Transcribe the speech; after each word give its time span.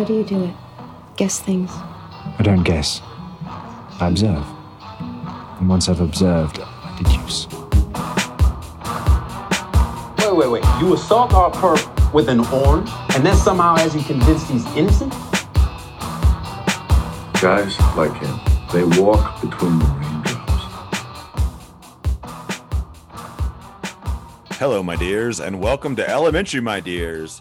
How 0.00 0.06
do 0.06 0.14
you 0.14 0.24
do 0.24 0.44
it? 0.44 0.54
Guess 1.18 1.40
things. 1.40 1.70
I 1.74 2.40
don't 2.42 2.62
guess. 2.62 3.02
I 4.00 4.08
observe. 4.08 4.46
And 5.58 5.68
once 5.68 5.90
I've 5.90 6.00
observed, 6.00 6.58
I 6.58 6.96
deduce. 6.96 7.46
Wait, 10.16 10.34
wait, 10.34 10.50
wait. 10.50 10.64
You 10.80 10.94
assault 10.94 11.34
our 11.34 11.50
perp 11.50 12.14
with 12.14 12.30
an 12.30 12.40
orange, 12.46 12.88
and 13.14 13.26
then 13.26 13.36
somehow 13.36 13.76
has 13.76 13.94
you 13.94 14.02
convinced 14.02 14.46
he's 14.48 14.64
innocent? 14.74 15.12
Guys 17.42 17.78
like 17.94 18.16
him, 18.22 18.40
they 18.72 18.84
walk 18.98 19.42
between 19.42 19.78
the 19.80 19.84
raindrops. 19.84 20.64
Hello, 24.52 24.82
my 24.82 24.96
dears, 24.96 25.40
and 25.40 25.60
welcome 25.60 25.94
to 25.96 26.08
Elementary, 26.08 26.62
my 26.62 26.80
dears. 26.80 27.38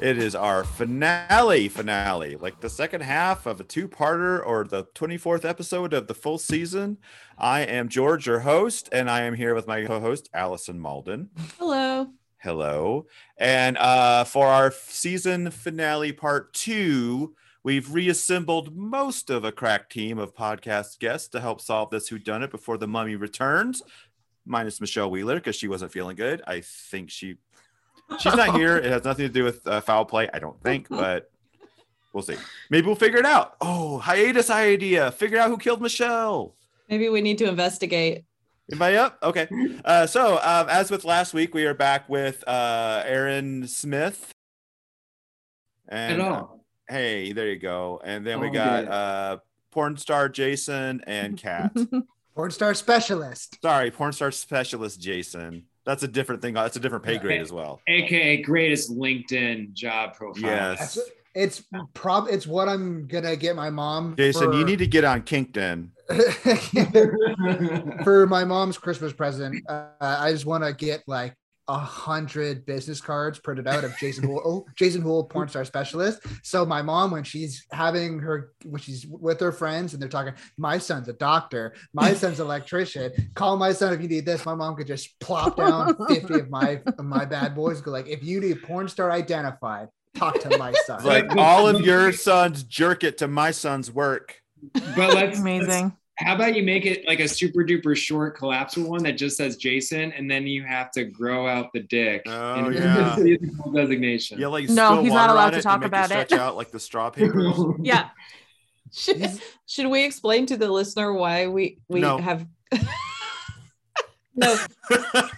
It 0.00 0.16
is 0.16 0.34
our 0.34 0.64
finale 0.64 1.68
finale, 1.68 2.36
like 2.36 2.58
the 2.60 2.70
second 2.70 3.02
half 3.02 3.44
of 3.44 3.60
a 3.60 3.64
two 3.64 3.86
parter 3.86 4.40
or 4.42 4.64
the 4.64 4.84
24th 4.94 5.44
episode 5.44 5.92
of 5.92 6.06
the 6.06 6.14
full 6.14 6.38
season. 6.38 6.96
I 7.36 7.60
am 7.60 7.90
George, 7.90 8.26
your 8.26 8.38
host, 8.38 8.88
and 8.92 9.10
I 9.10 9.24
am 9.24 9.34
here 9.34 9.54
with 9.54 9.66
my 9.66 9.84
co 9.84 10.00
host, 10.00 10.30
Allison 10.32 10.80
Malden. 10.80 11.28
Hello. 11.58 12.06
Hello. 12.38 13.08
And 13.36 13.76
uh, 13.76 14.24
for 14.24 14.46
our 14.46 14.70
season 14.70 15.50
finale 15.50 16.12
part 16.12 16.54
two, 16.54 17.34
we've 17.62 17.92
reassembled 17.92 18.74
most 18.74 19.28
of 19.28 19.44
a 19.44 19.52
crack 19.52 19.90
team 19.90 20.18
of 20.18 20.34
podcast 20.34 20.98
guests 20.98 21.28
to 21.28 21.40
help 21.40 21.60
solve 21.60 21.90
this 21.90 22.08
whodunit 22.08 22.50
before 22.50 22.78
the 22.78 22.88
mummy 22.88 23.16
returns, 23.16 23.82
minus 24.46 24.80
Michelle 24.80 25.10
Wheeler 25.10 25.34
because 25.34 25.56
she 25.56 25.68
wasn't 25.68 25.92
feeling 25.92 26.16
good. 26.16 26.40
I 26.46 26.62
think 26.62 27.10
she 27.10 27.36
she's 28.18 28.34
not 28.34 28.56
here. 28.56 28.76
It 28.84 28.84
has 28.86 29.04
nothing 29.04 29.26
to 29.26 29.32
do 29.32 29.44
with 29.44 29.66
uh, 29.66 29.80
foul 29.80 30.04
play, 30.04 30.28
I 30.32 30.38
don't 30.38 30.60
think, 30.62 30.88
but 30.90 31.30
we'll 32.12 32.22
see. 32.22 32.36
Maybe 32.70 32.86
we'll 32.86 32.96
figure 32.96 33.18
it 33.18 33.26
out. 33.26 33.56
Oh, 33.60 33.98
hiatus 33.98 34.50
idea. 34.50 35.10
Figure 35.12 35.38
out 35.38 35.48
who 35.48 35.56
killed 35.58 35.80
Michelle. 35.80 36.54
Maybe 36.88 37.08
we 37.08 37.20
need 37.20 37.38
to 37.38 37.48
investigate. 37.48 38.24
Am 38.72 38.80
I 38.82 38.94
up? 38.96 39.18
Okay. 39.22 39.48
Uh, 39.84 40.06
so, 40.06 40.34
um, 40.42 40.68
as 40.68 40.90
with 40.90 41.04
last 41.04 41.34
week, 41.34 41.54
we 41.54 41.66
are 41.66 41.74
back 41.74 42.08
with 42.08 42.46
uh, 42.46 43.02
Aaron 43.04 43.66
Smith. 43.66 44.30
And 45.88 46.20
Hello. 46.20 46.32
uh, 46.88 46.92
hey, 46.92 47.32
there 47.32 47.48
you 47.48 47.58
go. 47.58 48.00
And 48.04 48.24
then 48.26 48.38
we 48.40 48.48
Oh, 48.48 48.52
got 48.52 48.84
yeah. 48.84 48.90
uh, 48.90 49.36
porn 49.72 49.96
star 49.96 50.28
Jason 50.28 51.02
and 51.06 51.36
Kat. 51.36 51.72
Porn 52.36 52.52
star 52.52 52.74
specialist. 52.74 53.58
Sorry, 53.60 53.90
porn 53.90 54.12
star 54.12 54.30
specialist 54.30 55.00
Jason. 55.00 55.64
That's 55.86 56.02
a 56.02 56.08
different 56.08 56.42
thing. 56.42 56.54
That's 56.54 56.76
a 56.76 56.80
different 56.80 57.04
pay 57.04 57.18
grade 57.18 57.40
as 57.40 57.52
well. 57.52 57.80
aka 57.88 58.42
greatest 58.42 58.90
LinkedIn 58.90 59.72
job 59.72 60.14
profile. 60.14 60.42
Yes. 60.50 60.94
That's- 60.94 61.10
It's 61.32 61.62
prob. 61.94 62.26
It's 62.28 62.44
what 62.46 62.68
I'm 62.68 63.06
gonna 63.06 63.36
get 63.36 63.54
my 63.54 63.70
mom. 63.70 64.16
Jason, 64.16 64.52
you 64.52 64.64
need 64.64 64.80
to 64.80 64.86
get 64.88 65.04
on 65.04 65.22
Kinkton. 65.22 65.90
for 68.02 68.26
my 68.26 68.44
mom's 68.44 68.78
Christmas 68.78 69.12
present. 69.12 69.62
Uh, 69.68 69.86
I 70.00 70.32
just 70.32 70.44
want 70.46 70.64
to 70.64 70.72
get 70.72 71.02
like 71.06 71.34
a 71.68 71.78
hundred 71.78 72.66
business 72.66 73.00
cards 73.00 73.38
printed 73.38 73.68
out 73.68 73.84
of 73.84 73.96
Jason 73.98 74.24
Hool, 74.24 74.42
oh, 74.44 74.66
Jason 74.76 75.02
Hool, 75.02 75.24
porn 75.24 75.48
star 75.48 75.64
specialist. 75.64 76.20
So 76.42 76.66
my 76.66 76.82
mom, 76.82 77.10
when 77.10 77.24
she's 77.24 77.66
having 77.72 78.18
her, 78.20 78.52
when 78.64 78.80
she's 78.80 79.06
with 79.06 79.40
her 79.40 79.52
friends 79.52 79.92
and 79.92 80.02
they're 80.02 80.08
talking, 80.08 80.34
my 80.56 80.78
son's 80.78 81.08
a 81.08 81.12
doctor, 81.12 81.74
my 81.92 82.12
son's 82.20 82.40
an 82.40 82.46
electrician. 82.46 83.12
Call 83.34 83.56
my 83.56 83.72
son 83.72 83.92
if 83.92 84.00
you 84.00 84.08
need 84.08 84.26
this. 84.26 84.44
My 84.44 84.54
mom 84.54 84.76
could 84.76 84.86
just 84.86 85.18
plop 85.20 85.56
down 85.56 85.96
fifty 86.08 86.40
of 86.40 86.50
my 86.50 86.80
of 86.98 87.04
my 87.04 87.24
bad 87.24 87.54
boys. 87.54 87.80
Go 87.80 87.90
like, 87.90 88.08
if 88.08 88.22
you 88.24 88.40
need 88.40 88.62
porn 88.62 88.88
star 88.88 89.10
identified, 89.10 89.88
talk 90.14 90.40
to 90.40 90.58
my 90.58 90.72
son. 90.86 91.04
Like 91.04 91.36
all 91.36 91.68
of 91.68 91.80
your 91.82 92.12
sons 92.12 92.62
jerk 92.62 93.04
it 93.04 93.18
to 93.18 93.28
my 93.28 93.50
son's 93.50 93.90
work. 93.92 94.40
But 94.72 95.14
let's 95.14 95.38
Amazing. 95.38 95.96
How 96.20 96.34
about 96.34 96.54
you 96.54 96.62
make 96.62 96.84
it 96.84 97.06
like 97.06 97.18
a 97.20 97.26
super 97.26 97.60
duper 97.64 97.96
short 97.96 98.36
collapsible 98.36 98.90
one 98.90 99.02
that 99.04 99.12
just 99.12 99.38
says 99.38 99.56
Jason, 99.56 100.12
and 100.12 100.30
then 100.30 100.46
you 100.46 100.62
have 100.64 100.90
to 100.92 101.04
grow 101.04 101.46
out 101.48 101.72
the 101.72 101.80
dick. 101.80 102.22
Oh, 102.26 102.54
and 102.56 102.74
yeah. 102.74 103.14
it's 103.18 103.42
a 103.42 103.56
full 103.56 103.72
designation. 103.72 104.38
Yeah, 104.38 104.48
like 104.48 104.68
No, 104.68 105.02
he's 105.02 105.12
not 105.12 105.30
allowed 105.30 105.50
to 105.50 105.62
talk 105.62 105.82
about 105.82 106.06
it. 106.10 106.28
stretch 106.28 106.32
out 106.32 106.56
like 106.56 106.70
the 106.70 106.80
straw 106.80 107.08
papers. 107.10 107.56
Yeah. 107.80 108.10
Should, 108.92 109.40
should 109.66 109.86
we 109.86 110.04
explain 110.04 110.46
to 110.46 110.56
the 110.56 110.68
listener 110.68 111.12
why 111.12 111.46
we 111.46 111.78
we 111.88 112.00
No. 112.00 112.18
have 112.18 112.44
no 114.34 114.56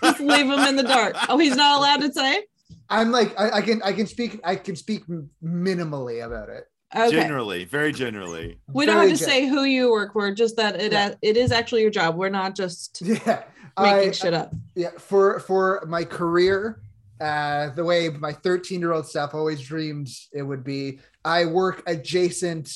just 0.03 0.21
leave 0.21 0.47
him 0.47 0.59
in 0.60 0.76
the 0.76 0.82
dark. 0.82 1.15
Oh, 1.28 1.38
he's 1.38 1.54
not 1.56 1.78
allowed 1.78 2.00
to 2.00 2.12
say? 2.12 2.44
I'm 2.88 3.10
like, 3.10 3.38
I, 3.38 3.59
I 3.59 3.62
can, 3.62 3.82
I 3.82 3.92
can 3.92 4.06
speak, 4.06 4.41
I 4.44 4.56
can 4.56 4.76
speak 4.76 5.04
minimally 5.42 6.25
about 6.26 6.48
it. 6.48 6.65
Okay. 6.94 7.10
Generally, 7.10 7.64
very 7.64 7.92
generally. 7.92 8.58
we 8.72 8.84
don't 8.86 8.97
have 8.98 9.08
to 9.10 9.16
gen- 9.16 9.28
say 9.28 9.47
who 9.47 9.64
you 9.64 9.91
work 9.91 10.12
for, 10.12 10.32
just 10.34 10.56
that 10.56 10.80
it 10.80 10.92
Yeah. 10.92 11.14
it 11.22 11.36
is 11.36 11.50
actually 11.53 11.80
your 11.82 11.91
job. 11.91 12.16
We're 12.16 12.28
not 12.28 12.54
just 12.54 13.00
Yeah. 13.04 13.44
making 13.80 14.08
I, 14.10 14.12
shit 14.12 14.34
up. 14.34 14.53
yeah 14.75 14.91
for 14.98 15.41
for 15.41 15.82
my 15.88 16.04
career 16.04 16.82
uh 17.22 17.70
the 17.70 17.82
way 17.84 18.10
my 18.10 18.32
13 18.32 18.80
year 18.80 18.92
old 18.92 19.06
self 19.08 19.32
always 19.34 19.60
dreamed 19.62 20.08
it 20.34 20.42
would 20.42 20.62
be 20.64 20.98
i 21.25 21.47
work 21.47 21.82
adjacent 21.86 22.69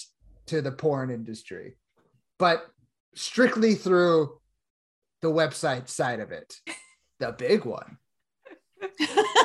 to 0.47 0.62
the 0.62 0.72
porn 0.72 1.10
industry 1.10 1.77
but 2.38 2.66
strictly 3.15 3.75
through 3.75 4.38
the 5.21 5.28
website 5.28 5.88
side 5.91 6.21
of 6.21 6.31
it 6.33 6.54
the 7.21 7.33
big 7.33 7.65
one 7.66 7.98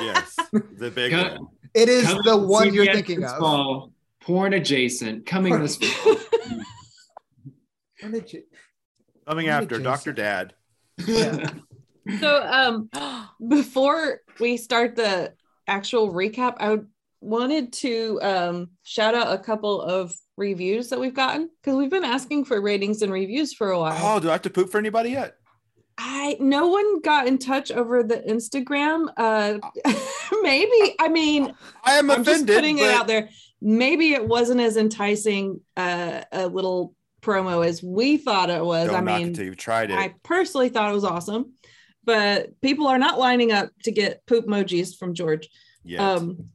Yes, 0.00 0.36
the 0.52 0.90
big 0.90 1.12
Cut. 1.12 1.32
one. 1.38 1.48
it 1.74 1.88
is 1.88 2.04
Coming 2.06 2.22
the 2.24 2.36
one 2.36 2.72
you're 2.74 2.86
thinking 2.86 3.24
of 3.24 3.36
fall, 3.38 3.92
porn 4.24 4.52
adjacent, 4.54 5.26
coming 5.26 5.60
this 5.60 5.76
fall. 5.76 6.16
Porn 8.00 8.12
adja- 8.12 8.42
Coming 9.28 9.46
Porn 9.46 9.62
after 9.62 9.78
Doctor 9.78 10.10
adjacent. 10.10 10.52
Dad. 10.98 11.06
yeah. 11.06 11.50
So 12.20 12.42
um 12.42 12.90
before 13.48 14.20
we 14.40 14.56
start 14.56 14.96
the 14.96 15.34
actual 15.68 16.12
recap, 16.12 16.56
I 16.58 16.78
wanted 17.20 17.72
to 17.74 18.18
um 18.22 18.70
shout 18.82 19.14
out 19.14 19.32
a 19.32 19.38
couple 19.42 19.80
of 19.80 20.12
reviews 20.36 20.88
that 20.88 20.98
we've 20.98 21.14
gotten 21.14 21.48
because 21.62 21.76
we've 21.76 21.90
been 21.90 22.04
asking 22.04 22.44
for 22.46 22.60
ratings 22.60 23.02
and 23.02 23.12
reviews 23.12 23.52
for 23.54 23.70
a 23.70 23.78
while. 23.78 24.16
Oh, 24.16 24.18
do 24.20 24.28
I 24.28 24.32
have 24.32 24.42
to 24.42 24.50
poop 24.50 24.70
for 24.70 24.78
anybody 24.78 25.10
yet? 25.10 25.34
I 25.98 26.36
no 26.40 26.66
one 26.66 27.00
got 27.02 27.28
in 27.28 27.38
touch 27.38 27.70
over 27.70 28.02
the 28.02 28.16
Instagram. 28.16 29.06
Uh 29.16 29.58
maybe 30.42 30.96
I 30.98 31.08
mean 31.08 31.54
I 31.84 31.92
am 31.98 32.10
I'm 32.10 32.24
just 32.24 32.42
offended. 32.42 32.56
putting 32.56 32.78
it 32.78 32.90
out 32.90 33.06
there. 33.06 33.28
Maybe 33.64 34.12
it 34.12 34.26
wasn't 34.26 34.60
as 34.60 34.76
enticing 34.76 35.60
uh, 35.76 36.22
a 36.32 36.48
little 36.48 36.94
promo 37.20 37.64
as 37.64 37.82
we 37.82 38.16
thought 38.16 38.50
it 38.50 38.64
was. 38.64 38.88
Don't 38.88 39.08
I 39.08 39.18
mean, 39.18 39.28
it 39.28 39.38
you've 39.38 39.56
tried 39.56 39.90
it. 39.92 39.96
I 39.98 40.14
personally 40.24 40.68
thought 40.68 40.90
it 40.90 40.94
was 40.94 41.04
awesome, 41.04 41.52
but 42.04 42.60
people 42.60 42.88
are 42.88 42.98
not 42.98 43.18
lining 43.20 43.52
up 43.52 43.70
to 43.84 43.92
get 43.92 44.26
poop 44.26 44.46
emojis 44.46 44.98
from 44.98 45.14
George. 45.14 45.48
Yeah. 45.84 46.10
Um, 46.14 46.48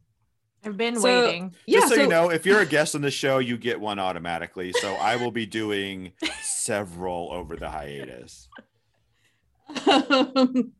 I've 0.65 0.75
been 0.75 0.99
So- 0.99 1.03
waiting. 1.03 1.53
yeah, 1.65 1.79
Just 1.79 1.95
so, 1.95 2.01
you 2.01 2.07
know, 2.07 2.29
if 2.29 2.45
you're 2.45 2.59
a 2.59 2.65
guest 2.65 2.93
on 2.95 3.01
the 3.01 3.11
show, 3.11 3.37
you 3.39 3.57
get 3.57 3.79
one 3.79 3.99
automatically. 3.99 4.73
So 4.73 4.95
I 4.95 5.15
will 5.15 5.31
be 5.31 5.45
doing 5.45 6.11
several 6.41 7.31
over 7.31 7.55
the 7.55 7.69
hiatus. 7.69 8.49
um, 9.87 10.73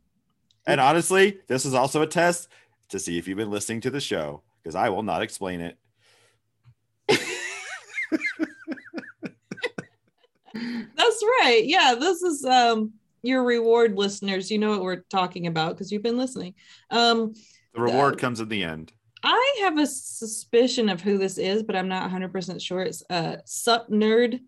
And 0.65 0.81
honestly, 0.81 1.39
this 1.47 1.65
is 1.65 1.73
also 1.73 2.01
a 2.01 2.07
test 2.07 2.49
to 2.89 2.99
see 2.99 3.17
if 3.17 3.27
you've 3.27 3.37
been 3.37 3.51
listening 3.51 3.79
to 3.81 3.89
the 3.89 4.01
show 4.01 4.41
because 4.61 4.75
I 4.75 4.89
will 4.89 5.03
not 5.03 5.21
explain 5.21 5.61
it. 5.61 5.77
That's 10.95 11.23
right. 11.41 11.61
Yeah, 11.65 11.95
this 11.99 12.21
is 12.21 12.43
um, 12.45 12.93
your 13.23 13.43
reward, 13.43 13.97
listeners. 13.97 14.49
You 14.51 14.57
know 14.59 14.71
what 14.71 14.81
we're 14.83 15.03
talking 15.09 15.47
about 15.47 15.75
because 15.75 15.91
you've 15.91 16.03
been 16.03 16.17
listening. 16.17 16.53
Um, 16.91 17.33
The 17.73 17.81
reward 17.81 18.15
Uh, 18.15 18.17
comes 18.17 18.39
in 18.39 18.49
the 18.49 18.63
end. 18.63 18.93
I 19.23 19.57
have 19.61 19.77
a 19.77 19.87
suspicion 19.87 20.89
of 20.89 21.01
who 21.01 21.17
this 21.17 21.37
is, 21.37 21.63
but 21.63 21.75
I'm 21.75 21.87
not 21.87 22.09
100% 22.09 22.61
sure. 22.61 22.81
It's 22.81 23.03
uh, 23.09 23.37
Sup 23.45 23.89
Nerd. 23.89 24.39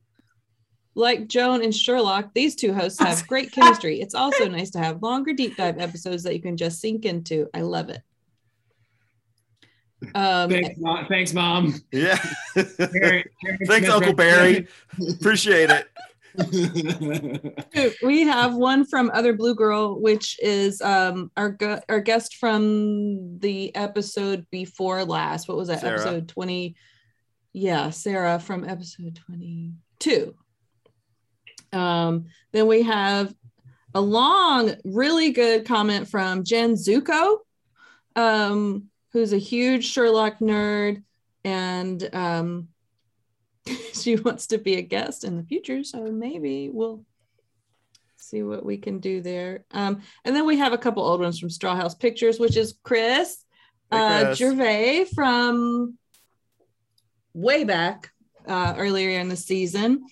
Like 0.96 1.28
Joan 1.28 1.64
and 1.64 1.74
Sherlock, 1.74 2.34
these 2.34 2.56
two 2.56 2.74
hosts 2.74 3.00
have 3.00 3.26
great 3.34 3.52
chemistry. 3.52 4.02
It's 4.02 4.16
also 4.16 4.48
nice 4.50 4.72
to 4.72 4.80
have 4.80 5.02
longer 5.02 5.34
deep 5.34 5.56
dive 5.56 5.80
episodes 5.80 6.24
that 6.24 6.36
you 6.36 6.42
can 6.42 6.58
just 6.58 6.82
sink 6.82 7.06
into. 7.06 7.48
I 7.54 7.62
love 7.62 7.90
it. 7.90 8.02
Um, 10.16 10.50
Thanks, 10.50 10.80
mom. 10.80 11.06
Thanks, 11.08 11.34
mom. 11.34 11.74
Yeah. 11.92 12.18
Karen- 12.56 12.64
Karen 13.02 13.24
Thanks, 13.66 13.66
Smith 13.66 13.90
Uncle 13.90 14.14
Barry. 14.14 14.68
Appreciate 15.12 15.70
it. 15.70 15.88
we 18.04 18.22
have 18.22 18.56
one 18.56 18.86
from 18.86 19.12
Other 19.14 19.34
Blue 19.34 19.56
Girl, 19.56 20.00
which 20.00 20.40
is 20.42 20.82
um, 20.82 21.32
our 21.36 21.50
gu- 21.50 21.82
our 21.90 22.00
guest 22.00 22.38
from 22.38 23.40
the 23.40 23.76
episode 23.76 24.46
before 24.52 25.04
last. 25.04 25.48
What 25.48 25.58
was 25.58 25.68
that? 25.68 25.82
Sarah. 25.82 25.94
Episode 26.00 26.28
20. 26.30 26.76
Yeah, 27.54 27.90
Sarah 27.90 28.40
from 28.40 28.64
episode 28.64 29.20
22. 29.26 30.34
Um, 31.74 32.26
then 32.52 32.68
we 32.68 32.84
have 32.84 33.34
a 33.94 34.02
long, 34.02 34.76
really 34.86 35.32
good 35.32 35.66
comment 35.66 36.08
from 36.08 36.44
Jen 36.44 36.74
Zuko, 36.76 37.38
um, 38.16 38.86
who's 39.12 39.34
a 39.34 39.38
huge 39.38 39.86
Sherlock 39.86 40.40
nerd 40.40 41.04
and 41.44 42.10
um, 42.14 42.68
she 43.94 44.16
wants 44.16 44.48
to 44.48 44.58
be 44.58 44.76
a 44.76 44.82
guest 44.82 45.24
in 45.24 45.38
the 45.38 45.44
future. 45.44 45.84
So 45.84 46.12
maybe 46.12 46.70
we'll 46.70 47.04
see 48.18 48.44
what 48.44 48.66
we 48.66 48.78
can 48.78 49.00
do 49.00 49.22
there. 49.22 49.66
Um, 49.72 50.02
and 50.26 50.36
then 50.36 50.46
we 50.46 50.58
have 50.58 50.74
a 50.74 50.78
couple 50.78 51.04
old 51.04 51.22
ones 51.22 51.40
from 51.40 51.50
Straw 51.50 51.76
House 51.76 51.96
Pictures, 51.96 52.40
which 52.40 52.58
is 52.58 52.76
Chris, 52.84 53.44
Hey, 53.92 53.98
uh, 53.98 54.36
Gervais 54.36 55.06
from 55.16 55.98
way 57.34 57.64
back 57.64 58.12
uh, 58.48 58.76
earlier 58.78 59.20
in 59.20 59.30
the 59.30 59.36
season. 59.36 60.04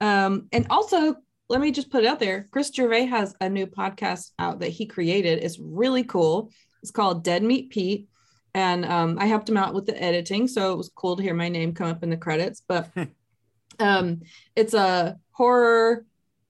Um, 0.00 0.48
and 0.52 0.66
also, 0.70 1.16
let 1.48 1.60
me 1.60 1.72
just 1.72 1.90
put 1.90 2.04
it 2.04 2.06
out 2.06 2.20
there 2.20 2.48
Chris 2.52 2.70
Gervais 2.72 3.06
has 3.06 3.34
a 3.40 3.48
new 3.48 3.66
podcast 3.66 4.30
out 4.38 4.60
that 4.60 4.68
he 4.68 4.86
created. 4.86 5.42
It's 5.42 5.58
really 5.58 6.04
cool. 6.04 6.50
It's 6.82 6.90
called 6.90 7.24
Dead 7.24 7.42
Meat 7.42 7.70
Pete. 7.70 8.08
And 8.54 8.84
um, 8.84 9.16
I 9.18 9.26
helped 9.26 9.48
him 9.48 9.56
out 9.56 9.74
with 9.74 9.86
the 9.86 10.00
editing. 10.02 10.48
So 10.48 10.72
it 10.72 10.76
was 10.76 10.90
cool 10.94 11.16
to 11.16 11.22
hear 11.22 11.34
my 11.34 11.48
name 11.48 11.72
come 11.72 11.88
up 11.88 12.02
in 12.02 12.10
the 12.10 12.16
credits. 12.16 12.62
But 12.66 12.90
um, 13.78 14.22
it's 14.56 14.74
a 14.74 15.18
horror, 15.32 16.04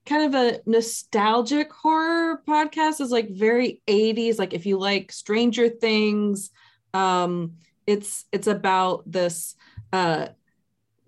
kind 0.06 0.35
of 0.35 0.41
a 0.41 0.61
nostalgic 0.67 1.73
horror 1.73 2.43
podcast. 2.49 3.00
Is 3.00 3.11
like 3.11 3.31
very 3.31 3.82
80s. 3.87 4.38
Like 4.38 4.55
if 4.55 4.67
you 4.67 4.79
like 4.79 5.12
Stranger 5.12 5.69
Things, 5.69 6.50
um, 6.94 7.56
it's 7.87 8.25
it's 8.32 8.46
about 8.46 9.11
this 9.11 9.55
uh, 9.93 10.29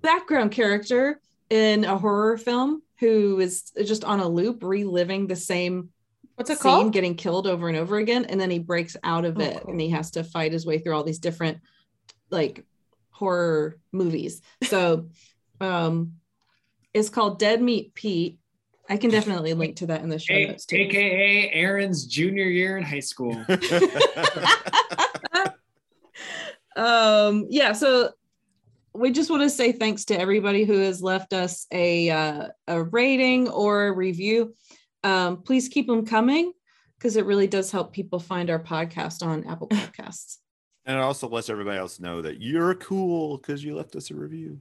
background 0.02 0.52
character 0.52 1.20
in 1.48 1.84
a 1.84 1.98
horror 1.98 2.36
film 2.36 2.82
who 2.98 3.40
is 3.40 3.72
just 3.84 4.04
on 4.04 4.20
a 4.20 4.28
loop 4.28 4.62
reliving 4.62 5.26
the 5.26 5.36
same 5.36 5.88
What's 6.36 6.50
it 6.50 6.58
scene 6.58 6.62
called? 6.62 6.92
getting 6.92 7.14
killed 7.14 7.46
over 7.46 7.68
and 7.68 7.76
over 7.76 7.98
again 7.98 8.24
and 8.24 8.40
then 8.40 8.50
he 8.50 8.58
breaks 8.58 8.96
out 9.04 9.24
of 9.24 9.38
Oh, 9.38 9.42
it 9.42 9.60
cool. 9.62 9.70
and 9.72 9.80
he 9.80 9.90
has 9.90 10.10
to 10.12 10.24
fight 10.24 10.52
his 10.52 10.64
way 10.66 10.78
through 10.78 10.94
all 10.94 11.04
these 11.04 11.18
different 11.18 11.58
like 12.30 12.64
horror 13.10 13.78
movies 13.92 14.40
so 14.64 15.08
um 15.60 16.14
it's 16.94 17.08
called 17.10 17.38
dead 17.38 17.60
meat 17.62 17.94
pete 17.94 18.38
i 18.88 18.96
can 18.96 19.10
definitely 19.10 19.52
link 19.62 19.76
to 19.76 19.86
that 19.86 20.02
in 20.02 20.08
the 20.08 20.18
show 20.18 20.34
A- 20.34 20.46
notes 20.48 20.64
too 20.66 20.76
AKA 20.76 21.50
Aaron's 21.52 22.06
junior 22.06 22.44
year 22.46 22.76
in 22.78 22.82
high 22.84 23.00
school. 23.00 23.36
um 26.76 27.46
yeah 27.50 27.72
so 27.72 28.10
we 28.94 29.10
just 29.10 29.30
want 29.30 29.42
to 29.42 29.50
say 29.50 29.72
thanks 29.72 30.04
to 30.06 30.18
everybody 30.18 30.64
who 30.64 30.78
has 30.78 31.02
left 31.02 31.32
us 31.32 31.66
a 31.72 32.10
uh, 32.10 32.48
a 32.68 32.82
rating 32.82 33.48
or 33.48 33.86
a 33.88 33.92
review 33.92 34.54
um 35.04 35.42
please 35.42 35.68
keep 35.68 35.86
them 35.86 36.04
coming 36.06 36.52
because 36.98 37.16
it 37.16 37.24
really 37.26 37.46
does 37.46 37.70
help 37.70 37.92
people 37.92 38.18
find 38.20 38.50
our 38.50 38.62
podcast 38.62 39.24
on 39.24 39.44
apple 39.46 39.68
podcasts 39.68 40.38
and 40.84 40.96
it 40.96 41.00
also 41.02 41.28
lets 41.28 41.48
everybody 41.48 41.78
else 41.78 42.00
know 42.00 42.22
that 42.22 42.40
you're 42.40 42.74
cool 42.76 43.38
because 43.38 43.62
you 43.64 43.74
left 43.76 43.94
us 43.96 44.10
a 44.10 44.14
review. 44.14 44.60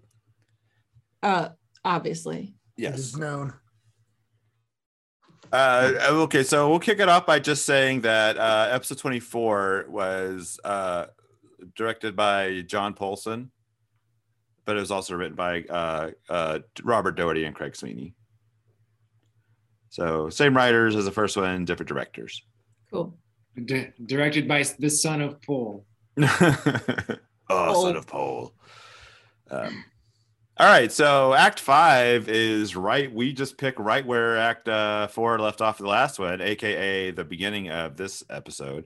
uh 1.23 1.49
obviously 1.83 2.53
It 2.77 2.93
is 2.95 3.13
Yes. 3.13 3.15
known. 3.17 3.53
Uh, 5.51 5.91
okay, 6.09 6.43
so 6.43 6.69
we'll 6.69 6.79
kick 6.79 6.99
it 6.99 7.09
off 7.09 7.25
by 7.25 7.37
just 7.37 7.65
saying 7.65 8.01
that 8.01 8.37
uh, 8.37 8.69
episode 8.71 8.97
24 8.99 9.87
was 9.89 10.57
uh, 10.63 11.07
directed 11.75 12.15
by 12.15 12.61
John 12.61 12.93
Polson, 12.93 13.51
but 14.63 14.77
it 14.77 14.79
was 14.79 14.91
also 14.91 15.13
written 15.15 15.35
by 15.35 15.63
uh, 15.63 16.11
uh, 16.29 16.59
Robert 16.83 17.13
Doherty 17.17 17.43
and 17.43 17.53
Craig 17.53 17.75
Sweeny. 17.75 18.13
So 19.91 20.29
same 20.29 20.55
writers 20.55 20.95
as 20.95 21.05
the 21.05 21.11
first 21.11 21.37
one, 21.37 21.65
different 21.65 21.89
directors. 21.89 22.41
cool 22.89 23.13
D- 23.65 23.89
directed 24.05 24.47
by 24.47 24.63
the 24.79 24.89
son 24.89 25.21
of 25.21 25.41
Paul. 25.41 25.85
oh, 27.49 27.83
son 27.83 27.97
of 27.97 28.07
Paul. 28.07 28.53
Um, 29.49 29.83
all 30.57 30.67
right, 30.67 30.91
so 30.91 31.33
Act 31.33 31.59
Five 31.59 32.29
is 32.29 32.75
right. 32.75 33.13
We 33.13 33.33
just 33.33 33.57
pick 33.57 33.77
right 33.77 34.05
where 34.05 34.37
Act 34.37 34.69
uh, 34.69 35.07
Four 35.07 35.39
left 35.39 35.59
off 35.59 35.77
the 35.77 35.87
last 35.87 36.19
one, 36.19 36.39
aka 36.39 37.11
the 37.11 37.25
beginning 37.25 37.69
of 37.69 37.97
this 37.97 38.23
episode. 38.29 38.85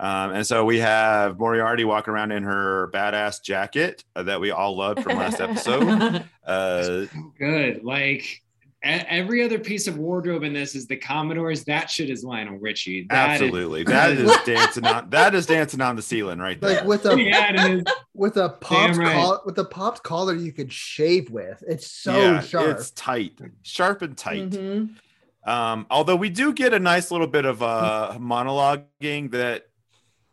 Um, 0.00 0.32
and 0.32 0.44
so 0.44 0.64
we 0.64 0.80
have 0.80 1.38
Moriarty 1.38 1.84
walking 1.84 2.12
around 2.12 2.32
in 2.32 2.42
her 2.42 2.90
badass 2.92 3.40
jacket 3.40 4.02
that 4.16 4.40
we 4.40 4.50
all 4.50 4.76
loved 4.76 5.04
from 5.04 5.18
last 5.18 5.40
episode. 5.40 6.24
Uh, 6.44 7.06
Good. 7.38 7.84
Like 7.84 8.41
every 8.82 9.42
other 9.44 9.58
piece 9.58 9.86
of 9.86 9.98
wardrobe 9.98 10.42
in 10.42 10.52
this 10.52 10.74
is 10.74 10.86
the 10.86 10.96
Commodores. 10.96 11.64
That 11.64 11.90
shit 11.90 12.10
is 12.10 12.24
Lionel 12.24 12.58
Richie. 12.58 13.06
That 13.08 13.36
is- 13.36 13.42
absolutely, 13.42 13.84
that 13.84 14.12
is 14.12 14.32
dancing 14.46 14.86
on 14.86 15.10
that 15.10 15.34
is 15.34 15.46
dancing 15.46 15.80
on 15.80 15.96
the 15.96 16.02
ceiling 16.02 16.38
right 16.38 16.60
there. 16.60 16.78
Like 16.78 16.84
with 16.84 17.06
a 17.06 17.20
yeah, 17.22 17.80
with 18.14 18.36
a 18.36 18.50
popped 18.60 18.96
right. 18.96 19.12
collar 19.12 19.38
with 19.44 19.58
a 19.58 19.64
popped 19.64 20.02
collar 20.02 20.34
you 20.34 20.52
could 20.52 20.72
shave 20.72 21.30
with. 21.30 21.62
It's 21.66 21.90
so 21.90 22.16
yeah, 22.16 22.40
sharp. 22.40 22.68
it's 22.68 22.90
tight, 22.90 23.38
sharp 23.62 24.02
and 24.02 24.16
tight. 24.16 24.50
Mhm. 24.50 24.96
Um, 25.44 25.86
although 25.90 26.16
we 26.16 26.30
do 26.30 26.52
get 26.52 26.72
a 26.72 26.78
nice 26.78 27.10
little 27.10 27.26
bit 27.26 27.44
of 27.44 27.62
uh, 27.62 28.14
monologuing 28.18 29.32
that 29.32 29.66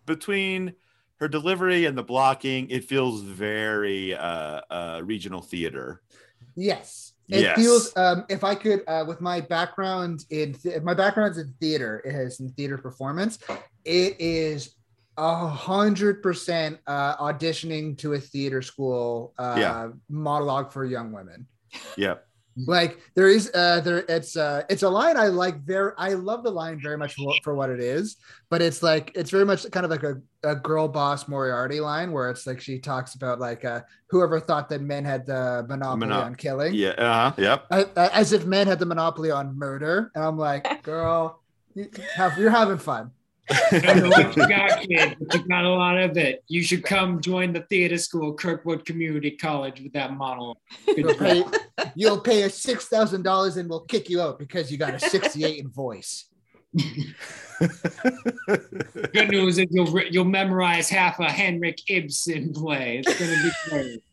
between 0.06 0.74
her 1.16 1.28
delivery 1.28 1.86
and 1.86 1.98
the 1.98 2.04
blocking, 2.04 2.70
it 2.70 2.86
feels 2.86 3.22
very 3.22 4.14
uh, 4.16 4.62
uh, 4.70 5.02
regional 5.04 5.42
theater. 5.42 6.02
Yes. 6.56 7.09
It 7.30 7.42
Yes. 7.42 7.56
feels 7.58 7.94
um 7.96 8.26
if 8.30 8.44
I 8.44 8.56
could 8.56 8.82
uh 8.88 9.06
with 9.08 9.22
my 9.22 9.40
background 9.42 10.26
in 10.32 10.54
th- 10.54 10.82
my 10.82 10.94
background's 10.94 11.38
in 11.38 11.54
theater, 11.62 12.02
it 12.06 12.12
has 12.14 12.40
in 12.40 12.50
theater 12.50 12.78
performance. 12.78 13.38
It 13.86 14.16
is 14.20 14.76
a 15.18 15.48
hundred 15.48 16.24
percent 16.24 16.80
uh 16.88 17.18
auditioning 17.18 17.98
to 18.00 18.14
a 18.14 18.20
theater 18.20 18.62
school 18.62 19.34
uh 19.38 19.56
Yeah. 19.60 19.88
monologue 20.10 20.72
for 20.72 20.86
young 20.86 21.12
women. 21.12 21.46
Yep. 21.98 22.26
Like 22.68 23.00
there 23.16 23.28
is 23.28 23.52
uh 23.54 23.80
there 23.82 24.04
it's 24.10 24.36
uh 24.36 24.64
it's 24.70 24.84
a 24.84 24.90
line 24.90 25.18
I 25.18 25.28
like 25.28 25.62
very 25.62 25.92
I 25.98 26.10
love 26.14 26.44
the 26.44 26.52
line 26.52 26.80
very 26.82 26.98
much 26.98 27.14
for, 27.16 27.34
for 27.44 27.56
what 27.56 27.70
it 27.70 27.80
is, 27.80 28.18
but 28.50 28.62
it's 28.62 28.82
like 28.84 29.12
it's 29.16 29.30
very 29.32 29.46
much 29.46 29.70
kind 29.72 29.86
of 29.86 29.92
like 29.92 30.04
a, 30.04 30.22
a 30.44 30.56
girl 30.56 30.88
boss 30.88 31.28
Moriarty 31.28 31.80
line 31.80 32.12
where 32.12 32.30
it's 32.30 32.46
like 32.48 32.60
she 32.62 32.80
talks 32.80 33.16
about 33.16 33.40
like 33.40 33.64
uh 33.66 33.82
whoever 34.10 34.40
thought 34.40 34.70
that 34.70 34.82
men 34.82 35.06
had 35.06 35.26
the 35.26 35.66
monopoly 35.70 36.08
Mono- 36.08 36.22
on 36.22 36.36
killing 36.36 36.74
Yeah. 36.74 36.90
Uh-huh. 36.98 37.34
Yep. 37.38 37.66
I- 37.72 37.86
I- 37.96 38.08
as 38.10 38.34
if 38.34 38.46
men 38.46 38.68
had 38.68 38.80
the 38.80 38.86
monopoly 38.86 39.32
on 39.32 39.58
murder. 39.58 40.12
And 40.16 40.24
I'm 40.24 40.38
like, 40.38 40.84
girl, 40.84 41.42
you 41.76 41.90
have, 42.16 42.38
you're 42.38 42.50
having 42.50 42.78
fun. 42.78 43.12
I 43.50 43.80
don't 43.80 44.04
know 44.04 44.10
what 44.10 44.36
you 44.36 44.48
got, 44.48 44.82
kid, 44.82 45.18
but 45.20 45.34
you 45.34 45.48
got 45.48 45.64
a 45.64 45.70
lot 45.70 45.98
of 45.98 46.18
it. 46.18 46.44
You 46.48 46.64
should 46.64 46.84
come 46.84 47.22
join 47.22 47.54
the 47.54 47.62
theater 47.62 47.98
school, 47.98 48.34
Kirkwood 48.34 48.86
Community 48.86 49.32
College, 49.32 49.82
with 49.82 49.94
that 49.94 50.14
monologue. 50.14 50.58
Good 50.86 50.98
You'll 50.98 51.16
pay, 51.16 51.44
you'll 51.96 52.20
pay 52.20 52.44
us 52.44 52.56
six 52.56 52.86
thousand 52.86 53.24
dollars 53.24 53.58
and 53.58 53.70
we'll 53.70 53.86
kick 53.86 54.10
you 54.10 54.22
out 54.22 54.40
because 54.40 54.72
you 54.72 54.78
got 54.78 54.94
a 54.94 55.00
68 55.00 55.60
in 55.60 55.70
voice. 55.70 56.26
Good 59.14 59.30
news 59.30 59.58
is 59.58 59.66
you'll 59.72 60.00
you'll 60.04 60.26
memorize 60.26 60.90
half 60.90 61.20
a 61.20 61.30
Henrik 61.30 61.80
Ibsen 61.90 62.54
play. 62.54 63.02
It's 63.04 63.20
gonna 63.20 63.42
be 63.44 63.52
great. 63.70 64.04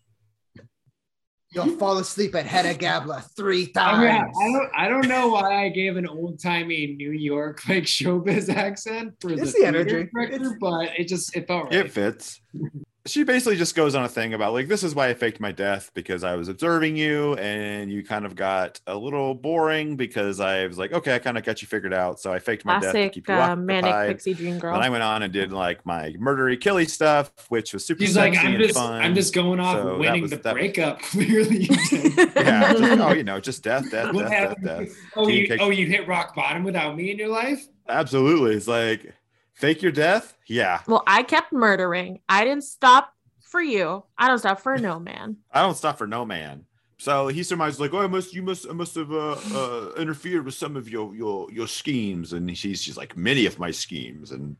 You'll 1.56 1.64
mm-hmm. 1.64 1.78
fall 1.78 1.96
asleep 1.96 2.34
at 2.34 2.44
Hedda 2.44 2.74
Gabler 2.74 3.22
three 3.34 3.72
I, 3.76 3.98
mean, 3.98 4.08
I 4.10 4.18
times. 4.18 4.36
I 4.38 4.52
don't 4.52 4.70
I 4.76 4.88
don't 4.88 5.08
know 5.08 5.28
why 5.28 5.64
I 5.64 5.68
gave 5.70 5.96
an 5.96 6.06
old 6.06 6.38
timey 6.38 6.94
New 6.98 7.12
York 7.12 7.66
like 7.66 7.84
showbiz 7.84 8.48
accent 8.54 9.14
for 9.22 9.30
It's 9.30 9.54
the, 9.54 9.60
the 9.60 9.66
energy. 9.66 9.90
director, 10.12 10.34
It's- 10.34 10.52
but 10.60 10.90
it 10.98 11.08
just 11.08 11.34
it 11.34 11.48
felt 11.48 11.64
right. 11.64 11.86
It 11.86 11.92
fits. 11.92 12.42
She 13.06 13.22
basically 13.24 13.56
just 13.56 13.74
goes 13.74 13.94
on 13.94 14.04
a 14.04 14.08
thing 14.08 14.34
about 14.34 14.52
like 14.52 14.68
this 14.68 14.82
is 14.82 14.94
why 14.94 15.08
I 15.08 15.14
faked 15.14 15.40
my 15.40 15.52
death 15.52 15.90
because 15.94 16.24
I 16.24 16.34
was 16.36 16.48
observing 16.48 16.96
you 16.96 17.34
and 17.34 17.90
you 17.90 18.04
kind 18.04 18.26
of 18.26 18.34
got 18.34 18.80
a 18.86 18.96
little 18.96 19.34
boring 19.34 19.96
because 19.96 20.40
I 20.40 20.66
was 20.66 20.76
like 20.78 20.92
okay 20.92 21.14
I 21.14 21.18
kind 21.18 21.38
of 21.38 21.44
got 21.44 21.62
you 21.62 21.68
figured 21.68 21.94
out 21.94 22.18
so 22.20 22.32
I 22.32 22.38
faked 22.38 22.64
my 22.64 22.80
death 22.80 22.92
to 22.94 23.08
keep 23.10 23.28
you 23.28 23.34
uh, 23.34 23.54
manic 23.56 24.08
pixie 24.08 24.34
dream 24.34 24.58
girl. 24.58 24.74
Then 24.74 24.82
I 24.82 24.90
went 24.90 25.02
on 25.02 25.22
and 25.22 25.32
did 25.32 25.52
like 25.52 25.84
my 25.86 26.12
murdery 26.18 26.60
killy 26.60 26.86
stuff, 26.86 27.30
which 27.48 27.72
was 27.72 27.84
super 27.84 28.02
He's 28.02 28.16
like, 28.16 28.34
sexy 28.34 28.46
I'm 28.48 28.54
and 28.54 28.62
just 28.64 28.74
fun. 28.74 29.00
I'm 29.02 29.14
just 29.14 29.34
going 29.34 29.60
off 29.60 29.76
So 29.78 29.98
winning 29.98 30.22
was- 30.22 30.30
the 30.32 30.36
that 30.38 30.54
was- 30.54 30.60
breakup. 30.60 31.00
Clearly, 31.02 31.68
yeah, 32.36 32.72
just, 32.72 33.00
oh, 33.00 33.12
you 33.12 33.22
know, 33.24 33.38
just 33.40 33.62
death, 33.62 33.90
death, 33.90 34.12
What 34.12 34.22
death, 34.22 34.30
death, 34.30 34.48
happened? 34.48 34.66
death. 34.88 34.96
Oh, 35.16 35.26
King 35.26 35.36
you 35.36 35.46
cake- 35.48 35.60
oh 35.62 35.70
you 35.70 35.86
hit 35.86 36.06
rock 36.08 36.34
bottom 36.34 36.64
without 36.64 36.96
me 36.96 37.10
in 37.10 37.18
your 37.18 37.28
life. 37.28 37.66
Absolutely, 37.88 38.54
it's 38.56 38.66
like 38.68 39.14
fake 39.56 39.82
your 39.82 39.92
death. 39.92 40.36
Yeah, 40.46 40.80
well, 40.86 41.02
I 41.06 41.22
kept 41.24 41.52
murdering. 41.52 42.20
I 42.28 42.44
didn't 42.44 42.64
stop 42.64 43.12
for 43.40 43.60
you. 43.60 44.04
I 44.16 44.28
don't 44.28 44.38
stop 44.38 44.60
for 44.60 44.78
no 44.78 45.00
man. 45.00 45.38
I 45.52 45.62
don't 45.62 45.76
stop 45.76 45.98
for 45.98 46.06
no 46.06 46.24
man. 46.24 46.66
So 46.98 47.28
he 47.28 47.42
surmises 47.42 47.78
like, 47.78 47.92
oh, 47.92 48.00
I 48.00 48.06
must, 48.06 48.32
you 48.32 48.42
must, 48.42 48.66
I 48.68 48.72
must 48.72 48.94
have 48.94 49.12
uh, 49.12 49.36
uh, 49.52 49.90
interfered 49.98 50.46
with 50.46 50.54
some 50.54 50.76
of 50.76 50.88
your 50.88 51.14
your 51.14 51.50
your 51.52 51.66
schemes, 51.66 52.32
and 52.32 52.56
she's 52.56 52.80
she's 52.80 52.96
like 52.96 53.16
many 53.16 53.44
of 53.46 53.58
my 53.58 53.70
schemes, 53.70 54.30
and 54.30 54.56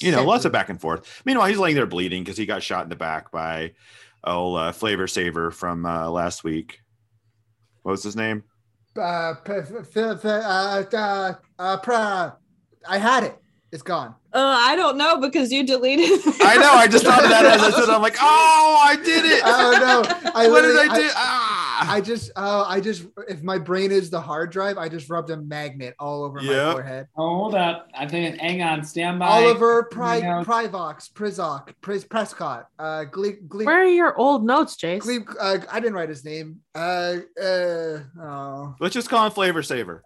you 0.00 0.12
know, 0.12 0.24
lots 0.24 0.44
of 0.44 0.52
back 0.52 0.68
and 0.68 0.80
forth. 0.80 1.22
Meanwhile, 1.24 1.48
he's 1.48 1.58
laying 1.58 1.74
there 1.74 1.86
bleeding 1.86 2.22
because 2.22 2.38
he 2.38 2.46
got 2.46 2.62
shot 2.62 2.84
in 2.84 2.88
the 2.88 2.96
back 2.96 3.30
by 3.30 3.72
oh 4.24 4.54
uh, 4.54 4.72
Flavor 4.72 5.06
Saver 5.06 5.50
from 5.50 5.84
uh, 5.84 6.08
last 6.08 6.44
week. 6.44 6.80
What 7.82 7.92
was 7.92 8.02
his 8.02 8.16
name? 8.16 8.44
Uh, 8.96 9.34
uh, 9.44 10.84
uh, 10.92 11.32
uh, 11.58 11.76
pra- 11.78 12.36
I 12.88 12.98
had 12.98 13.24
it. 13.24 13.38
It's 13.70 13.82
gone. 13.82 14.14
Uh, 14.32 14.38
I 14.58 14.76
don't 14.76 14.96
know 14.96 15.20
because 15.20 15.52
you 15.52 15.62
deleted. 15.62 16.08
I 16.40 16.56
know. 16.56 16.72
I 16.72 16.86
just 16.88 17.04
thought 17.04 17.22
of 17.22 17.28
that 17.28 17.44
as 17.44 17.60
I 17.62 17.70
said. 17.70 17.90
I'm 17.90 18.00
like, 18.00 18.16
oh, 18.20 18.80
I 18.82 18.96
did 18.96 19.26
it. 19.26 19.42
Oh 19.44 19.72
no! 19.78 20.30
I 20.34 20.48
what 20.48 20.62
did 20.62 20.74
literally- 20.74 20.88
I 20.90 20.98
do? 20.98 21.08
ah. 21.14 21.54
I 21.80 22.00
just, 22.00 22.32
oh, 22.34 22.64
I 22.66 22.80
just, 22.80 23.06
if 23.28 23.44
my 23.44 23.56
brain 23.56 23.92
is 23.92 24.10
the 24.10 24.20
hard 24.20 24.50
drive, 24.50 24.78
I 24.78 24.88
just 24.88 25.08
rubbed 25.08 25.30
a 25.30 25.36
magnet 25.36 25.94
all 26.00 26.24
over 26.24 26.40
Yep. 26.40 26.66
my 26.66 26.72
forehead. 26.72 27.06
Oh, 27.16 27.36
hold 27.36 27.54
up. 27.54 27.86
I 27.94 28.04
think, 28.08 28.36
hang 28.40 28.62
on, 28.62 28.82
stand 28.82 29.20
by. 29.20 29.26
Oliver 29.28 29.84
Pri- 29.84 30.16
Yeah. 30.16 30.42
Privox, 30.44 31.12
Prizoc, 31.12 31.72
Pris- 31.80 32.02
Prescott, 32.04 32.66
uh, 32.80 33.04
Glee, 33.04 33.34
Glee, 33.46 33.64
Where 33.64 33.80
are 33.82 33.86
your 33.86 34.16
old 34.18 34.44
notes, 34.44 34.74
Jace? 34.76 35.02
Glee, 35.02 35.20
uh, 35.38 35.58
I 35.70 35.78
didn't 35.78 35.94
write 35.94 36.08
his 36.08 36.24
name. 36.24 36.58
Uh, 36.74 37.18
uh, 37.40 38.00
oh. 38.20 38.74
Let's 38.80 38.94
just 38.94 39.08
call 39.08 39.24
him 39.26 39.30
Flavor 39.32 39.62
Saver. 39.62 40.02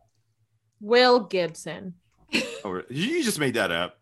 Will 0.80 1.20
Gibson. 1.20 1.94
Oh, 2.64 2.80
you 2.88 3.24
just 3.24 3.40
made 3.40 3.54
that 3.54 3.72
up. 3.72 3.98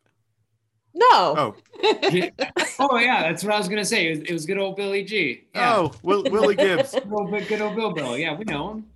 No. 0.92 1.06
Oh, 1.10 1.56
oh 2.78 2.98
yeah, 2.98 3.22
that's 3.22 3.42
what 3.42 3.54
I 3.54 3.58
was 3.58 3.68
gonna 3.68 3.84
say. 3.84 4.08
It 4.08 4.10
was, 4.10 4.18
it 4.28 4.32
was 4.32 4.44
good 4.46 4.58
old 4.58 4.76
Billy 4.76 5.02
G. 5.02 5.44
Yeah. 5.54 5.76
oh, 5.76 5.92
Will, 6.02 6.24
Willie 6.24 6.56
Gibbs. 6.56 6.92
Good 6.92 7.04
old, 7.10 7.30
good 7.48 7.60
old 7.60 7.76
Bill 7.76 7.92
Bill. 7.92 8.18
Yeah, 8.18 8.36
we 8.36 8.44
know 8.44 8.72
him. 8.72 8.86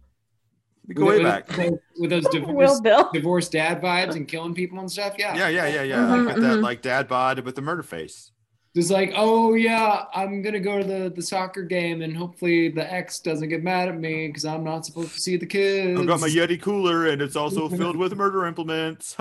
We 0.86 0.94
go 0.94 1.06
way 1.06 1.14
with, 1.14 1.22
back. 1.22 1.56
With, 1.56 1.80
with 1.98 2.10
those 2.10 2.24
Will 2.24 2.32
divorced, 2.32 2.82
Bill. 2.82 3.10
divorced 3.12 3.52
dad 3.52 3.80
vibes 3.80 4.16
and 4.16 4.28
killing 4.28 4.54
people 4.54 4.80
and 4.80 4.90
stuff. 4.90 5.14
Yeah. 5.18 5.34
Yeah, 5.34 5.48
yeah, 5.48 5.66
yeah, 5.66 5.82
yeah. 5.82 5.96
Mhm, 5.96 6.26
With 6.26 6.42
that 6.42 6.56
like 6.58 6.82
dad 6.82 7.08
bod 7.08 7.40
with 7.40 7.54
the 7.54 7.62
murder 7.62 7.82
face. 7.82 8.32
Just 8.74 8.90
like, 8.90 9.12
oh 9.14 9.54
yeah, 9.54 10.04
I'm 10.12 10.42
gonna 10.42 10.58
go 10.58 10.78
to 10.78 10.84
the, 10.84 11.12
the 11.14 11.22
soccer 11.22 11.62
game 11.62 12.02
and 12.02 12.16
hopefully 12.16 12.68
the 12.70 12.92
ex 12.92 13.20
doesn't 13.20 13.48
get 13.48 13.62
mad 13.62 13.88
at 13.88 13.96
me 13.96 14.26
because 14.26 14.44
I'm 14.44 14.64
not 14.64 14.84
supposed 14.84 15.12
to 15.12 15.20
see 15.20 15.36
the 15.36 15.46
kids. 15.46 16.00
I've 16.00 16.06
got 16.08 16.20
my 16.20 16.28
Yeti 16.28 16.60
cooler 16.60 17.06
and 17.06 17.22
it's 17.22 17.36
also 17.36 17.68
filled 17.68 17.96
with 17.96 18.16
murder 18.16 18.46
implements. 18.46 19.14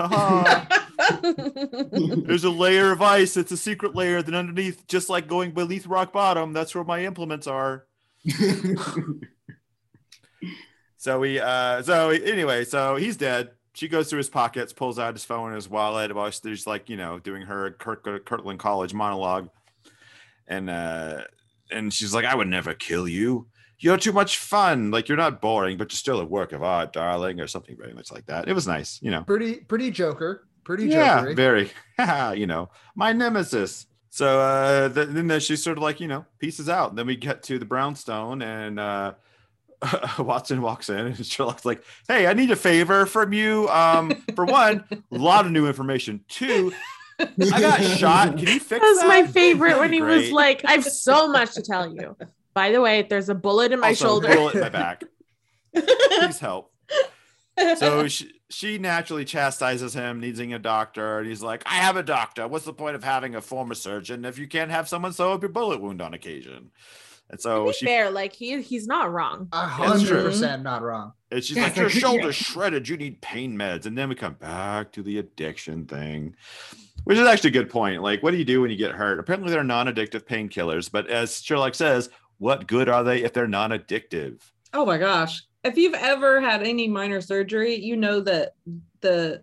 There's 1.22 2.44
a 2.44 2.50
layer 2.50 2.90
of 2.90 3.00
ice. 3.00 3.36
It's 3.36 3.52
a 3.52 3.56
secret 3.56 3.94
layer. 3.94 4.22
Then 4.22 4.34
underneath, 4.34 4.86
just 4.88 5.08
like 5.08 5.28
going 5.28 5.52
beneath 5.52 5.86
rock 5.86 6.12
bottom, 6.12 6.52
that's 6.52 6.74
where 6.74 6.84
my 6.84 7.04
implements 7.04 7.46
are. 7.46 7.86
So 11.04 11.18
we, 11.18 11.38
uh, 11.38 11.82
so 11.82 12.08
anyway, 12.08 12.64
so 12.64 12.96
he's 12.96 13.18
dead. 13.18 13.50
She 13.74 13.88
goes 13.88 14.08
through 14.08 14.18
his 14.18 14.28
pockets, 14.28 14.72
pulls 14.72 14.98
out 14.98 15.14
his 15.14 15.24
phone 15.24 15.48
and 15.48 15.56
his 15.56 15.68
wallet 15.68 16.14
while 16.14 16.30
she's 16.30 16.66
like, 16.66 16.88
you 16.88 16.96
know, 16.96 17.18
doing 17.18 17.42
her 17.42 17.72
Kirk, 17.72 18.24
Kirtland 18.24 18.60
College 18.60 18.94
monologue, 18.94 19.50
and 20.46 20.70
uh, 20.70 21.22
and 21.70 21.92
she's 21.92 22.14
like, 22.14 22.24
"I 22.24 22.34
would 22.34 22.48
never 22.48 22.72
kill 22.74 23.08
you. 23.08 23.48
You're 23.80 23.96
too 23.96 24.12
much 24.12 24.38
fun. 24.38 24.90
Like 24.92 25.08
you're 25.08 25.18
not 25.18 25.40
boring, 25.40 25.76
but 25.76 25.90
you're 25.90 25.96
still 25.96 26.20
a 26.20 26.24
work 26.24 26.52
of 26.52 26.62
art, 26.62 26.92
darling, 26.92 27.40
or 27.40 27.48
something 27.48 27.76
very 27.76 27.92
much 27.92 28.12
like 28.12 28.26
that." 28.26 28.48
It 28.48 28.52
was 28.52 28.66
nice, 28.66 29.00
you 29.02 29.10
know. 29.10 29.22
pretty, 29.24 29.56
pretty 29.56 29.90
Joker, 29.90 30.46
pretty 30.62 30.86
Yeah, 30.86 31.22
Jokery. 31.22 31.36
very. 31.36 31.70
you 32.38 32.46
know, 32.46 32.70
my 32.94 33.12
nemesis. 33.12 33.86
So 34.10 34.38
uh, 34.40 34.88
th- 34.88 35.08
then 35.10 35.40
she 35.40 35.56
sort 35.56 35.78
of 35.78 35.82
like 35.82 35.98
you 36.00 36.06
know 36.06 36.24
pieces 36.38 36.68
out. 36.68 36.94
then 36.94 37.08
we 37.08 37.16
get 37.16 37.42
to 37.44 37.58
the 37.58 37.64
brownstone, 37.64 38.42
and 38.42 38.78
uh, 38.78 39.14
Watson 40.18 40.62
walks 40.62 40.88
in, 40.88 40.98
and 40.98 41.26
Sherlock's 41.26 41.64
like, 41.64 41.82
"Hey, 42.08 42.26
I 42.26 42.32
need 42.34 42.50
a 42.50 42.56
favor 42.56 43.06
from 43.06 43.32
you. 43.32 43.68
Um, 43.68 44.12
for 44.34 44.44
one, 44.44 44.84
a 44.90 44.98
lot 45.10 45.46
of 45.46 45.52
new 45.52 45.66
information. 45.66 46.24
Two, 46.28 46.72
I 47.18 47.26
got 47.60 47.82
shot. 47.98 48.36
Can 48.38 48.46
you 48.48 48.60
fix 48.60 48.68
That 48.80 48.80
was 48.82 49.00
that?" 49.00 49.08
my 49.08 49.26
favorite 49.26 49.78
when 49.78 49.92
he 49.92 50.02
was 50.02 50.30
like, 50.30 50.64
I 50.64 50.72
have 50.72 50.84
so 50.84 51.28
much 51.28 51.54
to 51.54 51.62
tell 51.62 51.92
you. 51.94 52.16
By 52.54 52.70
the 52.70 52.80
way, 52.80 53.02
there's 53.02 53.28
a 53.28 53.34
bullet 53.34 53.72
in 53.72 53.80
my 53.80 53.88
Also, 53.88 54.04
shoulder. 54.06 54.28
bullet 54.34 54.54
in 54.54 54.60
my 54.60 54.68
back. 54.68 55.02
Please 55.74 56.38
help. 56.38 56.70
So 57.76 58.08
she, 58.08 58.32
she 58.50 58.78
naturally 58.78 59.24
chastises 59.24 59.94
him, 59.94 60.20
needing 60.20 60.52
a 60.54 60.58
doctor. 60.58 61.18
And 61.18 61.28
he's 61.28 61.42
like, 61.42 61.62
I 61.66 61.74
have 61.76 61.96
a 61.96 62.02
doctor. 62.02 62.46
What's 62.48 62.64
the 62.64 62.72
point 62.72 62.96
of 62.96 63.04
having 63.04 63.34
a 63.34 63.40
former 63.40 63.74
surgeon 63.74 64.24
if 64.24 64.38
you 64.38 64.46
can't 64.48 64.70
have 64.72 64.88
someone 64.88 65.12
sew 65.12 65.32
up 65.32 65.42
your 65.42 65.50
bullet 65.50 65.80
wound 65.80 66.00
on 66.02 66.14
occasion? 66.14 66.70
And 67.30 67.38
to 67.38 67.42
so 67.42 67.66
be 67.66 67.72
she, 67.72 67.86
fair, 67.86 68.10
like 68.10 68.32
he 68.32 68.60
he's 68.62 68.86
not 68.86 69.10
wrong. 69.12 69.48
A 69.52 69.66
hundred 69.66 70.24
percent 70.24 70.62
not 70.62 70.82
wrong. 70.82 71.12
and 71.30 71.42
she's 71.42 71.56
Yeah, 71.56 71.64
like, 71.64 71.76
Your 71.76 71.88
shoulder's 71.90 72.34
shredded. 72.36 72.88
You 72.88 72.96
need 72.96 73.20
pain 73.22 73.56
meds. 73.56 73.86
And 73.86 73.96
then 73.96 74.08
we 74.08 74.14
come 74.14 74.34
back 74.34 74.92
to 74.92 75.02
the 75.02 75.18
addiction 75.18 75.86
thing, 75.86 76.36
which 77.04 77.16
is 77.18 77.26
actually 77.26 77.48
a 77.48 77.54
good 77.54 77.70
point. 77.70 78.02
Like, 78.02 78.22
what 78.22 78.32
do 78.32 78.36
you 78.36 78.44
do 78.44 78.60
when 78.60 78.70
you 78.70 78.76
get 78.76 78.92
hurt? 78.92 79.18
Apparently, 79.18 79.50
they're 79.50 79.64
non 79.64 79.86
addictive 79.86 80.24
painkillers. 80.24 80.90
But 80.92 81.08
as 81.08 81.40
Sherlock 81.42 81.74
says, 81.74 82.10
what 82.38 82.66
good 82.66 82.88
are 82.88 83.02
they 83.02 83.22
if 83.24 83.32
they're 83.32 83.48
non 83.48 83.70
addictive? 83.70 84.40
Oh 84.72 84.84
my 84.84 84.98
gosh. 84.98 85.42
If 85.64 85.78
you've 85.78 85.94
ever 85.94 86.42
had 86.42 86.62
any 86.62 86.88
minor 86.88 87.22
surgery, 87.22 87.76
you 87.76 87.96
know 87.96 88.20
that 88.20 88.54
the 89.00 89.42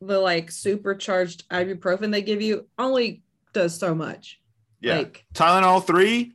the 0.00 0.18
like 0.18 0.50
supercharged 0.50 1.48
ibuprofen 1.50 2.10
they 2.10 2.20
give 2.20 2.42
you 2.42 2.66
only 2.78 3.22
does 3.52 3.78
so 3.78 3.94
much. 3.94 4.40
Yeah. 4.80 4.98
Like 4.98 5.24
Tylenol 5.34 5.86
3? 5.86 6.32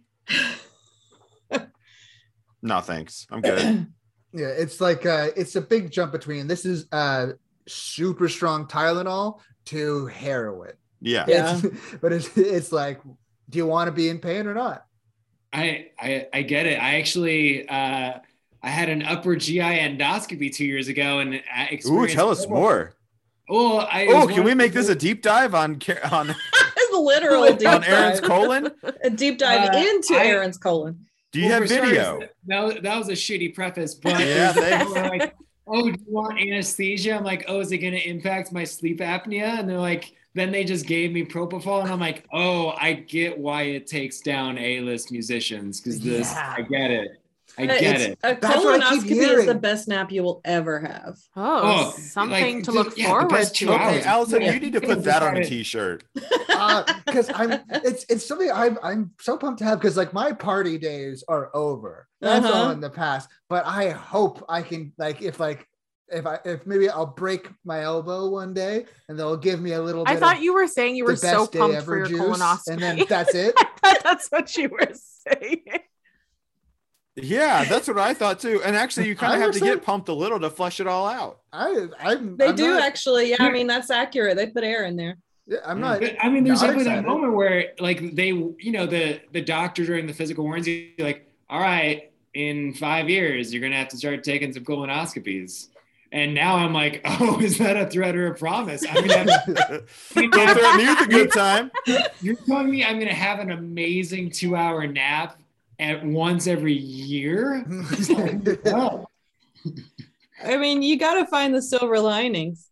No, 2.61 2.79
thanks. 2.81 3.27
I'm 3.31 3.41
good. 3.41 3.87
Yeah, 4.33 4.47
it's 4.47 4.79
like 4.79 5.05
uh 5.05 5.31
it's 5.35 5.57
a 5.57 5.61
big 5.61 5.91
jump 5.91 6.13
between 6.13 6.47
this 6.47 6.65
is 6.65 6.85
uh 6.93 7.33
super 7.67 8.29
strong 8.29 8.65
Tylenol 8.65 9.41
to 9.65 10.05
heroin. 10.05 10.71
Yeah. 11.01 11.25
Yeah. 11.27 11.59
It's, 11.61 11.75
but 12.01 12.13
it's 12.13 12.37
it's 12.37 12.71
like, 12.71 13.01
do 13.49 13.57
you 13.57 13.65
want 13.65 13.89
to 13.89 13.91
be 13.91 14.07
in 14.07 14.19
pain 14.19 14.47
or 14.47 14.53
not? 14.53 14.85
I, 15.51 15.87
I 15.99 16.27
I 16.33 16.41
get 16.43 16.65
it. 16.65 16.81
I 16.81 16.95
actually 16.99 17.67
uh, 17.67 18.19
I 18.63 18.69
had 18.69 18.87
an 18.87 19.03
upper 19.03 19.35
GI 19.35 19.59
endoscopy 19.59 20.55
two 20.55 20.63
years 20.65 20.87
ago, 20.87 21.19
and 21.19 21.43
I 21.53 21.77
Ooh, 21.87 22.07
tell 22.07 22.29
us 22.29 22.47
more. 22.47 22.93
Oh, 23.49 23.79
I 23.79 24.05
Oh, 24.07 24.27
can 24.27 24.45
we 24.45 24.51
one- 24.51 24.57
make 24.59 24.71
this 24.71 24.87
a 24.87 24.95
deep 24.95 25.21
dive 25.23 25.53
on 25.53 25.77
Ca- 25.77 26.07
on, 26.09 26.29
a 26.93 26.97
literal 26.97 27.53
deep 27.53 27.67
on 27.67 27.83
Aaron's 27.83 28.21
dive. 28.21 28.29
colon? 28.29 28.71
a 29.03 29.09
deep 29.09 29.39
dive 29.39 29.75
Uh, 29.75 29.77
into 29.77 30.13
I- 30.15 30.27
Aaron's 30.27 30.57
colon. 30.57 31.05
Do 31.31 31.39
you 31.39 31.45
Well, 31.47 31.53
have 31.61 31.63
for 31.63 31.67
starters, 31.67 31.89
video? 31.89 32.19
That 32.47 32.59
was, 32.61 32.75
that 32.81 32.97
was 32.97 33.09
a 33.09 33.13
shitty 33.13 33.53
preface, 33.55 33.95
but 33.95 34.19
Yeah, 34.19 34.51
there's 34.51 34.53
people 34.53 34.61
thanks. 34.63 34.93
who 34.93 34.99
are 34.99 35.09
like, 35.09 35.35
oh, 35.67 35.83
do 35.83 35.89
you 35.91 36.13
want 36.13 36.39
anesthesia? 36.39 37.13
I'm 37.15 37.23
like, 37.23 37.45
oh, 37.47 37.59
is 37.61 37.71
it 37.71 37.77
going 37.77 37.93
to 37.93 38.07
impact 38.09 38.51
my 38.51 38.63
sleep 38.65 38.99
apnea? 38.99 39.59
And 39.59 39.69
they're 39.69 39.77
like, 39.79 40.13
then 40.33 40.51
they 40.51 40.63
just 40.63 40.85
gave 40.87 41.11
me 41.11 41.25
propofol, 41.25 41.81
and 41.83 41.91
I'm 41.91 41.99
like, 41.99 42.25
oh, 42.33 42.69
I 42.79 42.93
get 42.93 43.37
why 43.37 43.63
it 43.63 43.85
takes 43.87 44.21
down 44.21 44.57
A-list 44.57 45.11
musicians 45.11 45.79
because 45.81 45.99
this, 45.99 46.31
Yeah. 46.31 46.55
I 46.57 46.61
get 46.61 46.89
it, 46.91 47.20
I 47.57 47.63
Uh, 47.63 47.67
get 47.67 47.81
it's- 47.83 48.01
it. 48.01 48.19
A 48.23 48.37
That's 48.39 48.63
what 48.63 48.81
I 48.83 48.91
keep 48.97 49.03
colonoscopy 49.03 49.37
is 49.39 49.45
the 49.45 49.55
best 49.55 49.87
nap 49.87 50.11
you 50.11 50.23
will 50.23 50.41
ever 50.45 50.79
have. 50.79 51.17
Oh, 51.35 51.61
Oh, 51.63 51.91
something 51.97 52.55
like, 52.55 52.63
to 52.65 52.71
look 52.71 52.97
yeah, 52.97 53.07
forward 53.07 53.29
best 53.29 53.55
to. 53.57 53.73
Okay. 53.73 54.01
Allison, 54.03 54.41
Yeah. 54.41 54.53
you 54.53 54.59
need 54.59 54.73
to 54.73 54.81
put 54.81 55.03
that 55.03 55.21
on 55.23 55.37
a 55.37 55.43
t-shirt. 55.43 56.03
because 56.15 57.29
I'm 57.33 57.59
it's 57.69 58.05
it's 58.09 58.25
something 58.25 58.51
I'm 58.51 58.77
I'm 58.83 59.11
so 59.19 59.37
pumped 59.37 59.59
to 59.59 59.65
have 59.65 59.79
because 59.79 59.97
like 59.97 60.13
my 60.13 60.31
party 60.31 60.77
days 60.77 61.23
are 61.27 61.49
over. 61.55 62.07
That's 62.21 62.45
all 62.45 62.53
Uh-huh. 62.53 62.71
in 62.73 62.79
the 62.81 62.89
past. 62.89 63.29
But 63.49 63.65
I 63.65 63.89
hope 63.89 64.43
I 64.47 64.61
can 64.61 64.93
like 64.97 65.21
if 65.21 65.39
like 65.39 65.67
if 66.07 66.25
I 66.27 66.39
if 66.45 66.65
maybe 66.67 66.89
I'll 66.89 67.05
break 67.05 67.49
my 67.65 67.81
elbow 67.81 68.29
one 68.29 68.53
day 68.53 68.85
and 69.09 69.17
they'll 69.17 69.37
give 69.37 69.61
me 69.61 69.73
a 69.73 69.81
little 69.81 70.03
bit 70.05 70.11
I 70.11 70.17
thought 70.19 70.37
of 70.37 70.43
you 70.43 70.53
were 70.53 70.67
saying 70.67 70.95
you 70.95 71.05
were 71.05 71.15
so 71.15 71.45
best 71.47 71.53
pumped 71.53 71.83
for 71.83 71.97
your 71.97 72.05
juice, 72.07 72.19
colonoscopy. 72.21 72.67
and 72.67 72.81
then 72.81 73.03
that's 73.09 73.33
it. 73.45 73.55
That's 74.03 74.27
what 74.29 74.55
you 74.57 74.69
were 74.69 74.91
saying. 74.93 75.63
Yeah, 77.15 77.65
that's 77.65 77.87
what 77.87 77.97
I 77.99 78.13
thought 78.13 78.39
too. 78.39 78.61
And 78.63 78.75
actually, 78.75 79.07
you 79.07 79.15
kind 79.15 79.33
of 79.33 79.41
have 79.41 79.51
to 79.53 79.59
get 79.59 79.83
pumped 79.83 80.07
a 80.09 80.13
little 80.13 80.39
to 80.39 80.49
flush 80.49 80.79
it 80.79 80.87
all 80.87 81.07
out. 81.07 81.39
I 81.51 81.87
I'm 81.99 82.37
They 82.37 82.47
I'm 82.47 82.55
do 82.55 82.69
not, 82.71 82.81
actually. 82.83 83.31
Yeah, 83.31 83.37
I 83.39 83.51
mean 83.51 83.67
that's 83.67 83.89
accurate. 83.91 84.37
They 84.37 84.47
put 84.47 84.63
air 84.63 84.85
in 84.85 84.95
there. 84.95 85.17
yeah, 85.45 85.57
I'm 85.65 85.81
not 85.81 85.99
But, 85.99 86.15
I 86.23 86.29
mean, 86.29 86.43
there's 86.45 86.61
not 86.61 86.67
definitely 86.67 86.85
that 86.91 87.05
moment 87.05 87.33
where, 87.33 87.73
like, 87.79 88.15
they, 88.15 88.27
you 88.27 88.71
know, 88.71 88.85
the 88.85 89.19
the 89.33 89.41
doctor 89.41 89.85
during 89.85 90.07
the 90.07 90.13
physical 90.13 90.45
warns 90.45 90.67
you, 90.67 90.91
like, 90.99 91.29
all 91.49 91.59
right, 91.59 92.11
in 92.33 92.73
five 92.75 93.09
years, 93.09 93.51
you're 93.53 93.61
gonna 93.61 93.75
have 93.75 93.89
to 93.89 93.97
start 93.97 94.23
taking 94.23 94.53
some 94.53 94.63
colonoscopies. 94.63 95.67
And 96.13 96.33
now 96.33 96.55
I'm 96.55 96.73
like, 96.73 97.01
oh, 97.05 97.41
is 97.41 97.57
that 97.57 97.75
a 97.75 97.87
threat 97.89 98.15
or 98.15 98.27
a 98.27 98.35
promise? 98.35 98.85
I'm 98.87 99.05
gonna 99.05 99.17
have, 99.17 99.27
Don't 100.13 100.31
threaten 100.31 100.77
me 100.77 100.85
with 100.87 101.01
a 101.01 101.07
good 101.09 101.31
time. 101.33 101.71
you're 102.21 102.35
telling 102.35 102.69
me 102.69 102.85
I'm 102.85 102.99
gonna 102.99 103.13
have 103.13 103.39
an 103.39 103.51
amazing 103.51 104.29
two 104.31 104.55
hour 104.55 104.87
nap 104.87 105.40
at 105.81 106.05
once 106.05 106.47
every 106.47 106.73
year? 106.73 107.65
I 110.43 110.57
mean, 110.57 110.81
you 110.81 110.97
got 110.97 111.15
to 111.15 111.25
find 111.25 111.53
the 111.53 111.61
silver 111.61 111.99
linings. 111.99 112.69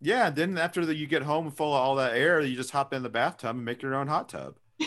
Yeah, 0.00 0.30
then 0.30 0.56
after 0.56 0.86
the, 0.86 0.94
you 0.94 1.06
get 1.06 1.22
home 1.22 1.50
full 1.50 1.74
of 1.74 1.80
all 1.80 1.96
that 1.96 2.16
air, 2.16 2.40
you 2.40 2.56
just 2.56 2.70
hop 2.70 2.94
in 2.94 3.02
the 3.02 3.08
bathtub 3.08 3.56
and 3.56 3.64
make 3.64 3.82
your 3.82 3.94
own 3.94 4.08
hot 4.08 4.28
tub. 4.28 4.56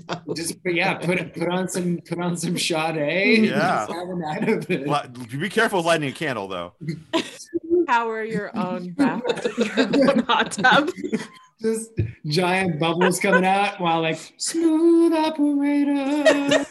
just 0.36 0.56
yeah, 0.64 0.94
put 0.94 1.34
put 1.34 1.48
on 1.48 1.68
some 1.68 1.98
put 1.98 2.18
on 2.18 2.36
some 2.36 2.58
Sade. 2.58 3.44
Yeah. 3.44 3.86
Just 3.86 3.92
have 3.92 4.08
a 4.08 4.16
night 4.16 4.48
of 4.48 4.70
it. 4.70 5.40
Be 5.40 5.48
careful 5.48 5.78
with 5.78 5.86
lighting 5.86 6.08
a 6.08 6.12
candle, 6.12 6.48
though. 6.48 6.74
Power 7.86 8.24
your 8.24 8.56
own 8.56 8.92
bath, 8.92 9.22
your 9.58 10.10
own 10.10 10.18
hot 10.20 10.52
tub. 10.52 10.90
Just 11.62 11.90
giant 12.26 12.78
bubbles 12.78 13.20
coming 13.20 13.44
out 13.44 13.80
while 13.80 14.02
like 14.02 14.18
smooth 14.36 15.12
operator. 15.12 16.64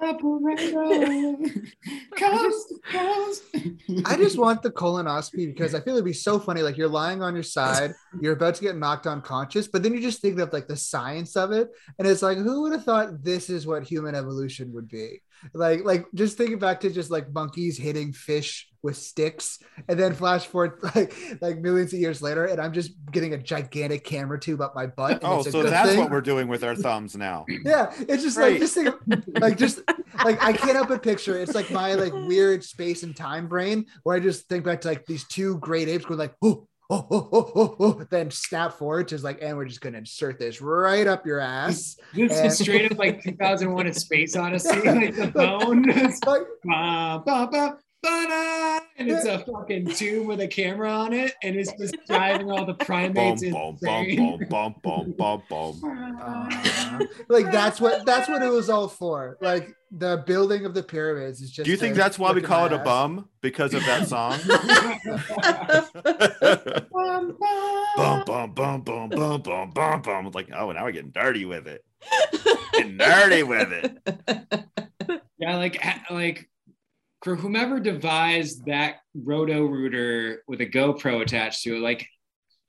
Operator, 0.00 1.36
coast 2.18 2.74
coast. 2.90 3.44
I 4.04 4.16
just 4.16 4.36
want 4.36 4.60
the 4.60 4.72
colonoscopy 4.72 5.54
because 5.54 5.76
I 5.76 5.80
feel 5.80 5.94
it'd 5.94 6.04
be 6.04 6.12
so 6.12 6.40
funny. 6.40 6.60
Like 6.62 6.76
you're 6.76 6.88
lying 6.88 7.22
on 7.22 7.34
your 7.34 7.44
side, 7.44 7.94
you're 8.20 8.32
about 8.32 8.56
to 8.56 8.62
get 8.62 8.76
knocked 8.76 9.06
unconscious, 9.06 9.68
but 9.68 9.84
then 9.84 9.94
you 9.94 10.00
just 10.00 10.20
think 10.20 10.40
of 10.40 10.52
like 10.52 10.66
the 10.66 10.76
science 10.76 11.36
of 11.36 11.52
it, 11.52 11.70
and 12.00 12.08
it's 12.08 12.20
like, 12.20 12.36
who 12.36 12.62
would 12.62 12.72
have 12.72 12.84
thought 12.84 13.22
this 13.22 13.48
is 13.48 13.64
what 13.64 13.84
human 13.84 14.16
evolution 14.16 14.72
would 14.72 14.88
be? 14.88 15.20
Like, 15.54 15.84
like 15.84 16.06
just 16.14 16.36
thinking 16.36 16.58
back 16.58 16.80
to 16.80 16.90
just 16.90 17.12
like 17.12 17.32
monkeys 17.32 17.78
hitting 17.78 18.12
fish 18.12 18.71
with 18.82 18.96
sticks, 18.96 19.58
and 19.88 19.98
then 19.98 20.14
flash 20.14 20.46
forward 20.46 20.78
like 20.94 21.14
like 21.40 21.58
millions 21.58 21.92
of 21.92 22.00
years 22.00 22.20
later, 22.22 22.46
and 22.46 22.60
I'm 22.60 22.72
just 22.72 22.92
getting 23.10 23.32
a 23.34 23.38
gigantic 23.38 24.04
camera 24.04 24.38
tube 24.40 24.60
up 24.60 24.74
my 24.74 24.86
butt. 24.86 25.12
and 25.12 25.24
Oh, 25.24 25.38
it's 25.38 25.48
a 25.48 25.52
so 25.52 25.62
good 25.62 25.72
that's 25.72 25.90
thing. 25.90 25.98
what 26.00 26.10
we're 26.10 26.20
doing 26.20 26.48
with 26.48 26.64
our 26.64 26.74
thumbs 26.74 27.16
now. 27.16 27.46
Yeah, 27.64 27.92
it's 28.00 28.22
just 28.22 28.36
Right. 28.36 28.52
like 28.52 28.60
just 28.60 28.74
think 28.74 28.94
like 29.40 29.56
just 29.56 29.80
like 30.24 30.42
I 30.42 30.52
can't 30.52 30.74
help 30.74 30.88
but 30.88 31.02
picture 31.02 31.38
it's 31.38 31.54
like 31.54 31.70
my 31.70 31.94
like 31.94 32.12
weird 32.12 32.64
space 32.64 33.02
and 33.04 33.14
time 33.14 33.46
brain 33.46 33.86
where 34.02 34.16
I 34.16 34.20
just 34.20 34.48
think 34.48 34.64
back 34.64 34.80
to 34.82 34.88
like 34.88 35.06
these 35.06 35.24
two 35.28 35.58
great 35.58 35.88
apes 35.88 36.04
going 36.04 36.18
like 36.18 36.34
oh 36.42 36.66
oh 36.90 37.06
oh 37.10 37.28
oh 37.32 37.52
oh, 37.54 37.76
oh 37.80 38.06
then 38.10 38.30
snap 38.30 38.74
forward 38.74 39.08
to 39.08 39.16
like 39.18 39.38
and 39.40 39.56
we're 39.56 39.64
just 39.64 39.80
gonna 39.80 39.98
insert 39.98 40.38
this 40.38 40.60
right 40.60 41.06
up 41.06 41.24
your 41.24 41.38
ass. 41.38 41.96
This 42.14 42.36
And- 42.36 42.46
is 42.48 42.58
straight 42.58 42.90
up 42.92 42.98
like 42.98 43.22
2001: 43.22 43.86
A 43.86 43.94
Space 43.94 44.36
Odyssey, 44.36 44.80
like 44.82 45.14
the 45.16 45.30
phone. 45.34 45.82
Like, 45.84 46.42
ba, 46.64 47.22
ba, 47.24 47.50
ba, 47.50 47.50
ba-da, 47.50 47.72
and 48.04 49.10
it's 49.10 49.24
a 49.24 49.38
fucking 49.40 49.86
tube 49.86 50.26
with 50.26 50.40
a 50.40 50.48
camera 50.48 50.90
on 50.90 51.12
it, 51.12 51.32
and 51.42 51.56
it's 51.56 51.72
just 51.72 51.96
driving 52.06 52.50
all 52.50 52.64
the 52.64 52.74
primates 52.74 53.42
insane. 53.42 54.46
like 57.28 57.50
that's 57.52 57.80
what 57.80 58.04
that's 58.04 58.28
what 58.28 58.42
it 58.42 58.50
was 58.50 58.68
all 58.68 58.88
for. 58.88 59.38
Like 59.40 59.74
the 59.90 60.24
building 60.26 60.64
of 60.64 60.74
the 60.74 60.82
pyramids 60.82 61.40
is 61.40 61.50
just. 61.50 61.64
Do 61.64 61.70
you 61.70 61.76
think 61.76 61.94
that's 61.94 62.18
why 62.18 62.32
we 62.32 62.40
call 62.40 62.66
it 62.66 62.72
a 62.72 62.78
bum? 62.78 63.28
Because 63.40 63.74
of 63.74 63.84
that 63.84 64.08
song? 64.08 64.38
Bum, 67.96 68.24
bum, 68.24 68.52
bum. 68.52 68.80
bum, 68.82 69.08
bum, 69.08 69.42
bum, 69.42 69.70
bum, 69.70 70.02
bum, 70.02 70.30
like, 70.34 70.48
oh, 70.56 70.72
now 70.72 70.84
we're 70.84 70.92
getting 70.92 71.10
dirty 71.10 71.44
with 71.44 71.66
it. 71.66 71.84
Getting 72.72 72.96
dirty 72.96 73.42
with 73.42 73.72
it. 73.72 73.98
Yeah, 75.38 75.56
like 75.56 75.84
like 76.10 76.48
for 77.22 77.36
whomever 77.36 77.78
devised 77.78 78.66
that 78.66 78.96
roto 79.14 79.64
rooter 79.64 80.42
with 80.48 80.60
a 80.60 80.66
GoPro 80.66 81.22
attached 81.22 81.62
to 81.62 81.76
it, 81.76 81.80
like 81.80 82.06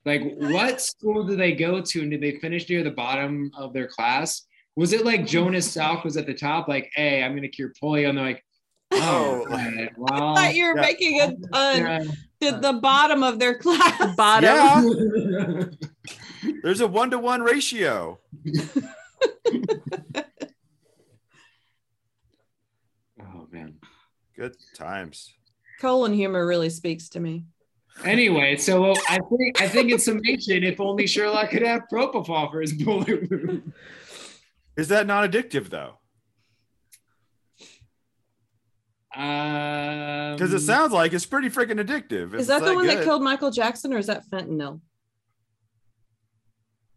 like 0.04 0.22
what 0.36 0.80
school 0.80 1.24
did 1.24 1.38
they 1.38 1.52
go 1.52 1.80
to 1.80 2.02
and 2.02 2.10
did 2.10 2.20
they 2.20 2.38
finish 2.38 2.68
near 2.68 2.82
the 2.82 2.90
bottom 2.90 3.50
of 3.56 3.72
their 3.72 3.88
class? 3.88 4.46
Was 4.76 4.92
it 4.92 5.04
like 5.04 5.26
Jonas 5.26 5.74
Salk 5.74 6.04
was 6.04 6.16
at 6.16 6.26
the 6.26 6.34
top, 6.34 6.68
like, 6.68 6.90
hey, 6.94 7.22
I'm 7.22 7.34
gonna 7.34 7.48
cure 7.48 7.72
polio, 7.80 8.08
and 8.08 8.18
they're 8.18 8.24
like, 8.24 8.44
oh, 8.92 9.44
Oh. 9.46 9.50
right, 9.50 9.90
well, 9.96 10.34
thought 10.34 10.54
you 10.54 10.66
were 10.66 10.76
yeah. 10.76 10.82
making 10.82 11.20
a 11.20 11.32
pun 11.48 11.78
yeah. 11.78 12.04
to 12.40 12.58
the 12.58 12.74
bottom 12.74 13.22
of 13.22 13.38
their 13.38 13.58
class. 13.58 14.14
Bottom. 14.16 14.90
Yeah, 15.30 15.64
there's 16.62 16.80
a 16.80 16.86
one 16.86 17.10
to 17.10 17.18
one 17.18 17.42
ratio. 17.42 18.18
oh 23.20 23.48
man. 23.50 23.74
Good 24.36 24.56
times. 24.74 25.32
Colon 25.80 26.12
humor 26.12 26.46
really 26.46 26.70
speaks 26.70 27.08
to 27.10 27.20
me. 27.20 27.44
Anyway, 28.04 28.56
so 28.56 28.92
I 29.08 29.18
think 29.18 29.62
I 29.62 29.68
think 29.68 29.92
in 29.92 29.98
summation, 30.00 30.64
if 30.64 30.80
only 30.80 31.06
Sherlock 31.06 31.50
could 31.50 31.62
have 31.62 31.82
propofol 31.92 32.50
for 32.50 32.60
his 32.60 32.72
bullet 32.72 33.30
wound. 33.30 33.72
Is 34.76 34.88
that 34.88 35.06
not 35.06 35.30
addictive 35.30 35.68
though? 35.70 35.98
Um, 39.16 40.34
Because 40.34 40.52
it 40.52 40.60
sounds 40.60 40.92
like 40.92 41.12
it's 41.12 41.24
pretty 41.26 41.48
freaking 41.48 41.80
addictive. 41.84 42.34
Is 42.34 42.48
that 42.48 42.64
the 42.64 42.74
one 42.74 42.86
that 42.88 43.04
killed 43.04 43.22
Michael 43.22 43.52
Jackson 43.52 43.92
or 43.92 43.98
is 43.98 44.08
that 44.08 44.24
fentanyl? 44.28 44.80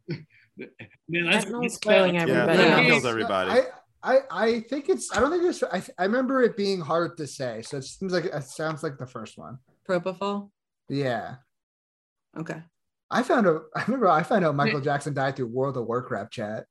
Yeah, 0.09 0.65
let's- 1.09 1.45
Fentanyl's 1.45 1.61
let's- 1.61 1.77
killing 1.77 2.15
Yeah, 2.15 2.21
everybody. 2.23 2.57
that 2.57 2.67
Yeah. 2.83 2.85
kills 2.87 3.05
everybody. 3.05 3.51
I, 3.51 3.61
I 4.03 4.19
I 4.29 4.59
think 4.61 4.89
it's 4.89 5.15
I 5.15 5.19
don't 5.19 5.31
think 5.31 5.43
it's 5.43 5.63
I, 5.63 5.81
I 5.97 6.05
remember 6.05 6.41
it 6.43 6.55
being 6.55 6.79
hard 6.79 7.17
to 7.17 7.27
say. 7.27 7.61
So 7.63 7.77
it 7.77 7.83
seems 7.83 8.13
like 8.13 8.25
it 8.25 8.43
sounds 8.43 8.83
like 8.83 8.97
the 8.97 9.07
first 9.07 9.37
one. 9.37 9.57
Propofol? 9.87 10.49
Yeah. 10.89 11.35
Okay. 12.37 12.61
I 13.09 13.23
found 13.23 13.47
out 13.47 13.63
I 13.75 13.83
remember 13.83 14.07
I 14.07 14.23
found 14.23 14.45
out 14.45 14.55
Michael 14.55 14.81
Jackson 14.81 15.13
died 15.13 15.35
through 15.35 15.47
World 15.47 15.77
of 15.77 15.85
Warcraft 15.85 16.31
chat. 16.31 16.65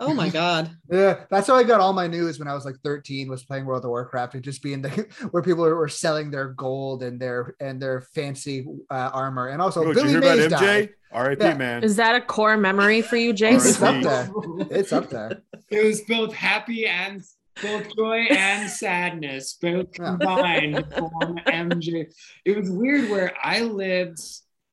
Oh 0.00 0.14
my 0.14 0.28
God. 0.40 0.70
Yeah, 0.90 1.24
that's 1.30 1.46
how 1.46 1.54
I 1.54 1.62
got 1.62 1.80
all 1.80 1.92
my 1.92 2.06
news 2.06 2.38
when 2.38 2.48
I 2.48 2.54
was 2.54 2.64
like 2.64 2.76
13. 2.82 3.28
Was 3.28 3.44
playing 3.44 3.66
World 3.66 3.84
of 3.84 3.90
Warcraft 3.90 4.34
and 4.34 4.42
just 4.42 4.62
being 4.62 4.82
the 4.82 4.88
where 5.30 5.42
people 5.42 5.62
were 5.64 5.88
selling 5.88 6.30
their 6.30 6.48
gold 6.48 7.02
and 7.02 7.20
their 7.20 7.54
and 7.60 7.80
their 7.80 8.00
fancy 8.00 8.66
uh, 8.90 9.10
armor, 9.12 9.48
and 9.48 9.60
also 9.62 9.84
did 9.84 9.88
you 9.88 9.94
Billy 9.94 10.08
hear 10.08 10.18
about 10.18 10.38
Mays 10.38 10.46
MJ? 10.46 10.50
died. 10.60 10.88
R.I.P. 11.12 11.44
Yeah. 11.44 11.54
man. 11.54 11.82
Is 11.82 11.96
that 11.96 12.14
a 12.14 12.20
core 12.20 12.56
memory 12.56 13.02
for 13.02 13.16
you, 13.16 13.34
It's 13.36 13.82
up 13.82 14.02
there. 14.02 14.30
It's 14.70 14.92
up 14.92 15.10
there. 15.10 15.42
It 15.68 15.84
was 15.84 16.02
both 16.02 16.32
happy 16.32 16.86
and 16.86 17.22
both 17.60 17.94
joy 17.96 18.26
and 18.30 18.70
sadness, 18.70 19.58
both 19.60 19.92
combined 19.92 20.76
to 20.76 21.10
MJ. 21.48 22.06
It 22.44 22.56
was 22.56 22.70
weird 22.70 23.10
where 23.10 23.32
I 23.42 23.62
lived 23.62 24.20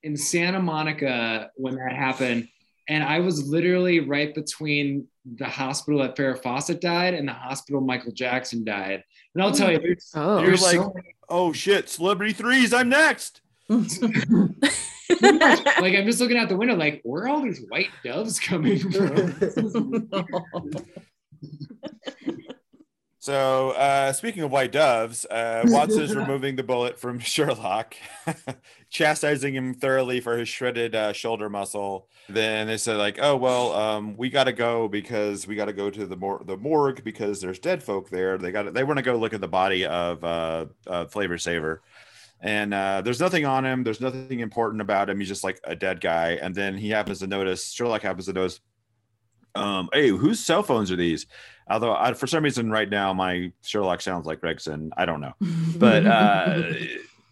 in 0.03 0.15
Santa 0.15 0.61
Monica 0.61 1.49
when 1.55 1.75
that 1.75 1.93
happened, 1.93 2.47
and 2.87 3.03
I 3.03 3.19
was 3.19 3.47
literally 3.47 3.99
right 3.99 4.33
between 4.33 5.07
the 5.35 5.45
hospital 5.45 5.99
that 6.01 6.15
Farrah 6.15 6.41
Fawcett 6.41 6.79
died 6.81 7.13
and 7.13 7.27
the 7.27 7.33
hospital 7.33 7.81
Michael 7.81 8.11
Jackson 8.11 8.63
died. 8.63 9.03
And 9.33 9.43
I'll 9.43 9.51
tell 9.51 9.71
you, 9.71 9.79
there's, 9.79 10.11
Oh. 10.15 10.39
You're 10.39 10.47
there's 10.47 10.61
like, 10.61 10.75
so 10.75 10.93
oh 11.29 11.53
shit, 11.53 11.89
celebrity 11.89 12.33
threes, 12.33 12.73
I'm 12.73 12.89
next. 12.89 13.41
like 13.69 13.81
I'm 15.93 16.05
just 16.05 16.21
looking 16.21 16.37
out 16.37 16.47
the 16.47 16.55
window, 16.57 16.75
like 16.75 17.01
where 17.03 17.23
are 17.23 17.27
all 17.29 17.41
these 17.41 17.65
white 17.67 17.89
doves 18.03 18.39
coming 18.39 18.79
from? 18.79 19.35
So, 23.27 23.71
uh, 23.71 24.13
speaking 24.13 24.43
of 24.43 24.51
white 24.51 24.71
doves, 24.71 25.25
uh, 25.25 25.63
Watson 25.67 26.01
is 26.01 26.15
removing 26.15 26.55
the 26.55 26.63
bullet 26.63 26.97
from 26.97 27.19
Sherlock, 27.33 27.93
chastising 28.89 29.53
him 29.53 29.73
thoroughly 29.73 30.21
for 30.21 30.37
his 30.37 30.47
shredded 30.47 30.95
uh, 30.95 31.11
shoulder 31.11 31.49
muscle. 31.49 32.07
Then 32.29 32.67
they 32.67 32.77
said, 32.77 32.95
like, 32.95 33.19
"Oh 33.21 33.35
well, 33.35 33.73
um, 33.73 34.15
we 34.15 34.29
got 34.29 34.45
to 34.45 34.53
go 34.53 34.87
because 34.87 35.45
we 35.45 35.55
got 35.55 35.65
to 35.65 35.73
go 35.73 35.89
to 35.89 36.05
the 36.05 36.15
mor- 36.15 36.41
the 36.45 36.55
morgue 36.55 37.03
because 37.03 37.41
there's 37.41 37.59
dead 37.59 37.83
folk 37.83 38.09
there. 38.09 38.37
They 38.37 38.53
got 38.53 38.73
they 38.73 38.85
want 38.85 38.95
to 38.95 39.03
go 39.03 39.17
look 39.17 39.33
at 39.33 39.41
the 39.41 39.47
body 39.49 39.85
of 39.85 40.23
uh, 40.23 40.67
uh, 40.87 41.05
Flavor 41.07 41.37
Saver." 41.37 41.81
And 42.39 42.73
uh, 42.73 43.01
there's 43.01 43.19
nothing 43.19 43.45
on 43.45 43.65
him. 43.65 43.83
There's 43.83 43.99
nothing 43.99 44.39
important 44.39 44.79
about 44.79 45.09
him. 45.09 45.19
He's 45.19 45.27
just 45.27 45.43
like 45.43 45.59
a 45.65 45.75
dead 45.75 45.99
guy. 45.99 46.39
And 46.41 46.55
then 46.55 46.77
he 46.77 46.91
happens 46.91 47.19
to 47.19 47.27
notice. 47.27 47.73
Sherlock 47.73 48.03
happens 48.03 48.27
to 48.27 48.33
notice. 48.33 48.61
Um, 49.53 49.89
hey, 49.91 50.09
whose 50.09 50.39
cell 50.39 50.63
phones 50.63 50.91
are 50.91 50.95
these? 50.95 51.25
Although 51.69 51.93
I, 51.95 52.13
for 52.13 52.27
some 52.27 52.43
reason 52.43 52.71
right 52.71 52.89
now 52.89 53.13
my 53.13 53.51
Sherlock 53.63 54.01
sounds 54.01 54.25
like 54.25 54.41
Gregson. 54.41 54.91
I 54.97 55.05
don't 55.05 55.21
know, 55.21 55.33
but 55.77 56.05
uh, 56.05 56.73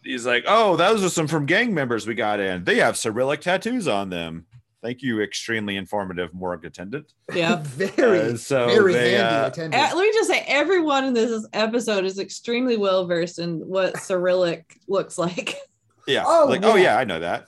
he's 0.04 0.26
like, 0.26 0.44
"Oh, 0.48 0.76
those 0.76 1.04
are 1.04 1.10
some 1.10 1.28
from 1.28 1.46
gang 1.46 1.74
members 1.74 2.06
we 2.08 2.16
got 2.16 2.40
in. 2.40 2.64
They 2.64 2.78
have 2.78 2.98
Cyrillic 2.98 3.42
tattoos 3.42 3.88
on 3.88 4.10
them." 4.10 4.46
Thank 4.84 5.02
you, 5.02 5.20
extremely 5.24 5.78
informative 5.78 6.32
morgue 6.32 6.64
attendant. 6.64 7.12
yeah. 7.34 7.56
very, 7.64 8.20
Uh, 8.20 8.38
so 8.38 8.68
very 8.68 8.94
they, 8.94 9.14
handy 9.14 9.24
uh, 9.36 9.48
attendant. 9.48 9.82
Let 9.96 9.98
me 9.98 10.12
just 10.14 10.30
say, 10.30 10.44
everyone 10.48 11.06
in 11.06 11.14
this 11.16 11.44
episode 11.54 12.06
is 12.06 12.20
extremely 12.20 12.78
well 12.78 13.08
versed 13.08 13.40
in 13.40 13.62
what 13.62 13.98
Cyrillic 13.98 14.78
looks 14.88 15.18
like. 15.18 15.56
Yeah, 16.08 16.24
Oh, 16.28 16.46
like, 16.48 16.64
oh 16.64 16.76
yeah. 16.76 16.84
yeah, 16.84 16.98
I 17.00 17.04
know 17.04 17.20
that. 17.20 17.48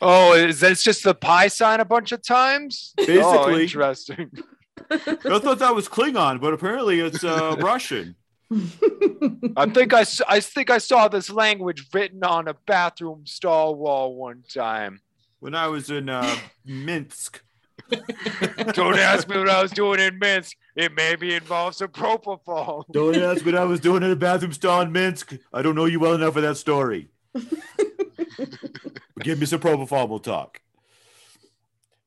Oh, 0.00 0.34
is 0.34 0.60
that 0.60 0.76
just 0.78 1.02
the 1.02 1.14
pi 1.16 1.48
sign 1.48 1.80
a 1.80 1.84
bunch 1.84 2.12
of 2.12 2.22
times? 2.22 2.94
Oh, 3.00 3.06
Basically. 3.06 3.62
interesting. 3.64 4.30
I 4.90 5.38
thought 5.38 5.58
that 5.58 5.74
was 5.74 5.88
Klingon, 5.88 6.40
but 6.40 6.52
apparently 6.52 7.00
it's 7.00 7.24
uh, 7.24 7.56
Russian. 7.60 8.16
I 9.56 9.66
think 9.66 9.92
I, 9.92 10.04
I 10.28 10.40
think 10.40 10.70
I 10.70 10.78
saw 10.78 11.08
this 11.08 11.30
language 11.30 11.86
written 11.92 12.22
on 12.24 12.48
a 12.48 12.54
bathroom 12.54 13.26
stall 13.26 13.74
wall 13.74 14.14
one 14.14 14.44
time. 14.52 15.00
When 15.40 15.54
I 15.54 15.68
was 15.68 15.90
in 15.90 16.08
uh, 16.08 16.36
Minsk. 16.64 17.42
Don't 18.72 18.98
ask 18.98 19.28
me 19.28 19.36
what 19.38 19.48
I 19.48 19.62
was 19.62 19.72
doing 19.72 20.00
in 20.00 20.18
Minsk. 20.18 20.56
It 20.76 20.94
maybe 20.94 21.34
involves 21.34 21.78
some 21.78 21.88
propofol. 21.88 22.84
Don't 22.92 23.16
ask 23.16 23.44
what 23.44 23.54
I 23.54 23.64
was 23.64 23.80
doing 23.80 24.02
in 24.02 24.10
a 24.10 24.16
bathroom 24.16 24.52
stall 24.52 24.80
in 24.82 24.92
Minsk. 24.92 25.36
I 25.52 25.62
don't 25.62 25.74
know 25.74 25.84
you 25.84 26.00
well 26.00 26.14
enough 26.14 26.34
for 26.34 26.40
that 26.40 26.56
story. 26.56 27.08
Give 29.22 29.38
me 29.38 29.46
some 29.46 29.60
propofol, 29.60 30.08
we'll 30.08 30.18
talk. 30.18 30.60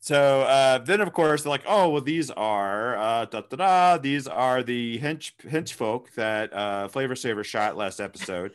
So 0.07 0.43
uh, 0.43 0.77
then, 0.77 1.01
of 1.01 1.11
course, 1.11 1.43
they're 1.43 1.49
like, 1.49 1.65
"Oh, 1.67 1.89
well, 1.89 2.01
these 2.01 2.31
are 2.31 2.95
uh, 2.95 3.25
da, 3.25 3.41
da, 3.41 3.57
da, 3.57 3.97
these 3.97 4.25
are 4.25 4.63
the 4.63 4.97
hench 4.99 5.33
hench 5.43 5.73
folk 5.73 6.13
that 6.13 6.53
uh, 6.53 6.87
Flavor 6.87 7.13
Saver 7.13 7.43
shot 7.43 7.75
last 7.75 7.99
episode, 7.99 8.53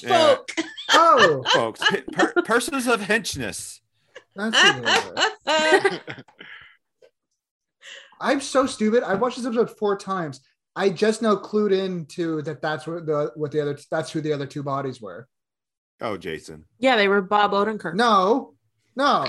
Yeah. 0.00 0.34
Folk. 0.34 0.52
oh, 0.92 1.44
folks, 1.54 1.80
per- 2.10 2.32
persons 2.42 2.88
of 2.88 3.00
henchness." 3.00 3.80
that's. 4.34 4.58
I'm 8.20 8.40
so 8.40 8.66
stupid. 8.66 9.04
I 9.04 9.14
watched 9.14 9.36
this 9.36 9.46
episode 9.46 9.70
four 9.78 9.96
times. 9.96 10.40
I 10.74 10.90
just 10.90 11.22
now 11.22 11.36
clued 11.36 11.70
into 11.72 12.42
that. 12.42 12.60
That's 12.60 12.88
what 12.88 13.06
the 13.06 13.30
what 13.36 13.52
the 13.52 13.60
other 13.60 13.78
that's 13.88 14.10
who 14.10 14.20
the 14.20 14.32
other 14.32 14.46
two 14.46 14.64
bodies 14.64 15.00
were. 15.00 15.28
Oh, 16.00 16.16
Jason. 16.16 16.64
Yeah, 16.80 16.96
they 16.96 17.06
were 17.06 17.22
Bob 17.22 17.52
Odenkirk. 17.52 17.94
No, 17.94 18.54
no, 18.96 19.26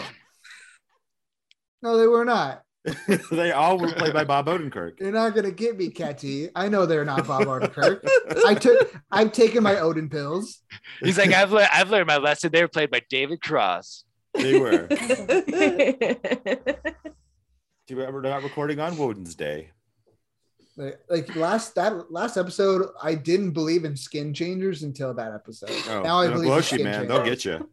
no, 1.84 1.98
they 1.98 2.08
were 2.08 2.26
not. 2.26 2.64
they 3.32 3.52
all 3.52 3.78
were 3.78 3.92
played 3.94 4.14
by 4.14 4.24
Bob 4.24 4.48
Odenkirk. 4.48 5.00
You're 5.00 5.12
not 5.12 5.36
gonna 5.36 5.52
get 5.52 5.78
me, 5.78 5.90
Ketty. 5.90 6.50
I 6.56 6.68
know 6.68 6.86
they're 6.86 7.06
not 7.06 7.28
Bob 7.28 7.44
Odenkirk. 7.44 8.06
I 8.46 8.56
took. 8.56 8.94
I've 9.12 9.32
taken 9.32 9.64
my 9.64 9.80
Odin 9.80 10.10
pills. 10.10 10.62
He's 11.02 11.18
like, 11.18 11.32
I've 11.32 11.52
learned, 11.52 11.70
I've 11.72 11.90
learned 11.90 12.08
my 12.08 12.18
lesson. 12.18 12.52
They 12.52 12.62
were 12.62 12.68
played 12.68 12.92
by 12.92 13.02
David 13.10 13.42
Cross. 13.42 14.06
They 14.34 14.60
were. 14.60 14.88
Too 17.88 17.98
bad 17.98 18.14
we're 18.14 18.22
not 18.22 18.44
recording 18.44 18.80
on 18.80 18.98
Woden's 18.98 19.36
Day. 19.36 19.70
Like, 20.76 21.00
like 21.10 21.36
last 21.36 21.76
that 21.76 22.12
last 22.12 22.38
episode, 22.38 22.90
I 23.02 23.16
didn't 23.16 23.52
believe 23.52 23.86
in 23.86 23.96
skin 23.96 24.34
changers 24.34 24.84
until 24.84 25.14
that 25.14 25.34
episode. 25.34 25.70
Oh, 25.90 26.02
now 26.02 26.20
I 26.20 26.28
they'll 26.28 26.34
believe 26.34 26.48
in 26.48 26.50
gloss 26.50 26.72
you, 26.72 26.78
skin 26.80 26.92
man. 26.92 27.08
They'll 27.08 27.24
get 27.24 27.46
you. 27.46 27.70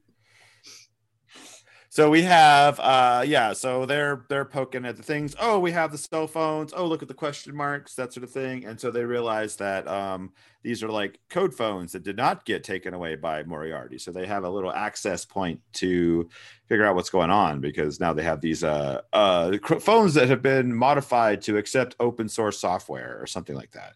So 1.93 2.09
we 2.09 2.23
have, 2.23 2.79
uh, 2.79 3.25
yeah. 3.27 3.53
So 3.53 3.85
they're 3.85 4.25
they're 4.29 4.45
poking 4.45 4.85
at 4.85 4.97
the 4.97 5.03
things. 5.03 5.35
Oh, 5.41 5.59
we 5.59 5.73
have 5.73 5.91
the 5.91 5.99
cell 5.99 6.29
phones. 6.29 6.73
Oh, 6.73 6.87
look 6.87 7.03
at 7.03 7.09
the 7.09 7.15
question 7.15 7.53
marks, 7.53 7.97
that 7.97 8.13
sort 8.13 8.23
of 8.23 8.31
thing. 8.31 8.65
And 8.65 8.81
so 8.81 8.93
they 8.93 9.05
realize 9.05 9.57
that 9.57 9.89
um, 9.89 10.33
these 10.63 10.85
are 10.85 10.89
like 10.89 11.19
code 11.31 11.53
phones 11.53 11.91
that 11.91 12.05
did 12.05 12.17
not 12.17 12.45
get 12.45 12.63
taken 12.63 12.95
away 12.95 13.17
by 13.17 13.43
Moriarty. 13.43 13.99
So 13.99 14.13
they 14.13 14.25
have 14.27 14.45
a 14.45 14.49
little 14.49 14.73
access 14.73 15.25
point 15.25 15.59
to 15.75 16.29
figure 16.69 16.87
out 16.87 16.95
what's 16.95 17.11
going 17.11 17.31
on 17.31 17.61
because 17.61 17.99
now 17.99 18.13
they 18.13 18.23
have 18.23 18.41
these 18.41 18.63
uh, 18.63 19.01
uh, 19.13 19.59
phones 19.81 20.15
that 20.15 20.29
have 20.29 20.43
been 20.43 20.73
modified 20.73 21.43
to 21.43 21.57
accept 21.57 21.97
open 21.99 22.29
source 22.29 22.61
software 22.61 23.19
or 23.21 23.27
something 23.27 23.57
like 23.57 23.73
that. 23.73 23.95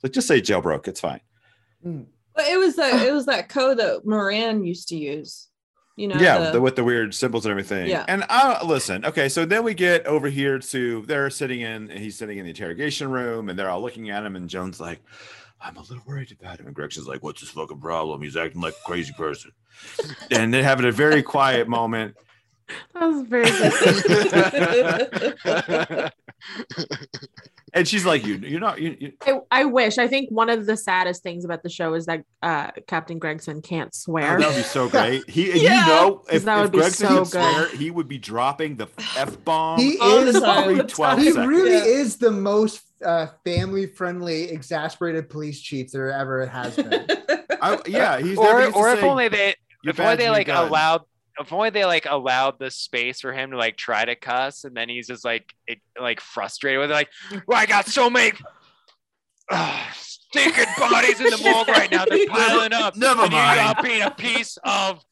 So 0.00 0.08
just 0.08 0.26
say 0.26 0.40
jailbroke. 0.40 0.88
It's 0.88 0.98
fine. 0.98 1.20
But 2.34 2.46
it 2.46 2.58
was 2.58 2.74
that 2.74 3.06
it 3.06 3.12
was 3.12 3.26
that 3.26 3.48
code 3.48 3.78
that 3.78 4.04
Moran 4.04 4.64
used 4.64 4.88
to 4.88 4.96
use. 4.96 5.50
You 5.96 6.08
know, 6.08 6.16
yeah, 6.16 6.38
the- 6.38 6.52
the, 6.52 6.60
with 6.60 6.76
the 6.76 6.84
weird 6.84 7.14
symbols 7.14 7.44
and 7.44 7.50
everything. 7.50 7.88
Yeah. 7.88 8.04
And 8.08 8.24
I 8.30 8.64
listen. 8.64 9.04
Okay, 9.04 9.28
so 9.28 9.44
then 9.44 9.62
we 9.62 9.74
get 9.74 10.06
over 10.06 10.28
here 10.28 10.58
to 10.58 11.02
they're 11.02 11.28
sitting 11.30 11.60
in. 11.60 11.88
He's 11.90 12.16
sitting 12.16 12.38
in 12.38 12.44
the 12.44 12.50
interrogation 12.50 13.10
room, 13.10 13.48
and 13.50 13.58
they're 13.58 13.68
all 13.70 13.82
looking 13.82 14.08
at 14.10 14.24
him. 14.24 14.34
And 14.36 14.48
Joan's 14.48 14.80
like, 14.80 15.00
I'm 15.60 15.76
a 15.76 15.80
little 15.80 16.02
worried 16.06 16.32
about 16.32 16.58
him. 16.60 16.66
And 16.66 16.74
Gregson's 16.74 17.06
like, 17.06 17.22
What's 17.22 17.40
his 17.40 17.50
fucking 17.50 17.80
problem? 17.80 18.22
He's 18.22 18.36
acting 18.36 18.60
like 18.62 18.74
a 18.74 18.86
crazy 18.86 19.12
person. 19.12 19.52
and 20.30 20.52
they're 20.52 20.62
having 20.64 20.86
a 20.86 20.92
very 20.92 21.22
quiet 21.22 21.68
moment. 21.68 22.16
That 22.94 23.06
was 23.06 23.26
very 23.26 23.50
good. 25.44 26.12
And 27.74 27.88
she's 27.88 28.04
like, 28.04 28.26
You, 28.26 28.34
you're 28.36 28.60
not. 28.60 28.80
You, 28.80 28.96
you, 29.00 29.12
I, 29.22 29.40
I 29.50 29.64
wish. 29.64 29.96
I 29.98 30.06
think 30.06 30.30
one 30.30 30.50
of 30.50 30.66
the 30.66 30.76
saddest 30.76 31.22
things 31.22 31.44
about 31.44 31.62
the 31.62 31.70
show 31.70 31.94
is 31.94 32.04
that 32.06 32.22
uh, 32.42 32.70
Captain 32.86 33.18
Gregson 33.18 33.62
can't 33.62 33.94
swear. 33.94 34.36
Oh, 34.36 34.40
that 34.40 34.48
would 34.48 34.56
be 34.56 34.62
so 34.62 34.88
great. 34.88 35.22
He, 35.30 35.62
Yeah. 35.62 35.80
you 35.80 35.86
know, 35.86 36.22
if, 36.30 36.44
That 36.44 36.56
if 36.58 36.62
would 36.64 36.72
be 36.72 36.78
Gregson 36.78 37.08
so 37.08 37.18
could 37.20 37.28
swear, 37.28 37.68
he 37.76 37.90
would 37.90 38.08
be 38.08 38.18
dropping 38.18 38.76
the 38.76 38.88
f 39.16 39.42
bomb 39.44 39.78
He 39.80 39.90
is. 39.92 40.40
time. 40.40 40.70
every 40.70 40.84
twelve 40.84 41.18
He 41.18 41.30
seconds. 41.30 41.46
really 41.46 41.70
Yeah. 41.72 41.84
is 41.84 42.16
the 42.18 42.30
most 42.30 42.82
uh, 43.04 43.26
family-friendly, 43.44 44.50
exasperated 44.50 45.28
police 45.30 45.60
chief 45.60 45.90
there 45.92 46.12
ever 46.12 46.46
has 46.46 46.76
been. 46.76 47.06
I, 47.60 47.78
yeah, 47.86 48.18
he's 48.20 48.38
never 48.38 48.66
or 48.66 48.74
or 48.74 48.92
if 48.92 49.00
say, 49.00 49.08
only 49.08 49.28
they 49.28 49.54
if 49.84 49.98
only 49.98 50.16
they 50.16 50.30
like 50.30 50.46
done." 50.48 50.68
allowed 50.68 51.02
if 51.40 51.52
only 51.52 51.70
they 51.70 51.84
like 51.84 52.06
allowed 52.08 52.58
the 52.58 52.70
space 52.70 53.20
for 53.20 53.32
him 53.32 53.50
to 53.50 53.56
like 53.56 53.76
try 53.76 54.04
to 54.04 54.14
cuss 54.14 54.64
and 54.64 54.76
then 54.76 54.88
he's 54.88 55.06
just 55.06 55.24
like 55.24 55.54
it, 55.66 55.80
like 56.00 56.20
frustrated 56.20 56.80
with 56.80 56.90
it 56.90 56.94
like 56.94 57.08
well, 57.46 57.58
I 57.58 57.66
got 57.66 57.86
so 57.86 58.10
many 58.10 58.32
uh, 59.50 59.84
stinking 59.94 60.66
bodies 60.78 61.20
in 61.20 61.26
the 61.26 61.40
morgue 61.44 61.68
right 61.68 61.90
now 61.90 62.04
they're 62.04 62.26
piling 62.28 62.72
up 62.72 62.96
Never 62.96 63.22
and 63.22 63.32
you're 63.32 63.40
mind. 63.40 63.60
not 63.60 63.82
being 63.82 64.02
a 64.02 64.10
piece 64.10 64.58
of 64.64 65.02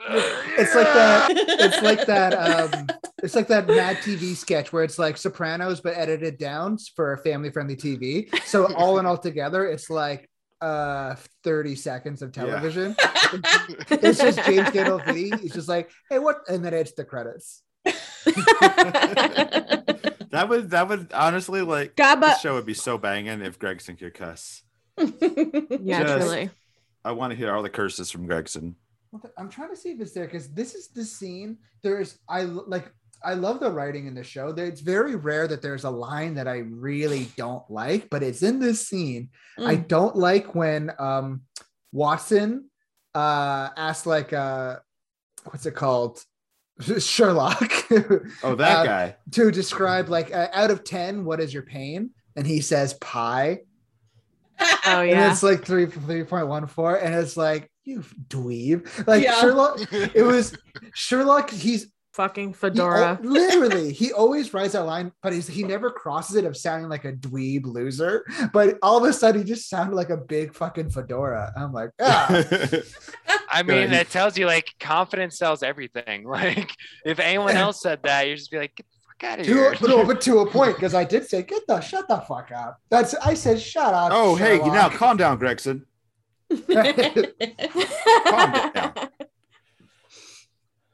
It's 0.10 0.74
like 0.74 0.86
that. 0.86 1.30
It's 1.32 1.82
like 1.82 2.06
that. 2.06 2.32
Um, 2.34 2.86
it's 3.22 3.34
like 3.34 3.48
that 3.48 3.66
Mad 3.66 3.96
TV 3.96 4.36
sketch 4.36 4.72
where 4.72 4.84
it's 4.84 4.98
like 4.98 5.16
Sopranos 5.16 5.80
but 5.80 5.96
edited 5.96 6.38
down 6.38 6.78
for 6.94 7.16
family-friendly 7.18 7.76
TV. 7.76 8.32
So 8.44 8.72
all 8.74 8.98
in 9.00 9.06
all 9.06 9.18
together, 9.18 9.66
it's 9.66 9.90
like 9.90 10.28
uh 10.60 11.14
30 11.44 11.76
seconds 11.76 12.22
of 12.22 12.32
television. 12.32 12.96
it's 13.90 14.18
just 14.18 14.44
James 14.44 14.68
Gandolfini. 14.70 15.38
He's 15.40 15.52
just 15.52 15.68
like, 15.68 15.90
hey, 16.10 16.18
what? 16.18 16.38
And 16.48 16.64
then 16.64 16.74
it's 16.74 16.92
the 16.92 17.04
credits. 17.04 17.62
That 20.30 20.48
would 20.50 20.70
that 20.70 20.88
would 20.88 21.12
honestly 21.14 21.62
like 21.62 21.96
Gabba- 21.96 22.20
the 22.20 22.38
show 22.38 22.54
would 22.54 22.66
be 22.66 22.74
so 22.74 22.98
banging 22.98 23.40
if 23.40 23.58
Gregson 23.58 23.96
could 23.96 24.14
cuss. 24.14 24.62
yeah, 24.98 26.02
Just- 26.04 26.26
truly. 26.26 26.50
I 27.04 27.12
want 27.12 27.30
to 27.30 27.36
hear 27.36 27.52
all 27.54 27.62
the 27.62 27.70
curses 27.70 28.10
from 28.10 28.26
Gregson. 28.26 28.76
I'm 29.38 29.48
trying 29.48 29.70
to 29.70 29.76
see 29.76 29.90
if 29.90 30.00
it's 30.00 30.12
there 30.12 30.26
because 30.26 30.48
this 30.52 30.74
is 30.74 30.88
the 30.88 31.04
scene. 31.04 31.56
There's 31.82 32.18
I 32.28 32.42
like 32.42 32.92
I 33.24 33.34
love 33.34 33.60
the 33.60 33.70
writing 33.70 34.06
in 34.06 34.14
the 34.14 34.22
show. 34.24 34.48
It's 34.56 34.80
very 34.80 35.16
rare 35.16 35.48
that 35.48 35.60
there's 35.62 35.84
a 35.84 35.90
line 35.90 36.34
that 36.34 36.46
I 36.48 36.58
really 36.58 37.28
don't 37.36 37.68
like, 37.70 38.08
but 38.10 38.22
it's 38.22 38.42
in 38.42 38.58
this 38.60 38.86
scene. 38.86 39.30
I 39.58 39.76
Mm. 39.76 39.88
don't 39.88 40.16
like 40.16 40.54
when 40.54 40.92
um 40.98 41.42
Watson 41.92 42.70
uh 43.14 43.70
asks 43.76 44.06
like 44.06 44.32
uh 44.32 44.76
what's 45.44 45.66
it 45.66 45.74
called? 45.74 46.22
Sherlock 46.98 47.72
Oh, 48.44 48.54
that 48.54 48.78
Uh, 48.80 48.84
guy. 48.84 49.16
to 49.32 49.50
describe 49.50 50.08
like 50.08 50.32
uh, 50.32 50.48
out 50.52 50.70
of 50.70 50.84
10 50.84 51.24
what 51.24 51.40
is 51.40 51.52
your 51.52 51.64
pain 51.64 52.10
and 52.36 52.46
he 52.46 52.60
says 52.60 52.94
pie. 52.94 53.60
Oh 54.86 55.02
yeah. 55.02 55.24
and 55.24 55.32
it's 55.32 55.42
like 55.42 55.64
3 55.64 55.86
3.14 55.86 57.02
and 57.02 57.14
it's 57.14 57.36
like 57.36 57.70
you 57.84 58.04
dweeb 58.28 58.86
like 59.08 59.22
Yeah. 59.24 59.40
Sherlock 59.40 59.80
it 59.92 60.22
was 60.22 60.56
Sherlock 60.94 61.50
he's 61.50 61.86
Fucking 62.18 62.52
fedora. 62.54 63.16
al- 63.22 63.30
literally 63.30 63.92
he 64.02 64.12
always 64.12 64.52
writes 64.52 64.72
that 64.72 64.82
line 64.82 65.12
but 65.22 65.32
he's 65.32 65.46
he 65.46 65.62
never 65.62 65.88
crosses 65.88 66.34
it 66.34 66.44
of 66.44 66.56
sounding 66.56 66.88
like 66.88 67.04
a 67.04 67.12
dweeb 67.12 67.64
loser 67.64 68.24
but 68.52 68.76
all 68.82 68.98
of 68.98 69.04
a 69.08 69.12
sudden 69.12 69.40
he 69.42 69.46
just 69.46 69.70
sounded 69.70 69.94
like 69.94 70.10
a 70.10 70.16
big 70.16 70.52
fucking 70.52 70.90
fedora 70.90 71.52
i'm 71.56 71.72
like 71.72 71.90
ah 72.00 72.42
I 73.50 73.62
mean 73.62 73.82
Good. 73.82 73.90
that 73.92 74.10
tells 74.10 74.36
you 74.36 74.46
like 74.46 74.68
confidence 74.80 75.38
sells 75.38 75.62
everything 75.62 76.24
like 76.28 76.72
if 77.04 77.20
anyone 77.20 77.56
else 77.56 77.80
said 77.80 78.00
that 78.02 78.26
you'd 78.26 78.38
just 78.38 78.50
be 78.50 78.58
like 78.58 78.74
get 78.74 78.86
the 78.90 78.98
fuck 79.06 79.22
out 79.30 79.38
of 79.38 79.46
to, 79.46 79.54
here 79.54 79.76
but, 79.80 79.88
no, 79.88 80.04
but 80.04 80.20
to 80.22 80.40
a 80.40 80.50
point 80.50 80.74
because 80.74 80.94
i 80.94 81.04
did 81.04 81.24
say 81.24 81.44
get 81.44 81.64
the 81.68 81.80
shut 81.80 82.08
the 82.08 82.18
fuck 82.22 82.50
up 82.50 82.80
that's 82.90 83.14
i 83.14 83.32
said 83.32 83.60
shut 83.60 83.94
up 83.94 84.10
oh, 84.12 84.34
hey, 84.34 84.56
Sherlock." 84.56 84.74
now 84.74 84.88
calm 84.88 85.16
down, 85.16 85.38
Gregson. 85.38 85.86
Calm 88.24 88.72
down. 88.74 89.08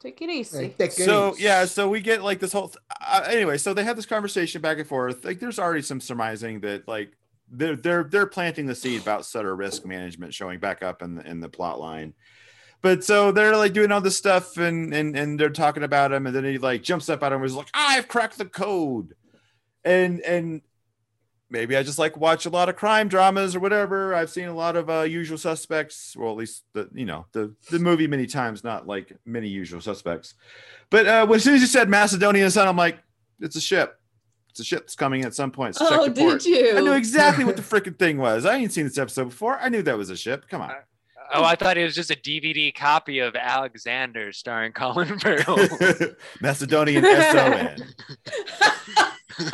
Take 0.05 0.21
it 0.21 0.29
easy. 0.29 0.57
Like, 0.59 0.77
take 0.77 0.91
it 0.91 1.03
So 1.03 1.33
easy. 1.33 1.43
yeah, 1.45 1.65
so 1.65 1.89
we 1.89 1.99
get 1.99 2.23
like 2.23 2.39
this 2.39 2.53
whole. 2.53 2.67
Th- 2.67 2.77
uh, 3.07 3.23
anyway, 3.27 3.57
so 3.57 3.73
they 3.73 3.83
have 3.83 3.95
this 3.95 4.05
conversation 4.05 4.61
back 4.61 4.77
and 4.77 4.87
forth. 4.87 5.25
Like, 5.25 5.39
there's 5.39 5.57
already 5.57 5.81
some 5.81 5.99
surmising 5.99 6.59
that 6.59 6.87
like 6.87 7.13
they're 7.49 7.75
they're 7.75 8.03
they're 8.03 8.27
planting 8.27 8.67
the 8.67 8.75
seed 8.75 9.01
about 9.01 9.25
Sutter 9.25 9.55
risk 9.55 9.83
management 9.83 10.33
showing 10.35 10.59
back 10.59 10.83
up 10.83 11.01
in 11.01 11.15
the 11.15 11.27
in 11.27 11.39
the 11.39 11.49
plot 11.49 11.79
line. 11.79 12.13
But 12.83 13.03
so 13.03 13.31
they're 13.31 13.57
like 13.57 13.73
doing 13.73 13.91
all 13.91 14.01
this 14.01 14.15
stuff 14.15 14.57
and 14.57 14.93
and 14.93 15.15
and 15.17 15.39
they're 15.39 15.49
talking 15.49 15.81
about 15.81 16.11
him, 16.11 16.27
and 16.27 16.35
then 16.35 16.43
he 16.45 16.59
like 16.59 16.83
jumps 16.83 17.09
up 17.09 17.23
at 17.23 17.31
him 17.31 17.37
and 17.37 17.41
was 17.41 17.55
like, 17.55 17.69
"I've 17.73 18.07
cracked 18.07 18.37
the 18.37 18.45
code," 18.45 19.15
and 19.83 20.19
and 20.21 20.61
maybe 21.55 21.77
I 21.77 21.83
just 21.83 21.97
like 21.97 22.17
watch 22.17 22.45
a 22.45 22.49
lot 22.49 22.67
of 22.67 22.75
crime 22.75 23.07
dramas 23.07 23.55
or 23.55 23.61
whatever. 23.61 24.13
I've 24.13 24.29
seen 24.29 24.49
a 24.49 24.53
lot 24.53 24.75
of 24.75 24.89
uh, 24.89 25.01
Usual 25.01 25.37
Suspects, 25.37 26.13
well 26.17 26.31
at 26.31 26.37
least 26.37 26.63
the 26.73 26.89
you 26.93 27.05
know 27.05 27.27
the 27.31 27.55
the 27.71 27.79
movie 27.79 28.07
many 28.07 28.27
times, 28.27 28.63
not 28.63 28.85
like 28.85 29.13
many 29.25 29.47
Usual 29.47 29.79
Suspects. 29.79 30.33
But 30.89 31.07
uh, 31.07 31.25
when 31.25 31.37
as 31.37 31.43
soon 31.43 31.55
as 31.55 31.61
you 31.61 31.67
said 31.67 31.89
Macedonian 31.89 32.51
Sun, 32.51 32.67
I'm 32.67 32.75
like, 32.75 32.99
it's 33.39 33.55
a 33.55 33.61
ship. 33.61 33.99
It's 34.49 34.59
a 34.59 34.65
ship 34.65 34.81
that's 34.81 34.95
coming 34.95 35.23
at 35.23 35.33
some 35.33 35.51
point. 35.51 35.75
So 35.75 35.87
oh, 35.89 36.09
the 36.09 36.21
port. 36.21 36.41
did 36.41 36.45
you? 36.45 36.77
I 36.77 36.81
knew 36.81 36.93
exactly 36.93 37.45
what 37.45 37.55
the 37.55 37.61
freaking 37.73 37.97
thing 37.97 38.17
was. 38.17 38.45
I 38.45 38.55
ain't 38.57 38.73
seen 38.73 38.83
this 38.83 38.97
episode 38.97 39.25
before. 39.29 39.57
I 39.57 39.69
knew 39.69 39.81
that 39.81 39.97
was 39.97 40.09
a 40.09 40.17
ship. 40.17 40.45
Come 40.49 40.61
on. 40.61 40.73
oh 41.33 41.43
I 41.45 41.55
thought 41.55 41.77
it 41.77 41.85
was 41.85 41.95
just 41.95 42.11
a 42.11 42.15
DVD 42.15 42.75
copy 42.75 43.19
of 43.19 43.35
Alexander 43.35 44.33
starring 44.33 44.73
Colin 44.73 45.19
Farrell 45.19 45.57
Macedonian 46.41 47.03
SON. 47.03 47.77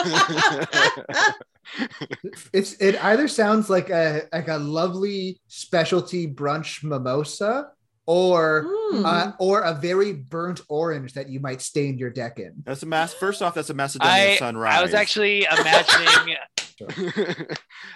it's 2.53 2.73
it 2.73 3.03
either 3.03 3.27
sounds 3.27 3.69
like 3.69 3.89
a 3.89 4.23
like 4.31 4.47
a 4.47 4.57
lovely 4.57 5.39
specialty 5.47 6.27
brunch 6.31 6.83
mimosa 6.83 7.69
or 8.05 8.65
Hmm. 8.91 9.05
uh, 9.05 9.31
or 9.39 9.61
a 9.61 9.73
very 9.73 10.11
burnt 10.11 10.59
orange 10.67 11.13
that 11.13 11.29
you 11.29 11.39
might 11.39 11.61
stain 11.61 11.97
your 11.97 12.09
deck 12.09 12.39
in. 12.39 12.53
That's 12.65 12.83
a 12.83 12.85
mass. 12.85 13.13
First 13.13 13.41
off, 13.41 13.53
that's 13.53 13.69
a 13.69 13.73
Macedonian 13.73 14.31
I, 14.31 14.35
sunrise. 14.35 14.77
I 14.77 14.81
was 14.81 14.93
actually 14.93 15.45
imagining 15.45 16.35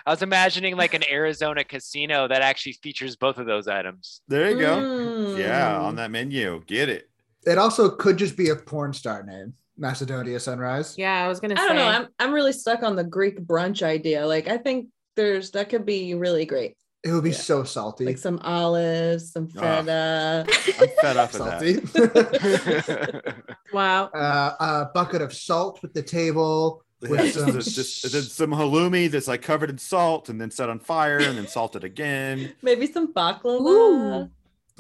I 0.05 0.11
was 0.11 0.21
imagining 0.21 0.77
like 0.77 0.93
an 0.93 1.03
Arizona 1.09 1.63
casino 1.63 2.27
that 2.27 2.41
actually 2.43 2.73
features 2.83 3.15
both 3.15 3.37
of 3.39 3.45
those 3.47 3.67
items. 3.67 4.21
there. 4.27 4.51
You 4.51 4.59
go. 4.59 4.77
Mm. 4.77 5.37
Yeah, 5.39 5.79
on 5.79 5.95
that 5.95 6.11
menu, 6.11 6.63
get 6.65 6.87
it. 6.89 7.09
It 7.45 7.57
also 7.57 7.89
could 7.89 8.17
just 8.17 8.35
be 8.37 8.49
a 8.49 8.55
porn 8.55 8.93
star 8.93 9.23
name, 9.23 9.53
Macedonia 9.77 10.39
Sunrise. 10.39 10.95
Yeah, 10.97 11.23
I 11.23 11.27
was 11.27 11.39
gonna 11.39 11.55
I 11.55 11.61
say. 11.61 11.67
don't 11.67 11.75
know. 11.77 11.85
I'm 11.87 12.07
I'm 12.19 12.33
really 12.33 12.53
stuck 12.53 12.81
on 12.83 12.95
the 12.95 13.03
Greek 13.03 13.39
brunch 13.41 13.81
idea. 13.83 14.25
Like 14.25 14.47
I 14.47 14.57
think 14.57 14.87
there's 15.15 15.51
that 15.51 15.69
could 15.69 15.85
be 15.85 16.13
really 16.15 16.45
great. 16.45 16.75
It 17.03 17.11
would 17.11 17.23
be 17.23 17.29
Yeah. 17.29 17.35
so 17.37 17.63
salty. 17.63 18.03
Like 18.05 18.17
some 18.17 18.39
olives, 18.39 19.31
some 19.31 19.47
Ah. 19.57 19.61
feta. 19.83 20.45
I'm 20.81 20.89
fed 21.01 21.17
up 21.17 21.33
with 21.33 21.93
that. 21.93 23.21
salty. 23.21 23.31
wow. 23.73 24.05
uh, 24.05 24.55
a 24.59 24.85
bucket 24.93 25.21
of 25.21 25.31
salt 25.33 25.81
with 25.83 25.93
the 25.93 26.01
table. 26.01 26.81
With 27.01 27.33
some 27.33 27.51
just, 27.51 27.75
just- 27.75 28.05
it's 28.05 28.31
some 28.33 28.49
halloumi 28.51 29.11
that's 29.11 29.27
like 29.27 29.43
covered 29.43 29.69
in 29.69 29.77
salt 29.77 30.29
and 30.29 30.41
then 30.41 30.49
set 30.49 30.69
on 30.69 30.79
fire 30.79 31.19
and 31.19 31.37
then 31.37 31.45
salted 31.47 31.83
again. 31.83 32.53
Maybe 32.63 32.87
some 32.91 33.13
baklava. 33.13 33.61
Ooh. 33.61 34.29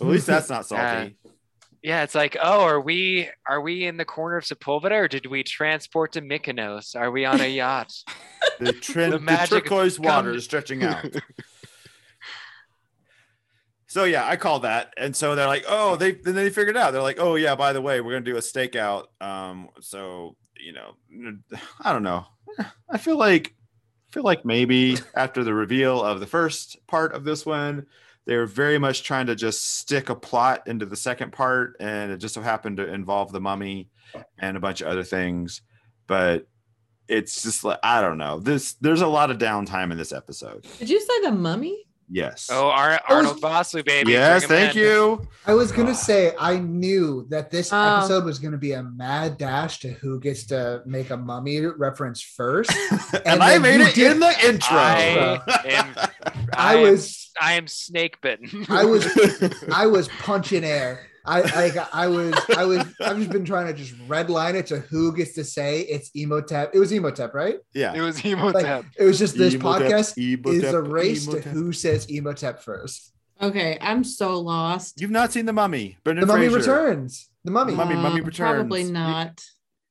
At 0.01 0.07
least 0.07 0.25
that's 0.25 0.49
not 0.49 0.65
salty. 0.65 1.15
Yeah. 1.85 2.01
It's 2.01 2.15
like, 2.15 2.35
oh, 2.41 2.61
are 2.61 2.81
we 2.81 3.29
are 3.47 3.61
we 3.61 3.85
in 3.85 3.97
the 3.97 4.05
corner 4.05 4.37
of 4.37 4.43
Sepulveda 4.43 5.03
or 5.03 5.07
did 5.07 5.27
we 5.27 5.43
transport 5.43 6.13
to 6.13 6.21
Mykonos? 6.21 6.99
Are 6.99 7.11
we 7.11 7.25
on 7.25 7.41
a 7.41 7.47
yacht? 7.47 7.93
The, 8.57 8.71
trin- 8.71 9.09
The 9.09 9.17
the, 9.17 9.23
magic 9.23 9.65
turquoise 9.65 9.99
water 9.99 10.31
is 10.31 10.45
stretching 10.45 10.81
out. 10.81 11.05
so 13.87 14.05
yeah, 14.05 14.25
I 14.25 14.37
call 14.37 14.61
that, 14.61 14.93
and 14.95 15.13
so 15.13 15.35
they're 15.35 15.47
like, 15.47 15.65
oh, 15.67 15.97
they 15.97 16.13
then 16.13 16.35
they 16.35 16.49
figured 16.49 16.77
it 16.77 16.79
out. 16.79 16.91
They're 16.91 17.01
like, 17.01 17.19
oh 17.19 17.35
yeah, 17.35 17.55
by 17.55 17.73
the 17.73 17.81
way, 17.81 17.99
we're 17.99 18.13
gonna 18.13 18.23
do 18.23 18.37
a 18.37 18.39
stakeout. 18.39 19.07
Um, 19.19 19.67
so 19.81 20.37
you 20.57 20.71
know, 20.71 20.93
I 21.81 21.91
don't 21.91 22.03
know. 22.03 22.27
I 22.89 22.97
feel 22.97 23.17
like 23.17 23.53
I 24.09 24.13
feel 24.13 24.23
like 24.23 24.45
maybe 24.45 24.99
after 25.15 25.43
the 25.43 25.53
reveal 25.53 26.01
of 26.01 26.21
the 26.21 26.27
first 26.27 26.77
part 26.87 27.13
of 27.13 27.25
this 27.25 27.45
one, 27.45 27.87
they 28.25 28.35
were 28.35 28.45
very 28.45 28.77
much 28.77 29.03
trying 29.03 29.27
to 29.27 29.35
just 29.35 29.77
stick 29.77 30.09
a 30.09 30.15
plot 30.15 30.67
into 30.67 30.85
the 30.85 30.95
second 30.95 31.31
part, 31.31 31.75
and 31.79 32.11
it 32.11 32.17
just 32.17 32.33
so 32.33 32.41
happened 32.41 32.77
to 32.77 32.91
involve 32.91 33.31
the 33.31 33.41
mummy 33.41 33.89
and 34.39 34.57
a 34.57 34.59
bunch 34.59 34.81
of 34.81 34.87
other 34.87 35.03
things. 35.03 35.61
But 36.07 36.47
it's 37.07 37.43
just 37.43 37.63
like 37.63 37.79
I 37.83 38.01
don't 38.01 38.17
know. 38.17 38.39
This 38.39 38.73
there's 38.73 39.01
a 39.01 39.07
lot 39.07 39.31
of 39.31 39.37
downtime 39.37 39.91
in 39.91 39.97
this 39.97 40.11
episode. 40.11 40.65
Did 40.79 40.89
you 40.89 40.99
say 40.99 41.21
the 41.23 41.31
mummy? 41.31 41.84
Yes. 42.09 42.49
Oh, 42.51 42.67
Ar- 42.69 43.01
Arnold 43.09 43.41
Vosloo, 43.41 43.83
baby. 43.83 44.11
yes. 44.11 44.45
Thank 44.45 44.75
in. 44.75 44.81
you. 44.83 45.27
I 45.47 45.53
was 45.55 45.71
gonna 45.71 45.91
uh, 45.91 45.95
say 45.95 46.33
I 46.39 46.57
knew 46.59 47.25
that 47.29 47.49
this 47.49 47.73
Oh. 47.73 47.97
episode 47.97 48.25
was 48.25 48.37
gonna 48.37 48.57
be 48.59 48.73
a 48.73 48.83
mad 48.83 49.37
dash 49.39 49.79
to 49.79 49.89
who 49.89 50.19
gets 50.19 50.45
to 50.47 50.81
make 50.85 51.09
a 51.09 51.17
mummy 51.17 51.65
reference 51.65 52.21
first. 52.21 52.71
And, 53.13 53.25
And 53.25 53.43
I 53.43 53.57
made 53.57 53.81
it 53.81 53.95
did- 53.95 54.11
in 54.11 54.19
the 54.19 54.45
intro. 54.45 54.77
I 54.77 55.41
am. 55.65 55.95
I 56.53 56.75
am- 56.75 56.81
was 56.83 57.31
I 57.41 57.53
am 57.53 57.67
snake 57.67 58.21
bitten. 58.21 58.65
I 58.69 58.85
was 58.85 59.05
I 59.73 59.87
was 59.87 60.07
punching 60.19 60.63
air. 60.63 60.99
I 61.27 61.41
like 61.41 61.75
I 61.93 62.07
was 62.07 62.33
I 62.55 62.65
was 62.65 62.79
I've 63.01 63.17
just 63.17 63.31
been 63.31 63.45
trying 63.45 63.67
to 63.67 63.73
just 63.73 63.93
redline 64.07 64.53
it 64.55 64.67
to 64.67 64.79
who 64.79 65.15
gets 65.15 65.33
to 65.33 65.43
say 65.43 65.81
it's 65.81 66.11
Imhotep. 66.15 66.71
It 66.73 66.79
was 66.79 66.91
Imhotep, 66.91 67.33
right? 67.33 67.57
yeah. 67.73 67.93
It 67.93 68.01
was 68.01 68.23
Imhotep. 68.23 68.53
Like 68.63 68.85
it 68.97 69.03
was 69.05 69.17
just 69.19 69.37
this 69.37 69.53
Imhotep, 69.55 69.91
podcast 69.91 70.13
is 70.17 70.63
Imhotep, 70.63 70.73
a 70.73 70.81
race 70.81 71.25
to 71.27 71.41
who 71.41 71.71
says 71.71 72.05
Imhotep 72.07 72.61
first. 72.61 73.11
Okay, 73.41 73.77
I'm 73.81 74.03
so 74.03 74.39
lost. 74.39 75.01
You've 75.01 75.11
not 75.11 75.33
seen 75.33 75.45
the 75.45 75.53
mummy. 75.53 75.97
The 76.05 76.13
mummy 76.25 76.47
Fraser. 76.47 76.57
returns. 76.71 77.29
The 77.43 77.51
mummy. 77.51 77.73
Mummy- 77.75 77.95
mummy 77.95 78.21
Uh, 78.21 78.25
returns. 78.25 78.55
Probably 78.55 78.83
You- 78.83 78.91
not. 78.93 79.43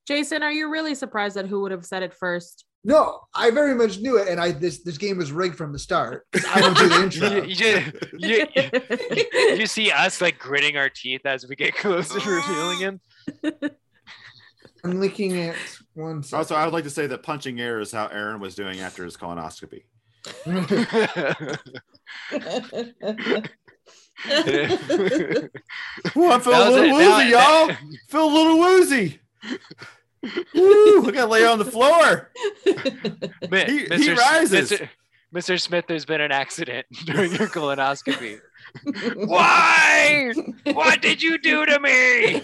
Jason, 0.06 0.42
are 0.42 0.52
you 0.52 0.70
really 0.70 0.94
surprised 0.94 1.36
that 1.36 1.46
who 1.46 1.60
would 1.62 1.70
have 1.72 1.84
said 1.84 2.02
it 2.02 2.12
first? 2.14 2.64
No, 2.86 3.20
I 3.34 3.50
very 3.50 3.74
much 3.74 3.98
knew 3.98 4.18
it, 4.18 4.28
and 4.28 4.38
I 4.38 4.52
this 4.52 4.82
this 4.82 4.98
game 4.98 5.16
was 5.16 5.32
rigged 5.32 5.56
from 5.56 5.72
the 5.72 5.78
start. 5.78 6.26
I 6.50 6.60
don't 6.60 6.76
do 6.76 6.88
the 6.88 7.02
intro. 7.02 7.28
you, 7.30 7.44
you, 7.44 7.54
just, 7.54 7.92
you, 8.12 8.46
you, 9.16 9.56
you 9.56 9.66
see 9.66 9.90
us 9.90 10.20
like 10.20 10.38
gritting 10.38 10.76
our 10.76 10.90
teeth 10.90 11.22
as 11.24 11.48
we 11.48 11.56
get 11.56 11.74
closer 11.76 12.20
to 12.20 12.30
revealing 12.30 12.78
him. 12.78 13.00
I'm 14.84 15.00
looking 15.00 15.40
at 15.40 15.56
one. 15.94 16.22
second. 16.22 16.38
Also, 16.38 16.54
I 16.54 16.66
would 16.66 16.74
like 16.74 16.84
to 16.84 16.90
say 16.90 17.06
that 17.06 17.22
punching 17.22 17.58
air 17.58 17.80
is 17.80 17.90
how 17.90 18.06
Aaron 18.08 18.38
was 18.38 18.54
doing 18.54 18.80
after 18.80 19.02
his 19.02 19.16
colonoscopy. 19.16 19.84
Ooh, 26.16 26.30
I 26.30 26.38
feel 26.38 26.52
a 26.52 26.70
little 26.70 26.96
woozy, 26.96 27.30
y'all. 27.30 27.70
Feel 28.08 28.24
a 28.24 28.32
little 28.34 28.58
woozy. 28.58 29.20
Woo! 30.54 31.06
I 31.06 31.10
gotta 31.12 31.26
lay 31.30 31.44
on 31.46 31.58
the 31.58 31.64
floor. 31.64 32.30
Mi- 33.50 33.64
He- 33.64 33.78
he 33.80 33.86
Mr. 33.88 34.16
rises. 34.16 34.70
Mr. 34.72 34.88
Mr. 35.34 35.60
Smith, 35.60 35.84
there's 35.88 36.04
been 36.04 36.20
an 36.20 36.30
accident 36.30 36.86
during 37.06 37.32
your 37.32 37.48
colonoscopy. 37.48 38.38
Why? 39.16 40.32
What 40.72 41.02
did 41.02 41.22
you 41.22 41.38
do 41.38 41.66
to 41.66 41.80
me? 41.80 42.40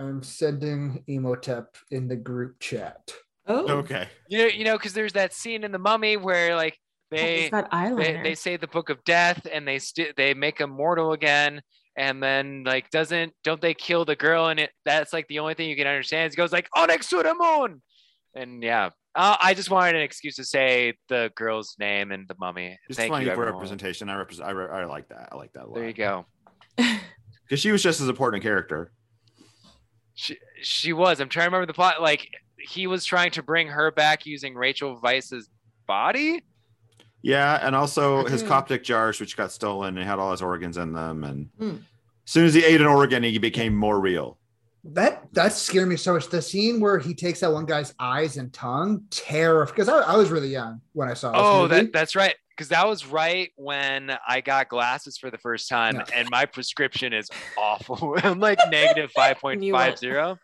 I'm 0.00 0.22
sending 0.22 1.02
Imhotep 1.06 1.76
in 1.90 2.06
the 2.08 2.16
group 2.16 2.60
chat. 2.60 3.12
oh, 3.46 3.78
Okay. 3.78 4.08
You 4.28 4.38
know, 4.38 4.46
you 4.46 4.64
know, 4.64 4.76
because 4.76 4.92
there's 4.92 5.14
that 5.14 5.32
scene 5.32 5.64
in 5.64 5.72
the 5.72 5.78
Mummy 5.78 6.16
where 6.16 6.54
like 6.54 6.78
they 7.10 7.42
He's 7.44 7.50
they, 7.96 8.20
they 8.22 8.34
say 8.34 8.56
the 8.58 8.68
book 8.68 8.90
of 8.90 9.02
death 9.04 9.46
and 9.50 9.66
they 9.66 9.78
st- 9.78 10.14
they 10.16 10.34
make 10.34 10.58
him 10.60 10.70
mortal 10.70 11.12
again 11.12 11.62
and 11.98 12.22
then 12.22 12.62
like 12.64 12.88
doesn't 12.90 13.32
don't 13.44 13.60
they 13.60 13.74
kill 13.74 14.04
the 14.04 14.16
girl 14.16 14.46
and 14.48 14.60
it 14.60 14.70
that's 14.84 15.12
like 15.12 15.26
the 15.28 15.38
only 15.40 15.52
thing 15.54 15.68
you 15.68 15.76
can 15.76 15.86
understand 15.86 16.32
he 16.32 16.36
goes 16.36 16.52
like 16.52 16.68
Anck-su-namun 16.76 17.80
and 18.34 18.62
yeah 18.62 18.90
uh, 19.16 19.36
i 19.40 19.52
just 19.52 19.68
wanted 19.70 19.96
an 19.96 20.02
excuse 20.02 20.36
to 20.36 20.44
say 20.44 20.94
the 21.08 21.30
girl's 21.34 21.74
name 21.80 22.12
and 22.12 22.28
the 22.28 22.36
mummy 22.38 22.78
Just 22.88 22.98
thank 23.00 23.12
funny 23.12 23.24
you 23.24 23.30
for 23.30 23.42
everyone. 23.42 23.54
representation. 23.54 24.08
I 24.08 24.16
represent. 24.16 24.48
I, 24.48 24.52
re- 24.52 24.70
I 24.70 24.84
like 24.84 25.08
that. 25.08 25.28
I 25.32 25.36
like 25.36 25.52
that 25.54 25.64
a 25.64 25.66
lot. 25.66 25.74
there 25.74 25.86
you 25.88 25.92
go 25.92 26.24
Because 26.78 27.60
she 27.60 27.72
was 27.72 27.82
just 27.82 28.00
as 28.00 28.08
important 28.08 28.42
a 28.42 28.46
character. 28.46 28.92
she, 30.14 30.36
she 30.62 30.92
was 30.92 31.20
i'm 31.20 31.28
trying 31.28 31.46
to 31.46 31.48
remember 31.50 31.66
the 31.66 31.74
plot 31.74 32.00
like 32.00 32.28
he 32.60 32.86
was 32.86 33.04
trying 33.04 33.30
to 33.32 33.42
bring 33.42 33.66
her 33.68 33.90
back 33.90 34.26
using 34.26 34.54
rachel 34.54 35.00
Weisz's 35.02 35.48
body 35.86 36.44
Yeah, 37.22 37.58
and 37.66 37.74
also 37.74 38.24
his 38.26 38.42
Mhm. 38.42 38.48
Coptic 38.48 38.84
jars, 38.84 39.18
which 39.20 39.36
got 39.36 39.50
stolen, 39.52 39.98
and 39.98 40.06
had 40.06 40.18
all 40.18 40.30
his 40.30 40.42
organs 40.42 40.76
in 40.76 40.92
them. 40.92 41.24
And 41.24 41.48
Hmm. 41.58 41.68
as 42.24 42.32
soon 42.32 42.44
as 42.46 42.54
he 42.54 42.64
ate 42.64 42.80
an 42.80 42.86
organ, 42.86 43.22
he 43.22 43.38
became 43.38 43.74
more 43.74 43.98
real. 44.00 44.38
That 44.84 45.24
that 45.34 45.52
scared 45.52 45.88
me 45.88 45.96
so 45.96 46.14
much. 46.14 46.28
The 46.28 46.40
scene 46.40 46.80
where 46.80 46.98
he 46.98 47.12
takes 47.12 47.40
that 47.40 47.52
one 47.52 47.66
guy's 47.66 47.92
eyes 47.98 48.36
and 48.36 48.52
tongue, 48.52 49.02
terror. 49.10 49.66
Because 49.66 49.88
I, 49.88 49.98
I 49.98 50.16
was 50.16 50.30
really 50.30 50.48
young 50.48 50.80
when 50.92 51.08
I 51.10 51.14
saw. 51.14 51.32
This 51.32 51.40
Oh, 51.42 51.62
movie. 51.62 51.74
that 51.74 51.92
that's 51.92 52.14
right. 52.14 52.34
Because 52.56 52.68
that 52.68 52.86
was 52.88 53.04
right 53.06 53.50
when 53.56 54.16
I 54.26 54.40
got 54.40 54.68
glasses 54.68 55.16
for 55.18 55.30
the 55.30 55.38
first 55.38 55.68
time, 55.68 55.96
No. 55.98 56.04
and 56.14 56.28
my 56.30 56.44
prescription 56.46 57.12
is 57.12 57.28
awful. 57.56 58.16
I'm 58.22 58.40
like 58.40 58.58
negative 58.70 59.10
five 59.16 59.38
point 59.38 59.62
You 59.62 59.72
five 59.74 59.88
went- 59.90 59.98
zero. 59.98 60.38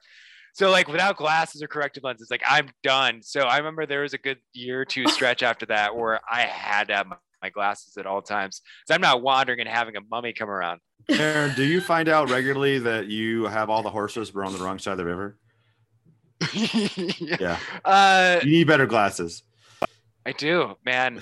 So 0.54 0.70
like 0.70 0.86
without 0.86 1.16
glasses 1.16 1.62
or 1.62 1.66
corrective 1.66 2.04
lenses, 2.04 2.30
like 2.30 2.42
I'm 2.46 2.68
done. 2.84 3.20
So 3.22 3.40
I 3.42 3.58
remember 3.58 3.86
there 3.86 4.02
was 4.02 4.14
a 4.14 4.18
good 4.18 4.38
year 4.52 4.80
or 4.80 4.84
two 4.84 5.06
stretch 5.08 5.42
after 5.42 5.66
that 5.66 5.94
where 5.94 6.20
I 6.30 6.42
had 6.42 6.88
to 6.88 6.94
have 6.94 7.06
my, 7.08 7.16
my 7.42 7.50
glasses 7.50 7.96
at 7.96 8.06
all 8.06 8.22
times. 8.22 8.62
So 8.86 8.94
I'm 8.94 9.00
not 9.00 9.20
wandering 9.20 9.58
and 9.58 9.68
having 9.68 9.96
a 9.96 10.00
mummy 10.00 10.32
come 10.32 10.48
around. 10.48 10.80
Aaron, 11.10 11.54
do 11.56 11.64
you 11.64 11.80
find 11.80 12.08
out 12.08 12.30
regularly 12.30 12.78
that 12.78 13.08
you 13.08 13.46
have 13.46 13.68
all 13.68 13.82
the 13.82 13.90
horses 13.90 14.32
were 14.32 14.44
on 14.44 14.52
the 14.52 14.60
wrong 14.60 14.78
side 14.78 14.92
of 14.92 14.98
the 14.98 15.04
river? 15.04 15.36
Yeah, 17.40 17.58
Uh, 17.84 18.38
you 18.42 18.50
need 18.50 18.66
better 18.66 18.86
glasses. 18.86 19.42
I 20.24 20.32
do, 20.32 20.76
man. 20.84 21.20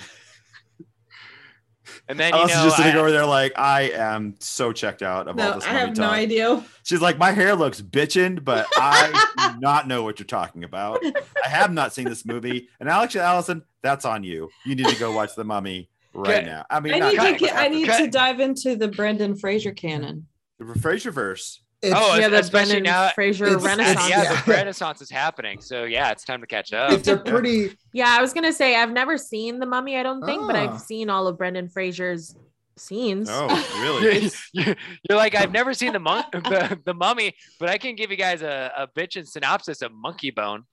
And 2.09 2.19
then 2.19 2.33
I 2.33 2.37
you 2.37 2.43
was 2.43 2.51
know, 2.53 2.63
just 2.65 2.77
sitting 2.77 2.95
I- 2.95 2.97
over 2.99 3.11
there 3.11 3.25
like 3.25 3.57
I 3.57 3.83
am 3.91 4.35
so 4.39 4.73
checked 4.73 5.01
out 5.01 5.27
of 5.27 5.39
all 5.39 5.53
this. 5.55 5.63
I 5.63 5.73
mummy 5.73 5.79
have 5.87 5.97
no 5.97 6.09
idea. 6.09 6.63
She's 6.83 6.99
like, 7.01 7.17
my 7.17 7.31
hair 7.31 7.55
looks 7.55 7.81
bitchin', 7.81 8.43
but 8.43 8.67
I 8.75 9.51
do 9.53 9.59
not 9.61 9.87
know 9.87 10.03
what 10.03 10.19
you're 10.19 10.25
talking 10.27 10.63
about. 10.65 10.99
I 11.03 11.47
have 11.47 11.71
not 11.71 11.93
seen 11.93 12.05
this 12.05 12.25
movie. 12.25 12.67
And 12.81 12.89
Alex 12.89 13.15
and 13.15 13.23
Allison, 13.23 13.63
that's 13.81 14.03
on 14.05 14.23
you. 14.23 14.49
You 14.65 14.75
need 14.75 14.87
to 14.87 14.99
go 14.99 15.13
watch 15.13 15.33
The 15.35 15.45
Mummy 15.45 15.89
right 16.13 16.39
Okay. 16.39 16.45
now. 16.45 16.65
I 16.69 16.79
mean, 16.81 16.93
I 16.93 17.09
need 17.09 17.19
to 17.19 17.33
get, 17.37 17.55
I 17.55 17.69
need 17.69 17.87
to 17.89 18.07
dive 18.07 18.39
into 18.41 18.75
the 18.75 18.89
Brendan 18.89 19.35
Fraser 19.37 19.71
canon. 19.71 20.27
the 20.59 20.77
Fraser 20.79 21.09
verse. 21.11 21.61
It's, 21.83 21.93
Oh, 21.95 22.15
yeah, 22.17 22.29
the 22.29 22.39
especially 22.39 22.75
Brendan 22.81 22.83
now- 22.93 23.09
Fraser 23.09 23.45
it's- 23.45 23.61
Renaissance. 23.61 24.09
yeah, 24.09 24.23
Yeah. 24.23 24.41
the 24.41 24.51
Renaissance 24.51 25.01
is 25.01 25.09
happening. 25.11 25.59
So 25.59 25.83
yeah, 25.83 26.11
it's 26.11 26.23
time 26.23 26.39
to 26.41 26.47
catch 26.47 26.71
up. 26.73 26.91
it's 26.93 27.07
a 27.09 27.17
pretty. 27.17 27.77
Yeah, 27.91 28.07
I 28.17 28.21
was 28.21 28.31
gonna 28.33 28.53
say 28.53 28.75
I've 28.75 28.91
never 28.91 29.17
seen 29.17 29.59
The 29.59 29.65
Mummy. 29.65 29.97
I 29.97 30.03
don't 30.03 30.23
think, 30.25 30.47
but 30.47 30.55
Ah. 30.55 30.61
I've 30.75 30.79
seen 30.81 31.09
all 31.09 31.27
of 31.27 31.37
Brendan 31.37 31.67
Fraser's 31.67 32.35
scenes. 32.77 33.27
Oh, 33.29 33.47
really? 33.81 34.19
You're, 34.21 34.31
you're- 34.53 34.75
you're 35.09 35.17
like, 35.17 35.35
I've 35.35 35.51
never 35.51 35.73
seen 35.73 35.91
the, 35.93 35.99
mon- 35.99 36.23
the 36.31 36.79
the 36.85 36.93
mummy, 36.93 37.33
but 37.59 37.69
I 37.69 37.77
can 37.77 37.95
give 37.95 38.11
you 38.11 38.17
guys 38.17 38.41
a, 38.41 38.71
a 38.77 38.87
bitch 38.87 39.17
and 39.17 39.27
synopsis 39.27 39.81
of 39.81 39.91
Monkeybone. 39.91 40.63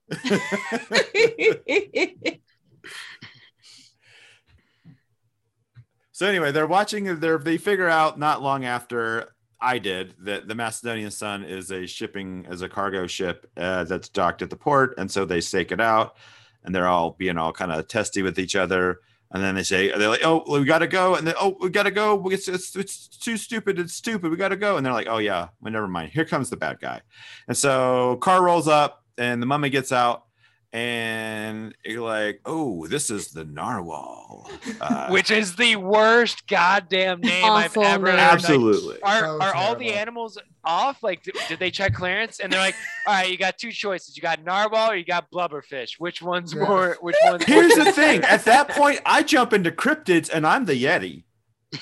So 6.13 6.27
anyway, 6.27 6.53
they're 6.53 6.67
watching. 6.67 7.19
They're 7.21 7.39
they 7.39 7.57
figure 7.57 7.89
out 7.89 8.19
not 8.19 8.43
long 8.43 8.65
after 8.65 9.33
I 9.61 9.79
did 9.79 10.15
that 10.21 10.49
the 10.49 10.55
Macedonian 10.55 11.11
Sun 11.11 11.45
is 11.45 11.71
a 11.71 11.87
shipping 11.87 12.47
as 12.49 12.63
a 12.63 12.69
cargo 12.69 13.07
ship 13.07 13.51
uh, 13.57 13.85
that's 13.85 14.09
docked 14.09 14.43
at 14.43 14.51
the 14.51 14.57
port, 14.57 14.95
and 14.99 15.11
so 15.11 15.25
they 15.25 15.41
stake 15.41 15.73
it 15.73 15.81
out, 15.81 16.17
and 16.65 16.75
they're 16.75 16.89
all 16.89 17.13
being 17.13 17.37
all 17.37 17.53
kind 17.53 17.73
of 17.73 17.87
testy 17.89 18.23
with 18.23 18.39
each 18.39 18.57
other. 18.57 19.01
And 19.33 19.43
then 19.45 19.55
they 19.55 19.63
say 19.63 19.97
they're 19.97 20.09
like, 20.09 20.25
"Oh, 20.25 20.43
we 20.49 20.65
gotta 20.65 20.89
go," 20.89 21.15
and 21.15 21.27
then 21.27 21.35
oh, 21.41 21.57
we 21.61 21.71
gotta 21.71 21.91
go. 21.91 22.29
It's, 22.31 22.49
it's 22.49 22.75
it's 22.75 23.07
too 23.07 23.37
stupid. 23.37 23.79
It's 23.79 23.95
stupid. 23.95 24.31
We 24.31 24.37
gotta 24.37 24.57
go. 24.57 24.77
And 24.77 24.85
they're 24.85 24.93
like, 24.93 25.07
"Oh 25.09 25.19
yeah, 25.19 25.49
well, 25.61 25.73
never 25.73 25.87
mind. 25.87 26.11
Here 26.11 26.25
comes 26.25 26.51
the 26.51 26.57
bad 26.57 26.81
guy." 26.81 27.03
And 27.47 27.57
so 27.57 28.17
car 28.17 28.43
rolls 28.43 28.67
up, 28.67 29.05
and 29.19 29.41
the 29.41 29.47
mummy 29.47 29.71
gets 29.71 29.93
out, 29.93 30.25
and 30.73 31.75
you're 31.85 32.01
like, 32.03 32.41
"Oh, 32.47 32.87
this 32.87 33.11
is 33.11 33.29
the 33.29 33.45
narwhal." 33.45 34.51
Uh, 34.81 35.09
Which 35.11 35.31
is 35.31 35.57
the 35.57 35.77
worst 35.77 36.47
goddamn 36.47 37.21
name 37.23 37.45
Awful 37.45 37.83
I've 37.83 37.89
ever 37.95 38.07
name. 38.07 38.15
heard. 38.17 38.23
Like, 38.23 38.33
absolutely. 38.35 39.03
are 39.03 39.21
So 39.21 39.41
are 39.43 39.55
all 39.55 39.75
the 39.77 39.93
animals 39.93 40.39
off? 40.65 41.03
Like, 41.03 41.23
did, 41.23 41.37
did 41.49 41.59
they 41.59 41.71
check 41.71 41.93
clearance? 41.95 42.41
And 42.41 42.51
they're 42.51 42.61
like, 42.61 42.75
all 43.07 43.13
right, 43.15 43.31
you 43.31 43.37
got 43.37 43.59
two 43.59 43.73
choices. 43.73 44.17
You 44.17 44.23
got 44.23 44.43
narwhal 44.43 44.91
or 44.93 44.97
you 44.97 45.05
got 45.05 45.31
blubberfish. 45.31 45.93
Which 45.99 46.23
one's 46.23 46.55
Yeah. 46.55 46.65
more? 46.65 46.97
Which 47.03 47.17
one's 47.25 47.45
Here's 47.45 47.77
more 47.77 47.85
the 47.85 47.93
thing. 47.93 48.23
At 48.23 48.45
that 48.47 48.69
point, 48.71 49.01
I 49.05 49.23
jump 49.23 49.53
into 49.53 49.71
cryptids, 49.71 50.31
and 50.33 50.47
I'm 50.47 50.65
the 50.65 50.83
Yeti. 50.83 51.25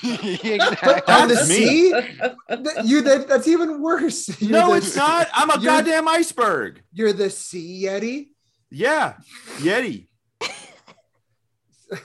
exactly. 0.03 1.13
on 1.13 1.27
the 1.29 1.35
That's 1.35 1.49
me. 1.49 1.55
sea, 1.65 1.91
th- 2.49 2.85
you 2.85 3.01
that, 3.01 3.27
that's 3.29 3.47
even 3.47 3.81
worse. 3.81 4.41
You're 4.41 4.51
No, 4.51 4.69
the- 4.71 4.77
it's 4.77 4.95
not. 4.95 5.27
I'm 5.33 5.49
a 5.49 5.59
goddamn 5.63 6.07
iceberg. 6.07 6.81
You're 6.91 7.13
the 7.13 7.29
sea 7.29 7.85
yeti. 7.85 8.29
Yeah, 8.71 9.15
Yeti. 9.57 10.07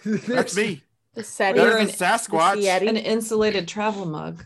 That's 0.04 0.56
me. 0.56 0.82
The 1.14 1.22
SETI. 1.22 1.54
Better 1.56 1.68
You're 1.70 1.78
than 1.78 1.88
an- 1.88 1.94
Sasquatch. 1.94 2.62
Yeti. 2.62 2.88
An 2.88 2.96
insulated 2.96 3.68
travel 3.68 4.06
mug. 4.06 4.44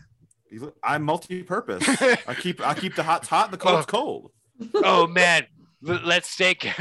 I'm 0.83 1.03
multi-purpose. 1.03 1.83
I 2.27 2.33
keep 2.37 2.59
I 2.65 2.73
keep 2.73 2.95
the 2.95 3.03
hot 3.03 3.25
hot 3.27 3.51
the 3.51 3.57
cold's 3.57 3.85
cold. 3.85 4.31
oh 4.75 5.07
man, 5.07 5.45
let's 5.81 6.35
take. 6.35 6.67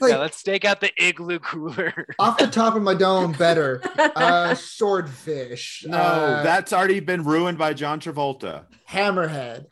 Like- 0.00 0.10
yeah, 0.10 0.18
let's 0.18 0.42
take 0.42 0.64
out 0.64 0.80
the 0.80 0.90
igloo 1.00 1.38
cooler. 1.38 2.06
Off 2.18 2.36
the 2.36 2.48
top 2.48 2.74
of 2.74 2.82
my 2.82 2.94
dome, 2.94 3.30
better. 3.30 3.80
Uh, 4.16 4.52
swordfish. 4.56 5.84
No, 5.86 5.96
uh, 5.96 6.42
that's 6.42 6.72
already 6.72 6.98
been 6.98 7.22
ruined 7.22 7.58
by 7.58 7.74
John 7.74 8.00
Travolta. 8.00 8.64
hammerhead. 8.90 9.66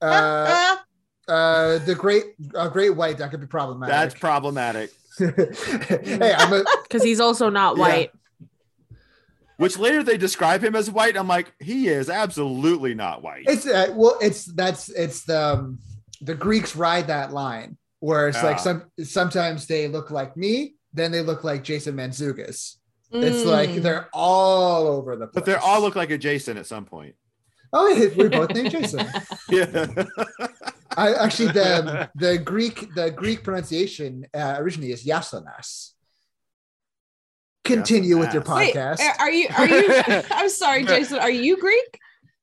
Uh, 0.00 0.76
uh, 1.28 1.78
the 1.78 1.94
great, 1.94 2.24
uh, 2.54 2.68
great 2.68 2.96
white. 2.96 3.18
That 3.18 3.30
could 3.30 3.40
be 3.40 3.46
problematic. 3.46 3.92
That's 3.92 4.14
problematic. 4.14 4.90
problematic. 5.16 6.06
hey, 6.06 6.34
I'm 6.34 6.52
a. 6.52 6.64
Because 6.82 7.02
he's 7.02 7.20
also 7.20 7.48
not 7.50 7.76
Yeah. 7.76 7.82
white. 7.82 8.10
Which 9.58 9.78
later 9.78 10.02
they 10.02 10.16
describe 10.16 10.62
him 10.64 10.74
as 10.74 10.90
white. 10.90 11.16
I'm 11.16 11.28
like, 11.28 11.52
he 11.60 11.86
is 11.88 12.10
absolutely 12.10 12.94
not 12.94 13.22
white. 13.22 13.44
It's 13.46 13.66
uh, 13.66 13.92
well, 13.94 14.16
it's 14.20 14.46
that's 14.46 14.88
it's 14.88 15.24
the 15.24 15.40
um, 15.40 15.78
the 16.20 16.34
Greeks 16.34 16.74
ride 16.74 17.06
that 17.08 17.32
line 17.32 17.76
where 18.00 18.28
it's 18.28 18.42
like 18.42 18.58
some 18.58 18.90
sometimes 19.04 19.66
they 19.66 19.86
look 19.88 20.10
like 20.10 20.36
me, 20.36 20.74
then 20.92 21.12
they 21.12 21.20
look 21.20 21.44
like 21.44 21.62
Jason 21.62 21.94
Mantzoukas. 21.94 22.76
It's 23.12 23.44
like 23.44 23.70
Mm. 23.70 23.82
they're 23.82 24.08
all 24.12 24.86
over 24.88 25.14
the 25.16 25.26
place. 25.26 25.34
but 25.34 25.44
they 25.44 25.54
all 25.54 25.80
look 25.82 25.94
like 25.94 26.10
a 26.10 26.18
Jason 26.18 26.56
at 26.56 26.66
some 26.66 26.84
point. 26.86 27.14
Oh, 27.72 28.10
we 28.16 28.28
both 28.28 28.50
named 28.54 28.70
Jason. 28.70 29.06
Yeah. 29.50 29.86
I 30.96 31.14
actually 31.14 31.52
the 31.52 32.10
the 32.14 32.38
Greek 32.38 32.94
the 32.94 33.10
Greek 33.10 33.42
pronunciation 33.44 34.26
uh, 34.34 34.56
originally 34.58 34.92
is 34.92 35.04
Yasonas. 35.04 35.90
Continue 37.64 38.18
with 38.18 38.32
your 38.34 38.42
Yasonas. 38.42 38.56
Wait, 38.56 38.74
podcast. 38.74 39.00
are 39.20 39.30
you? 39.30 39.48
Are 39.56 39.68
you? 39.68 40.22
I'm 40.30 40.48
sorry, 40.48 40.84
Jason. 40.84 41.18
Are 41.18 41.30
you 41.30 41.56
Greek? 41.58 41.98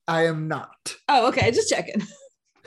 I 0.08 0.26
am 0.26 0.48
not. 0.48 0.96
Oh, 1.08 1.28
okay. 1.28 1.52
Just 1.52 1.70
checking. 1.70 2.02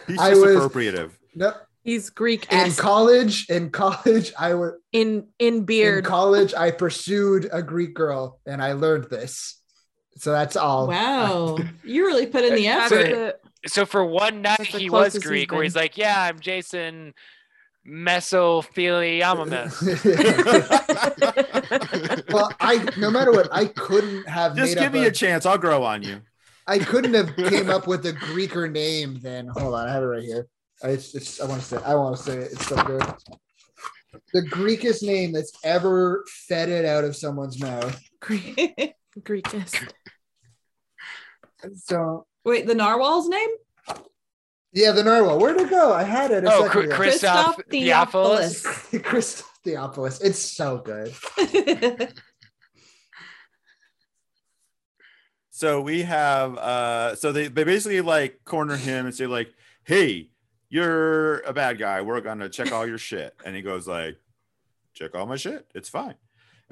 He's 0.06 0.18
I 0.18 0.30
just 0.30 0.42
was- 0.42 0.56
appropriative. 0.56 1.12
No, 1.34 1.54
He's 1.84 2.10
Greek 2.10 2.52
in 2.52 2.70
college, 2.74 3.48
in 3.48 3.70
college, 3.70 4.32
I 4.38 4.54
was 4.54 4.74
in 4.92 5.26
in 5.40 5.64
beard. 5.64 6.04
in 6.04 6.10
college. 6.10 6.54
I 6.54 6.70
pursued 6.70 7.48
a 7.52 7.60
Greek 7.60 7.94
girl, 7.94 8.38
and 8.46 8.62
I 8.62 8.74
learned 8.74 9.04
this. 9.10 9.60
So 10.18 10.30
that's 10.30 10.54
all. 10.54 10.86
Wow, 10.86 11.58
you 11.84 12.06
really 12.06 12.26
put 12.26 12.44
in 12.44 12.54
the 12.54 12.66
That's 12.66 12.92
effort. 12.92 13.40
The- 13.62 13.68
so 13.68 13.84
for 13.86 14.04
one 14.04 14.42
night 14.42 14.66
he 14.66 14.90
was 14.90 15.18
Greek, 15.18 15.52
where 15.52 15.62
he's 15.62 15.76
like, 15.76 15.96
"Yeah, 15.96 16.20
I'm 16.22 16.40
Jason 16.40 17.14
Mesophiliamus." 17.86 19.82
well, 22.32 22.50
I 22.60 22.86
no 22.98 23.10
matter 23.10 23.32
what, 23.32 23.48
I 23.52 23.66
couldn't 23.66 24.28
have 24.28 24.56
Just 24.56 24.74
made 24.74 24.80
give 24.80 24.88
up 24.88 24.92
me 24.94 25.04
a- 25.04 25.08
a 25.08 25.12
chance. 25.12 25.46
I'll 25.46 25.58
grow 25.58 25.82
on 25.84 26.02
you. 26.02 26.20
I 26.66 26.78
couldn't 26.78 27.14
have 27.14 27.34
came 27.36 27.70
up 27.70 27.86
with 27.88 28.06
a 28.06 28.12
Greeker 28.12 28.70
name. 28.70 29.18
Then 29.20 29.48
hold 29.48 29.74
on, 29.74 29.88
I 29.88 29.92
have 29.92 30.02
it 30.02 30.06
right 30.06 30.22
here. 30.22 30.46
I, 30.82 30.88
it's, 30.90 31.14
it's, 31.14 31.40
I 31.40 31.46
want 31.46 31.60
to 31.60 31.66
say. 31.66 31.76
I 31.84 31.94
want 31.94 32.16
to 32.16 32.22
say 32.22 32.38
it. 32.38 32.52
It's 32.52 32.66
so 32.66 32.76
good. 32.84 33.02
The 34.32 34.42
Greekest 34.42 35.02
name 35.02 35.32
that's 35.32 35.52
ever 35.64 36.24
fed 36.48 36.68
it 36.68 36.84
out 36.84 37.04
of 37.04 37.16
someone's 37.16 37.60
mouth. 37.60 38.00
Greek 38.20 38.56
Greekest. 39.20 39.90
So 41.76 42.26
Wait, 42.44 42.66
the 42.66 42.74
narwhal's 42.74 43.28
name? 43.28 43.48
yeah, 44.72 44.90
the 44.92 45.04
narwhal. 45.04 45.38
Where'd 45.38 45.60
it 45.60 45.70
go? 45.70 45.92
I 45.92 46.02
had 46.02 46.30
it. 46.30 46.44
A 46.44 46.52
Oh, 46.52 46.62
second 46.66 46.70
Chris- 46.70 46.86
ago. 46.88 46.96
Christoph 46.96 47.60
Theophilus. 47.70 48.62
Chris 49.02 49.42
Theophilus. 49.64 50.20
It's 50.20 50.38
so 50.40 50.78
good. 50.78 51.14
So 55.54 55.80
we 55.80 56.02
have 56.02 56.56
uh 56.58 57.14
so 57.14 57.30
they, 57.30 57.46
they 57.48 57.62
basically 57.64 58.00
like 58.00 58.44
corner 58.44 58.76
him 58.76 59.06
and 59.06 59.14
say 59.14 59.26
like, 59.26 59.52
hey, 59.84 60.30
you're 60.68 61.38
a 61.40 61.52
bad 61.52 61.78
guy. 61.78 62.00
We're 62.00 62.20
gonna 62.20 62.48
check 62.48 62.72
all 62.72 62.86
your 62.86 62.98
shit. 62.98 63.34
And 63.44 63.54
he 63.54 63.62
goes 63.62 63.86
like, 63.86 64.16
check 64.94 65.14
all 65.14 65.26
my 65.26 65.36
shit. 65.36 65.66
It's 65.74 65.88
fine. 65.88 66.14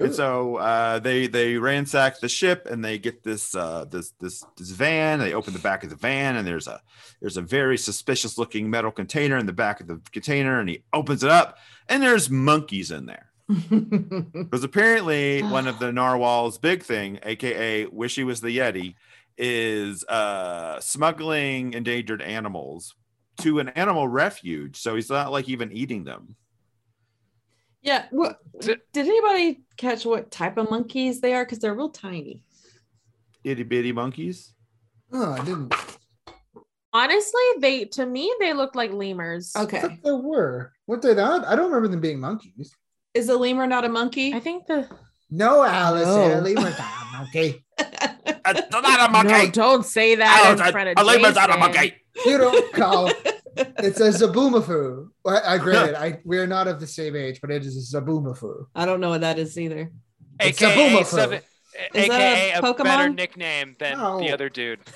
And 0.01 0.15
so 0.15 0.55
uh, 0.55 0.99
they 0.99 1.27
they 1.27 1.57
ransack 1.57 2.19
the 2.19 2.29
ship 2.29 2.67
and 2.69 2.83
they 2.83 2.97
get 2.97 3.23
this 3.23 3.55
uh, 3.55 3.85
this 3.85 4.11
this 4.19 4.43
this 4.57 4.71
van. 4.71 5.19
They 5.19 5.33
open 5.33 5.53
the 5.53 5.59
back 5.59 5.83
of 5.83 5.89
the 5.89 5.95
van 5.95 6.35
and 6.35 6.47
there's 6.47 6.67
a 6.67 6.81
there's 7.19 7.37
a 7.37 7.41
very 7.41 7.77
suspicious 7.77 8.37
looking 8.37 8.69
metal 8.69 8.91
container 8.91 9.37
in 9.37 9.45
the 9.45 9.53
back 9.53 9.79
of 9.79 9.87
the 9.87 10.01
container 10.11 10.59
and 10.59 10.69
he 10.69 10.83
opens 10.93 11.23
it 11.23 11.29
up 11.29 11.57
and 11.87 12.01
there's 12.01 12.29
monkeys 12.29 12.91
in 12.91 13.05
there. 13.05 13.27
Because 14.33 14.63
apparently 14.63 15.41
one 15.43 15.67
of 15.67 15.79
the 15.79 15.91
narwhal's 15.91 16.57
big 16.57 16.83
thing, 16.83 17.19
aka 17.23 17.85
wish 17.85 18.15
he 18.15 18.23
was 18.23 18.41
the 18.41 18.57
Yeti, 18.57 18.95
is 19.37 20.03
uh 20.05 20.79
smuggling 20.79 21.73
endangered 21.73 22.21
animals 22.21 22.95
to 23.41 23.59
an 23.59 23.69
animal 23.69 24.07
refuge. 24.07 24.77
So 24.77 24.95
he's 24.95 25.09
not 25.09 25.31
like 25.31 25.47
even 25.47 25.71
eating 25.71 26.03
them. 26.05 26.35
Yeah. 27.81 28.05
What, 28.11 28.39
So- 28.61 28.75
did 28.93 29.07
anybody 29.07 29.61
catch 29.77 30.05
what 30.05 30.31
type 30.31 30.57
of 30.57 30.69
monkeys 30.69 31.21
they 31.21 31.33
are? 31.33 31.43
Because 31.45 31.59
they're 31.59 31.73
real 31.75 31.89
tiny. 31.89 32.43
Itty 33.43 33.63
bitty 33.63 33.91
monkeys. 33.91 34.53
Oh, 35.11 35.31
I 35.33 35.43
didn't. 35.43 35.73
Honestly, 36.93 37.41
they 37.59 37.85
to 37.85 38.05
me 38.05 38.33
they 38.39 38.53
look 38.53 38.75
like 38.75 38.91
lemurs. 38.91 39.53
Okay. 39.55 39.81
thought 39.81 39.97
there 40.03 40.17
were. 40.17 40.73
What 40.85 41.01
they 41.01 41.15
not? 41.15 41.45
I 41.45 41.55
don't 41.55 41.67
remember 41.67 41.87
them 41.87 42.01
being 42.01 42.19
monkeys. 42.19 42.75
Is 43.13 43.29
a 43.29 43.35
lemur 43.37 43.65
not 43.67 43.85
a 43.85 43.89
monkey? 43.89 44.33
I 44.33 44.39
think 44.39 44.67
the 44.67 44.87
No, 45.29 45.63
Alice. 45.63 46.05
No. 46.05 46.27
No. 46.27 46.39
Lemur's 46.41 46.77
not 46.77 46.91
a 47.01 47.17
monkey. 47.17 47.65
Uh, 48.43 48.53
That's 48.53 48.71
not 48.71 49.09
a 49.09 49.11
monkey. 49.11 49.31
no, 49.31 49.51
don't 49.51 49.85
say 49.85 50.15
that 50.15 50.51
in 50.59 50.71
front 50.71 50.89
of 50.89 50.95
A 50.97 51.03
lemur's 51.05 51.35
Jason. 51.35 51.41
You 52.25 52.37
don't 52.37 52.73
call. 52.73 53.11
It's 53.57 53.99
a 53.99 54.11
Zoboomafoo. 54.11 55.09
I, 55.27 55.55
I 55.55 55.57
granted, 55.57 55.95
I 55.95 56.19
we're 56.23 56.47
not 56.47 56.69
of 56.69 56.79
the 56.79 56.87
same 56.87 57.17
age, 57.17 57.41
but 57.41 57.51
it 57.51 57.65
is 57.65 57.75
a 57.93 57.97
Zoboomafoo. 58.01 58.67
I 58.73 58.85
don't 58.85 59.01
know 59.01 59.09
what 59.09 59.21
that 59.21 59.37
is 59.37 59.59
either. 59.59 59.91
It's 60.39 60.61
a 60.61 60.67
AKA, 60.67 60.89
Boomerfoo. 60.89 61.05
seven, 61.05 61.41
Is 61.93 62.07
that 62.07 62.21
AKA 62.21 62.51
a 62.53 62.59
a, 62.59 62.61
better 62.61 62.83
Pokemon? 62.83 63.15
nickname 63.15 63.75
than 63.77 63.97
No. 63.97 64.19
the 64.19 64.31
other 64.31 64.47
dude. 64.49 64.79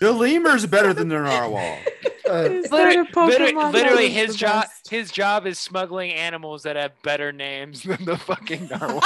The 0.00 0.12
lemur's 0.12 0.64
better 0.64 0.94
than 0.94 1.08
the 1.08 1.16
narwhal. 1.20 1.78
Uh, 2.30 2.42
Literally, 2.42 2.68
that 2.68 2.96
a 2.96 3.12
Pokemon 3.12 3.26
literally, 3.26 3.72
literally 3.72 4.08
his 4.08 4.36
job 4.36 4.62
best? 4.62 4.88
his 4.88 5.10
job 5.10 5.46
is 5.48 5.58
smuggling 5.58 6.12
animals 6.12 6.62
that 6.62 6.76
have 6.76 6.92
better 7.02 7.32
names 7.32 7.82
than 7.82 8.04
the 8.04 8.16
fucking 8.16 8.68
narwhal. 8.68 9.02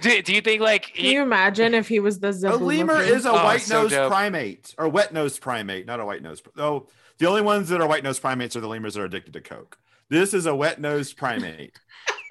Do, 0.00 0.22
do 0.22 0.32
you 0.34 0.40
think 0.40 0.60
like 0.60 0.94
Can 0.94 1.04
you 1.06 1.22
imagine 1.22 1.74
if 1.74 1.88
he 1.88 1.98
was 2.00 2.20
the 2.20 2.28
A 2.28 2.32
Zoboomafoo? 2.32 2.60
lemur 2.60 3.00
is 3.00 3.26
a 3.26 3.30
Oh, 3.30 3.34
white 3.44 3.60
so 3.62 3.82
nosed 3.82 3.94
dope. 3.94 4.10
primate 4.12 4.74
or 4.78 4.88
wet 4.88 5.12
nosed 5.12 5.40
primate, 5.40 5.86
not 5.86 5.98
a 6.00 6.04
white 6.04 6.22
nosed. 6.22 6.46
Oh, 6.56 6.86
the 7.18 7.26
only 7.26 7.42
ones 7.42 7.68
that 7.70 7.80
are 7.80 7.88
white 7.88 8.04
nosed 8.04 8.20
primates 8.22 8.54
are 8.54 8.60
the 8.60 8.68
lemurs 8.68 8.94
that 8.94 9.00
are 9.02 9.06
addicted 9.06 9.32
to 9.32 9.40
coke. 9.40 9.78
This 10.08 10.34
is 10.34 10.46
a 10.46 10.54
wet 10.54 10.80
nosed 10.80 11.16
primate. 11.16 11.78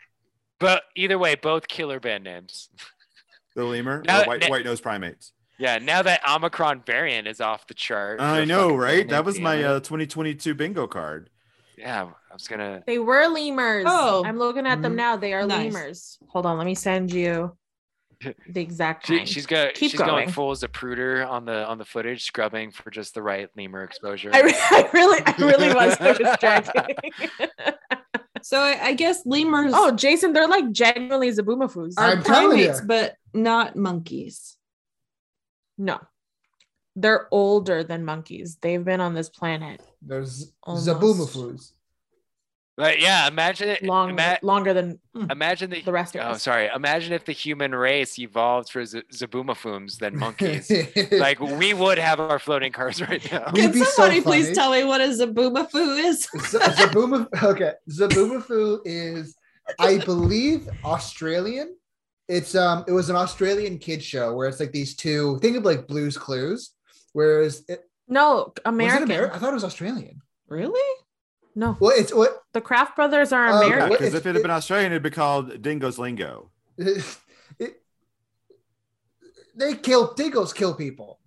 but 0.59 0.83
either 0.95 1.17
way, 1.17 1.35
both 1.35 1.67
killer 1.67 1.99
band 1.99 2.23
names. 2.23 2.69
The 3.55 3.65
lemur, 3.65 4.01
Now- 4.07 4.21
or 4.21 4.25
white 4.27 4.41
now- 4.41 4.49
white 4.49 4.65
nosed 4.65 4.83
primates. 4.83 5.33
Yeah, 5.59 5.77
now 5.77 6.01
that 6.01 6.21
Omicron 6.27 6.83
variant 6.87 7.27
is 7.27 7.39
off 7.41 7.67
the 7.67 7.73
chart. 7.75 8.19
I 8.19 8.39
the 8.39 8.45
know, 8.47 8.61
fucking 8.69 8.77
right? 8.77 9.09
That 9.09 9.25
was 9.25 9.39
my 9.39 9.61
uh, 9.61 9.79
2022 9.81 10.55
bingo 10.55 10.87
card. 10.87 11.29
Yeah, 11.81 12.03
I 12.29 12.33
was 12.33 12.47
gonna. 12.47 12.83
They 12.85 12.99
were 12.99 13.27
lemurs. 13.27 13.85
Oh. 13.87 14.23
I'm 14.23 14.37
looking 14.37 14.67
at 14.67 14.81
them 14.83 14.93
Mhm. 14.93 14.97
now. 14.97 15.15
They 15.17 15.33
are 15.33 15.45
Nice. 15.47 15.73
lemurs. 15.73 16.19
Hold 16.29 16.45
on, 16.45 16.57
let 16.59 16.65
me 16.65 16.75
send 16.75 17.11
you 17.11 17.57
the 18.21 18.61
exact 18.61 19.07
She, 19.07 19.17
kind. 19.17 19.27
she's 19.27 19.47
go, 19.47 19.69
Keep 19.73 19.91
she's 19.91 19.99
going. 19.99 20.09
going. 20.09 20.29
full 20.29 20.51
as 20.51 20.61
a 20.61 20.69
pruder 20.69 21.25
on 21.25 21.43
the 21.45 21.65
on 21.67 21.79
the 21.79 21.85
footage, 21.85 22.23
scrubbing 22.23 22.69
for 22.71 22.91
just 22.91 23.15
the 23.15 23.21
right 23.23 23.49
lemur 23.57 23.83
exposure. 23.83 24.29
I, 24.31 24.41
I 24.71 24.89
really, 24.93 25.21
I 25.25 25.35
really 25.39 25.73
was. 25.73 25.97
I 25.99 26.11
was 26.11 26.37
tracking. 26.39 26.95
So 28.43 28.59
I, 28.59 28.87
I 28.87 28.93
guess 28.93 29.23
lemurs 29.25 29.71
Oh, 29.75 29.91
Jason, 29.95 30.33
they're 30.33 30.47
like 30.47 30.71
genuinely 30.71 31.29
Zoboomafoos. 31.31 31.93
are 31.97 32.21
primates, 32.21 32.81
but 32.81 33.15
not 33.33 33.75
monkeys. 33.75 34.57
No, 35.77 35.99
they're 36.95 37.27
older 37.31 37.83
than 37.83 38.03
monkeys. 38.05 38.57
They've 38.61 38.83
been 38.83 38.99
on 39.01 39.13
this 39.13 39.29
planet 39.29 39.81
There's 40.01 40.51
Almost. 40.63 40.87
Zoboomafoos. 40.87 41.71
But 42.77 42.99
yeah, 42.99 43.27
imagine 43.27 43.69
it. 43.69 43.83
long, 43.83 44.11
ima- 44.11 44.39
longer 44.41 44.73
than 44.73 44.97
imagine 45.29 45.69
the, 45.69 45.81
the 45.81 45.91
rest 45.91 46.15
of 46.15 46.21
Oh, 46.21 46.29
us. 46.31 46.41
sorry. 46.43 46.69
Imagine 46.73 47.13
if 47.13 47.25
the 47.25 47.31
human 47.33 47.75
race 47.75 48.17
evolved 48.17 48.69
for 48.71 48.83
Z- 48.85 49.03
Zabumafums 49.13 49.99
than 49.99 50.17
monkeys. 50.17 50.71
like 51.11 51.39
we 51.39 51.73
would 51.73 51.97
have 51.99 52.19
our 52.19 52.39
floating 52.39 52.71
cars 52.71 53.01
right 53.01 53.29
now. 53.31 53.51
We'd 53.53 53.61
Can 53.61 53.71
be 53.73 53.79
so 53.79 53.85
somebody 53.91 54.21
please 54.21 54.55
tell 54.55 54.71
me 54.71 54.83
what 54.85 55.01
a 55.01 55.05
zoboomafoo 55.09 56.03
is? 56.03 56.23
Z- 56.49 56.57
Zabuma, 56.59 57.27
okay, 57.43 57.73
Zoboomafoo 57.91 58.79
is, 58.85 59.35
I 59.77 59.99
believe, 59.99 60.67
Australian. 60.83 61.75
It's 62.29 62.55
um, 62.55 62.85
it 62.87 62.93
was 62.93 63.09
an 63.09 63.15
Australian 63.17 63.77
kid 63.77 64.01
show 64.01 64.33
where 64.33 64.47
it's 64.47 64.61
like 64.61 64.71
these 64.71 64.95
two. 64.95 65.37
Think 65.41 65.57
of 65.57 65.65
like 65.65 65.85
Blue's 65.87 66.17
Clues, 66.17 66.71
whereas 67.13 67.63
it, 67.67 67.81
No, 68.07 68.35
was 68.35 68.51
it 68.57 68.61
American. 68.65 69.07
Ameri- 69.09 69.33
I 69.33 69.37
thought 69.39 69.51
it 69.51 69.55
was 69.55 69.63
Australian. 69.63 70.21
Really? 70.47 70.97
no, 71.55 71.77
Well, 71.79 71.93
it's 71.97 72.13
what 72.13 72.43
the 72.53 72.61
Kratt 72.61 72.95
brothers 72.95 73.31
are 73.33 73.49
Oh, 73.49 73.57
American. 73.65 73.89
what- 73.89 73.99
because 73.99 74.13
it's- 74.13 74.21
if 74.21 74.25
it 74.25 74.35
had 74.35 74.41
been 74.41 74.51
Australian, 74.51 74.91
it'd 74.91 75.03
be 75.03 75.09
called 75.09 75.61
Dingo's 75.61 75.97
Lingo. 75.99 76.49
it, 76.77 77.81
they 79.55 79.75
kill 79.75 80.13
dingoes 80.13 80.53
kill 80.53 80.73
people. 80.73 81.19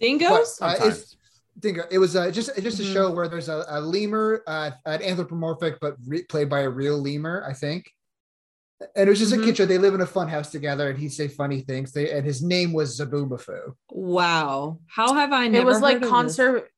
Dingoes? 0.00 0.56
But, 0.60 0.80
uh, 0.80 0.86
it's 0.88 1.16
dingo. 1.58 1.84
It 1.90 1.98
was 1.98 2.16
uh, 2.16 2.30
just 2.30 2.54
just 2.56 2.80
a 2.80 2.82
Mhm. 2.82 2.92
show 2.92 3.10
where 3.12 3.28
there's 3.28 3.48
a, 3.48 3.64
a 3.68 3.80
lemur, 3.80 4.42
uh, 4.46 4.72
an 4.84 5.02
anthropomorphic, 5.02 5.78
but 5.80 5.96
re- 6.06 6.24
played 6.24 6.48
by 6.50 6.60
a 6.60 6.68
real 6.68 7.00
lemur, 7.00 7.44
I 7.48 7.52
think. 7.54 7.90
And 8.96 9.08
it 9.08 9.10
was 9.10 9.18
just 9.18 9.32
Mhm. 9.32 9.42
a 9.42 9.44
kid 9.44 9.56
show. 9.56 9.66
They 9.66 9.78
live 9.78 9.94
in 9.94 10.00
a 10.00 10.06
fun 10.06 10.28
house 10.28 10.50
together, 10.50 10.88
and 10.90 10.98
he'd 10.98 11.10
say 11.12 11.28
funny 11.28 11.60
things. 11.60 11.92
They 11.92 12.10
and 12.10 12.24
his 12.24 12.42
name 12.42 12.72
was 12.72 12.98
Zoboomafoo. 12.98 13.74
wow. 13.90 14.78
How 14.86 15.14
have 15.14 15.32
I 15.32 15.48
never 15.48 15.62
it 15.62 15.72
was 15.72 15.80
like 15.80 15.94
heard 15.94 15.96
of 15.96 16.02
this? 16.02 16.10
concert. 16.10 16.70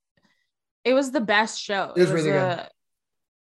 It 0.85 0.95
was 0.95 1.11
the 1.11 1.21
best 1.21 1.61
show. 1.61 1.93
It 1.97 2.01
was 2.03 2.11
really 2.11 2.31
good. 2.31 2.69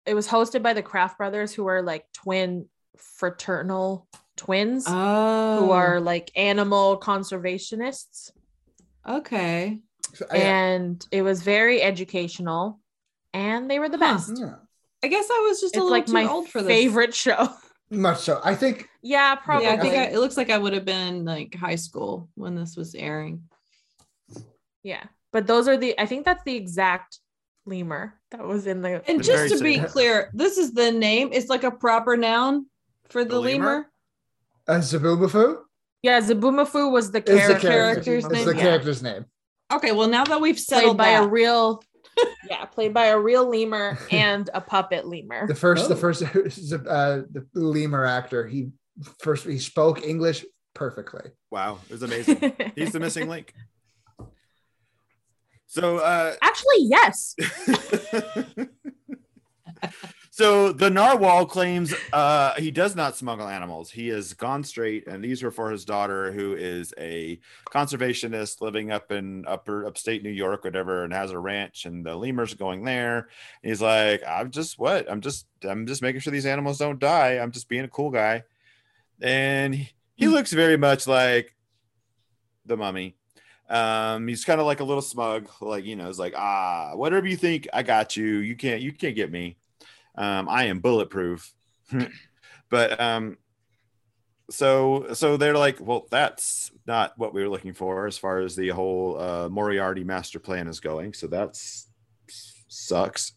It 0.05 0.15
was 0.15 0.27
hosted 0.29 0.63
by 0.63 0.73
the 0.75 0.83
Kratt 0.83 1.17
brothers, 1.17 1.53
who 1.55 1.67
are 1.67 1.83
like 1.83 2.05
twin 2.13 2.69
fraternal 2.97 4.07
twins, 4.37 4.85
Oh, 4.89 5.61
who 5.61 5.71
are 5.71 6.01
like 6.01 6.31
animal 6.37 6.99
conservationists. 7.01 8.31
okay. 9.09 9.81
So, 10.15 10.27
I- 10.31 10.37
and 10.39 11.07
it 11.11 11.23
was 11.23 11.43
very 11.43 11.81
educational 11.83 12.81
and 13.33 13.71
they 13.71 13.79
were 13.79 13.89
the 13.89 13.97
Huh. 13.99 14.15
best 14.15 14.33
yeah, 14.39 14.57
I 15.03 15.09
guess 15.09 15.27
I 15.31 15.47
was 15.49 15.61
just 15.61 15.75
a 15.75 15.79
little 15.79 15.91
like 15.91 16.07
too 16.07 16.13
my 16.13 16.29
old 16.29 16.49
for 16.51 16.61
this. 16.61 16.69
favorite 16.69 17.15
show 17.15 17.49
much 17.93 18.21
so. 18.21 18.41
I 18.43 18.55
think 18.55 18.89
yeah 19.03 19.35
probably 19.35 19.67
Yeah, 19.67 19.75
I 19.75 19.79
think 19.79 19.95
I, 19.95 20.05
it 20.05 20.19
looks 20.19 20.37
like 20.37 20.51
I 20.51 20.59
would 20.59 20.73
have 20.73 20.85
been 20.85 21.25
like 21.25 21.55
high 21.55 21.77
school 21.77 22.29
when 22.35 22.55
this 22.55 22.77
was 22.77 22.95
airing. 22.95 23.43
yeah 24.83 25.05
but 25.33 25.47
those 25.47 25.69
are 25.69 25.77
the 25.77 25.99
i 26.01 26.07
think 26.07 26.25
that's 26.25 26.43
the 26.45 26.55
exact 26.57 27.19
lemur 27.67 28.15
that 28.33 28.45
was 28.45 28.67
in 28.67 28.83
the 28.83 29.03
And 29.09 29.23
just 29.23 29.55
to 29.57 29.63
be 29.63 29.75
similar. 29.75 29.89
clear, 29.89 30.31
this 30.35 30.59
is 30.59 30.73
the 30.73 30.91
name. 30.91 31.29
It's 31.33 31.49
like 31.49 31.63
a 31.63 31.71
proper 31.71 32.17
noun 32.17 32.67
for 33.09 33.23
the, 33.25 33.31
The 33.35 33.41
lemur? 33.41 33.67
lemur. 33.67 33.87
uh, 34.67 34.81
Zoboomafoo 34.81 35.59
yeah 36.03 36.19
zoboomafoo 36.21 36.91
was 36.91 37.13
the 37.13 37.19
is 37.19 37.25
the 37.47 37.55
character 37.55 37.69
character's 37.69 38.25
Is 38.25 38.31
name? 38.33 38.45
the 38.47 38.57
Yeah. 38.57 38.61
character's 38.63 39.03
name. 39.03 39.27
Okay, 39.73 39.93
well 39.93 40.09
now 40.09 40.25
that 40.25 40.41
we've 40.41 40.57
played 40.57 40.65
settled 40.65 40.97
by 40.97 41.11
that, 41.13 41.25
a 41.25 41.29
real 41.29 41.83
yeah 42.49 42.65
played 42.67 42.93
by 42.95 43.07
a 43.07 43.19
real 43.19 43.49
lemur 43.49 43.99
and 44.11 44.51
a 44.55 44.61
puppet 44.61 45.07
lemur 45.07 45.47
The 45.47 45.55
first, 45.55 45.89
the 45.89 45.95
Oh. 45.95 45.99
first, 45.99 46.23
uh, 46.73 47.23
the 47.33 47.47
lemur 47.55 48.05
actor. 48.05 48.47
He 48.47 48.71
first 49.21 49.47
he 49.47 49.59
spoke 49.59 50.03
English 50.07 50.45
perfectly. 50.75 51.31
Wow, 51.51 51.79
it 51.89 51.93
was 51.93 52.03
amazing. 52.03 52.55
He's 52.75 52.93
the 52.93 53.01
missing 53.01 53.29
link. 53.29 53.53
So, 55.67 55.99
uh, 55.99 56.35
actually 56.43 56.81
yes 56.81 57.35
so 60.31 60.73
the 60.73 60.91
narwhal 60.91 61.47
claims 61.47 61.95
uh, 62.13 62.55
he 62.55 62.71
does 62.71 62.97
not 62.97 63.17
smuggle 63.17 63.49
animals. 63.49 63.91
He 63.91 64.09
has 64.09 64.35
gone 64.35 64.65
straight, 64.65 65.07
and 65.07 65.23
these 65.23 65.43
were 65.43 65.51
for 65.51 65.71
his 65.71 65.85
daughter, 65.85 66.33
who 66.33 66.55
is 66.55 66.95
a 66.99 67.39
conservationist 67.71 68.61
living 68.61 68.91
up 68.91 69.13
in 69.13 69.45
upper 69.47 69.85
upstate 69.87 70.23
New 70.23 70.31
York, 70.31 70.65
whatever, 70.65 71.05
and 71.05 71.13
has 71.13 71.31
a 71.31 71.39
ranch. 71.39 71.85
And 71.85 72.05
the 72.05 72.17
lemurs 72.17 72.53
are 72.53 72.57
going 72.57 72.85
there. 72.85 73.29
And 73.63 73.71
he's 73.71 73.83
like, 73.83 74.23
"I'm 74.27 74.51
just 74.51 74.79
what? 74.79 75.11
I'm 75.11 75.21
just 75.21 75.47
I'm 75.63 75.87
just 75.87 76.03
making 76.03 76.21
sure 76.21 76.33
these 76.33 76.47
animals 76.47 76.79
don't 76.79 76.99
die. 76.99 77.39
I'm 77.39 77.53
just 77.53 77.69
being 77.69 77.85
a 77.85 77.89
cool 77.89 78.11
guy." 78.11 78.45
And 79.21 79.75
he, 79.75 79.93
he 80.15 80.29
looks 80.29 80.53
very 80.53 80.77
much 80.77 81.07
like 81.07 81.55
the 82.67 82.77
mummy. 82.77 83.17
Um, 83.69 84.29
he's 84.29 84.45
kind 84.45 84.61
of 84.61 84.67
like 84.67 84.81
a 84.81 84.85
little 84.85 85.03
smug, 85.03 85.49
like 85.61 85.85
you 85.85 85.97
know, 85.97 86.09
it's 86.09 86.19
like 86.19 86.35
ah, 86.37 86.93
whatever 86.95 87.27
you 87.27 87.37
think, 87.37 87.69
I 87.73 87.83
got 87.83 88.17
you. 88.17 88.39
You 88.39 88.57
can't, 88.57 88.83
you 88.83 88.93
can't 88.93 89.17
get 89.17 89.31
me. 89.31 89.57
Um, 90.15 90.49
I 90.49 90.65
am 90.65 90.81
bulletproof. 90.81 91.53
but 92.71 93.01
um, 93.01 93.39
so 94.51 95.07
so 95.15 95.37
they're 95.37 95.57
like, 95.57 95.79
well, 95.81 96.07
that's 96.11 96.71
not 96.87 97.13
what 97.17 97.33
we 97.33 97.43
were 97.43 97.49
looking 97.49 97.73
for 97.73 98.07
as 98.07 98.19
far 98.19 98.41
as 98.41 98.55
the 98.57 98.69
whole 98.69 99.19
uh, 99.19 99.49
Moriarty 99.49 100.05
master 100.05 100.39
plan 100.39 100.69
is 100.69 100.81
going. 100.81 101.15
So 101.15 101.27
that's 101.27 101.89
sucks. 102.69 103.33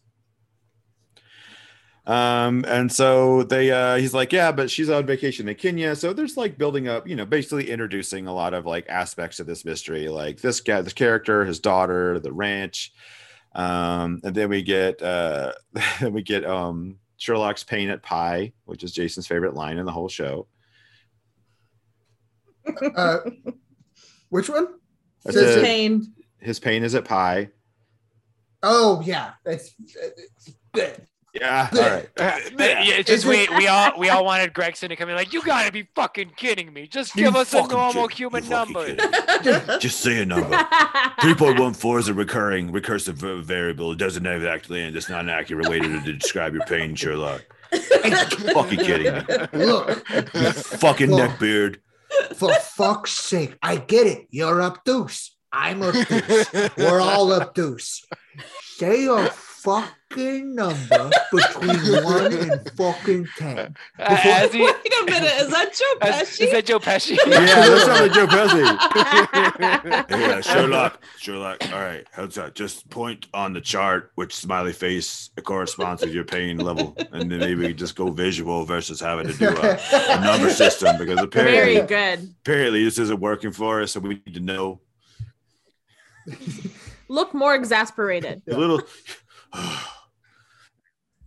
Um, 2.06 2.64
and 2.68 2.90
so 2.92 3.42
they 3.42 3.72
uh 3.72 3.96
he's 3.96 4.14
like, 4.14 4.32
Yeah, 4.32 4.52
but 4.52 4.70
she's 4.70 4.90
on 4.90 5.06
vacation 5.06 5.48
in 5.48 5.56
Kenya. 5.56 5.96
So 5.96 6.12
there's 6.12 6.36
like 6.36 6.56
building 6.56 6.86
up, 6.86 7.08
you 7.08 7.16
know, 7.16 7.26
basically 7.26 7.68
introducing 7.68 8.28
a 8.28 8.34
lot 8.34 8.54
of 8.54 8.64
like 8.64 8.88
aspects 8.88 9.40
of 9.40 9.46
this 9.46 9.64
mystery, 9.64 10.08
like 10.08 10.40
this 10.40 10.60
guy, 10.60 10.80
this 10.82 10.92
character, 10.92 11.44
his 11.44 11.58
daughter, 11.58 12.20
the 12.20 12.32
ranch. 12.32 12.92
Um, 13.56 14.20
and 14.22 14.34
then 14.34 14.50
we 14.50 14.62
get 14.62 15.02
uh 15.02 15.52
we 16.10 16.22
get 16.22 16.44
um 16.44 16.98
Sherlock's 17.16 17.64
pain 17.64 17.88
at 17.88 18.02
pie, 18.02 18.52
which 18.66 18.84
is 18.84 18.92
Jason's 18.92 19.26
favorite 19.26 19.54
line 19.54 19.78
in 19.78 19.86
the 19.86 19.92
whole 19.92 20.08
show. 20.08 20.46
Uh, 22.96 23.18
which 24.28 24.50
one? 24.50 24.74
That's 25.24 25.36
it. 25.36 25.64
pain. 25.64 26.12
His 26.40 26.60
pain 26.60 26.82
is 26.84 26.94
at 26.94 27.06
pie. 27.06 27.50
Oh 28.62 29.00
yeah, 29.04 29.32
it's, 29.44 29.74
it's 30.74 31.00
Yeah, 31.40 31.68
all 31.72 31.78
right. 31.80 32.08
Uh, 32.18 32.38
yeah, 32.58 32.94
it's 32.94 33.08
just 33.08 33.26
we 33.26 33.48
we 33.56 33.66
all 33.68 33.92
we 33.98 34.08
all 34.08 34.24
wanted 34.24 34.52
Gregson 34.54 34.88
to 34.88 34.96
come 34.96 35.08
in 35.08 35.16
like 35.16 35.32
you 35.32 35.42
gotta 35.42 35.70
be 35.70 35.86
fucking 35.94 36.30
kidding 36.36 36.72
me. 36.72 36.86
Just 36.86 37.14
You 37.16 37.24
give 37.24 37.36
us 37.36 37.52
a 37.52 37.66
normal 37.66 38.08
kid- 38.08 38.16
human 38.18 38.48
number. 38.48 38.84
kidding. 38.86 39.78
Just 39.80 40.00
say 40.00 40.22
a 40.22 40.24
number. 40.26 40.56
3.14 41.20 41.98
is 41.98 42.08
a 42.08 42.14
recurring 42.14 42.72
recursive 42.72 43.42
variable. 43.44 43.92
It 43.92 43.98
doesn't 43.98 44.24
have 44.24 44.44
actually 44.44 44.82
and 44.82 44.96
it's 44.96 45.08
not 45.08 45.20
an 45.20 45.28
accurate 45.30 45.68
way 45.68 45.78
to, 45.80 46.00
to 46.02 46.12
describe 46.12 46.54
your 46.54 46.64
pain, 46.64 46.94
Sherlock. 46.94 47.44
fucking 47.72 48.78
kidding 48.78 49.12
me. 49.12 49.64
look 49.66 50.08
You 50.34 50.52
fucking 50.52 51.10
Look. 51.10 51.30
neckbeard. 51.32 51.76
for 52.36 52.52
fuck's 52.54 53.10
sake. 53.12 53.56
I 53.62 53.76
get 53.76 54.06
it. 54.06 54.26
You're 54.30 54.62
obtuse. 54.62 55.36
I'm 55.52 55.82
obtuse. 55.82 56.52
We're 56.76 57.00
all 57.00 57.32
obtuse. 57.32 58.04
Say 58.76 59.02
your 59.04 59.26
fucking 60.10 60.54
number 60.54 61.10
between 61.32 62.04
one 62.04 62.32
and 62.32 62.70
fucking 62.72 63.28
ten. 63.36 63.76
Uh, 63.98 64.18
as 64.24 64.52
he, 64.52 64.60
Wait 64.64 64.74
a 64.74 65.04
minute, 65.04 65.32
is 65.40 65.50
that 65.50 65.72
Joe 65.72 65.98
as, 66.08 66.28
Pesci? 66.28 66.40
is 66.42 66.52
that 66.52 66.66
Joe 66.66 66.78
Pesci? 66.78 67.16
Yeah, 67.26 67.40
that 67.40 67.86
sounds 67.86 68.00
like 68.00 68.12
Joe 68.12 68.26
Pesci. 68.26 70.10
Yeah, 70.10 70.40
Sherlock. 70.40 71.02
Sherlock. 71.18 71.72
All 71.72 71.80
right. 71.80 72.06
How's 72.12 72.34
that? 72.36 72.54
Just 72.54 72.88
point 72.90 73.26
on 73.34 73.52
the 73.52 73.60
chart 73.60 74.12
which 74.14 74.34
smiley 74.34 74.72
face 74.72 75.30
corresponds 75.42 76.02
with 76.02 76.12
your 76.14 76.24
pain 76.24 76.58
level. 76.58 76.96
And 77.12 77.30
then 77.30 77.40
maybe 77.40 77.74
just 77.74 77.96
go 77.96 78.10
visual 78.10 78.64
versus 78.64 79.00
having 79.00 79.26
to 79.26 79.32
do 79.32 79.48
a, 79.48 79.78
a 79.92 80.20
number 80.20 80.50
system 80.50 80.96
because 80.98 81.20
apparently, 81.20 81.56
very 81.56 81.76
apparently 81.76 82.26
good 82.26 82.34
apparently 82.40 82.84
this 82.84 82.98
isn't 82.98 83.20
working 83.20 83.52
for 83.52 83.82
us, 83.82 83.92
so 83.92 84.00
we 84.00 84.20
need 84.26 84.34
to 84.34 84.40
know 84.40 84.80
look 87.08 87.34
more 87.34 87.54
exasperated 87.54 88.42
a 88.48 88.56
little. 88.56 88.82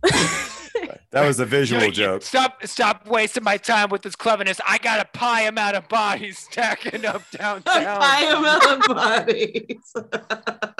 that 1.10 1.26
was 1.26 1.40
a 1.40 1.44
visual 1.46 1.82
You- 1.82 1.88
you- 1.88 1.92
joke. 1.92 2.22
Stop 2.22 2.66
stop 2.66 3.06
wasting 3.06 3.44
my 3.44 3.56
time 3.56 3.90
with 3.90 4.02
this 4.02 4.16
cleverness. 4.16 4.60
I 4.66 4.78
got 4.78 5.00
a 5.00 5.04
pie 5.16 5.42
amount 5.42 5.76
of 5.76 5.88
bodies 5.88 6.38
stacking 6.38 7.04
up 7.04 7.22
downtown. 7.30 8.00
Pie 8.00 8.32
amount 8.32 8.64
of 8.64 8.96
bodies. 8.96 9.94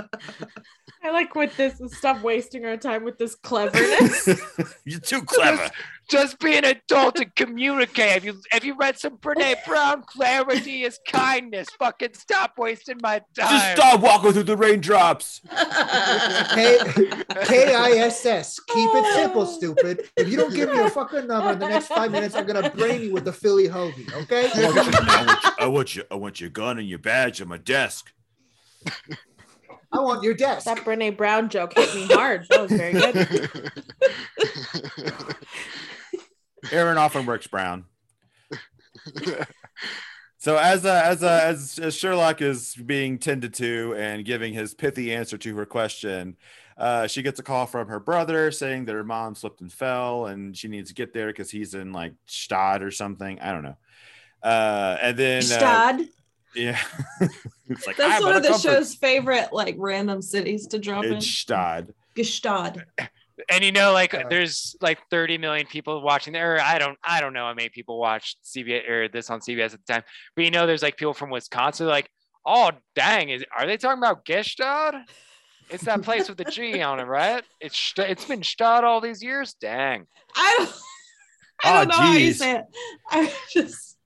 i 1.03 1.11
like 1.11 1.35
with 1.35 1.57
this 1.57 1.81
is 1.81 1.97
stop 1.97 2.23
wasting 2.23 2.67
our 2.67 2.77
time 2.77 3.05
with 3.05 3.17
this 3.17 3.35
cleverness 3.35 4.29
You're 4.85 5.01
too 5.01 5.23
clever. 5.23 5.71
Just, 6.11 6.33
Just 6.33 6.39
be 6.41 6.57
an 6.57 6.65
adult 6.65 7.21
and 7.21 7.35
communicate. 7.37 8.11
Have 8.11 8.25
you 8.25 8.41
have 8.51 8.65
you 8.65 8.75
read 8.77 8.99
some 8.99 9.17
Brene 9.19 9.57
Brown? 9.65 10.03
Clarity 10.03 10.83
is 10.83 10.99
kindness. 11.07 11.69
Fucking 11.79 12.15
stop 12.15 12.59
wasting 12.59 12.99
my 13.01 13.21
time. 13.37 13.51
Just 13.51 13.73
stop 13.73 14.01
walking 14.01 14.33
through 14.33 14.43
the 14.43 14.57
raindrops. 14.57 15.41
K 15.49 16.79
K 17.45 17.75
I 17.75 17.93
S 17.99 18.27
S. 18.27 18.59
Keep 18.59 18.91
it 18.93 19.15
simple, 19.15 19.47
stupid. 19.47 20.09
If 20.17 20.29
you 20.29 20.37
don't 20.37 20.53
give 20.53 20.71
me 20.71 20.81
a 20.81 20.91
fucking 20.91 21.29
number 21.29 21.53
in 21.53 21.59
the 21.61 21.69
next 21.69 21.87
five 21.87 22.11
minutes, 22.11 22.35
I'm 22.35 22.47
gonna 22.47 22.71
brain 22.71 23.03
you 23.03 23.13
with 23.13 23.25
the 23.25 23.33
Philly 23.33 23.69
hoagie. 23.69 24.13
Okay? 24.23 24.51
I 24.53 24.67
want, 24.67 24.87
you, 24.87 24.93
I, 25.01 25.25
want 25.25 25.45
you, 25.45 25.53
I 25.61 25.67
want 25.67 25.97
you. 25.97 26.05
I 26.11 26.15
want 26.17 26.41
your 26.41 26.51
gun 26.51 26.79
and 26.79 26.89
your 26.89 26.99
badge 26.99 27.41
on 27.41 27.49
my 27.49 27.59
desk. 27.59 28.13
I 29.93 29.99
want 29.99 30.23
your 30.23 30.35
desk. 30.35 30.67
That 30.67 30.79
Brene 30.79 31.17
Brown 31.17 31.49
joke 31.49 31.75
hit 31.75 31.95
me 31.95 32.07
hard. 32.07 32.47
That 32.51 32.63
was 32.63 32.71
very 32.71 32.93
good. 32.93 33.61
Aaron 36.73 36.99
often 36.99 37.27
works 37.27 37.47
brown. 37.47 37.85
So 40.43 40.57
as 40.57 40.87
uh, 40.87 41.03
as 41.05 41.23
uh, 41.23 41.41
as 41.45 41.79
as 41.79 41.95
Sherlock 41.95 42.41
is 42.41 42.75
being 42.75 43.19
tended 43.19 43.53
to 43.55 43.95
and 43.99 44.25
giving 44.25 44.55
his 44.55 44.73
pithy 44.73 45.15
answer 45.15 45.37
to 45.37 45.55
her 45.57 45.67
question, 45.67 46.39
uh, 46.79 47.07
she 47.09 47.21
gets 47.21 47.39
a 47.39 47.43
call 47.43 47.67
from 47.67 47.89
her 47.89 48.01
brother 48.01 48.51
saying 48.51 48.87
that 48.87 48.95
her 48.95 49.05
mom 49.05 49.35
slipped 49.35 49.61
and 49.61 49.71
fell 49.71 50.25
and 50.29 50.57
she 50.57 50.67
needs 50.69 50.89
to 50.89 50.95
get 50.95 51.13
there 51.13 51.27
because 51.27 51.51
he's 51.51 51.75
in 51.75 51.93
like 51.93 52.15
Stad 52.25 52.83
or 52.83 52.91
something. 52.91 53.39
I 53.39 53.53
don't 53.53 53.65
know. 53.65 53.77
Uh, 54.43 54.97
and 55.03 55.15
then 55.19 55.41
uh, 55.41 55.43
Stad. 55.43 56.09
yeah, 56.55 56.79
it's 57.69 57.87
like 57.87 57.99
That's 57.99 58.25
one 58.25 58.35
of 58.35 58.43
the 58.43 58.49
comfort- 58.49 58.63
show's 58.63 58.95
favorite 58.95 59.53
like 59.53 59.75
random 59.79 60.23
cities 60.23 60.69
to 60.69 60.79
drop 60.79 61.05
in. 61.05 61.21
Stad. 61.21 61.93
Gstaad. 62.17 62.83
And 63.49 63.65
you 63.65 63.73
know, 63.73 63.93
like 63.93 64.15
there's 64.29 64.77
like 64.81 64.99
30 65.11 65.39
million 65.39 65.67
people 65.67 66.03
watching 66.03 66.33
there. 66.33 66.57
Or 66.57 66.61
I 66.61 66.79
don't, 66.79 66.99
I 67.05 67.21
don't 67.21 67.33
know 67.33 67.47
how 67.47 67.55
many 67.55 67.69
people 67.69 67.99
watched 67.99 68.39
CBS 68.45 68.89
or 68.89 69.09
this 69.09 69.31
on 69.31 69.41
CBS 69.41 69.75
at 69.75 69.81
the 69.87 69.93
time, 69.93 70.03
but 70.37 70.45
you 70.45 70.51
know, 70.51 70.67
there's 70.67 70.83
like 70.83 70.97
people 70.97 71.15
from 71.15 71.31
Wisconsin, 71.31 71.87
like, 71.87 72.09
oh 72.45 72.71
dang, 72.95 73.29
is 73.31 73.45
are 73.57 73.67
they 73.67 73.77
talking 73.77 73.99
about 73.99 74.25
Gstaad? 74.25 75.03
It's 75.71 75.85
that 75.85 76.03
place 76.03 76.29
with 76.29 76.39
the 76.39 76.45
G 76.45 76.81
on 76.83 76.99
it, 77.01 77.05
right? 77.05 77.45
It's 77.61 77.93
it's 77.97 78.25
been 78.25 78.43
Stad 78.43 78.85
all 78.85 79.01
these 79.01 79.23
years. 79.23 79.55
Dang. 79.55 80.07
I 80.35 80.55
don't, 80.59 80.71
I 81.63 81.71
Oh, 81.71 81.75
don't 81.85 81.89
know 81.89 81.95
how 81.97 82.13
you 82.15 82.33
say 82.33 82.57
it. 82.57 82.65
I 83.11 83.33
just 83.53 83.97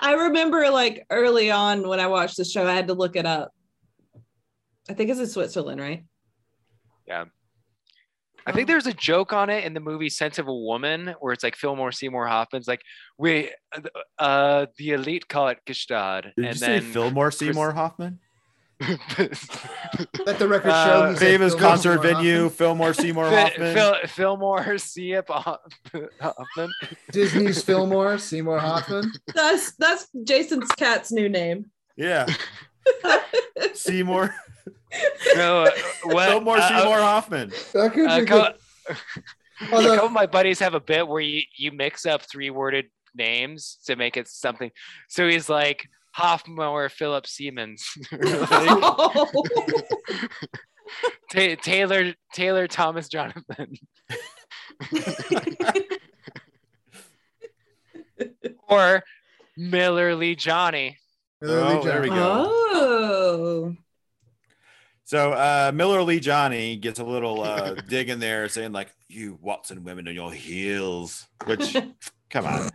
I 0.00 0.12
remember 0.14 0.70
like 0.70 1.06
early 1.10 1.50
on 1.50 1.88
when 1.88 2.00
I 2.00 2.06
watched 2.06 2.36
the 2.36 2.44
show, 2.44 2.66
I 2.66 2.74
had 2.74 2.88
to 2.88 2.94
look 2.94 3.16
it 3.16 3.26
up. 3.26 3.52
I 4.88 4.94
think 4.94 5.10
it's 5.10 5.18
in 5.20 5.26
Switzerland, 5.26 5.80
right? 5.80 6.04
Yeah. 7.06 7.24
I 8.46 8.52
think 8.52 8.66
there's 8.66 8.86
a 8.86 8.94
joke 8.94 9.32
on 9.32 9.50
it 9.50 9.64
in 9.64 9.74
the 9.74 9.80
movie 9.80 10.08
Scent 10.08 10.38
of 10.38 10.48
a 10.48 10.54
Woman 10.54 11.14
where 11.20 11.32
it's 11.32 11.44
like 11.44 11.56
Fillmore 11.56 11.92
Seymour 11.92 12.26
Hoffman's 12.26 12.66
like, 12.66 12.80
we, 13.18 13.50
uh, 14.18 14.66
the 14.78 14.90
elite 14.92 15.28
call 15.28 15.48
it 15.48 15.58
Gstaad. 15.66 16.22
Did 16.22 16.32
and 16.36 16.46
you 16.46 16.52
say 16.54 16.78
then 16.78 16.92
Fillmore 16.92 17.30
Seymour 17.30 17.72
Hoffman? 17.72 18.20
Let 18.88 20.38
the 20.38 20.46
record 20.48 20.70
show. 20.70 21.02
Uh, 21.02 21.16
Famous 21.16 21.54
concert 21.54 22.00
Seymour 22.02 22.14
venue, 22.14 22.42
Hoffman. 22.44 22.50
Fillmore 22.50 22.94
Seymour 22.94 23.28
Hoffman. 23.28 23.74
Phil, 23.74 23.96
Fillmore 24.06 24.78
Seep 24.78 25.28
Hoffman. 25.28 26.70
Disney's 27.12 27.60
Fillmore 27.62 28.18
Seymour 28.18 28.60
Hoffman. 28.60 29.10
That's 29.34 29.72
that's 29.74 30.06
Jason's 30.22 30.70
cat's 30.76 31.10
new 31.10 31.28
name. 31.28 31.70
Yeah. 31.96 32.26
Seymour. 33.74 34.32
No, 35.36 35.64
uh, 35.64 35.70
what? 36.04 36.28
Fillmore 36.30 36.58
uh, 36.58 36.68
Seymour 36.68 36.98
Hoffman. 36.98 37.50
That 37.72 37.92
could 37.92 38.10
A 38.10 38.20
be 38.20 38.26
couple, 38.26 38.52
good. 38.86 38.96
a 39.60 39.66
couple 39.66 40.06
of 40.06 40.12
my 40.12 40.26
buddies 40.26 40.58
have 40.60 40.74
a 40.74 40.80
bit 40.80 41.06
where 41.06 41.20
you, 41.20 41.42
you 41.56 41.72
mix 41.72 42.06
up 42.06 42.22
three 42.22 42.50
worded 42.50 42.86
names 43.14 43.78
to 43.86 43.96
make 43.96 44.16
it 44.16 44.28
something. 44.28 44.70
So 45.08 45.28
he's 45.28 45.48
like 45.48 45.88
Hoffmore 46.12 46.88
Philip 46.88 47.26
Siemens, 47.26 47.86
Like, 48.12 48.20
Ta- 51.30 51.56
Taylor 51.62 52.14
Taylor 52.32 52.66
Thomas 52.66 53.08
Jonathan, 53.08 53.74
or 58.68 59.02
Miller 59.56 60.14
Lee 60.14 60.34
Johnny. 60.34 60.96
Oh, 61.42 61.82
there 61.84 62.02
we 62.02 62.08
go. 62.08 62.46
Oh. 62.48 63.76
So 65.08 65.32
uh, 65.32 65.72
Miller 65.74 66.02
Lee 66.02 66.20
Johnny 66.20 66.76
gets 66.76 66.98
a 66.98 67.04
little 67.04 67.40
uh, 67.42 67.76
dig 67.88 68.10
in 68.10 68.20
there 68.20 68.46
saying 68.50 68.72
like, 68.72 68.94
you 69.08 69.38
Watson 69.40 69.82
women 69.82 70.06
on 70.06 70.14
your 70.14 70.30
heels, 70.30 71.26
which 71.46 71.74
come 72.30 72.44
on. 72.44 72.68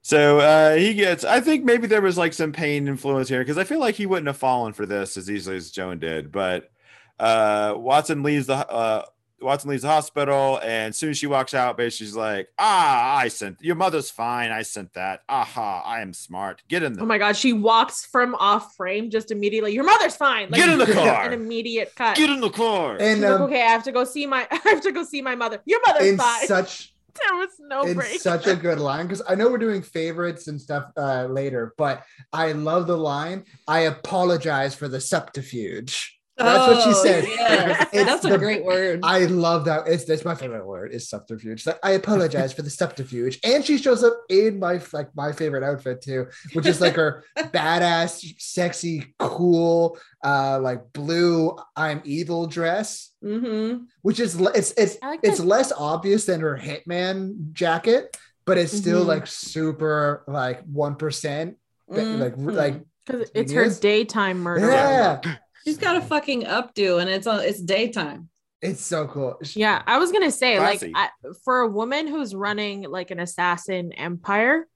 So 0.00 0.38
uh, 0.38 0.76
he 0.76 0.94
gets, 0.94 1.24
I 1.24 1.40
think 1.40 1.64
maybe 1.64 1.88
there 1.88 2.00
was 2.00 2.16
like 2.16 2.34
some 2.34 2.52
pain 2.52 2.86
influence 2.86 3.28
here 3.28 3.40
because 3.40 3.58
I 3.58 3.64
feel 3.64 3.80
like 3.80 3.96
he 3.96 4.06
wouldn't 4.06 4.28
have 4.28 4.36
fallen 4.36 4.74
for 4.74 4.86
this 4.86 5.16
as 5.16 5.28
easily 5.28 5.56
as 5.56 5.72
Joan 5.72 5.98
did. 5.98 6.30
But 6.30 6.70
uh, 7.18 7.74
Watson 7.76 8.22
leaves 8.22 8.46
the 8.46 8.54
uh, 8.54 9.02
Watson 9.40 9.70
leaves 9.70 9.82
the 9.82 9.88
hospital, 9.88 10.58
and 10.62 10.90
as 10.90 10.96
soon 10.96 11.10
as 11.10 11.18
she 11.18 11.26
walks 11.26 11.52
out, 11.54 11.76
basically 11.76 12.06
she's 12.06 12.16
like, 12.16 12.48
"Ah, 12.58 13.16
I 13.16 13.28
sent 13.28 13.58
your 13.60 13.74
mother's 13.76 14.10
fine. 14.10 14.50
I 14.50 14.62
sent 14.62 14.94
that. 14.94 15.22
Aha, 15.28 15.82
I 15.84 16.00
am 16.00 16.12
smart. 16.14 16.62
Get 16.68 16.82
in 16.82 16.94
the 16.94 17.02
Oh 17.02 17.06
my 17.06 17.18
god, 17.18 17.36
she 17.36 17.52
walks 17.52 18.06
from 18.06 18.34
off 18.36 18.74
frame 18.76 19.10
just 19.10 19.30
immediately. 19.30 19.72
Your 19.74 19.84
mother's 19.84 20.16
fine. 20.16 20.50
Get 20.50 20.68
in 20.68 20.78
the 20.78 20.86
car. 20.92 21.24
An 21.26 21.32
immediate 21.32 21.92
cut. 21.94 22.16
get 22.16 22.30
in 22.30 22.40
the 22.40 22.50
car." 22.50 22.96
And 22.98 23.18
She's 23.18 23.24
like, 23.24 23.32
um, 23.32 23.42
okay, 23.42 23.62
I 23.62 23.70
have 23.70 23.84
to 23.84 23.92
go 23.92 24.04
see 24.04 24.26
my 24.26 24.46
I 24.50 24.60
have 24.64 24.80
to 24.82 24.92
go 24.92 25.04
see 25.04 25.20
my 25.22 25.34
mother. 25.34 25.60
Your 25.66 25.80
mother's 25.86 26.06
in 26.08 26.16
fine. 26.18 26.46
such 26.46 26.92
there 27.28 27.36
was 27.36 27.50
no 27.60 27.82
in 27.82 27.94
break. 27.96 28.20
such 28.20 28.46
a 28.46 28.54
good 28.56 28.78
line 28.78 29.06
because 29.06 29.22
I 29.28 29.34
know 29.34 29.48
we're 29.50 29.58
doing 29.58 29.80
favorites 29.82 30.48
and 30.48 30.60
stuff 30.60 30.90
uh, 30.96 31.24
later, 31.26 31.72
but 31.78 32.04
I 32.32 32.52
love 32.52 32.86
the 32.86 32.96
line. 32.96 33.44
I 33.66 33.80
apologize 33.80 34.74
for 34.74 34.88
the 34.88 35.00
subterfuge. 35.00 36.15
That's 36.38 36.68
what 36.68 36.82
she 36.84 36.90
Oh, 36.90 37.02
said. 37.02 37.24
yes. 37.24 37.88
It's 37.92 38.04
That's 38.04 38.24
a 38.26 38.36
great 38.36 38.62
word. 38.64 39.00
I 39.02 39.20
love 39.26 39.64
that. 39.66 39.88
It's 39.88 40.04
that's 40.04 40.24
my 40.24 40.34
favorite 40.34 40.66
word. 40.66 40.92
Is 40.92 41.08
subterfuge. 41.08 41.64
Like, 41.66 41.78
I 41.82 41.92
apologize 41.92 42.52
for 42.52 42.60
the 42.62 42.68
subterfuge, 42.70 43.38
and 43.42 43.64
she 43.64 43.78
shows 43.78 44.04
up 44.04 44.12
in 44.28 44.58
my 44.58 44.80
like 44.92 45.08
my 45.16 45.32
favorite 45.32 45.62
outfit 45.62 46.02
too, 46.02 46.26
which 46.52 46.66
is 46.66 46.80
like 46.80 46.94
her 46.96 47.24
badass, 47.38 48.22
sexy, 48.38 49.14
cool, 49.18 49.98
uh, 50.24 50.58
like 50.60 50.92
blue 50.92 51.56
"I'm 51.74 52.02
evil" 52.04 52.46
dress, 52.46 53.12
mm-hmm. 53.24 53.84
which 54.02 54.20
is 54.20 54.38
it's 54.54 54.72
it's 54.76 54.98
like 55.00 55.20
it's 55.22 55.38
that. 55.38 55.46
less 55.46 55.72
obvious 55.72 56.26
than 56.26 56.40
her 56.40 56.58
hitman 56.58 57.52
jacket, 57.52 58.14
but 58.44 58.58
it's 58.58 58.76
still 58.76 59.04
Mhm. 59.04 59.08
like 59.08 59.26
super 59.26 60.22
like 60.28 60.62
one 60.64 60.96
percent, 60.96 61.56
like 61.88 62.34
like 62.36 62.80
Because 63.06 63.30
it's 63.34 63.52
her 63.52 63.70
daytime 63.70 64.40
murder. 64.40 64.70
yeah, 64.70 65.20
She's 65.66 65.78
got 65.78 65.96
a 65.96 66.00
fucking 66.00 66.42
updo 66.44 67.00
and 67.00 67.10
it's 67.10 67.26
on 67.26 67.40
it's 67.40 67.60
daytime. 67.60 68.28
it's 68.62 68.84
so 68.84 69.06
cool. 69.08 69.36
Yeah, 69.54 69.82
I 69.86 69.98
was 69.98 70.12
gonna 70.12 70.30
say, 70.30 70.56
Classy. 70.58 70.92
like, 70.92 71.10
I, 71.24 71.28
for 71.44 71.60
a 71.60 71.68
woman 71.68 72.06
who's 72.06 72.34
running 72.34 72.82
like 72.82 73.10
an 73.10 73.18
assassin 73.18 73.92
empire, 73.92 74.68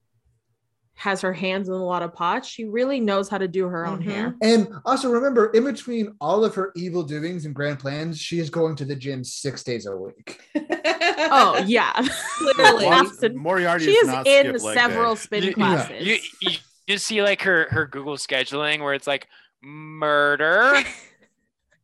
has 0.95 1.21
her 1.21 1.33
hands 1.33 1.67
in 1.67 1.73
a 1.73 1.83
lot 1.83 2.03
of 2.03 2.13
pots. 2.13 2.47
She 2.47 2.65
really 2.65 2.99
knows 2.99 3.27
how 3.29 3.37
to 3.39 3.47
do 3.47 3.65
her 3.67 3.87
own 3.87 4.03
Mhm. 4.03 4.11
hair. 4.11 4.35
And 4.41 4.67
also 4.85 5.09
remember, 5.09 5.47
in 5.51 5.63
between 5.63 6.13
all 6.21 6.43
of 6.45 6.53
her 6.55 6.71
evil 6.75 7.01
doings 7.03 7.45
and 7.45 7.55
grand 7.55 7.79
plans, 7.79 8.19
she 8.19 8.37
is 8.39 8.49
going 8.51 8.75
to 8.75 8.85
the 8.85 8.95
gym 8.95 9.23
six 9.23 9.63
days 9.63 9.85
a 9.87 9.95
week. 9.95 10.39
Oh 11.33 11.63
yeah, 11.65 11.93
Clearly. 12.39 12.85
Often. 12.87 13.37
Moriarty 13.37 13.85
she 13.85 13.93
does 13.93 14.01
is 14.03 14.07
not 14.07 14.27
in 14.27 14.47
skip 14.47 14.61
leg 14.63 14.77
several 14.77 15.13
day. 15.15 15.21
spin 15.21 15.43
You- 15.43 15.53
classes. 15.53 16.05
You, 16.07 16.17
you 16.41 16.57
you 16.87 16.97
see 16.97 17.21
like 17.21 17.41
her 17.43 17.67
her 17.69 17.85
Google 17.85 18.17
scheduling 18.17 18.81
where 18.83 18.93
it's 18.93 19.07
like 19.07 19.27
murder, 19.61 20.81
two 20.83 20.87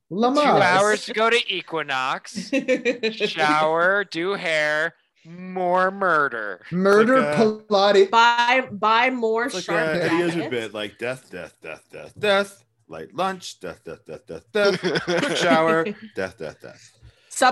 Lamas. 0.09 0.43
hours 0.43 1.05
to 1.05 1.13
go 1.13 1.29
to 1.29 1.53
Equinox, 1.53 2.49
shower, 3.11 4.03
do 4.05 4.33
hair, 4.33 4.95
more 5.25 5.91
murder. 5.91 6.65
Murder 6.71 7.17
It's 7.17 7.39
like, 7.39 7.67
Pilates. 7.67 8.09
buy 8.09 8.67
buy 8.71 9.09
more 9.09 9.45
It's 9.45 9.55
like 9.55 9.63
sharp 9.63 9.87
a 9.87 10.05
uh, 10.05 10.27
Eddie 10.27 10.49
bit, 10.49 10.73
like 10.73 10.97
death, 10.97 11.29
death, 11.29 11.55
death, 11.61 11.83
death, 11.91 12.13
death, 12.17 12.63
light 12.87 13.13
lunch, 13.13 13.59
death, 13.59 13.83
death, 13.83 14.05
death, 14.05 14.25
death, 14.27 14.51
death, 14.53 15.03
quick 15.03 15.37
shower, 15.37 15.85
death, 16.15 16.37
death, 16.37 16.61
death. 16.61 16.93
Do 17.39 17.45
you 17.45 17.51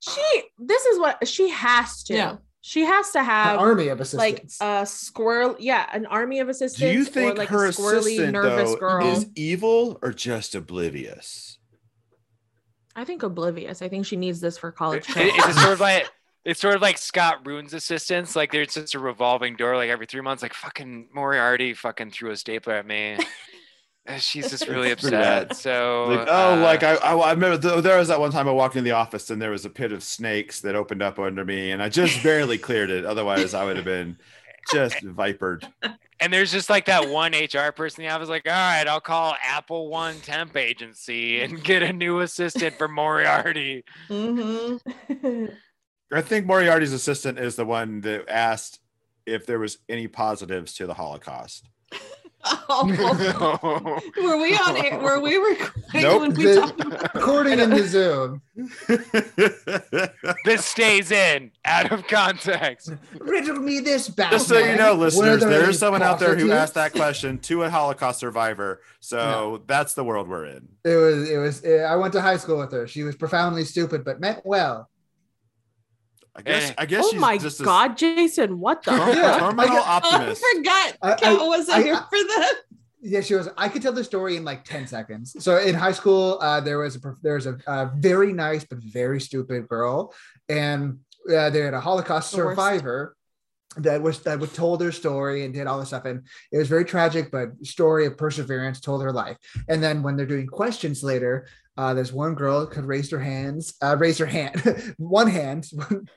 She. 0.00 0.42
This 0.58 0.84
is 0.86 0.98
what 0.98 1.28
she 1.28 1.50
has 1.50 2.04
to. 2.04 2.14
Yeah. 2.14 2.36
She 2.60 2.84
has 2.84 3.10
to 3.12 3.22
have 3.22 3.46
An 3.46 3.50
have 3.52 3.60
army 3.60 3.88
of 3.88 4.00
assistants, 4.00 4.60
like 4.60 4.82
a 4.82 4.84
squirrel. 4.86 5.56
Yeah, 5.58 5.88
an 5.92 6.06
army 6.06 6.40
of 6.40 6.48
assistants. 6.48 6.80
Do 6.80 6.92
you 6.92 7.02
or 7.02 7.04
think 7.04 7.38
like 7.38 7.48
her 7.48 7.66
a 7.66 7.70
squirrely, 7.70 7.98
assistant 7.98 8.32
nervous 8.32 8.70
though 8.72 8.76
girl? 8.76 9.06
is 9.06 9.26
evil 9.36 9.98
or 10.02 10.12
just 10.12 10.54
oblivious? 10.54 11.58
I 12.96 13.04
think 13.04 13.22
oblivious. 13.22 13.80
I 13.80 13.88
think 13.88 14.06
she 14.06 14.16
needs 14.16 14.40
this 14.40 14.58
for 14.58 14.72
college. 14.72 15.08
It- 15.10 15.32
it's 15.34 15.60
sort 15.60 15.72
of 15.74 15.80
like 15.80 16.10
it's 16.44 16.60
sort 16.60 16.74
of 16.74 16.82
like 16.82 16.98
Scott 16.98 17.46
Rudin's 17.46 17.74
assistants. 17.74 18.34
Like 18.34 18.50
there's 18.50 18.74
just 18.74 18.94
a 18.94 18.98
revolving 18.98 19.54
door. 19.56 19.76
Like 19.76 19.90
every 19.90 20.06
three 20.06 20.20
months, 20.20 20.42
like 20.42 20.52
fucking 20.54 21.08
Moriarty 21.14 21.74
fucking 21.74 22.10
threw 22.10 22.32
a 22.32 22.36
stapler 22.36 22.74
at 22.74 22.86
me. 22.86 23.18
She's 24.18 24.50
just 24.50 24.68
really 24.68 24.90
upset. 24.90 25.56
So 25.56 26.06
Like, 26.08 26.28
oh, 26.30 26.54
uh, 26.54 26.60
like 26.60 26.82
I, 26.82 26.94
I, 26.94 27.16
I 27.16 27.32
remember 27.32 27.58
th- 27.58 27.82
there 27.82 27.98
was 27.98 28.08
that 28.08 28.20
one 28.20 28.30
time 28.30 28.48
I 28.48 28.52
walked 28.52 28.76
in 28.76 28.84
the 28.84 28.92
office 28.92 29.30
and 29.30 29.40
there 29.40 29.50
was 29.50 29.64
a 29.64 29.70
pit 29.70 29.92
of 29.92 30.02
snakes 30.02 30.60
that 30.60 30.74
opened 30.74 31.02
up 31.02 31.18
under 31.18 31.44
me, 31.44 31.70
and 31.70 31.82
I 31.82 31.88
just 31.88 32.22
barely 32.22 32.58
cleared 32.58 32.90
it. 32.90 33.04
Otherwise, 33.04 33.54
I 33.54 33.64
would 33.64 33.76
have 33.76 33.84
been 33.84 34.16
just 34.72 35.02
vipered. 35.02 35.66
and 36.20 36.32
there's 36.32 36.52
just 36.52 36.70
like 36.70 36.86
that 36.86 37.08
one 37.08 37.32
HR 37.32 37.72
person 37.72 38.02
in 38.02 38.08
the 38.08 38.14
office, 38.14 38.28
like, 38.28 38.46
all 38.46 38.52
right, 38.52 38.86
I'll 38.86 39.00
call 39.00 39.34
Apple 39.42 39.88
One 39.88 40.16
Temp 40.20 40.56
Agency 40.56 41.40
and 41.40 41.62
get 41.62 41.82
a 41.82 41.92
new 41.92 42.20
assistant 42.20 42.76
for 42.76 42.88
Moriarty. 42.88 43.84
Mm-hmm. 44.08 45.46
I 46.12 46.20
think 46.22 46.46
Moriarty's 46.46 46.92
assistant 46.92 47.38
is 47.38 47.56
the 47.56 47.66
one 47.66 48.00
that 48.02 48.28
asked 48.28 48.80
if 49.26 49.44
there 49.46 49.58
was 49.58 49.78
any 49.88 50.08
positives 50.08 50.74
to 50.74 50.86
the 50.86 50.94
Holocaust. 50.94 51.68
Oh, 52.44 54.00
were 54.22 54.36
we 54.40 54.54
on 54.56 54.76
air? 54.76 54.98
Were 55.00 55.20
we 55.20 55.36
recording 55.36 56.02
Nope. 56.02 56.20
when 56.20 56.34
we 56.34 56.44
The- 56.44 56.54
talked 56.60 56.80
about 56.80 57.14
Recording 57.14 57.58
in 57.58 57.70
the 57.70 57.82
Zoom. 57.86 58.42
this 60.44 60.64
stays 60.64 61.10
in 61.10 61.50
out 61.64 61.90
of 61.92 62.06
context. 62.06 62.92
Riddle 63.18 63.56
me 63.60 63.80
this, 63.80 64.08
Batman. 64.08 64.38
Just 64.38 64.48
so 64.48 64.58
you 64.58 64.76
know, 64.76 64.94
listeners, 64.94 65.40
there 65.40 65.50
there 65.50 65.62
any 65.62 65.70
is 65.70 65.78
someone 65.78 66.02
out 66.02 66.18
there 66.18 66.36
who 66.36 66.50
asked 66.52 66.74
that 66.74 66.92
question 66.92 67.38
to 67.40 67.64
a 67.64 67.70
Holocaust 67.70 68.20
survivor. 68.20 68.80
So 69.00 69.62
that's 69.66 69.94
the 69.94 70.04
world 70.04 70.28
we're 70.28 70.46
in. 70.46 70.68
It 70.84 70.96
was. 70.96 71.28
It 71.28 71.38
was. 71.38 71.64
I 71.64 71.96
went 71.96 72.12
to 72.14 72.20
high 72.20 72.36
school 72.36 72.58
with 72.58 72.72
her. 72.72 72.86
She 72.86 73.02
was 73.02 73.16
profoundly 73.16 73.64
stupid, 73.64 74.04
but 74.04 74.20
meant 74.20 74.40
well. 74.44 74.88
I 76.38 76.42
guess. 76.42 76.70
Eh. 76.70 76.74
I 76.78 76.86
guess 76.86 77.04
oh 77.04 77.10
she's 77.10 77.20
my 77.20 77.36
just 77.38 77.60
a 77.60 77.64
god, 77.64 77.96
Jason, 77.98 78.60
what 78.60 78.82
the 78.84 78.92
term- 78.92 79.08
Yeah. 79.16 79.38
terminal 79.40 79.76
I- 79.76 80.00
optimist. 80.02 80.42
I 80.44 80.54
forgot. 80.56 80.96
I- 81.02 81.14
Kat 81.14 81.40
I- 81.40 81.46
wasn't 81.46 81.78
I- 81.78 81.82
here 81.82 81.94
I- 81.94 81.98
for 81.98 82.24
that. 82.34 82.54
Yeah, 83.00 83.20
she 83.20 83.34
was. 83.34 83.48
I 83.56 83.68
could 83.68 83.82
tell 83.82 83.92
the 83.92 84.02
story 84.04 84.36
in 84.36 84.44
like 84.44 84.64
ten 84.64 84.86
seconds. 84.86 85.36
So 85.38 85.58
in 85.58 85.74
high 85.74 85.92
school, 85.92 86.38
uh, 86.40 86.60
there 86.60 86.78
was 86.78 86.96
a 86.96 87.00
there 87.22 87.34
was 87.34 87.46
a, 87.46 87.56
uh 87.66 87.90
very 87.96 88.32
nice 88.32 88.64
but 88.64 88.78
very 88.82 89.20
stupid 89.20 89.68
girl, 89.68 90.12
and 90.48 90.98
uh, 91.32 91.50
they 91.50 91.60
had 91.60 91.74
a 91.74 91.80
Holocaust 91.80 92.32
The 92.32 92.38
worst. 92.38 92.50
survivor 92.56 93.14
that 93.76 94.02
was 94.02 94.20
that 94.22 94.40
would 94.40 94.52
told 94.52 94.80
her 94.82 94.90
story 94.90 95.44
and 95.44 95.54
did 95.54 95.66
all 95.68 95.78
this 95.78 95.88
stuff, 95.88 96.06
and 96.06 96.26
it 96.50 96.58
was 96.58 96.68
very 96.68 96.84
tragic, 96.84 97.30
but 97.30 97.50
story 97.64 98.04
of 98.06 98.16
perseverance 98.16 98.80
told 98.80 99.02
her 99.04 99.12
life. 99.12 99.36
And 99.68 99.80
then 99.82 100.02
when 100.02 100.16
they're 100.16 100.26
doing 100.26 100.48
questions 100.48 101.04
later, 101.04 101.46
uh, 101.78 101.94
there's 101.94 102.12
one 102.12 102.34
girl 102.34 102.66
could 102.66 102.84
raise 102.84 103.10
her 103.10 103.18
hands, 103.20 103.72
uh, 103.80 103.96
raise 103.98 104.18
her 104.18 104.26
hand, 104.26 104.60
one 104.98 105.28
hand. 105.28 105.66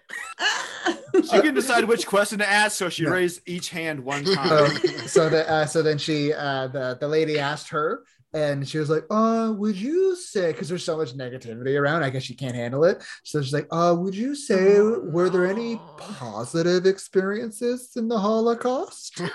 She 1.14 1.42
can 1.42 1.54
decide 1.54 1.86
which 1.86 2.08
question 2.08 2.40
to 2.40 2.50
ask, 2.50 2.78
so 2.78 2.90
she 2.90 3.04
Yeah. 3.04 3.10
raised 3.10 3.42
each 3.46 3.70
hand 3.70 4.00
one 4.00 4.24
time. 4.36 4.72
so 5.08 5.30
that 5.30 5.48
uh, 5.48 5.66
so 5.66 5.82
then 5.82 5.98
she 5.98 6.34
uh 6.34 6.68
the 6.68 6.98
the 7.00 7.08
lady 7.08 7.38
asked 7.38 7.70
her 7.70 8.04
and 8.34 8.68
she 8.68 8.78
was 8.78 8.90
like 8.90 9.06
uh 9.10 9.54
would 9.56 9.76
you 9.76 10.16
say 10.16 10.52
because 10.52 10.70
there's 10.70 10.84
so 10.84 10.98
much 10.98 11.14
negativity 11.18 11.80
around 11.80 12.04
i 12.04 12.10
guess 12.10 12.24
she 12.24 12.34
can't 12.34 12.56
handle 12.56 12.84
it. 12.84 13.04
So 13.24 13.42
she's 13.42 13.54
like 13.54 13.68
uh 13.72 13.96
would 13.98 14.16
you 14.16 14.36
say 14.36 14.80
were 14.80 15.30
there 15.30 15.46
any 15.46 15.80
positive 15.98 16.86
experiences 16.86 17.92
in 17.96 18.08
the 18.08 18.20
holocaust? 18.20 19.22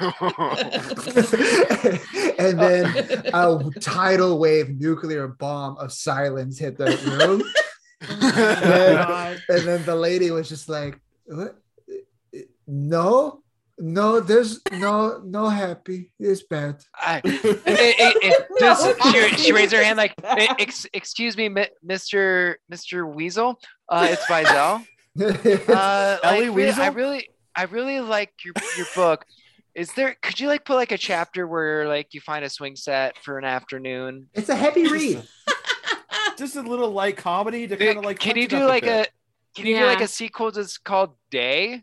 And 2.38 2.60
then 2.60 2.86
a 3.32 3.70
tidal 3.80 4.38
wave 4.38 4.78
nuclear 4.78 5.28
bomb 5.28 5.78
of 5.78 5.92
silence 5.92 6.58
hit 6.58 6.78
the 6.78 6.96
room. 7.18 7.42
And, 8.08 9.40
and 9.48 9.62
then 9.66 9.84
the 9.86 9.96
lady 9.96 10.30
was 10.30 10.50
just 10.50 10.68
like 10.68 11.00
what? 11.24 11.56
no 12.66 13.42
no 13.78 14.20
there's 14.20 14.60
no 14.72 15.20
no 15.24 15.48
happy 15.48 16.10
it's 16.18 16.42
bad 16.42 16.82
I, 16.94 17.20
it, 17.24 17.44
it, 17.44 18.16
it, 18.22 18.46
No, 18.60 19.30
she, 19.30 19.36
she 19.36 19.52
raised 19.52 19.72
her 19.72 19.84
hand 19.84 19.98
like, 19.98 20.14
"E- 20.22 20.48
ex, 20.58 20.86
excuse 20.94 21.36
me, 21.36 21.50
Mr. 21.86 22.54
Mr. 22.72 23.14
Weasel, 23.14 23.60
uh, 23.88 24.08
it's 24.10 24.24
Wiesel. 24.24 24.86
Uh, 25.68 26.18
Elie 26.22 26.48
like, 26.50 26.56
re- 26.56 26.70
I 26.72 26.88
really, 26.88 27.28
I 27.54 27.62
really 27.64 28.00
like 28.00 28.32
your 28.44 28.52
your 28.76 28.86
book. 28.94 29.24
Is 29.74 29.92
there? 29.94 30.16
Could 30.22 30.40
you 30.40 30.48
like 30.48 30.64
put 30.64 30.74
like 30.74 30.92
a 30.92 30.98
chapter 30.98 31.46
where 31.46 31.86
like 31.88 32.12
you 32.12 32.20
find 32.20 32.44
a 32.44 32.50
swing 32.50 32.76
set 32.76 33.16
for 33.22 33.38
an 33.38 33.44
afternoon? 33.44 34.28
it's 34.34 34.48
a 34.50 34.54
heavy 34.54 34.86
read 34.86 35.22
Just 36.38 36.56
a 36.56 36.62
little 36.62 36.90
light 36.90 37.16
comedy 37.16 37.66
to 37.66 37.76
kind 37.76 37.98
of 37.98 38.04
like. 38.04 38.18
can 38.18 38.36
you 38.36 38.46
do 38.46 38.58
up 38.58 38.68
like 38.68 38.82
bit. 38.84 39.06
a? 39.08 39.56
Can 39.56 39.66
you 39.66 39.78
do 39.78 39.86
like 39.86 40.02
a 40.02 40.08
sequel 40.08 40.50
that's 40.50 40.76
called 40.76 41.14
Day? 41.30 41.82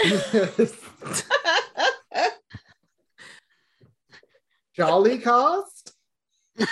jolly 4.76 5.18
cost 5.18 5.73
oh 6.56 6.70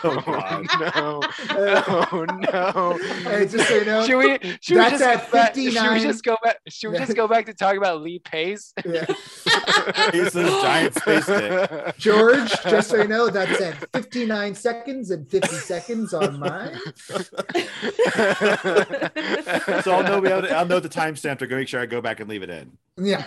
God. 0.02 0.66
no! 0.78 1.20
Oh 1.50 2.26
no! 2.28 2.98
Hey, 3.24 3.46
just 3.46 3.68
say 3.68 3.84
no. 3.84 4.00
know, 4.00 4.06
should 4.06 4.18
we? 4.18 4.38
Should 4.60 4.76
we 4.76 4.80
that's 4.80 4.92
just 4.92 5.02
at 5.02 5.30
go 5.30 5.32
back? 5.32 5.54
Should 5.54 5.92
we 5.92 6.00
just 6.00 6.24
go 6.24 6.36
back? 6.42 6.58
Should 6.68 6.92
we 6.92 6.98
just 6.98 7.16
go 7.16 7.26
back 7.26 7.46
to 7.46 7.54
talk 7.54 7.76
about 7.76 8.02
Lee 8.02 8.18
Pace? 8.18 8.72
Yeah. 8.84 9.06
He's 10.12 10.32
this 10.32 10.62
giant 10.62 10.94
space 10.94 11.26
dick. 11.26 11.96
George, 11.98 12.50
just 12.62 12.90
so 12.90 12.96
you 12.98 13.08
know, 13.08 13.28
that's 13.28 13.60
at 13.60 13.90
59 13.92 14.54
seconds 14.54 15.10
and 15.10 15.28
50 15.28 15.48
seconds 15.56 16.14
on 16.14 16.38
mine. 16.38 16.78
So 19.82 19.92
I'll 19.92 20.02
know. 20.02 20.22
I'll 20.50 20.66
know 20.66 20.80
the 20.80 20.88
timestamp 20.88 21.38
to 21.38 21.46
go 21.46 21.56
make 21.56 21.68
sure 21.68 21.80
I 21.80 21.86
go 21.86 22.00
back 22.00 22.20
and 22.20 22.28
leave 22.28 22.42
it 22.42 22.50
in. 22.50 22.76
Yeah. 22.98 23.24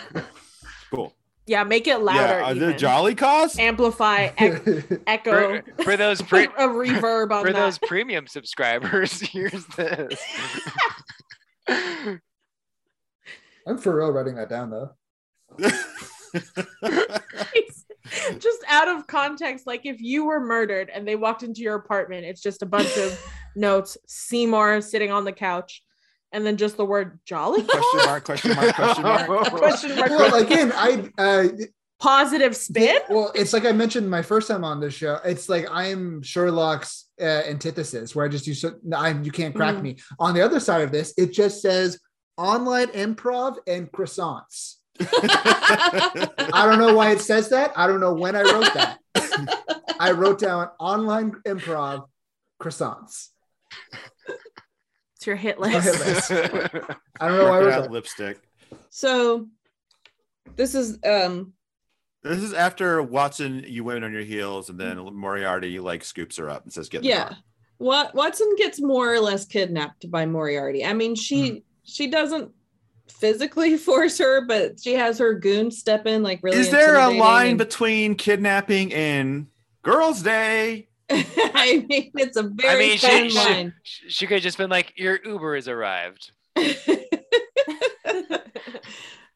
Cool. 0.92 1.14
Yeah, 1.48 1.64
make 1.64 1.88
it 1.88 2.00
louder. 2.00 2.20
yeah. 2.20 2.44
Are 2.46 2.56
even. 2.56 2.70
there 2.70 2.78
jolly 2.78 3.16
cost? 3.16 3.60
Amplify, 3.60 4.30
ec- 4.38 5.02
echo, 5.08 5.62
for, 5.78 5.84
for 5.84 5.98
those 5.98 6.22
put 6.22 6.54
pre- 6.54 6.64
a 6.64 6.68
reverb 6.68 7.32
on 7.32 7.46
for 7.46 7.54
that. 7.54 7.60
those 7.60 7.78
premium 7.80 8.28
subscribers, 8.28 9.22
here's 9.22 9.66
this. 9.68 10.20
I'm 11.70 12.20
for 13.78 13.96
real 13.96 14.12
writing 14.12 14.36
that 14.36 14.50
down 14.50 14.70
though. 14.70 14.92
just 18.40 18.64
out 18.68 18.88
of 18.88 19.08
context, 19.08 19.68
like 19.68 19.86
if 19.86 20.02
you 20.02 20.26
were 20.26 20.40
murdered 20.40 20.90
and 20.94 21.08
they 21.08 21.16
walked 21.16 21.44
into 21.44 21.62
your 21.62 21.76
apartment, 21.76 22.26
it's 22.26 22.42
just 22.42 22.62
a 22.62 22.66
bunch 22.66 22.96
of 22.98 23.20
notes. 23.56 23.98
Seymour 24.08 24.82
sitting 24.82 25.12
on 25.12 25.26
the 25.26 25.32
couch, 25.32 25.84
and 26.32 26.46
then 26.46 26.58
just 26.58 26.78
the 26.78 26.86
word 26.86 27.20
"jolly." 27.26 27.64
question 27.64 28.00
mark? 28.06 28.26
Question 28.26 28.56
mark? 28.56 28.76
Question 28.76 29.04
mark? 29.04 29.28
Question 29.52 29.96
mark. 29.96 30.10
Well, 30.10 30.36
again, 30.44 30.72
I 30.76 31.10
uh 31.18 31.48
Positive 32.00 32.56
spin. 32.56 33.00
well, 33.10 33.32
it's 33.34 33.54
like 33.54 33.66
I 33.66 33.72
mentioned 33.72 34.08
my 34.08 34.22
first 34.22 34.48
time 34.48 34.64
on 34.64 34.80
this 34.80 34.94
show. 34.94 35.20
It's 35.26 35.50
like 35.50 35.66
I'm 35.72 36.22
Sherlock's 36.22 37.06
uh, 37.20 37.24
antithesis, 37.26 38.16
where 38.16 38.24
I 38.24 38.28
just 38.28 38.46
do 38.46 38.54
so. 38.54 38.76
I'm 38.96 39.24
you 39.24 39.32
can't 39.32 39.56
crack 39.56 39.76
Mhm. 39.78 39.82
me. 39.82 39.98
On 40.20 40.36
the 40.36 40.42
other 40.44 40.60
side 40.60 40.84
of 40.84 40.92
this, 40.92 41.16
it 41.18 41.34
just 41.34 41.60
says 41.60 42.00
online 42.38 42.90
improv 42.90 43.56
and 43.66 43.92
croissants. 43.92 44.76
I 45.02 46.68
don't 46.70 46.78
know 46.78 46.94
why 46.94 47.12
it 47.14 47.22
says 47.22 47.50
that. 47.50 47.74
I 47.76 47.88
don't 47.88 48.00
know 48.00 48.14
when 48.14 48.36
I 48.36 48.44
wrote 48.44 48.72
that. 48.76 49.00
I 50.00 50.12
wrote 50.12 50.38
down 50.38 50.70
online 50.80 51.32
improv 51.48 52.06
croissants. 52.62 53.30
It's 55.18 55.26
your 55.28 55.36
hit 55.36 55.60
list. 55.60 55.84
hit 55.84 56.00
list. 56.08 56.32
I 57.20 57.28
don't 57.28 57.38
know 57.38 57.44
why 57.50 57.58
I 57.58 57.62
Working 57.62 57.82
wrote 57.82 57.92
lipstick. 57.92 58.38
So 58.90 59.48
this 60.56 60.76
is 60.76 61.00
um 61.04 61.54
This 62.24 62.44
is 62.44 62.54
after 62.54 63.02
Watson, 63.02 63.64
you 63.68 63.84
went 63.84 64.04
on 64.06 64.14
your 64.14 64.22
heels, 64.22 64.70
and 64.70 64.80
then 64.80 64.98
Moriarty 65.16 65.80
like 65.80 66.04
scoops 66.04 66.38
her 66.38 66.50
up 66.50 66.64
and 66.64 66.72
says, 66.72 66.88
"Get 66.90 67.04
yeah. 67.04 67.34
What 67.80 68.14
Watson 68.16 68.54
gets 68.58 68.80
more 68.82 69.12
or 69.14 69.20
less 69.20 69.46
kidnapped 69.46 70.10
by 70.10 70.26
Moriarty. 70.26 70.86
I 70.86 70.94
mean, 70.94 71.16
she 71.16 71.50
Hmm. 71.50 71.58
she 71.84 72.08
doesn't 72.08 72.52
physically 73.10 73.76
force 73.90 74.18
her, 74.20 74.46
but 74.46 74.80
she 74.80 74.94
has 74.94 75.18
her 75.18 75.34
goon 75.34 75.72
step 75.72 76.06
in 76.06 76.22
like 76.22 76.42
really. 76.44 76.58
Is 76.58 76.70
there 76.70 76.96
a 76.98 77.10
line 77.10 77.58
between 77.58 78.14
kidnapping 78.16 78.94
and 78.94 79.48
Girls' 79.82 80.22
Day? 80.22 80.87
I 81.10 81.86
mean, 81.88 82.12
it's 82.16 82.38
a 82.38 82.44
very 82.44 82.86
I 82.86 82.90
mean, 82.90 82.98
thin 82.98 83.30
she, 83.30 83.38
line. 83.38 83.74
she, 83.84 84.10
she 84.10 84.28
could 84.28 84.36
have 84.36 84.44
just 84.44 84.58
been 84.58 84.70
like, 84.70 84.94
"Your 84.98 85.20
Uber 85.24 85.56
has 85.56 85.68
arrived." 85.68 86.32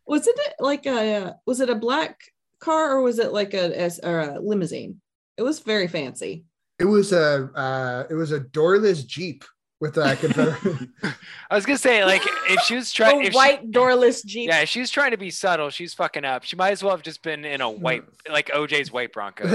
was 0.05 0.27
it 0.27 0.39
like 0.59 0.85
a 0.85 1.35
was 1.45 1.61
it 1.61 1.69
a 1.69 1.75
black 1.75 2.19
car 2.59 2.97
or 2.97 3.01
was 3.01 3.19
it 3.19 3.31
like 3.31 3.53
a, 3.53 3.79
as- 3.79 3.99
or 4.03 4.19
a 4.19 4.39
limousine? 4.39 4.99
It 5.37 5.43
was 5.43 5.59
very 5.59 5.87
fancy. 5.87 6.45
It 6.79 6.85
was 6.85 7.13
a 7.13 7.49
uh, 7.55 8.03
it 8.09 8.15
was 8.15 8.31
a 8.31 8.39
doorless 8.39 9.03
Jeep 9.03 9.45
with 9.79 9.97
a 9.97 10.15
Confederate. 10.15 10.89
I 11.49 11.55
was 11.55 11.65
gonna 11.65 11.77
say, 11.77 12.05
like, 12.05 12.21
if 12.49 12.61
she 12.61 12.75
was 12.75 12.91
trying, 12.91 13.21
a 13.21 13.23
if 13.25 13.33
she, 13.33 13.35
white 13.35 13.71
doorless 13.71 14.21
jeep. 14.21 14.49
yeah, 14.49 14.61
if 14.61 14.69
she 14.69 14.79
was 14.79 14.91
trying 14.91 15.11
to 15.11 15.17
be 15.17 15.31
subtle, 15.31 15.69
she's 15.69 15.93
fucking 15.93 16.23
up. 16.23 16.43
She 16.43 16.55
might 16.55 16.71
as 16.71 16.83
well 16.83 16.95
have 16.95 17.01
just 17.03 17.23
been 17.23 17.43
in 17.43 17.61
a 17.61 17.69
white, 17.69 18.03
like 18.29 18.49
OJ's 18.49 18.91
white 18.91 19.11
Bronco. 19.11 19.47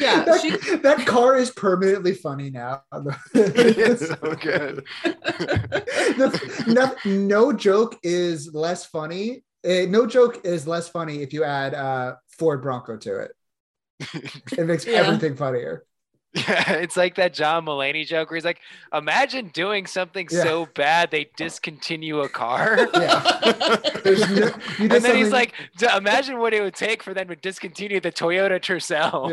Yeah, 0.00 0.24
that, 0.24 0.40
she- 0.40 0.76
that 0.78 1.04
car 1.06 1.36
is 1.36 1.50
permanently 1.50 2.14
funny 2.14 2.50
now. 2.50 2.82
it's 3.34 4.08
so 4.08 4.34
good. 4.40 4.84
The- 5.04 6.64
no, 6.68 7.10
no 7.10 7.52
joke 7.52 7.98
is 8.02 8.54
less 8.54 8.84
funny. 8.86 9.44
eh, 9.64 9.86
no 9.88 10.06
joke 10.06 10.40
is 10.44 10.66
less 10.68 10.88
funny 10.88 11.22
if 11.22 11.32
you 11.32 11.42
add 11.44 11.74
uh, 11.74 12.14
Ford 12.38 12.62
Bronco 12.62 12.96
to 12.98 13.16
it. 13.20 13.32
It 14.56 14.66
makes 14.66 14.86
Yeah. 14.86 14.98
everything 14.98 15.34
funnier. 15.36 15.84
Yeah, 16.34 16.72
it's 16.72 16.96
like 16.96 17.14
that 17.14 17.32
John 17.32 17.64
Mulaney 17.64 18.04
joke 18.06 18.30
where 18.30 18.36
he's 18.36 18.44
like, 18.44 18.60
imagine 18.92 19.48
doing 19.48 19.86
something 19.86 20.26
Yeah. 20.30 20.42
so 20.42 20.66
bad 20.74 21.10
they 21.12 21.30
discontinue 21.36 22.20
a 22.20 22.28
car. 22.28 22.88
Yeah. 22.94 23.22
No, 24.04 24.10
you 24.10 24.46
and 24.80 24.90
then 24.90 25.00
something- 25.00 25.16
he's 25.16 25.30
like, 25.32 25.54
"D- 25.78 25.86
imagine 25.96 26.38
what 26.38 26.52
it 26.52 26.60
would 26.62 26.74
take 26.74 27.02
for 27.02 27.14
them 27.14 27.28
to 27.28 27.36
discontinue 27.36 28.00
the 28.00 28.12
Toyota 28.12 28.60
Tercel. 28.60 29.30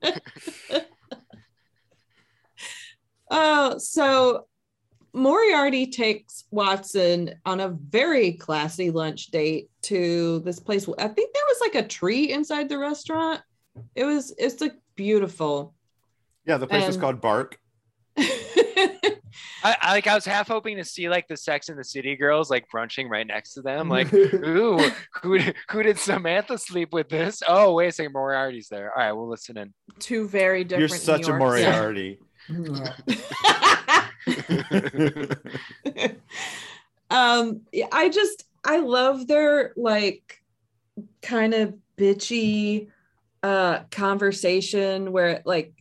Yeah. 0.00 0.80
Oh, 3.30 3.78
so 3.78 4.46
Moriarty 5.14 5.86
takes 5.86 6.44
Watson 6.50 7.34
on 7.44 7.60
a 7.60 7.68
very 7.68 8.32
classy 8.32 8.90
lunch 8.90 9.26
date 9.30 9.70
to 9.82 10.40
this 10.40 10.60
place. 10.60 10.86
I 10.98 11.08
think 11.08 11.32
there 11.32 11.42
was 11.48 11.58
like 11.60 11.74
a 11.84 11.88
tree 11.88 12.30
inside 12.32 12.68
the 12.68 12.78
restaurant. 12.78 13.40
It 13.94 14.04
was 14.04 14.34
it's 14.38 14.60
like 14.60 14.74
beautiful. 14.96 15.74
yeah, 16.46 16.56
the 16.56 16.66
place 16.66 16.88
is 16.88 16.96
called 16.96 17.20
Bark. 17.20 17.58
I, 19.64 19.76
I 19.80 19.92
like 19.92 20.06
I 20.06 20.14
was 20.14 20.24
half 20.24 20.48
hoping 20.48 20.76
to 20.76 20.84
see 20.84 21.08
like 21.08 21.28
the 21.28 21.36
Sex 21.36 21.68
and 21.68 21.78
the 21.78 21.84
City 21.84 22.16
girls 22.16 22.50
like 22.50 22.68
brunching 22.68 23.08
right 23.08 23.26
next 23.26 23.54
to 23.54 23.62
them. 23.62 23.88
Like, 23.88 24.12
ooh, 24.14 24.90
who 25.22 25.38
did, 25.38 25.54
who 25.70 25.82
did 25.82 25.98
Samantha 25.98 26.58
sleep 26.58 26.92
with 26.92 27.08
this? 27.08 27.42
Oh, 27.46 27.74
wait 27.74 27.88
a 27.88 27.92
second, 27.92 28.12
Moriarty's 28.12 28.68
there. 28.68 28.90
All 28.92 28.98
right, 29.02 29.12
we'll 29.12 29.28
listen 29.28 29.56
in. 29.56 29.72
Two 29.98 30.28
very 30.28 30.64
different. 30.64 30.90
You're 30.90 30.98
such 30.98 31.28
New 31.28 31.34
a 31.34 31.38
Yorks. 31.38 31.62
Moriarty. 31.62 32.18
um 37.10 37.60
I 37.92 38.08
just 38.08 38.44
I 38.64 38.78
love 38.80 39.28
their 39.28 39.72
like 39.76 40.42
kind 41.20 41.54
of 41.54 41.74
bitchy 41.96 42.88
uh 43.42 43.80
conversation 43.90 45.12
where 45.12 45.42
like 45.44 45.74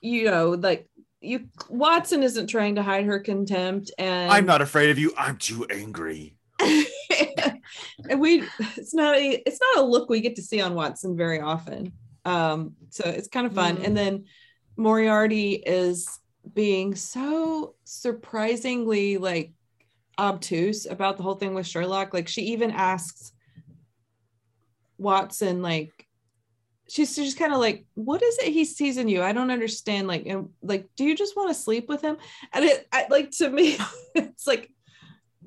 you 0.00 0.24
know 0.24 0.50
like 0.50 0.88
you 1.20 1.48
Watson 1.68 2.22
isn't 2.22 2.46
trying 2.46 2.76
to 2.76 2.82
hide 2.82 3.04
her 3.04 3.18
contempt 3.18 3.90
and 3.98 4.30
I'm 4.30 4.46
not 4.46 4.62
afraid 4.62 4.90
of 4.90 4.98
you. 4.98 5.12
I'm 5.18 5.36
too 5.36 5.66
angry. 5.68 6.36
and 6.60 8.20
we 8.20 8.44
it's 8.76 8.94
not 8.94 9.16
a 9.16 9.42
it's 9.46 9.58
not 9.60 9.84
a 9.84 9.86
look 9.86 10.08
we 10.08 10.20
get 10.20 10.36
to 10.36 10.42
see 10.42 10.60
on 10.60 10.74
Watson 10.74 11.16
very 11.16 11.40
often. 11.40 11.92
Um, 12.24 12.74
so 12.90 13.08
it's 13.08 13.28
kind 13.28 13.46
of 13.46 13.54
fun. 13.54 13.78
Mhm. 13.78 13.86
And 13.86 13.96
then 13.96 14.24
Moriarty 14.76 15.54
is 15.54 16.06
being 16.54 16.94
so 16.94 17.74
surprisingly 17.84 19.18
like 19.18 19.52
obtuse 20.18 20.86
about 20.86 21.16
the 21.16 21.22
whole 21.22 21.34
thing 21.34 21.54
with 21.54 21.66
Sherlock. 21.66 22.14
Like 22.14 22.28
she 22.28 22.42
even 22.42 22.70
asks 22.70 23.32
Watson, 24.98 25.62
like 25.62 25.97
she's 26.88 27.14
just 27.14 27.38
kind 27.38 27.52
of 27.52 27.58
like, 27.58 27.84
what 27.94 28.22
is 28.22 28.38
it 28.38 28.52
he 28.52 28.64
sees 28.64 28.96
in 28.96 29.08
you? 29.08 29.22
I 29.22 29.32
don't 29.32 29.50
understand. 29.50 30.08
Like, 30.08 30.26
and 30.26 30.48
like, 30.62 30.88
do 30.96 31.04
you 31.04 31.14
just 31.14 31.36
want 31.36 31.50
to 31.50 31.54
sleep 31.54 31.88
with 31.88 32.02
him? 32.02 32.16
And 32.52 32.64
it 32.64 32.88
I, 32.92 33.06
like 33.10 33.30
to 33.38 33.50
me, 33.50 33.76
it's 34.14 34.46
like 34.46 34.70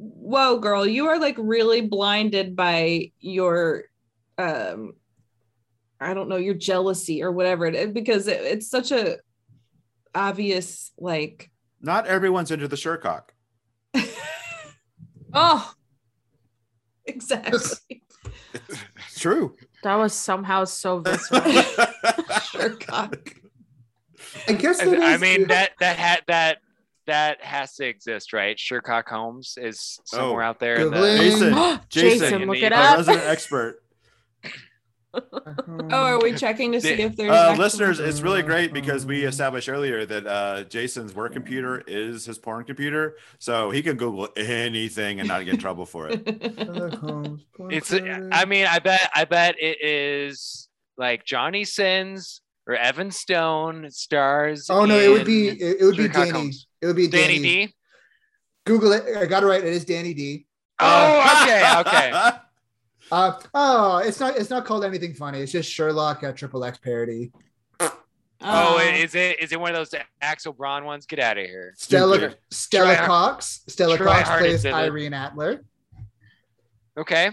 whoa 0.02 0.58
girl 0.58 0.86
you 0.88 1.08
are 1.08 1.20
like 1.20 1.36
really 1.38 1.82
blinded 1.82 2.56
by 2.56 3.12
your 3.20 3.84
um 4.40 4.94
i 6.00 6.14
don't 6.14 6.28
know 6.28 6.38
your 6.38 6.56
jealousy 6.56 7.22
or 7.22 7.32
whatever 7.32 7.66
it 7.68 7.76
is 7.76 7.92
because 7.92 8.28
it, 8.28 8.42
it's 8.42 8.68
such 8.68 8.92
a 8.92 9.18
obvious 10.16 10.92
like 10.98 11.52
Not 11.82 12.08
everyone's 12.08 12.52
into 12.52 12.68
the 12.68 12.76
Shercock. 12.76 13.30
oh 15.34 15.72
exactly 17.06 18.02
It's 18.54 19.20
true. 19.20 19.56
That 19.84 19.96
was 19.96 20.14
somehow 20.14 20.66
so 20.66 21.00
visceral. 21.06 21.42
Shercock. 21.42 23.34
I 24.48 24.54
guess 24.54 24.80
I, 24.82 24.86
that 24.86 25.00
I 25.02 25.14
is- 25.16 25.22
mean 25.22 25.48
that 25.48 25.72
that 25.80 25.98
had 25.98 26.22
that 26.28 26.58
that 27.08 27.42
has 27.44 27.76
to 27.76 27.86
exist, 27.88 28.32
right? 28.34 28.58
Sherlock 28.58 29.10
Holmes 29.10 29.58
is 29.60 30.00
somewhere 30.06 30.44
Oh. 30.44 30.48
out 30.48 30.60
there. 30.60 30.76
In 30.76 30.92
the, 30.92 31.00
Jason, 31.18 31.54
Jason, 31.90 32.20
Jason, 32.30 32.46
look 32.48 32.58
it 32.58 32.72
our 32.72 32.82
up. 32.82 32.98
resident 32.98 33.26
expert. 33.26 33.82
Oh 35.14 35.90
are 35.90 36.22
we 36.22 36.34
checking 36.34 36.72
to 36.72 36.80
see 36.82 36.94
if 36.94 37.16
there's 37.16 37.32
Uh, 37.32 37.56
listeners, 37.58 38.00
it's 38.00 38.22
really 38.22 38.42
great 38.42 38.74
because 38.74 39.06
we 39.06 39.24
established 39.26 39.68
earlier 39.70 40.06
that 40.06 40.26
uh, 40.28 40.64
Jason's 40.64 41.14
work 41.14 41.34
computer 41.34 41.84
is 41.88 42.26
his 42.26 42.38
porn 42.38 42.64
computer, 42.64 43.18
so 43.40 43.72
he 43.72 43.82
can 43.82 43.98
Google 43.98 44.30
anything 44.38 45.20
and 45.20 45.28
not 45.28 45.44
get 45.46 45.56
in 45.56 45.60
trouble 45.60 45.86
for 45.86 46.10
it. 46.10 46.22
it's 47.70 47.92
I 48.32 48.46
mean, 48.46 48.66
I 48.68 48.80
bet 48.80 49.10
I 49.16 49.26
bet 49.26 49.56
it 49.60 49.84
is 49.84 50.70
like 50.98 51.26
Johnny 51.26 51.66
Sins 51.66 52.42
or 52.68 52.76
Evan 52.76 53.12
Stone 53.12 53.90
stars. 53.92 54.70
Oh 54.70 54.86
no, 54.86 54.98
it 54.98 55.10
would 55.10 55.26
be 55.26 55.50
it, 55.50 55.82
it 55.82 55.84
would 55.86 55.98
be 55.98 56.04
Sherlock 56.04 56.14
Danny. 56.14 56.32
Holmes. 56.32 56.68
It 56.82 56.88
would 56.88 56.96
be 56.96 57.08
Danny 57.08 57.36
Danny. 57.36 57.66
D. 57.68 57.76
Google 58.66 58.92
it. 58.94 59.04
I 59.18 59.26
got 59.26 59.44
it 59.44 59.48
right. 59.48 59.64
It 59.64 59.74
is 59.74 59.86
Danny 59.86 60.14
D. 60.14 60.46
Oh, 60.80 61.42
okay, 61.44 61.80
okay. 61.80 62.32
Uh, 63.12 63.34
oh, 63.54 63.98
it's 63.98 64.20
not. 64.20 64.38
It's 64.38 64.50
not 64.50 64.66
called 64.66 64.86
anything 64.86 65.14
funny. 65.14 65.40
It's 65.42 65.52
just 65.52 65.70
Sherlock 65.72 66.24
uh, 66.24 66.32
Triple 66.32 66.64
X 66.64 66.78
parody. 66.78 67.32
Oh, 67.80 67.98
Oh. 68.44 68.80
is 68.80 69.14
it 69.16 69.40
is 69.40 69.52
it 69.52 69.60
one 69.60 69.70
of 69.72 69.76
those 69.76 69.94
Axel 70.22 70.54
Braun 70.54 70.86
ones? 70.86 71.06
Get 71.06 71.20
out 71.20 71.38
of 71.38 71.46
here. 71.46 71.74
Stella 71.78 72.34
Stella 72.50 72.96
Try- 72.96 73.06
Cox. 73.06 73.62
Stella 73.68 73.98
Cox 73.98 74.30
plays 74.30 74.54
is 74.56 74.66
it. 74.66 74.74
Irene 74.74 75.14
Adler. 75.14 75.64
Okay, 76.98 77.30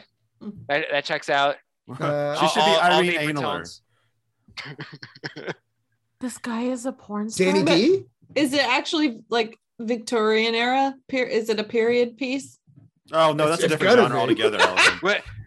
that, 0.69 0.87
that 0.91 1.05
checks 1.05 1.31
out. 1.31 1.57
Uh, 1.99 2.35
she 2.39 2.49
should 2.49 2.57
be 2.57 2.61
All- 2.61 2.81
all 2.81 2.99
Irene 3.01 3.11
the 3.13 3.41
Analer. 3.41 3.43
Britons. 3.43 3.83
this 6.21 6.39
guy 6.39 6.63
is 6.63 6.87
a 6.87 6.93
porn 6.93 7.31
star. 7.31 7.47
Danny 7.53 7.63
D. 7.65 8.05
is 8.35 8.53
it 8.53 8.61
actually 8.67 9.21
like 9.31 9.57
victorian 9.81 10.55
era 10.55 10.95
per- 11.09 11.19
is 11.23 11.49
it 11.49 11.61
a 11.61 11.65
period 11.65 12.17
piece 12.17 12.59
Oh 13.13 13.33
no, 13.33 13.45
It's- 13.45 13.61
that's 13.61 13.63
a 13.65 13.69
different 13.69 13.97
genre 13.99 14.19
altogether. 14.19 14.59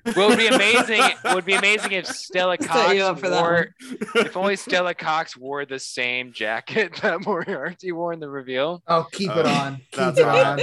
Allison. 0.05 0.21
What 0.21 0.29
what 0.29 0.29
would 0.29 0.37
be 0.37 0.47
amazing 0.47 1.01
would 1.33 1.45
be 1.45 1.53
amazing 1.53 1.91
if 1.93 2.05
Stella 2.15 2.57
Cox 2.57 2.93
you 2.93 3.03
up 3.03 3.19
for 3.19 3.29
that 3.29 3.41
wore 3.41 3.75
if 4.15 4.35
only 4.37 4.55
Stella 4.55 4.93
Cox 4.93 5.35
wore 5.37 5.65
the 5.65 5.79
same 5.79 6.31
jacket 6.31 6.95
that 7.01 7.25
Moriarty 7.25 7.91
wore 7.91 8.13
in 8.13 8.19
the 8.19 8.29
reveal. 8.29 8.81
Oh, 8.87 9.07
keep 9.11 9.29
it 9.31 9.45
Oh, 9.45 9.49
on. 9.49 9.75
Keep 9.91 9.95
that's 9.95 10.19
it 10.19 10.25
on. 10.27 10.59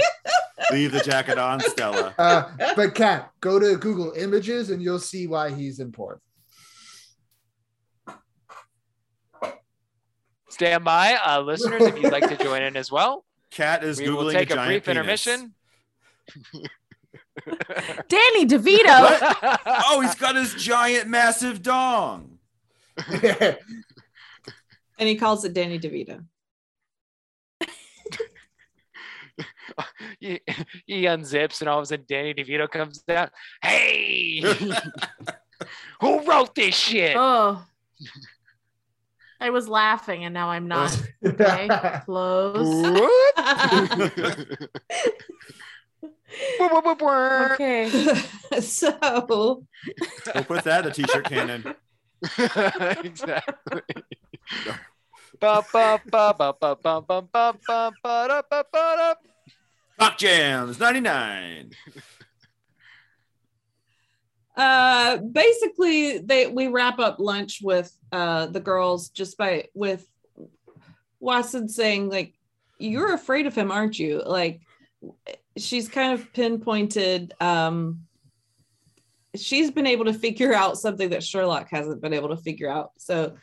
Leave 0.71 0.91
the 0.91 0.99
jacket 0.99 1.37
on, 1.37 1.59
Stella. 1.61 2.13
Uh, 2.17 2.51
but 2.75 2.93
Kat, 2.95 3.31
go 3.41 3.59
to 3.59 3.77
Google 3.77 4.11
Images 4.17 4.69
and 4.71 4.81
you'll 4.81 4.99
see 4.99 5.25
why 5.27 5.49
he's 5.51 5.79
important. 5.79 6.21
Stand 10.49 10.83
by, 10.83 11.17
uh, 11.25 11.39
listeners, 11.41 11.81
if 11.83 11.97
you'd 11.97 12.11
like 12.11 12.27
to 12.27 12.35
join 12.43 12.61
in 12.63 12.75
as 12.75 12.91
well. 12.91 13.23
Cat 13.51 13.83
is 13.83 13.99
We 13.99 14.07
googling 14.07 14.15
will 14.17 14.31
take 14.31 14.51
a, 14.51 14.55
giant 14.55 14.83
brief 14.83 14.85
penis. 14.97 15.25
intermission. 15.27 15.53
Danny 18.07 18.45
DeVito. 18.45 18.85
What? 18.85 19.61
Oh, 19.91 20.01
he's 20.01 20.15
got 20.15 20.35
his 20.35 20.53
giant, 20.55 21.07
massive 21.07 21.61
dong. 21.61 22.37
and 22.97 23.57
he 24.97 25.15
calls 25.15 25.45
it 25.45 25.53
danny 25.53 25.79
devito 25.79 26.23
he, 30.19 30.41
he 30.85 31.03
unzips 31.03 31.61
and 31.61 31.69
all 31.69 31.79
of 31.79 31.83
a 31.83 31.85
sudden 31.85 32.05
Danny 32.07 32.33
DeVito 32.33 32.69
comes 32.69 33.01
down. 33.03 33.29
Hey, 33.61 34.41
who 36.01 36.23
wrote 36.25 36.55
this 36.55 36.75
shit? 36.75 37.15
oh. 37.17 37.63
I 39.41 39.51
was 39.51 39.69
laughing 39.69 40.25
and 40.25 40.33
now 40.33 40.49
I'm 40.49 40.67
not. 40.67 41.01
Okay, 41.25 41.69
close 42.03 42.99
okay. 47.53 47.89
so 48.61 49.25
we'll 49.29 50.43
put 50.43 50.63
that 50.63 50.85
a 50.85 50.91
t-shirt 50.91 51.25
cannon. 51.25 51.75
exactly. 53.03 53.81
Rock 59.99 60.17
jams 60.17 60.79
99. 60.79 61.71
Uh, 64.59 65.17
basically, 65.17 66.17
they 66.17 66.47
we 66.47 66.67
wrap 66.67 66.99
up 66.99 67.17
lunch 67.19 67.59
with 67.63 67.95
uh, 68.11 68.47
the 68.47 68.59
girls 68.59 69.09
just 69.09 69.37
by 69.37 69.65
with 69.73 70.05
Watson 71.21 71.69
saying 71.69 72.09
like, 72.09 72.33
"You're 72.77 73.13
afraid 73.13 73.47
of 73.47 73.55
him, 73.55 73.71
aren't 73.71 73.97
you?" 73.97 74.21
Like, 74.25 74.59
she's 75.59 75.87
kind 75.87 76.13
of 76.13 76.31
pinpointed 76.33 77.33
um 77.39 78.01
she's 79.35 79.69
been 79.71 79.85
able 79.87 80.05
to 80.05 80.13
figure 80.13 80.53
out 80.53 80.77
something 80.77 81.09
that 81.11 81.23
sherlock 81.23 81.69
hasn't 81.69 82.01
been 82.01 82.13
able 82.13 82.29
to 82.29 82.37
figure 82.37 82.69
out 82.69 82.91
so 82.97 83.35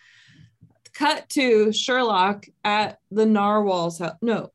cut 0.92 1.28
to 1.28 1.72
sherlock 1.72 2.46
at 2.64 2.98
the 3.10 3.24
narwhal's 3.24 3.98
house 3.98 4.16
no 4.22 4.50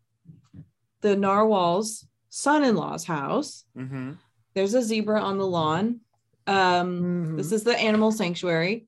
the 1.01 1.15
narwhal's 1.15 2.05
son-in-law's 2.29 3.05
house 3.05 3.63
Mm-hmm. 3.77 4.11
there's 4.53 4.73
a 4.73 4.81
zebra 4.81 5.21
on 5.21 5.37
the 5.37 5.47
lawn 5.47 6.01
um 6.47 7.01
Mhm. 7.01 7.37
this 7.37 7.51
is 7.51 7.63
the 7.63 7.77
animal 7.79 8.11
sanctuary 8.11 8.87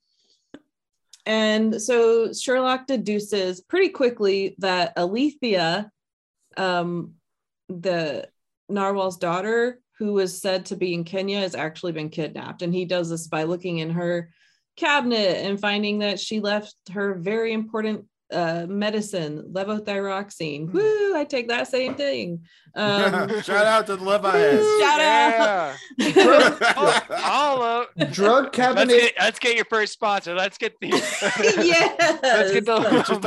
and 1.26 1.82
so 1.82 2.34
Sherlock 2.34 2.86
deduces 2.86 3.62
pretty 3.62 3.88
quickly 3.90 4.56
that 4.58 4.92
Alethea, 4.98 5.90
um, 6.58 7.14
the 7.70 8.28
narwhal's 8.70 9.18
daughter, 9.18 9.80
who 10.00 10.14
was 10.14 10.42
said 10.42 10.66
to 10.68 10.76
be 10.76 10.94
in 10.94 11.04
Kenya, 11.04 11.40
has 11.40 11.56
actually 11.56 11.92
been 11.92 12.10
kidnapped. 12.10 12.62
And 12.62 12.74
he 12.74 12.86
does 12.86 13.10
this 13.10 13.28
by 13.28 13.44
looking 13.44 13.78
in 13.80 13.92
her 13.92 14.30
cabinet 14.76 15.46
and 15.46 15.60
finding 15.60 16.00
that 16.00 16.20
she 16.20 16.40
left 16.40 16.76
her 16.92 17.14
very 17.16 17.54
important 17.54 18.06
uh, 18.32 18.66
medicine, 18.68 19.50
levothyroxine. 19.54 20.72
Woo! 20.72 21.16
I 21.16 21.24
take 21.24 21.50
that 21.50 21.68
same 21.68 21.94
thing. 21.94 22.46
Um, 22.74 23.30
Shout 23.44 23.66
out 23.68 23.86
to 23.88 23.96
the 23.96 24.04
Levi's. 24.04 24.60
Shout 24.80 25.00
Yeah. 25.00 25.76
out. 26.00 27.12
All 27.24 27.64
Drug 28.12 28.46
Let's 28.46 28.56
cabinet. 28.56 28.88
get, 28.88 29.14
let's 29.20 29.40
get 29.40 29.56
your 29.56 29.66
first 29.66 29.94
sponsor. 29.94 30.34
Let's 30.34 30.58
get 30.58 30.74
the 30.82 30.88
yes. 30.88 31.22
let's 32.24 32.52
get 32.52 32.66
the 32.66 32.80
Get 32.80 33.10
your 33.10 33.20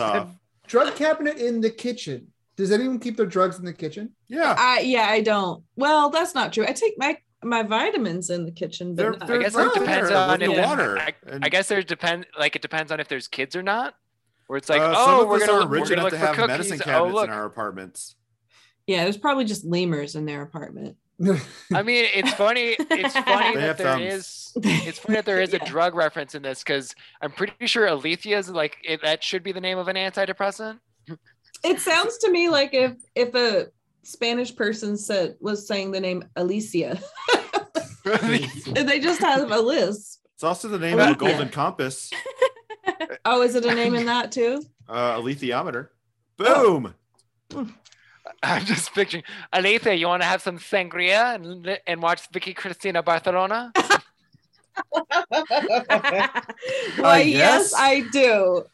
off. 0.00 0.30
Drug 0.66 0.94
cabinet 0.94 1.36
in 1.36 1.60
the 1.60 1.70
kitchen. 1.70 2.28
Does 2.56 2.70
anyone 2.70 2.98
keep 3.00 3.16
their 3.16 3.26
drugs 3.26 3.58
in 3.58 3.64
the 3.64 3.72
kitchen? 3.72 4.12
Yeah. 4.28 4.54
I 4.56 4.80
yeah, 4.80 5.06
I 5.08 5.20
don't. 5.22 5.64
Well, 5.76 6.10
that's 6.10 6.34
not 6.34 6.52
true. 6.52 6.64
I 6.66 6.72
take 6.72 6.94
my 6.98 7.18
my 7.42 7.62
vitamins 7.62 8.30
in 8.30 8.44
the 8.46 8.52
kitchen, 8.52 8.94
but 8.94 9.02
They're- 9.02 9.26
they're 9.26 9.40
I 9.40 9.42
guess 9.42 9.54
it 9.56 9.74
depends 9.74 10.08
there 10.08 10.16
on 10.18 10.40
with 10.40 10.48
if 10.50 10.56
the 10.56 10.62
water. 10.62 10.98
I, 10.98 11.12
I 11.42 11.48
guess 11.48 11.68
there's 11.68 11.84
depend 11.84 12.26
like 12.38 12.56
it 12.56 12.62
depends 12.62 12.90
on 12.92 13.00
if 13.00 13.08
there's 13.08 13.28
kids 13.28 13.54
or 13.56 13.62
not. 13.62 13.94
Where 14.46 14.56
it's 14.58 14.68
like, 14.68 14.80
Uh, 14.82 14.92
oh, 14.96 15.26
we're 15.26 15.44
gonna, 15.44 15.66
we're 15.66 15.78
rich 15.80 15.84
gonna 15.88 15.92
enough 15.94 16.04
look 16.04 16.12
to 16.12 16.18
have 16.18 16.34
cookies. 16.36 16.48
medicine 16.48 16.80
Oh, 16.82 16.84
cabinets 16.84 17.14
look. 17.14 17.24
in 17.28 17.32
our 17.32 17.46
apartments. 17.46 18.14
yeah, 18.86 19.02
there's 19.04 19.16
probably 19.16 19.44
just 19.46 19.64
lemurs 19.64 20.14
in 20.16 20.26
their 20.26 20.42
apartment. 20.42 20.96
I 21.72 21.82
mean, 21.82 22.06
it's 22.12 22.32
funny. 22.34 22.76
It's 22.78 23.14
funny 23.18 23.54
that 23.54 23.62
have 23.62 23.76
there 23.78 23.86
thumbs. 23.86 24.02
is. 24.04 24.52
It's 24.62 24.98
funny 24.98 25.14
that 25.16 25.24
there 25.24 25.40
is 25.40 25.54
a 25.54 25.58
drug 25.64 25.94
reference 25.94 26.34
in 26.34 26.42
this 26.42 26.58
because 26.62 26.94
I'm 27.22 27.30
pretty 27.30 27.66
sure 27.66 27.86
Alethea 27.86 28.38
is 28.38 28.50
like 28.50 28.76
it, 28.84 29.00
that 29.02 29.22
should 29.24 29.42
be 29.42 29.52
the 29.52 29.60
name 29.60 29.78
of 29.78 29.88
an 29.88 29.96
antidepressant. 29.96 30.78
It 31.64 31.80
sounds 31.80 32.18
to 32.18 32.30
me 32.30 32.48
like 32.48 32.74
if 32.74 32.92
if 33.14 33.34
a 33.34 33.68
Spanish 34.02 34.54
person 34.54 34.96
said 34.96 35.36
was 35.40 35.66
saying 35.66 35.92
the 35.92 36.00
name 36.00 36.24
Alicia, 36.36 37.00
they 38.04 39.00
just 39.00 39.20
have 39.20 39.50
a 39.50 39.60
list. 39.60 40.20
It's 40.34 40.44
also 40.44 40.68
the 40.68 40.78
name 40.78 40.98
of 40.98 41.08
the 41.08 41.14
golden 41.14 41.48
compass, 41.48 42.10
Oh, 43.24 43.42
is 43.42 43.54
it 43.54 43.64
a 43.64 43.74
name 43.74 43.94
in 43.94 44.06
that 44.06 44.30
too? 44.30 44.62
uh, 44.88 45.18
alethiometer. 45.18 45.88
Boom. 46.36 46.94
I'm 48.42 48.64
just 48.64 48.92
picturing 48.94 49.22
Alethea. 49.52 49.94
You 49.94 50.08
want 50.08 50.22
to 50.22 50.26
have 50.28 50.42
some 50.42 50.58
sangria 50.58 51.34
and 51.34 51.78
and 51.86 52.02
watch 52.02 52.28
Vicky 52.32 52.54
Cristina 52.54 53.02
Barcelona? 53.02 53.72
Why, 56.96 57.20
yes. 57.20 57.72
yes, 57.72 57.74
I 57.76 58.00
do. 58.12 58.64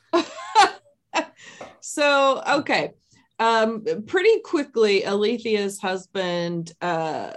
So, 1.81 2.43
okay. 2.47 2.93
Um, 3.39 3.85
pretty 4.07 4.41
quickly, 4.41 5.05
Alethea's 5.05 5.81
husband 5.81 6.73
uh, 6.83 7.33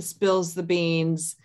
spills 0.00 0.54
the 0.54 0.62
beans. 0.62 1.36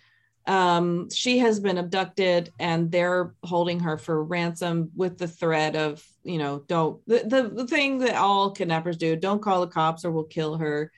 Um, 0.46 1.10
she 1.10 1.38
has 1.40 1.60
been 1.60 1.76
abducted 1.76 2.50
and 2.58 2.90
they're 2.90 3.34
holding 3.44 3.80
her 3.80 3.98
for 3.98 4.24
ransom 4.24 4.90
with 4.96 5.18
the 5.18 5.28
threat 5.28 5.76
of, 5.76 6.02
you 6.24 6.38
know, 6.38 6.64
don't 6.68 7.06
the, 7.06 7.22
the, 7.26 7.50
the 7.54 7.66
thing 7.66 7.98
that 7.98 8.14
all 8.14 8.52
kidnappers 8.52 8.96
do 8.96 9.14
don't 9.14 9.42
call 9.42 9.60
the 9.60 9.66
cops 9.66 10.06
or 10.06 10.10
we'll 10.10 10.24
kill 10.24 10.56
her. 10.56 10.90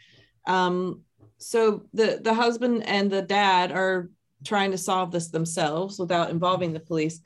Um, 0.47 1.01
so 1.39 1.87
the, 1.93 2.21
the 2.23 2.33
husband 2.33 2.87
and 2.87 3.11
the 3.11 3.23
dad 3.23 3.73
are 3.73 4.09
trying 4.45 4.71
to 4.71 4.79
solve 4.79 5.11
this 5.11 5.29
themselves 5.29 5.99
without 5.99 6.31
involving 6.31 6.73
the 6.73 6.79
police. 6.79 7.21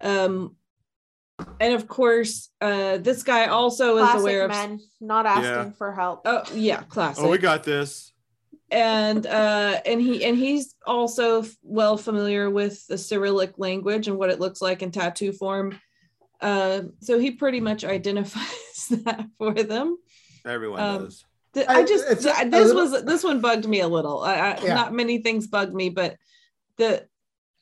Um, 0.00 0.54
and 1.60 1.74
of 1.74 1.86
course, 1.88 2.50
uh, 2.60 2.98
this 2.98 3.22
guy 3.22 3.46
also 3.46 3.96
is 3.98 4.02
Classic 4.04 4.20
aware 4.20 4.44
of. 4.44 4.50
men 4.50 4.80
not 5.00 5.26
asking 5.26 5.44
Yeah. 5.44 5.70
for 5.72 5.92
help. 5.92 6.22
Oh 6.24 6.42
yeah, 6.54 6.82
classic. 6.82 7.24
Oh, 7.24 7.30
we 7.30 7.38
got 7.38 7.64
this. 7.64 8.12
and 8.70 9.26
uh, 9.26 9.80
and 9.86 10.00
he 10.00 10.24
and 10.24 10.36
he's 10.36 10.74
also 10.86 11.42
f- 11.42 11.56
well 11.62 11.96
familiar 11.96 12.50
with 12.50 12.86
the 12.86 12.98
Cyrillic 12.98 13.58
language 13.58 14.08
and 14.08 14.18
what 14.18 14.30
it 14.30 14.40
looks 14.40 14.60
like 14.60 14.82
in 14.82 14.90
tattoo 14.90 15.32
form. 15.32 15.78
Uh, 16.40 16.82
so 17.00 17.18
he 17.18 17.30
pretty 17.32 17.60
much 17.60 17.84
identifies 17.84 18.86
that 19.04 19.26
for 19.38 19.54
them. 19.54 19.96
Everyone 20.44 20.80
Um, 20.80 21.04
does. 21.04 21.24
Th- 21.54 21.66
I- 21.68 21.80
I 21.80 21.84
just 21.84 22.04
it's 22.10 22.24
a- 22.26 22.36
I- 22.36 22.42
a 22.42 22.50
this 22.50 22.66
little- 22.72 22.90
was 22.90 23.04
this 23.04 23.24
one 23.24 23.40
bugged 23.40 23.66
me 23.66 23.80
a 23.80 23.88
little. 23.88 24.20
I, 24.22 24.34
I, 24.34 24.58
Yeah. 24.62 24.74
Not 24.74 24.92
many 24.92 25.18
things 25.18 25.46
bugged 25.46 25.74
me, 25.74 25.88
but 25.88 26.16
the 26.76 27.06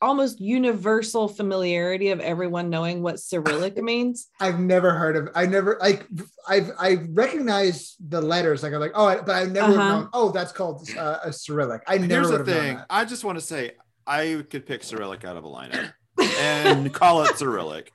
almost 0.03 0.41
universal 0.41 1.27
familiarity 1.29 2.11
of 2.11 2.21
everyone 2.21 2.69
knowing 2.71 3.03
what 3.03 3.19
Cyrillic 3.19 3.77
means. 3.83 4.29
I've 4.41 4.61
never 4.61 4.93
heard 4.93 5.17
of. 5.17 5.29
I 5.35 5.47
never 5.47 5.79
like. 5.81 6.07
I've 6.49 6.71
I 6.79 6.99
recognize 7.11 7.97
the 8.09 8.21
letters. 8.21 8.63
Like 8.63 8.73
I'm 8.73 8.81
like 8.81 8.93
oh, 8.95 9.23
but 9.25 9.35
I've 9.35 9.53
never 9.53 9.73
Uh-huh. 9.73 9.89
known. 9.89 10.09
Oh, 10.13 10.31
that's 10.31 10.53
called 10.53 10.89
uh, 10.99 11.19
a 11.25 11.33
Cyrillic. 11.33 11.83
I 11.87 11.99
never 11.99 12.29
Here's 12.29 12.39
the 12.39 12.45
thing. 12.45 12.79
I 12.91 13.05
just 13.05 13.25
want 13.25 13.39
to 13.39 13.45
say 13.45 13.73
I 14.07 14.45
could 14.51 14.67
pick 14.67 14.85
Cyrillic 14.85 15.25
out 15.25 15.37
of 15.37 15.45
a 15.45 15.49
lineup 15.49 15.93
and 16.41 16.93
call 16.93 17.23
it 17.25 17.37
Cyrillic. 17.37 17.91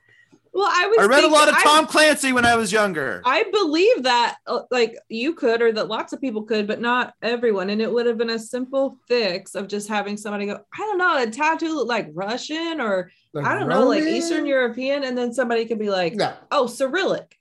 Well, 0.54 0.68
I 0.70 0.86
was. 0.86 0.98
I 0.98 1.04
read 1.06 1.24
a 1.24 1.28
lot 1.28 1.48
of 1.48 1.54
thinking- 1.54 1.70
I- 1.70 1.74
Tom 1.76 1.86
Clancy 1.86 2.32
when 2.32 2.44
I 2.44 2.56
was 2.56 2.70
younger. 2.72 3.22
I 3.24 3.44
believe 3.50 4.02
that 4.02 4.36
uh, 4.46 4.60
like 4.70 4.96
you 5.08 5.34
could 5.34 5.62
or 5.62 5.72
that 5.72 5.88
lots 5.88 6.12
of 6.12 6.20
people 6.20 6.42
could, 6.42 6.66
but 6.66 6.80
not 6.80 7.14
everyone. 7.22 7.70
And 7.70 7.80
it 7.80 7.90
would 7.90 8.06
have 8.06 8.18
been 8.18 8.30
a 8.30 8.38
simple 8.38 8.98
fix 9.08 9.54
of 9.54 9.66
just 9.66 9.88
having 9.88 10.16
somebody 10.18 10.46
go, 10.46 10.58
I 10.74 10.78
don't 10.78 10.98
know, 10.98 11.22
a 11.22 11.26
tattoo 11.30 11.82
like 11.84 12.08
Russian 12.12 12.80
or 12.80 13.10
Like 13.32 13.46
I 13.46 13.58
don't 13.58 13.68
know, 13.68 13.86
like 13.88 14.02
Eastern 14.02 14.44
European, 14.44 15.04
and 15.04 15.16
then 15.16 15.32
somebody 15.32 15.64
could 15.64 15.78
be 15.78 15.88
like, 15.90 16.14
Yeah, 16.18 16.34
oh, 16.50 16.66
Cyrillic. 16.66 17.34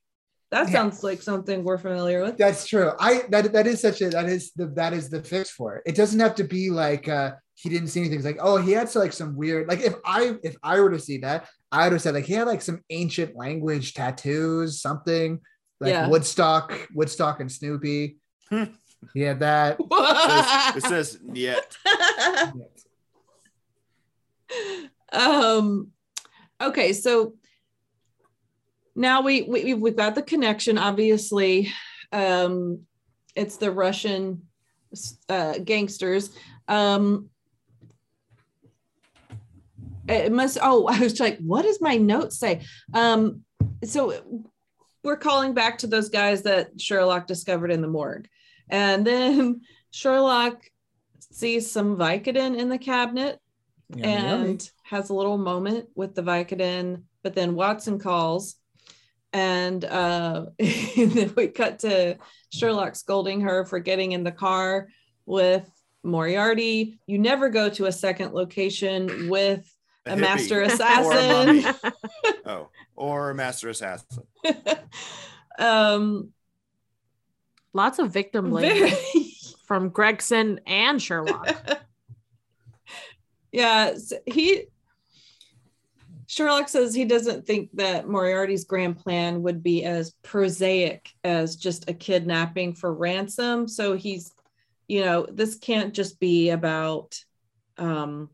That 0.52 0.68
Yeah. 0.68 0.74
sounds 0.74 1.02
like 1.04 1.22
something 1.22 1.64
we're 1.64 1.78
familiar 1.78 2.22
with. 2.24 2.38
that's 2.38 2.66
true. 2.66 2.92
I 3.00 3.24
that 3.30 3.52
that 3.54 3.68
is 3.68 3.82
such 3.82 4.02
a 4.02 4.10
that 4.10 4.26
is 4.28 4.52
the 4.56 4.68
that 4.76 4.94
is 4.94 5.10
the 5.10 5.22
fix 5.24 5.50
for 5.50 5.76
it. 5.78 5.84
It 5.86 5.96
doesn't 5.96 6.20
have 6.20 6.36
to 6.36 6.44
be 6.46 6.70
like 6.70 7.08
uh 7.10 7.32
he 7.56 7.70
didn't 7.70 7.90
see 7.90 8.00
anything. 8.02 8.18
It's 8.20 8.26
like 8.26 8.40
oh 8.42 8.58
he 8.58 8.72
had 8.72 8.94
like 8.96 9.14
some 9.14 9.36
weird 9.36 9.68
like 9.68 9.82
if 9.82 9.96
I 10.06 10.36
if 10.44 10.56
I 10.64 10.80
were 10.82 10.90
to 10.92 11.00
see 11.00 11.20
that 11.20 11.48
I 11.72 11.86
would 11.86 11.94
have 11.94 12.02
said 12.02 12.14
like 12.14 12.26
he 12.26 12.34
had 12.34 12.48
like 12.48 12.62
some 12.62 12.84
ancient 12.90 13.36
language 13.36 13.94
tattoos 13.94 14.82
something 14.82 15.40
like 15.80 15.92
Yeah. 15.92 16.08
Woodstock 16.08 16.88
Woodstock 16.94 17.40
and 17.40 17.52
Snoopy. 17.52 18.18
Hmm. 18.50 18.64
he 19.14 19.22
had 19.22 19.40
that. 19.40 19.78
It 20.76 20.84
says 20.84 21.18
yet. 21.34 21.76
um 25.14 25.88
okay 26.62 26.94
so 26.94 27.36
now 28.96 29.22
we, 29.22 29.44
we 29.44 29.74
we've 29.74 29.96
got 29.96 30.16
the 30.16 30.22
connection 30.22 30.78
obviously 30.78 31.72
um 32.12 32.82
it's 33.36 33.58
the 33.58 33.72
russian 33.72 34.42
uh 35.30 35.58
gangsters 35.64 36.32
um 36.68 37.30
it 40.08 40.32
must 40.32 40.58
oh 40.62 40.86
i 40.90 41.00
was 41.00 41.20
like 41.20 41.38
what 41.40 41.64
does 41.64 41.82
my 41.82 41.98
note 41.98 42.34
say? 42.34 42.62
Um 42.94 43.42
so 43.84 44.46
we're 45.04 45.18
calling 45.18 45.54
back 45.54 45.80
to 45.80 45.88
those 45.88 46.10
guys 46.10 46.44
that 46.44 46.80
sherlock 46.80 47.26
discovered 47.26 47.72
in 47.72 47.82
the 47.82 47.88
morgue. 47.88 48.28
And 48.70 49.06
then 49.06 49.62
sherlock 49.92 50.64
sees 51.32 51.72
some 51.72 51.98
vicodin 51.98 52.58
in 52.58 52.70
the 52.70 52.78
cabinet 52.78 53.40
and 54.00 54.70
has 54.84 55.10
a 55.10 55.14
little 55.14 55.38
moment 55.38 55.88
with 55.96 56.16
the 56.16 56.24
Vicodin, 56.24 57.04
but 57.24 57.36
then 57.36 57.56
Watson 57.56 58.00
calls, 58.00 58.56
and 59.34 59.84
uh, 59.86 60.48
then 60.60 61.34
we 61.36 61.48
cut 61.48 61.80
to 61.80 62.18
Sherlock 62.50 62.96
scolding 62.96 63.42
her 63.42 63.66
for 63.66 63.80
getting 63.80 64.12
in 64.12 64.24
the 64.24 64.32
car 64.32 64.90
with 65.26 65.70
Moriarty. 66.04 67.00
You 67.08 67.20
never 67.20 67.50
go 67.50 67.70
to 67.70 67.86
a 67.86 67.92
second 67.92 68.34
location 68.34 69.30
with 69.30 69.66
a, 70.06 70.12
hippie 70.12 70.20
master 70.20 70.60
Or 70.60 70.64
a 70.64 70.66
assassin. 70.68 71.76
Oh, 72.46 72.70
or 72.96 73.30
a 73.32 73.36
master 73.36 73.70
assassin. 73.70 74.24
um, 75.60 76.30
Lots 77.74 78.00
of 78.00 78.12
victim 78.12 78.50
blaming 78.50 78.94
from 79.66 79.90
Gregson 79.90 80.60
and 80.68 81.02
Sherlock. 81.02 81.56
yeah, 83.54 83.96
so 83.96 84.18
he 84.26 84.66
Sherlock 86.32 86.70
says 86.70 86.96
he 86.96 87.04
doesn't 87.04 87.46
think 87.46 87.72
that 87.74 88.08
Moriarty's 88.08 88.64
grand 88.64 88.98
plan 88.98 89.42
would 89.44 89.62
be 89.62 89.84
as 89.84 90.12
prosaic 90.24 91.10
as 91.26 91.58
just 91.58 91.90
a 91.90 91.94
kidnapping 91.94 92.74
for 92.74 92.94
ransom. 92.94 93.68
So 93.68 93.98
he's, 93.98 94.32
you 94.88 95.04
know, 95.04 95.26
this 95.30 95.56
can't 95.56 95.94
just 95.94 96.22
be 96.22 96.52
about 96.52 97.22
um, 97.78 98.30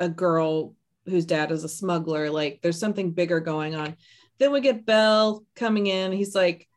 a 0.00 0.08
girl 0.08 0.74
whose 1.06 1.26
dad 1.26 1.50
is 1.50 1.64
a 1.64 1.68
smuggler. 1.68 2.30
Like 2.30 2.60
there's 2.62 2.78
something 2.78 3.12
bigger 3.12 3.40
going 3.40 3.74
on. 3.74 3.96
Then 4.38 4.52
we 4.52 4.60
get 4.60 4.86
Bell 4.86 5.44
coming 5.56 5.86
in. 5.86 6.12
He's 6.12 6.34
like, 6.34 6.68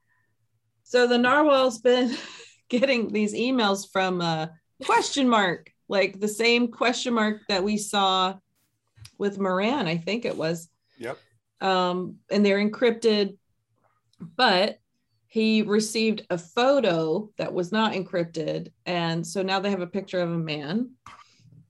so 0.84 1.07
the 1.07 1.17
narwhal's 1.17 1.80
been 1.80 2.15
getting 2.69 3.11
these 3.11 3.34
emails 3.34 3.86
from 3.91 4.22
uh, 4.22 4.47
question 4.84 5.30
mark, 5.30 5.72
like 5.88 6.19
the 6.19 6.28
same 6.28 6.69
question 6.69 7.13
mark 7.13 7.41
that 7.47 7.63
we 7.63 7.78
saw 7.78 8.36
with 9.17 9.39
Moran, 9.39 9.88
I 9.88 9.97
think 9.97 10.26
it 10.26 10.36
was. 10.36 10.67
Yep. 10.97 11.17
Um, 11.61 12.15
and 12.32 12.43
they're 12.43 12.57
encrypted, 12.57 13.38
but 14.19 14.80
he 15.28 15.61
received 15.61 16.26
a 16.30 16.38
photo 16.38 17.30
that 17.38 17.53
was 17.53 17.72
not 17.72 17.93
encrypted. 17.93 18.74
And 18.86 19.26
so 19.26 19.41
now 19.41 19.59
they 19.59 19.69
have 19.69 19.80
a 19.80 19.88
picture 19.88 20.19
of 20.19 20.30
a 20.30 20.38
man. 20.38 20.91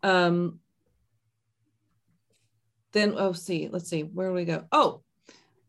Um, 0.01 0.60
then, 2.91 3.15
oh, 3.17 3.33
see, 3.33 3.69
let's 3.71 3.89
see, 3.89 4.03
where 4.03 4.29
do 4.29 4.33
we 4.33 4.45
go? 4.45 4.65
Oh, 4.71 5.01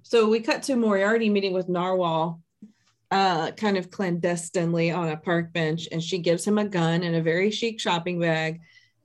so 0.02 0.28
we 0.28 0.40
cut 0.40 0.62
to 0.64 0.76
Moriarty 0.76 1.30
meeting 1.30 1.52
with 1.52 1.68
Narwhal 1.68 2.40
uh, 3.12 3.50
kind 3.52 3.76
of 3.76 3.90
clandestinely 3.90 4.90
on 4.90 5.10
a 5.10 5.16
park 5.16 5.52
bench, 5.52 5.86
and 5.92 6.02
she 6.02 6.18
gives 6.18 6.46
him 6.46 6.58
a 6.58 6.64
gun 6.64 7.02
and 7.02 7.14
a 7.14 7.22
very 7.22 7.50
chic 7.50 7.78
shopping 7.78 8.18
bag. 8.18 8.60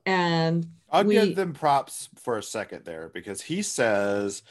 And 0.06 0.66
I'll 0.90 1.04
we- 1.04 1.14
give 1.14 1.36
them 1.36 1.52
props 1.52 2.08
for 2.16 2.38
a 2.38 2.42
second 2.42 2.84
there 2.84 3.10
because 3.12 3.42
he 3.42 3.60
says 3.60 4.42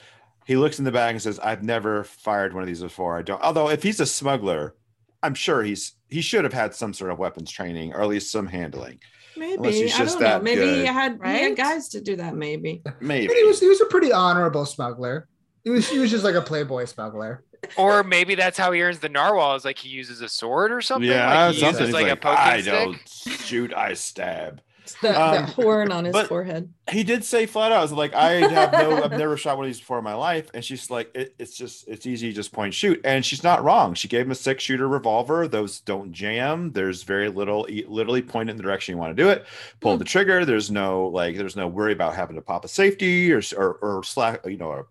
he 0.46 0.56
looks 0.56 0.78
in 0.78 0.86
the 0.86 0.92
bag 0.92 1.16
and 1.16 1.22
says, 1.22 1.40
"I've 1.40 1.64
never 1.64 2.04
fired 2.04 2.54
one 2.54 2.62
of 2.62 2.68
these 2.68 2.82
before. 2.82 3.18
I 3.18 3.24
don't." 3.24 3.42
Although 3.42 3.70
if 3.70 3.82
he's 3.82 4.00
a 4.00 4.06
smuggler, 4.06 4.76
I'm 5.24 5.34
sure 5.34 5.64
he's 5.64 5.94
he 6.08 6.22
should 6.22 6.44
have 6.44 6.54
had 6.54 6.76
some 6.76 6.94
sort 6.94 7.12
of 7.12 7.18
weapons 7.18 7.52
training 7.52 7.94
or 7.94 8.02
at 8.02 8.08
least 8.08 8.32
some 8.32 8.46
handling. 8.46 9.00
Unless 9.46 9.60
maybe 9.74 9.82
he's 9.88 9.96
I 9.96 9.98
don't 10.06 10.14
know. 10.14 10.20
that 10.20 10.44
Maybe 10.44 10.62
he 10.62 10.76
good. 10.78 10.88
had, 10.88 11.20
he 11.24 11.44
had 11.44 11.56
guys 11.56 11.90
to 11.90 12.02
do 12.02 12.16
that. 12.18 12.36
Maybe. 12.36 12.82
Maybe 13.00 13.28
But 13.28 13.36
he 13.38 13.44
was 13.44 13.60
he 13.60 13.68
was 13.68 13.82
a 13.82 13.86
pretty 13.86 14.12
honorable 14.12 14.66
smuggler. 14.66 15.28
He 15.64 15.70
was 15.70 15.88
he 15.90 16.00
was 16.00 16.10
just 16.12 16.24
like 16.24 16.36
a 16.36 16.42
playboy 16.42 16.86
smuggler. 16.86 17.44
Or 17.76 18.04
maybe 18.04 18.36
that's 18.36 18.58
how 18.58 18.72
he 18.72 18.82
earns 18.82 19.00
the 19.00 19.10
narwhal. 19.10 19.56
Is 19.56 19.66
like 19.66 19.78
he 19.80 19.90
uses 19.90 20.22
a 20.22 20.30
sword 20.30 20.72
or 20.72 20.80
something. 20.82 21.10
yeah, 21.10 21.46
like 21.48 21.56
he 21.56 21.60
something. 21.62 21.80
uses 21.82 21.94
like, 21.94 22.04
like, 22.04 22.14
a 22.14 22.16
poking 22.16 22.38
I 22.40 22.62
stick. 22.62 22.74
don't 22.74 23.40
shoot, 23.42 23.74
I 23.74 23.94
stab. 23.94 24.62
The, 25.02 25.10
Um, 25.10 25.32
that 25.46 25.50
horn 25.50 25.92
on 25.92 26.06
his 26.06 26.28
forehead. 26.28 26.74
He 26.90 27.04
did 27.04 27.24
say 27.24 27.46
flat 27.46 27.72
out, 27.72 27.80
I 27.80 27.82
was 27.82 27.92
like, 27.92 28.14
I 28.14 28.34
have 28.50 28.72
no, 28.72 29.04
I've 29.04 29.12
never 29.12 29.36
shot 29.38 29.58
one 29.58 29.66
of 29.66 29.70
these 29.70 29.80
before 29.80 29.98
in 29.98 30.04
my 30.04 30.14
life. 30.14 30.50
And 30.54 30.64
she's 30.64 30.90
like, 30.90 31.12
it, 31.14 31.36
it's 31.38 31.56
just, 31.58 31.88
it's 31.88 32.06
easy, 32.06 32.32
just 32.32 32.52
point 32.52 32.74
shoot. 32.74 33.02
And 33.04 33.26
she's 33.26 33.44
not 33.44 33.64
wrong. 33.64 33.94
She 33.94 34.08
gave 34.08 34.26
him 34.26 34.32
a 34.32 34.36
six 34.36 34.64
shooter 34.64 34.88
revolver. 34.88 35.48
Those 35.48 35.80
don't 35.82 36.12
jam. 36.12 36.72
There's 36.72 37.04
very 37.04 37.30
little, 37.30 37.68
literally 37.88 38.22
point 38.22 38.50
in 38.50 38.58
the 38.58 38.64
direction 38.64 38.94
you 38.94 39.00
want 39.00 39.16
to 39.16 39.22
do 39.24 39.30
it. 39.30 39.46
Pull 39.82 39.94
Hmm. 39.94 40.00
the 40.00 40.06
trigger. 40.06 40.46
There's 40.46 40.72
no 40.72 41.08
like, 41.08 41.36
there's 41.38 41.56
no 41.56 41.68
worry 41.68 41.94
about 41.94 42.16
having 42.16 42.36
to 42.36 42.42
pop 42.42 42.64
a 42.66 42.68
safety 42.68 43.32
or 43.34 43.42
or, 43.58 43.74
or 43.82 44.04
slack, 44.04 44.46
you 44.46 44.58
know, 44.58 44.68
or 44.68 44.88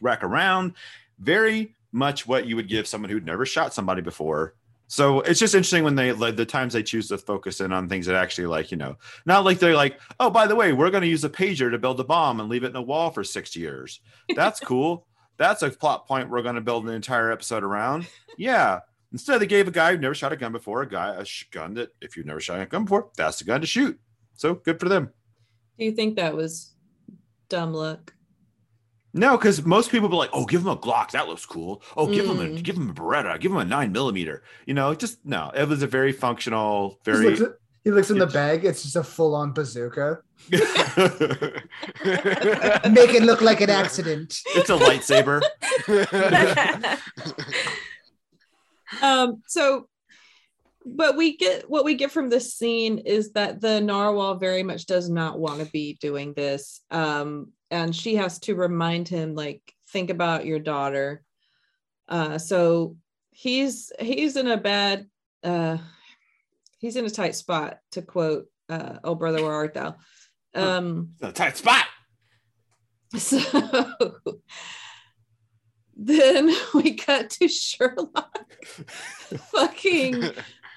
rack 0.00 0.24
around. 0.24 0.74
Very 1.18 1.74
much 1.92 2.26
what 2.26 2.46
you 2.46 2.56
would 2.56 2.68
give 2.68 2.86
someone 2.86 3.10
who'd 3.10 3.26
never 3.26 3.44
shot 3.46 3.72
somebody 3.74 4.00
before. 4.02 4.54
So 4.92 5.22
it's 5.22 5.40
just 5.40 5.54
interesting 5.54 5.84
when 5.84 5.94
they 5.94 6.12
like 6.12 6.36
the 6.36 6.44
times 6.44 6.74
they 6.74 6.82
choose 6.82 7.08
to 7.08 7.16
focus 7.16 7.62
in 7.62 7.72
on 7.72 7.88
things 7.88 8.04
that 8.04 8.14
actually 8.14 8.46
like 8.46 8.70
you 8.70 8.76
know 8.76 8.98
not 9.24 9.42
like 9.42 9.58
they're 9.58 9.74
like 9.74 9.98
oh 10.20 10.28
by 10.28 10.46
the 10.46 10.54
way 10.54 10.74
we're 10.74 10.90
going 10.90 11.00
to 11.00 11.08
use 11.08 11.24
a 11.24 11.30
pager 11.30 11.70
to 11.70 11.78
build 11.78 11.98
a 11.98 12.04
bomb 12.04 12.40
and 12.40 12.50
leave 12.50 12.62
it 12.62 12.68
in 12.68 12.76
a 12.76 12.82
wall 12.82 13.10
for 13.10 13.24
six 13.24 13.56
years. 13.56 14.02
That's 14.36 14.60
cool. 14.70 15.06
That's 15.38 15.62
a 15.62 15.70
plot 15.70 16.06
point 16.06 16.28
we're 16.28 16.42
going 16.42 16.56
to 16.56 16.60
build 16.60 16.84
an 16.84 16.92
entire 16.92 17.32
episode 17.32 17.64
around. 17.64 18.06
Yeah. 18.36 18.80
Instead, 19.12 19.38
they 19.38 19.46
gave 19.46 19.66
a 19.66 19.70
guy 19.70 19.92
who 19.92 19.98
never 19.98 20.14
shot 20.14 20.34
a 20.34 20.36
gun 20.36 20.52
before 20.52 20.82
a 20.82 20.88
guy 20.88 21.14
a 21.14 21.24
sh- 21.24 21.48
gun 21.50 21.72
that 21.74 21.88
if 22.02 22.14
you've 22.14 22.26
never 22.26 22.40
shot 22.40 22.60
a 22.60 22.66
gun 22.66 22.84
before, 22.84 23.08
that's 23.16 23.38
the 23.38 23.46
gun 23.46 23.62
to 23.62 23.66
shoot. 23.66 23.98
So 24.34 24.56
good 24.56 24.78
for 24.78 24.90
them. 24.90 25.10
Do 25.78 25.86
you 25.86 25.92
think 25.92 26.16
that 26.16 26.36
was 26.36 26.74
dumb 27.48 27.72
luck? 27.72 28.12
No, 29.14 29.36
because 29.36 29.64
most 29.66 29.90
people 29.90 30.08
be 30.08 30.16
like, 30.16 30.30
"Oh, 30.32 30.46
give 30.46 30.62
him 30.62 30.68
a 30.68 30.76
Glock. 30.76 31.10
That 31.10 31.28
looks 31.28 31.44
cool. 31.44 31.82
Oh, 31.96 32.06
give 32.06 32.24
him 32.24 32.40
a 32.40 32.44
Mm. 32.44 32.62
give 32.62 32.76
him 32.76 32.88
a 32.90 32.94
Beretta. 32.94 33.38
Give 33.38 33.52
him 33.52 33.58
a 33.58 33.64
nine 33.64 33.92
millimeter. 33.92 34.42
You 34.66 34.72
know, 34.74 34.94
just 34.94 35.18
no. 35.24 35.50
It 35.54 35.68
was 35.68 35.82
a 35.82 35.86
very 35.86 36.12
functional, 36.12 36.98
He 37.04 37.10
very. 37.12 37.26
looks, 37.26 37.40
at- 37.42 37.56
he 37.84 37.90
looks 37.90 38.10
in 38.10 38.18
the 38.18 38.26
bag. 38.26 38.64
It's 38.64 38.82
just 38.84 38.96
a 38.96 39.04
full 39.04 39.34
on 39.34 39.52
bazooka. 39.52 40.20
Make 40.50 40.62
it 43.14 43.22
look 43.22 43.42
like 43.42 43.60
an 43.60 43.68
accident. 43.70 44.38
it's 44.54 44.70
a 44.70 44.78
lightsaber. 44.78 45.42
um 49.02 49.42
so 49.46 49.88
but 50.84 51.16
we 51.16 51.36
get 51.36 51.68
what 51.70 51.84
we 51.84 51.94
get 51.94 52.10
from 52.10 52.28
this 52.28 52.54
scene 52.54 52.98
is 52.98 53.32
that 53.32 53.60
the 53.60 53.80
narwhal 53.80 54.36
very 54.36 54.62
much 54.62 54.86
does 54.86 55.08
not 55.08 55.38
want 55.38 55.60
to 55.60 55.66
be 55.72 55.96
doing 56.00 56.32
this 56.34 56.80
um 56.90 57.48
and 57.72 57.96
she 57.96 58.14
has 58.14 58.38
to 58.38 58.54
remind 58.54 59.08
him 59.08 59.34
like 59.34 59.60
think 59.88 60.10
about 60.10 60.46
your 60.46 60.58
daughter 60.58 61.22
uh 62.08 62.38
so 62.38 62.96
he's 63.30 63.90
he's 63.98 64.36
in 64.36 64.46
a 64.46 64.56
bad 64.56 65.06
uh 65.42 65.78
he's 66.78 66.96
in 66.96 67.04
a 67.04 67.10
tight 67.10 67.34
spot 67.34 67.78
to 67.90 68.02
quote 68.02 68.46
uh 68.68 68.98
oh 69.02 69.14
brother 69.14 69.42
where 69.42 69.52
art 69.52 69.74
thou 69.74 69.96
um 70.54 71.10
a 71.22 71.32
tight 71.32 71.56
spot. 71.56 71.84
so 73.16 73.40
then 75.96 76.54
we 76.74 76.94
cut 76.94 77.30
to 77.30 77.48
Sherlock 77.48 78.52
fucking 79.52 80.22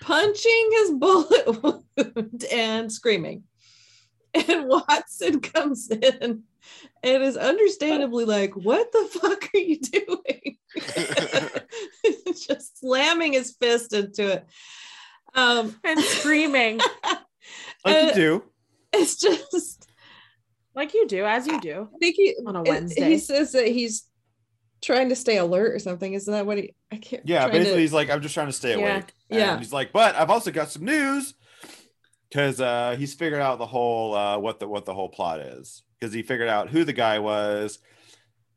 punching 0.02 0.70
his 0.72 0.92
bullet 0.92 1.64
wound 1.64 2.46
and 2.52 2.92
screaming. 2.92 3.44
And 4.50 4.68
Watson 4.68 5.40
comes 5.40 5.90
in 5.90 6.44
and 7.04 7.24
is 7.24 7.38
understandably 7.38 8.26
like, 8.26 8.54
What 8.56 8.92
the 8.92 9.08
fuck 9.20 9.50
are 9.54 9.58
you 9.58 9.80
doing? 9.80 10.58
Just 12.48 12.80
slamming 12.80 13.34
his 13.34 13.56
fist 13.60 13.94
into 13.94 14.32
it. 14.34 14.46
Um, 15.34 15.76
and 15.84 16.00
screaming 16.00 16.80
Like 17.86 18.04
you 18.04 18.10
Uh, 18.10 18.14
do. 18.14 18.44
it's 18.94 19.16
just 19.18 19.88
like 20.74 20.94
you 20.94 21.08
do, 21.08 21.26
as 21.26 21.46
you 21.46 21.60
do 21.62 21.90
I 21.94 21.98
think 22.00 22.16
he 22.16 22.36
on 22.46 22.56
a 22.56 22.64
Wednesday. 22.64 23.10
He 23.10 23.18
says 23.20 23.52
that 23.52 23.68
he's 23.68 24.06
trying 24.82 25.10
to 25.10 25.16
stay 25.16 25.38
alert 25.38 25.74
or 25.76 25.80
something. 25.80 26.14
Isn't 26.14 26.32
that 26.34 26.46
what 26.46 26.58
he? 26.58 26.74
I 26.92 26.98
can't. 26.98 27.24
Yeah, 27.26 27.40
trying 27.42 27.52
to- 27.52 27.58
basically, 27.60 27.82
he's 27.82 27.94
like, 27.94 28.10
I'm 28.10 28.22
just 28.22 28.34
trying 28.34 28.48
to 28.48 28.54
stay 28.54 28.72
Yeah. 28.80 28.96
awake. 28.96 29.14
And 29.30 29.40
Yeah. 29.40 29.58
he's 29.60 29.72
like, 29.74 29.92
but 29.94 30.16
I've 30.16 30.30
also 30.30 30.52
got 30.52 30.70
some 30.72 30.84
news 30.86 31.34
because 32.30 32.62
uh, 32.62 32.96
he's 32.98 33.14
figured 33.14 33.42
out 33.42 33.60
the 33.60 33.66
whole 33.66 34.14
uh, 34.14 34.38
what 34.38 34.60
the 34.60 34.68
what 34.68 34.86
the 34.86 34.94
whole 34.94 35.10
plot 35.10 35.40
is 35.40 35.84
because 36.00 36.14
he 36.14 36.22
figured 36.22 36.50
out 36.50 36.70
who 36.70 36.84
the 36.84 36.94
guy 36.94 37.20
was. 37.20 37.80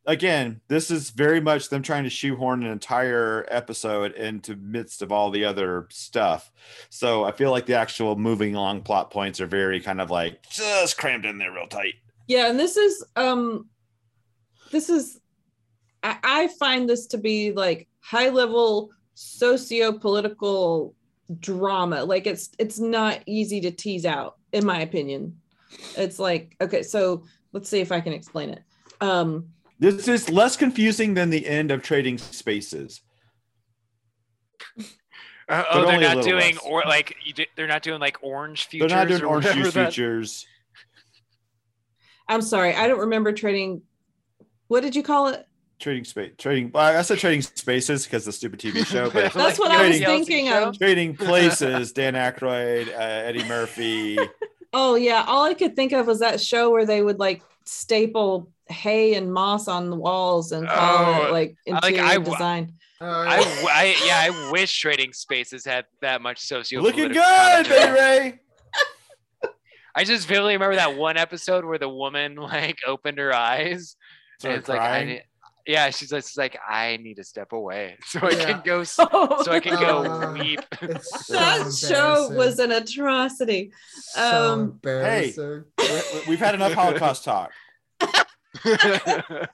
Again, 0.07 0.63
this 0.69 0.91
is 0.91 1.11
very 1.11 1.39
much 1.39 1.69
them 1.69 1.83
trying 1.83 2.05
to 2.05 2.11
shoehorn 2.11 2.63
an 2.63 2.73
entire 2.73 3.45
episode 3.51 4.13
into 4.13 4.57
midst 4.57 5.03
of 5.03 5.13
all 5.13 5.31
the 5.31 5.45
other 5.45 5.87
stuff. 5.91 6.51
So 6.89 7.25
I 7.25 7.33
feel 7.33 7.51
like 7.51 7.67
the 7.67 7.75
actual 7.75 8.17
moving 8.17 8.55
along 8.55 8.83
plot 8.83 9.11
points 9.11 9.39
are 9.39 9.47
very 9.47 9.81
kind 9.81 10.01
of 10.01 10.11
like 10.11 10.49
just 10.49 10.97
crammed 10.97 11.27
in 11.27 11.37
there 11.37 11.53
real 11.53 11.67
tight. 11.67 11.95
yeah, 12.27 12.49
and 12.49 12.59
this 12.59 12.79
is 12.79 13.05
um, 13.17 13.69
this 14.71 14.89
is 14.89 15.21
I, 16.03 16.17
I 16.23 16.49
find 16.59 16.89
this 16.89 17.07
to 17.09 17.19
be 17.19 17.53
like 17.53 17.87
high 18.01 18.31
level 18.31 18.91
socio 19.15 19.93
political 19.93 20.95
drama. 21.41 22.05
Like 22.05 22.27
it's 22.27 22.51
it's 22.59 22.79
not 22.79 23.21
easy 23.27 23.61
to 23.63 23.71
tease 23.71 24.05
out, 24.07 24.37
in 24.53 24.65
my 24.65 24.81
opinion. 24.81 25.39
It's 25.97 26.19
like 26.19 26.57
okay, 26.61 26.83
so 26.83 27.25
let's 27.53 27.69
see 27.69 27.81
if 27.81 27.93
I 27.93 28.01
can 28.01 28.13
explain 28.13 28.51
it. 28.51 28.63
Um, 29.01 29.49
This 29.79 30.09
is 30.09 30.29
less 30.31 30.57
confusing 30.57 31.15
than 31.15 31.31
the 31.31 31.47
end 31.47 31.71
of 31.71 31.83
Trading 31.83 32.19
Spaces. 32.19 33.01
Uh, 35.49 35.65
oh, 35.73 35.87
they're 35.87 36.01
not 36.01 36.23
doing 36.23 36.57
less. 36.57 36.59
or 36.67 36.83
like 36.87 37.17
you 37.25 37.33
do, 37.33 37.45
they're 37.57 37.67
not 37.67 37.83
doing 37.83 38.01
like 38.01 38.19
orange 38.21 38.67
futures. 38.67 38.91
They're 38.91 38.99
not 38.99 39.09
doing 39.09 39.23
or 39.23 39.27
orange 39.27 39.47
juice 39.55 39.73
futures. 39.73 40.47
I'm 42.29 42.43
sorry, 42.43 42.75
I 42.75 42.87
don't 42.87 42.99
remember 42.99 43.33
trading. 43.33 43.81
What 44.67 44.83
did 44.83 44.95
you 44.95 45.03
call 45.03 45.29
it? 45.29 45.48
Trading 45.79 46.05
space, 46.05 46.33
trading. 46.39 46.71
well, 46.75 46.97
I 46.99 47.03
said 47.03 47.19
trading 47.19 47.41
spaces 47.43 48.05
because 48.05 48.25
the 48.25 48.33
stupid 48.33 48.59
TV 48.59 48.85
show, 48.85 49.11
but 49.11 49.33
That's 49.35 49.59
what 49.61 49.71
I 49.71 49.89
was 49.89 49.99
thinking 49.99 50.49
of. 50.53 50.77
trading 50.77 51.15
places. 51.17 51.93
Dan 51.99 52.15
Aykroyd, 52.15 52.89
uh, 52.89 52.99
Eddie 52.99 53.45
Murphy. 53.45 54.19
Oh 54.73 54.97
yeah, 54.97 55.25
all 55.29 55.45
I 55.45 55.55
could 55.55 55.77
think 55.77 55.93
of 55.93 56.07
was 56.09 56.19
that 56.19 56.41
show 56.41 56.71
where 56.71 56.85
they 56.85 57.01
would 57.01 57.21
like 57.21 57.43
staple 57.65 58.51
hay 58.69 59.15
and 59.15 59.33
moss 59.33 59.69
on 59.69 59.89
the 59.89 59.97
walls 59.97 60.51
and 60.53 60.67
call 60.67 61.23
it 61.25 61.29
Oh, 61.29 61.33
like 61.33 61.55
I 61.69 61.73
like- 61.75 61.85
interior 61.93 62.03
I 62.05 62.15
w- 62.15 62.33
design. 62.33 62.73
I, 63.01 63.37
w- 63.39 63.69
I- 63.71 63.97
yeah, 64.05 64.21
I 64.33 64.51
wish 64.51 64.81
Trading 64.81 65.13
Spaces 65.13 65.65
had 65.65 65.85
that 66.03 66.21
much 66.21 66.41
socio. 66.41 66.81
Looking 66.81 67.09
good, 67.13 67.69
Betty 67.69 67.93
Ray. 67.93 68.41
I 69.95 70.05
just 70.05 70.27
vividly 70.29 70.55
remember 70.55 70.77
that 70.77 70.97
one 70.97 71.17
episode 71.17 71.65
where 71.65 71.79
the 71.79 71.89
woman 71.89 72.35
like 72.37 72.79
opened 72.87 73.19
her 73.19 73.33
eyes. 73.33 73.97
Started 74.39 74.55
and 74.55 74.59
it's 74.61 74.69
like, 74.69 74.81
I 74.81 74.87
crying. 74.89 75.09
need, 75.09 75.23
yeah, 75.69 75.91
she's 75.91 76.09
just 76.09 76.37
like, 76.39 76.59
I 76.67 76.97
need 76.97 77.17
to 77.19 77.25
step 77.25 77.53
away 77.53 77.99
so 78.07 78.21
I 78.23 78.31
Yeah. 78.31 78.45
can 78.53 78.63
go, 78.65 78.81
s- 78.81 78.93
so 78.95 79.47
I 79.53 79.61
can 79.61 79.79
go 79.79 80.05
Uh, 80.05 80.33
weep. 80.33 80.61
So 81.03 81.35
That 81.35 81.73
show 81.73 82.31
was 82.31 82.59
an 82.59 82.73
atrocity. 82.73 83.71
so 83.93 84.53
um, 84.55 84.61
embarrassing. 84.61 85.65
We- 85.79 86.21
We've 86.27 86.39
had 86.39 86.55
enough 86.55 86.73
Holocaust 86.73 87.23
talk. 87.25 87.53
it 88.65 89.49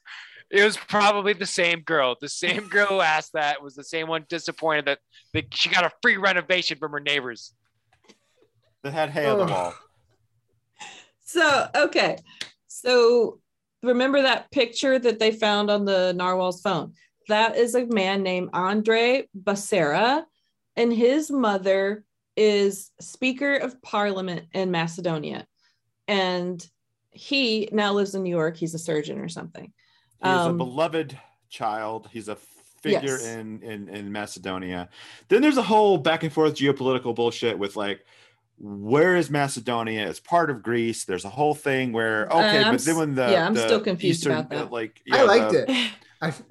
was 0.65 0.77
probably 0.77 1.33
the 1.33 1.47
same 1.47 1.81
girl. 1.81 2.17
The 2.21 2.29
same 2.29 2.69
girl 2.69 2.87
who 2.87 3.01
asked 3.01 3.33
that 3.33 3.61
was 3.63 3.75
the 3.75 3.85
same 3.85 4.07
one 4.09 4.25
disappointed 4.29 4.85
that, 4.87 4.99
that 5.33 5.53
she 5.55 5.69
got 5.69 5.85
a 5.85 5.91
free 6.03 6.17
renovation 6.17 6.79
from 6.79 6.93
her 6.93 7.01
neighbors. 7.01 7.55
That 8.83 8.93
had 8.93 9.11
hay 9.11 9.27
on 9.27 9.39
the 9.39 9.47
wall. 9.47 9.75
So 11.25 11.69
okay, 11.75 12.19
so 12.69 13.41
remember 13.85 14.23
that 14.23 14.51
picture 14.51 14.99
that 14.99 15.19
they 15.19 15.31
found 15.31 15.71
on 15.71 15.85
the 15.85 16.13
narwhal's 16.17 16.61
phone? 16.61 16.93
That 17.29 17.57
is 17.57 17.75
a 17.75 17.87
man 17.87 18.23
named 18.23 18.51
Andre 18.53 19.29
Becerra, 19.39 20.25
and 20.77 20.93
his 20.93 21.31
mother 21.31 22.05
is 22.37 22.91
Speaker 23.01 23.57
of 23.57 23.81
Parliament 23.83 24.47
in 24.53 24.71
Macedonia. 24.71 25.47
And 26.09 26.67
he 27.11 27.69
now 27.73 27.93
lives 27.93 28.15
in 28.15 28.23
New 28.25 28.31
York. 28.31 28.57
He's 28.57 28.75
a 28.75 28.79
surgeon 28.79 29.19
or 29.21 29.29
something. 29.29 29.73
He's 30.23 30.33
a 30.33 30.51
Um, 30.51 30.59
beloved 30.59 31.19
child. 31.49 32.09
He's 32.13 32.29
a 32.29 32.37
figure 32.83 33.17
Yes. 33.19 33.25
in, 33.25 33.63
in 33.63 33.89
in 33.89 34.13
Macedonia. 34.13 34.91
Then 35.29 35.41
there's 35.41 35.57
a 35.57 35.63
whole 35.63 35.97
back 35.97 36.23
and 36.25 36.33
forth 36.33 36.55
geopolitical 36.55 37.15
bullshit 37.15 37.59
with 37.59 37.77
like, 37.77 38.05
where 38.59 39.17
is 39.17 39.31
Macedonia? 39.31 40.09
It's 40.09 40.21
part 40.21 40.51
of 40.51 40.63
Greece. 40.63 41.05
There's 41.05 41.25
a 41.25 41.31
whole 41.31 41.55
thing 41.55 41.93
where 41.93 42.27
okay, 42.27 42.63
Uh, 42.63 42.67
I'm 42.67 42.75
but 42.75 42.85
then 42.85 42.97
when 42.97 43.15
the 43.15 43.31
yeah, 43.31 43.47
I'm 43.47 43.55
the 43.55 43.61
still 43.67 43.81
confused 43.81 44.21
Eastern- 44.21 44.33
about 44.33 44.51
that. 44.51 44.73
Like, 44.73 45.01
I 45.13 45.23
liked 45.25 45.53
the- 45.53 45.71
it. 45.71 45.91
I 46.23 46.33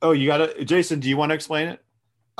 Oh, 0.00 0.12
you 0.12 0.28
got 0.28 0.40
it, 0.40 0.64
Jason. 0.64 1.00
Do 1.00 1.08
you 1.08 1.16
want 1.16 1.30
to 1.30 1.34
explain 1.34 1.68
it? 1.68 1.80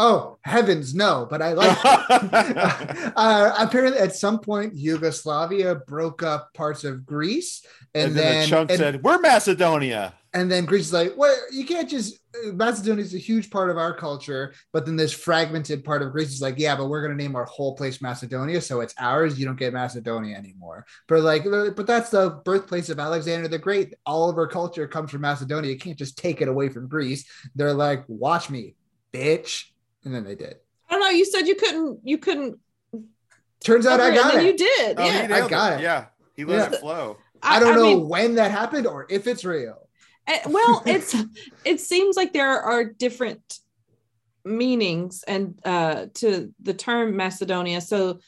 oh 0.01 0.39
heavens 0.45 0.95
no, 0.95 1.27
but 1.29 1.43
I 1.43 1.55
like. 1.55 1.77
uh, 3.17 3.53
apparently, 3.59 4.01
at 4.01 4.15
some 4.15 4.39
point, 4.39 4.75
Yugoslavia 4.77 5.75
broke 5.75 6.23
up 6.23 6.55
parts 6.55 6.85
of 6.85 7.05
Greece, 7.05 7.65
and, 7.95 8.09
And, 8.11 8.17
then, 8.17 8.25
then 8.25 8.41
the 8.43 8.47
chunk 8.47 8.71
and, 8.71 8.79
said, 8.79 9.03
"We're 9.03 9.19
Macedonia." 9.19 10.15
And 10.39 10.51
then 10.51 10.65
Greece 10.65 10.87
is 10.87 10.93
like, 10.93 11.15
"Well, 11.17 11.37
you 11.53 11.65
can't 11.65 11.89
just." 11.89 12.19
Uh, 12.35 12.53
Macedonia 12.53 13.05
is 13.05 13.15
a 13.15 13.19
huge 13.19 13.51
part 13.51 13.71
of 13.71 13.77
our 13.77 13.93
culture, 13.95 14.55
but 14.73 14.87
then 14.87 14.97
this 14.97 15.13
fragmented 15.13 15.85
part 15.85 16.03
of 16.03 16.13
Greece 16.13 16.33
is 16.33 16.41
like, 16.43 16.55
"Yeah, 16.59 16.77
but 16.77 16.89
we're 16.89 17.03
gonna 17.03 17.15
name 17.15 17.37
our 17.37 17.45
whole 17.47 17.75
place 17.75 18.01
Macedonia, 18.01 18.61
so 18.61 18.81
it's 18.81 18.95
ours. 18.99 19.39
You 19.39 19.47
don't 19.47 19.59
get 19.59 19.73
Macedonia 19.73 20.37
anymore." 20.37 20.87
But 21.09 21.23
like, 21.23 21.45
uh, 21.47 21.71
but 21.71 21.87
that's 21.87 22.11
the 22.11 22.31
birthplace 22.45 22.89
of 22.89 22.99
Alexander 22.99 23.49
the 23.49 23.59
Great. 23.59 23.95
All 24.07 24.31
of 24.31 24.39
our 24.39 24.47
culture 24.47 24.87
comes 24.87 25.11
from 25.11 25.23
Macedonia. 25.23 25.71
You 25.71 25.79
can't 25.79 25.99
just 25.99 26.17
take 26.19 26.41
it 26.41 26.49
away 26.49 26.69
from 26.69 26.89
Greece. 26.89 27.25
They're 27.55 27.75
like, 27.75 28.05
"Watch 28.09 28.51
me, 28.51 28.75
bitch," 29.13 29.65
and 30.05 30.15
then 30.15 30.25
they 30.25 30.35
did. 30.35 30.57
I 30.89 30.95
don't 30.95 31.01
know. 31.01 31.11
You 31.11 31.25
said 31.25 31.47
you 31.47 31.55
couldn't. 31.55 32.01
You 32.05 32.19
couldn't. 32.19 32.59
Turns 33.65 33.87
out 33.87 34.01
I 34.01 34.15
cover 34.17 34.29
it, 34.29 34.33
got 34.33 34.35
it. 34.37 34.47
You 34.47 34.57
did. 34.57 34.99
Oh, 34.99 35.05
yeah. 35.05 35.27
nailed 35.27 35.51
got 35.51 35.73
it. 35.75 35.83
Yeah, 35.83 36.07
he 36.37 36.45
let 36.45 36.71
Yeah. 36.71 36.77
it 36.77 36.81
flow. 36.81 37.17
I 37.43 37.61
don't 37.61 37.77
know 37.77 37.97
mean, 37.97 38.09
when 38.09 38.35
that 38.37 38.51
happened 38.51 38.87
or 38.87 39.07
if 39.09 39.27
it's 39.27 39.45
real. 39.45 39.88
Eh, 40.29 40.43
well, 40.49 40.83
it's. 40.87 41.15
it 41.65 41.81
seems 41.81 42.17
like 42.17 42.33
there 42.33 42.61
are 42.61 42.85
different 42.85 43.59
meanings 44.45 45.25
and 45.27 45.59
uh, 45.65 46.07
to 46.15 46.53
the 46.61 46.75
term 46.75 47.17
Macedonia. 47.17 47.81
So, 47.81 48.21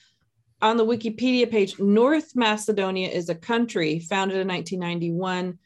on 0.62 0.76
the 0.76 0.84
Wikipedia 0.84 1.50
page, 1.50 1.78
North 1.78 2.36
Macedonia 2.36 3.08
is 3.08 3.28
a 3.28 3.34
country 3.34 3.98
founded 3.98 4.38
in 4.38 4.48
1991 4.48 5.58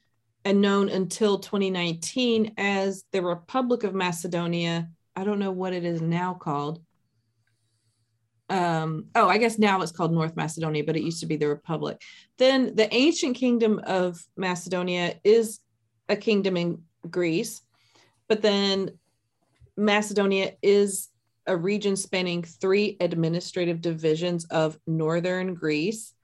and 0.45 0.61
known 0.61 0.89
until 0.89 1.39
2019 1.39 2.55
as 2.59 3.05
the 3.11 3.23
Republic 3.23 3.83
of 3.83 3.95
Macedonia. 3.95 4.89
I 5.17 5.25
don't 5.25 5.39
know 5.39 5.51
what 5.51 5.73
it 5.73 5.85
is 5.85 6.01
now 6.01 6.35
called. 6.35 6.81
Um, 8.51 9.07
oh, 9.15 9.29
I 9.29 9.39
guess 9.39 9.59
now 9.59 9.81
it's 9.81 9.91
called 9.91 10.13
North 10.13 10.37
Macedonia, 10.37 10.85
but 10.85 10.97
it 10.97 11.03
used 11.03 11.21
to 11.21 11.27
be 11.27 11.37
the 11.37 11.49
Republic. 11.49 12.03
Then 12.39 12.77
the 12.77 12.93
ancient 12.95 13.37
kingdom 13.37 13.81
of 13.85 14.25
Macedonia 14.37 15.15
is 15.25 15.61
a 16.09 16.17
kingdom 16.17 16.57
in 16.57 16.83
Greece, 17.11 17.63
but 18.29 18.43
then 18.43 18.99
Macedonia 19.77 20.53
is 20.63 21.09
a 21.47 21.57
region 21.57 21.97
spanning 21.97 22.43
three 22.43 22.97
administrative 23.01 23.81
divisions 23.81 24.45
of 24.47 24.79
northern 24.87 25.55
Greece, 25.55 26.15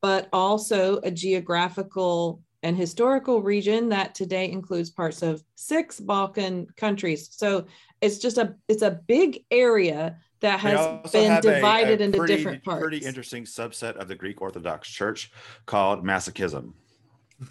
but 0.00 0.28
also 0.32 0.98
a 1.02 1.10
geographical 1.10 2.42
and 2.62 2.76
historical 2.76 3.42
region 3.42 3.88
that 3.88 4.14
today 4.14 4.50
includes 4.50 4.90
parts 4.90 5.22
of 5.22 5.42
six 5.54 5.98
Balkan 5.98 6.66
countries. 6.76 7.28
So 7.32 7.66
it's 8.00 8.18
just 8.18 8.38
a 8.38 8.54
it's 8.68 8.82
a 8.82 9.00
big 9.06 9.44
area 9.50 10.18
that 10.40 10.60
has 10.60 11.10
been 11.10 11.30
have 11.30 11.44
a- 11.44 11.54
divided 11.54 12.00
a 12.00 12.04
into 12.04 12.18
pretty, 12.18 12.36
different 12.36 12.64
parts. 12.64 12.82
Pretty 12.82 13.04
interesting 13.04 13.44
subset 13.44 13.96
of 13.96 14.08
the 14.08 14.14
Greek 14.14 14.40
Orthodox 14.40 14.88
Church 14.88 15.32
called 15.66 16.04
Masochism. 16.04 16.72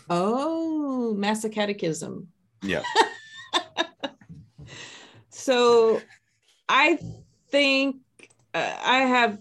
Oh, 0.10 1.14
Massa 1.16 1.50
Catechism. 1.50 2.28
Yeah. 2.64 2.84
So 5.32 6.02
I 6.68 7.00
think 7.50 7.98
uh, 8.54 8.76
I 8.84 8.98
have 9.00 9.40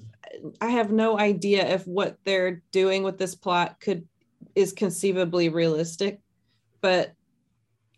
I 0.61 0.71
have 0.71 0.93
no 0.93 1.19
idea 1.19 1.67
if 1.67 1.87
what 1.87 2.19
they're 2.25 2.63
doing 2.71 3.03
with 3.03 3.19
this 3.19 3.35
plot 3.35 3.81
could 3.81 4.07
is 4.55 4.73
conceivably 4.73 5.49
realistic, 5.49 6.21
but 6.81 7.13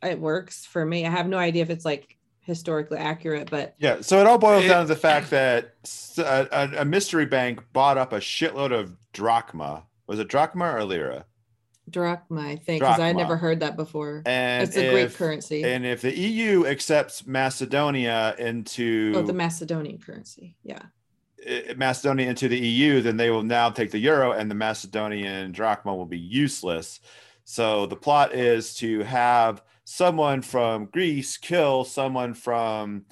it 0.03 0.19
works 0.19 0.65
for 0.65 0.85
me. 0.85 1.07
I 1.07 1.11
have 1.11 1.29
no 1.29 1.37
idea 1.39 1.63
if 1.63 1.71
it's 1.71 1.85
like 1.85 2.17
historically 2.41 2.99
accurate, 2.99 3.51
but 3.51 3.75
Yeah, 3.79 4.01
so 4.01 4.19
it 4.21 4.27
all 4.27 4.39
boils 4.39 4.65
It- 4.65 4.69
down 4.69 4.87
to 4.87 4.89
the 4.95 4.99
fact 4.99 5.31
that 5.31 5.75
a 6.19 6.85
mystery 6.85 7.27
bank 7.27 7.63
bought 7.73 7.99
up 7.99 8.13
a 8.13 8.19
shitload 8.19 8.73
of 8.73 8.97
drachma. 9.13 9.85
Was 10.07 10.19
it 10.19 10.29
drachma 10.29 10.75
or 10.75 10.85
lira? 10.85 11.27
Drachma, 11.91 12.41
I 12.41 12.57
think, 12.57 12.83
because 12.83 13.01
I 13.01 13.13
never 13.13 13.37
heard 13.37 13.61
that 13.61 13.77
before. 13.77 14.23
And 14.27 14.69
it's 14.69 14.77
a 14.77 14.91
Greek 14.91 15.07
if- 15.07 15.19
currency. 15.19 15.65
And 15.65 15.85
if 15.87 16.03
the 16.03 16.17
EU 16.17 16.67
accepts 16.67 17.27
Macedonia 17.27 18.35
into 18.39 19.13
oh, 19.17 19.23
the 19.23 19.33
Macedonian 19.33 19.99
currency. 19.99 20.57
Yeah. 20.63 20.83
Macedonia 21.77 22.29
into 22.29 22.49
the 22.49 22.59
EU, 22.59 23.01
then 23.01 23.17
they 23.17 23.31
will 23.31 23.43
now 23.43 23.71
take 23.71 23.91
the 23.91 23.99
euro, 23.99 24.33
and 24.33 24.51
the 24.51 24.55
Macedonian 24.55 25.53
drachma 25.53 25.95
will 25.95 26.07
be 26.07 26.19
useless. 26.19 27.01
So 27.45 27.87
the 27.87 27.97
plot 27.97 28.35
is 28.35 28.75
to 28.77 29.01
have 29.01 29.63
someone 29.85 30.43
from 30.43 30.87
Greece 30.87 31.37
kill 31.37 31.85
someone 31.85 32.35
from 32.35 33.07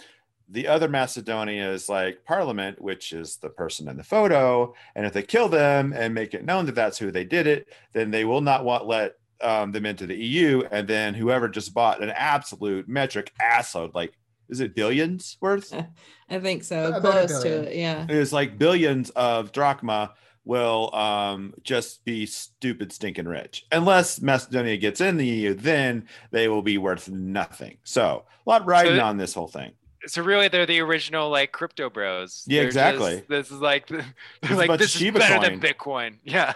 the 0.51 0.67
other 0.67 0.89
Macedonia's 0.89 1.89
like 1.89 2.25
parliament, 2.25 2.81
which 2.81 3.13
is 3.13 3.37
the 3.37 3.51
person 3.51 3.89
in 3.89 3.97
the 3.97 4.05
photo. 4.05 4.75
And 4.95 5.05
if 5.05 5.13
they 5.13 5.23
kill 5.23 5.49
them 5.49 5.93
and 5.93 6.15
make 6.15 6.35
it 6.35 6.45
known 6.45 6.67
that 6.67 6.75
that's 6.75 6.99
who 6.99 7.11
they 7.11 7.25
did 7.25 7.47
it, 7.47 7.69
then 7.93 8.11
they 8.11 8.25
will 8.25 8.41
not 8.41 8.65
want 8.65 8.87
let 8.87 9.15
um, 9.41 9.73
them 9.73 9.87
into 9.87 10.07
the 10.07 10.17
EU. 10.17 10.63
And 10.71 10.89
then 10.89 11.15
whoever 11.15 11.49
just 11.49 11.75
bought 11.75 12.03
an 12.03 12.11
absolute 12.11 12.89
metric 12.89 13.33
assload, 13.41 13.95
like 13.95 14.15
is 14.49 14.61
it 14.61 14.75
billions 14.75 15.37
worth? 15.41 15.75
I 16.31 16.39
think 16.39 16.65
so. 16.65 16.89
About 16.89 17.29
Close 17.29 17.43
to 17.43 17.69
it. 17.69 17.77
Yeah. 17.77 18.07
it's 18.09 18.33
like 18.33 18.59
billions 18.59 19.11
of 19.11 19.53
drachma 19.53 20.15
will 20.45 20.95
um, 20.95 21.53
just 21.63 22.03
be 22.07 22.25
stupid 22.25 22.91
stinking 22.91 23.29
rich 23.29 23.67
unless 23.71 24.23
macedonia 24.23 24.79
gets 24.79 25.03
in 25.03 25.19
the 25.19 25.27
eu 25.27 25.53
then 25.53 26.09
they 26.31 26.49
will 26.49 26.63
be 26.63 26.79
worth 26.79 27.07
nothing 27.11 27.77
so 27.85 28.25
a 28.47 28.51
lot 28.51 28.65
riding 28.67 28.97
So- 28.97 29.05
on 29.05 29.19
this 29.19 29.35
whole 29.35 29.49
thing 29.49 29.73
So 30.09 30.23
really, 30.23 30.49
they're 30.49 30.67
the 30.67 30.81
original 30.81 31.29
like 31.31 31.53
crypto 31.53 31.91
bros. 31.91 32.45
Yeah, 32.47 32.61
They're 32.61 32.67
exactly. 32.67 33.17
just- 33.17 33.29
this 33.29 33.51
is 33.51 33.61
like, 33.61 33.87
they're 33.89 34.05
It's 34.43 34.53
like 34.53 34.79
this 34.79 34.95
of 34.97 35.03
is 35.03 35.11
better 35.13 35.35
coin. 35.35 35.43
than 35.43 35.61
Bitcoin. 35.61 36.15
Yeah. 36.25 36.53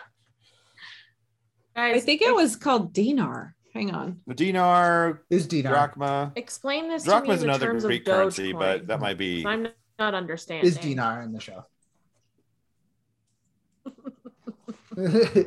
I 1.75 2.01
think 2.01 2.21
it 2.21 2.35
was 2.35 2.57
called 2.57 2.93
dinar. 2.93 3.55
Hang 3.73 3.95
on. 3.95 4.21
the 4.27 4.35
dinar 4.35 5.23
Is 5.31 5.47
dinar. 5.47 5.73
drachma 5.73 6.33
explain 6.37 6.89
this 6.91 7.05
drachma 7.05 7.33
is 7.33 7.43
another 7.43 7.69
terms 7.69 7.85
greek 7.87 8.05
currency 8.05 8.53
Dogecoin. 8.53 8.59
but 8.59 8.87
that 8.89 9.01
might 9.01 9.17
be 9.17 9.47
I'm 9.47 9.69
not 9.99 10.15
understanding. 10.15 10.67
Is 10.67 10.77
dinar 10.77 11.23
in 11.23 11.33
the 11.33 11.41
show? 11.41 11.65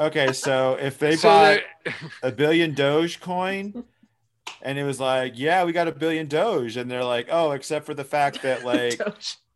okay 0.00 0.32
so 0.32 0.74
if 0.80 0.98
they 0.98 1.16
So 1.16 1.28
bought 1.28 1.60
a 2.22 2.30
billion 2.32 2.74
doge 2.74 3.20
coin 3.20 3.84
and 4.62 4.78
it 4.78 4.84
was 4.84 4.98
like 4.98 5.34
yeah 5.36 5.64
we 5.64 5.72
got 5.72 5.88
a 5.88 5.92
billion 5.92 6.26
doge 6.26 6.76
and 6.76 6.90
they're 6.90 7.04
like 7.04 7.28
oh 7.30 7.50
except 7.52 7.84
for 7.84 7.94
the 7.94 8.04
fact 8.04 8.42
that 8.42 8.64
like 8.64 9.00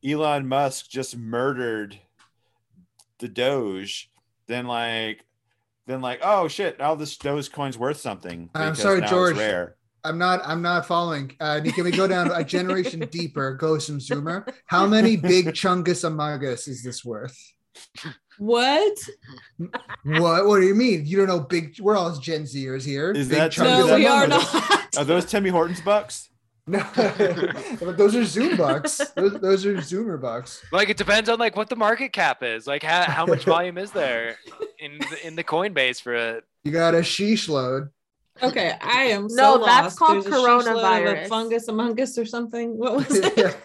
Elon 0.04 0.46
Musk 0.46 0.88
just 0.88 1.16
murdered 1.16 1.98
the 3.18 3.28
Doge, 3.28 4.10
then 4.46 4.66
like, 4.66 5.24
then 5.86 6.00
like, 6.00 6.20
oh 6.22 6.48
shit, 6.48 6.80
all 6.80 6.96
this 6.96 7.16
Doge 7.16 7.50
coin's 7.50 7.78
worth 7.78 7.98
something. 7.98 8.50
I'm 8.54 8.74
sorry, 8.74 9.02
George. 9.02 9.38
I'm 10.04 10.18
not. 10.18 10.40
I'm 10.44 10.62
not 10.62 10.86
following. 10.86 11.34
Uh, 11.40 11.60
can 11.64 11.84
we 11.84 11.90
go 11.90 12.06
down 12.06 12.30
a 12.30 12.44
generation 12.44 13.00
deeper? 13.10 13.54
Go 13.54 13.78
some 13.78 13.98
zoomer. 13.98 14.48
How 14.66 14.86
many 14.86 15.16
big 15.16 15.46
chungus 15.54 16.04
among 16.04 16.44
us 16.46 16.68
is 16.68 16.84
this 16.84 17.04
worth? 17.04 17.36
What? 18.38 18.98
What? 20.04 20.46
What 20.46 20.60
do 20.60 20.66
you 20.66 20.74
mean? 20.74 21.06
You 21.06 21.16
don't 21.18 21.26
know 21.28 21.40
big? 21.40 21.78
We're 21.80 21.96
all 21.96 22.14
Gen 22.16 22.42
Zers 22.42 22.84
here. 22.84 23.10
Is 23.12 23.28
Big 23.28 23.38
that- 23.38 23.52
Chungus 23.52 23.80
is 23.80 23.86
No, 23.88 23.94
we 23.96 24.06
Among 24.06 24.32
are 24.32 24.36
Us. 24.36 24.54
not. 24.54 24.96
Are 24.98 25.04
those 25.04 25.24
Timmy 25.26 25.50
Hortons 25.50 25.80
bucks? 25.80 26.28
No, 26.68 26.84
but 26.96 27.96
those 27.96 28.16
are 28.16 28.24
Zoom 28.24 28.56
bucks. 28.56 28.98
Those, 29.14 29.34
those 29.40 29.64
are 29.66 29.74
Zoomer 29.76 30.20
bucks. 30.20 30.64
like 30.72 30.88
it 30.90 30.96
depends 30.96 31.28
on 31.28 31.38
like 31.38 31.54
what 31.54 31.68
the 31.68 31.76
market 31.76 32.12
cap 32.12 32.42
is. 32.42 32.66
Like 32.66 32.82
how, 32.82 33.02
how 33.04 33.24
much 33.24 33.44
volume 33.44 33.78
is 33.78 33.92
there 33.92 34.34
in 34.80 34.98
the, 34.98 35.26
in 35.26 35.36
the 35.36 35.44
Coinbase 35.44 36.02
for 36.02 36.14
it? 36.14 36.44
You 36.64 36.72
got 36.72 36.94
a 36.94 36.98
sheesh 36.98 37.48
load. 37.48 37.90
Okay, 38.42 38.74
I 38.82 39.02
am 39.04 39.28
so 39.28 39.36
No, 39.58 39.64
that's 39.64 39.84
lost. 39.84 39.98
called 40.00 40.24
There's 40.24 40.26
a 40.26 40.38
sheesh 40.38 40.42
load 40.42 40.66
of 40.66 40.76
a 40.76 40.80
coronavirus. 40.80 41.28
fungus 41.28 41.68
among 41.68 42.00
us 42.00 42.18
or 42.18 42.26
something. 42.26 42.76
What 42.76 42.96
was 42.96 43.06
it? 43.10 43.56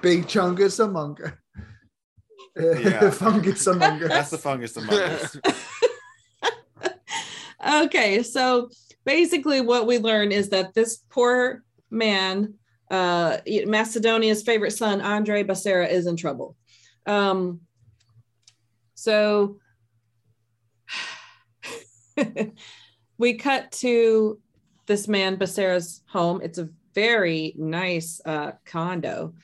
Big 0.00 0.26
chungus 0.26 0.78
among 0.82 1.20
us. 1.22 1.32
Yeah. 2.56 3.10
Fungus 3.10 3.66
among 3.66 4.02
us. 4.02 4.08
That's 4.08 4.30
the 4.30 4.38
fungus 4.38 4.76
among 4.76 4.94
us. 4.94 5.36
okay, 7.84 8.22
so 8.22 8.70
basically, 9.04 9.60
what 9.60 9.86
we 9.86 9.98
learn 9.98 10.32
is 10.32 10.50
that 10.50 10.74
this 10.74 10.98
poor 11.08 11.62
man, 11.90 12.54
uh, 12.90 13.38
Macedonia's 13.66 14.42
favorite 14.42 14.72
son, 14.72 15.00
Andre 15.00 15.44
Becerra, 15.44 15.88
is 15.90 16.06
in 16.06 16.16
trouble. 16.16 16.56
Um, 17.06 17.60
so 18.94 19.58
we 23.18 23.34
cut 23.34 23.72
to 23.72 24.38
this 24.86 25.08
man 25.08 25.36
Becerra's 25.36 26.02
home. 26.06 26.40
It's 26.42 26.58
a 26.58 26.68
very 26.94 27.54
nice 27.56 28.20
uh, 28.24 28.52
condo, 28.66 29.34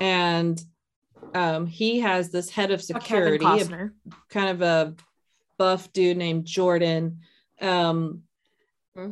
and 0.00 0.60
um, 1.32 1.66
he 1.66 2.00
has 2.00 2.30
this 2.30 2.50
head 2.50 2.70
of 2.70 2.82
security, 2.82 3.44
a- 3.44 3.48
Costner. 3.48 3.92
kind 4.28 4.50
of 4.50 4.62
a 4.62 4.94
buff 5.58 5.92
dude 5.92 6.16
named 6.16 6.44
Jordan. 6.44 7.20
Um, 7.60 8.22
Hmm. 8.96 9.10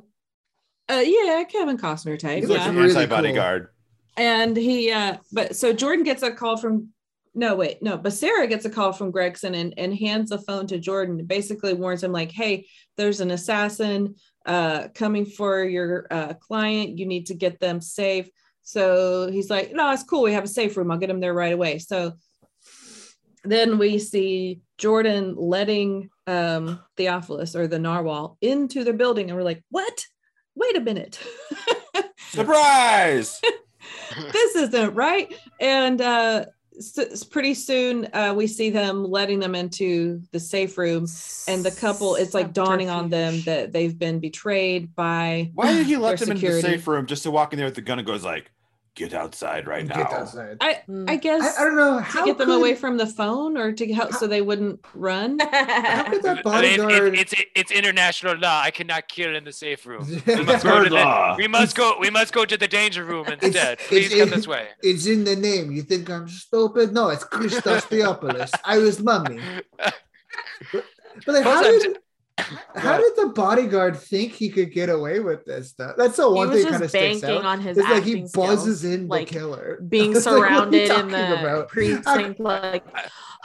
uh, 0.88 1.02
yeah, 1.04 1.42
Kevin 1.44 1.76
Costner 1.78 2.18
type. 2.18 2.34
He 2.36 2.40
He's 2.42 2.50
Yeah. 2.50 2.70
really 2.70 2.88
anti-bodyguard. 2.90 3.68
And 4.16 4.56
he, 4.56 4.90
uh, 4.92 5.16
but 5.32 5.56
so 5.56 5.72
Jordan 5.72 6.04
gets 6.04 6.22
a 6.22 6.30
call 6.32 6.56
from, 6.56 6.88
no, 7.34 7.54
wait, 7.54 7.82
no, 7.82 7.96
But 7.96 8.12
Sarah 8.12 8.46
gets 8.46 8.64
a 8.66 8.70
call 8.70 8.92
from 8.92 9.10
Gregson 9.10 9.54
and, 9.54 9.72
and 9.78 9.96
hands 9.96 10.30
the 10.30 10.38
phone 10.38 10.66
to 10.66 10.78
Jordan, 10.78 11.24
basically 11.24 11.72
warns 11.72 12.04
him, 12.04 12.12
like, 12.12 12.30
hey, 12.30 12.66
there's 12.96 13.20
an 13.20 13.30
assassin 13.30 14.14
uh, 14.44 14.88
coming 14.94 15.24
for 15.24 15.64
your 15.64 16.06
uh, 16.10 16.34
client. 16.34 16.98
You 16.98 17.06
need 17.06 17.26
to 17.26 17.34
get 17.34 17.58
them 17.58 17.80
safe. 17.80 18.28
So 18.62 19.30
he's 19.30 19.50
like, 19.50 19.72
no, 19.72 19.90
it's 19.92 20.04
cool. 20.04 20.22
We 20.22 20.32
have 20.32 20.44
a 20.44 20.48
safe 20.48 20.76
room. 20.76 20.90
I'll 20.90 20.98
get 20.98 21.10
him 21.10 21.20
there 21.20 21.34
right 21.34 21.52
away. 21.52 21.78
So 21.78 22.14
then 23.44 23.78
we 23.78 23.98
see 23.98 24.60
Jordan 24.78 25.34
letting 25.36 26.10
um, 26.26 26.80
Theophilus 26.96 27.56
or 27.56 27.66
the 27.66 27.78
narwhal 27.78 28.36
into 28.40 28.84
the 28.84 28.92
building, 28.92 29.28
and 29.28 29.36
we're 29.36 29.44
like, 29.44 29.62
what? 29.70 30.06
Wait 30.54 30.76
a 30.76 30.80
minute. 30.80 31.18
Surprise! 32.30 33.40
this 34.32 34.56
isn't 34.56 34.94
right. 34.94 35.34
And 35.60 36.00
uh, 36.00 36.46
s- 36.78 36.98
s- 36.98 37.24
pretty 37.24 37.54
soon 37.54 38.08
uh, 38.12 38.32
we 38.36 38.46
see 38.46 38.70
them 38.70 39.04
letting 39.04 39.38
them 39.40 39.54
into 39.54 40.20
the 40.32 40.40
safe 40.40 40.76
room, 40.78 41.06
and 41.48 41.64
the 41.64 41.70
couple, 41.70 42.14
it's 42.16 42.34
like 42.34 42.52
dawning 42.52 42.88
on 42.90 43.08
them 43.10 43.40
that 43.42 43.72
they've 43.72 43.98
been 43.98 44.20
betrayed 44.20 44.94
by. 44.94 45.50
Why 45.54 45.72
did 45.72 45.86
he 45.86 45.96
let 45.98 46.18
their 46.18 46.26
them 46.26 46.36
into 46.36 46.52
the 46.52 46.60
safe 46.60 46.86
room 46.86 47.06
just 47.06 47.22
to 47.24 47.30
walk 47.30 47.52
in 47.52 47.58
there 47.58 47.66
with 47.66 47.74
the 47.74 47.82
gun 47.82 47.98
and 47.98 48.06
goes 48.06 48.24
like, 48.24 48.50
"Get 48.94 49.14
outside 49.14 49.66
right 49.66 49.86
Get 49.86 49.96
now"? 49.96 50.04
outside. 50.18 50.58
I 50.60 50.82
Mm. 50.88 51.08
I 51.08 51.16
guess 51.16 51.58
I, 51.58 51.62
I 51.62 51.64
don't 51.64 51.76
know 51.76 51.98
how 51.98 51.98
to 51.98 52.18
how 52.20 52.24
get 52.26 52.38
them 52.38 52.50
away 52.50 52.74
from 52.74 52.96
the 52.98 53.06
phone 53.06 53.56
or 53.56 53.72
to 53.72 53.92
help 53.92 54.12
so 54.12 54.26
they 54.26 54.42
wouldn't 54.42 54.80
run. 54.94 55.38
How 55.52 56.04
could 56.10 56.22
that 56.22 56.42
I 56.46 56.60
mean, 56.62 56.76
bodyguard? 56.78 57.14
it, 57.14 57.20
it's 57.20 57.34
it's 57.54 57.70
international 57.72 58.36
law. 58.36 58.60
I 58.62 58.70
cannot 58.70 59.08
kill 59.08 59.34
in 59.34 59.44
the 59.44 59.52
safe 59.52 59.86
room. 59.86 60.04
We 60.26 60.44
must 60.44 60.64
go 60.64 60.84
to 60.84 60.90
Bird 60.90 60.92
law. 60.92 61.36
the, 61.36 61.42
we 61.42 61.48
must 61.48 61.74
go 61.76 61.96
we 61.98 62.10
must 62.10 62.32
go 62.34 62.44
to 62.44 62.56
the 62.56 62.68
danger 62.68 63.04
room 63.04 63.26
instead. 63.28 63.78
Please 63.78 64.12
it's- 64.12 64.20
come 64.20 64.30
this 64.36 64.46
way. 64.46 64.68
It's 64.82 65.06
in 65.06 65.24
the 65.24 65.36
name. 65.36 65.72
You 65.72 65.82
think 65.82 66.10
I'm 66.10 66.28
stupid? 66.28 66.92
No, 66.92 67.08
it's 67.08 67.24
Christos 67.24 67.84
Theopolis. 67.86 68.50
I 68.64 68.78
was 68.78 69.00
mummy. 69.00 69.40
But 71.26 71.34
like, 71.34 71.44
how 71.44 71.62
did 71.62 71.98
how 72.38 72.96
did 72.98 73.12
the 73.16 73.32
bodyguard 73.34 73.96
think 73.96 74.32
he 74.32 74.48
could 74.48 74.72
get 74.72 74.88
away 74.88 75.20
with 75.20 75.44
this 75.44 75.70
stuff? 75.70 75.94
That's 75.96 76.16
the 76.16 76.28
He 76.28 76.34
one 76.34 76.48
was 76.48 76.62
thing 76.62 76.72
kind 76.72 76.76
of 76.76 76.80
just 76.82 76.90
sticks 76.90 77.20
banking 77.20 77.38
out. 77.38 77.44
on 77.44 77.60
his 77.60 77.78
It's 77.78 77.88
like 77.88 78.02
he 78.04 78.26
buzzes 78.34 78.80
skills, 78.80 78.84
in 78.84 79.08
like 79.08 79.28
the 79.28 79.34
killer. 79.34 79.80
being 79.88 80.16
It's 80.16 80.26
like, 80.26 80.36
what 80.36 80.42
are 80.44 80.76
you 80.76 80.86
surrounded 80.86 80.90
in 80.90 81.08
the 81.08 81.40
about? 81.40 81.68
precinct, 81.68 82.40
like 82.40 82.84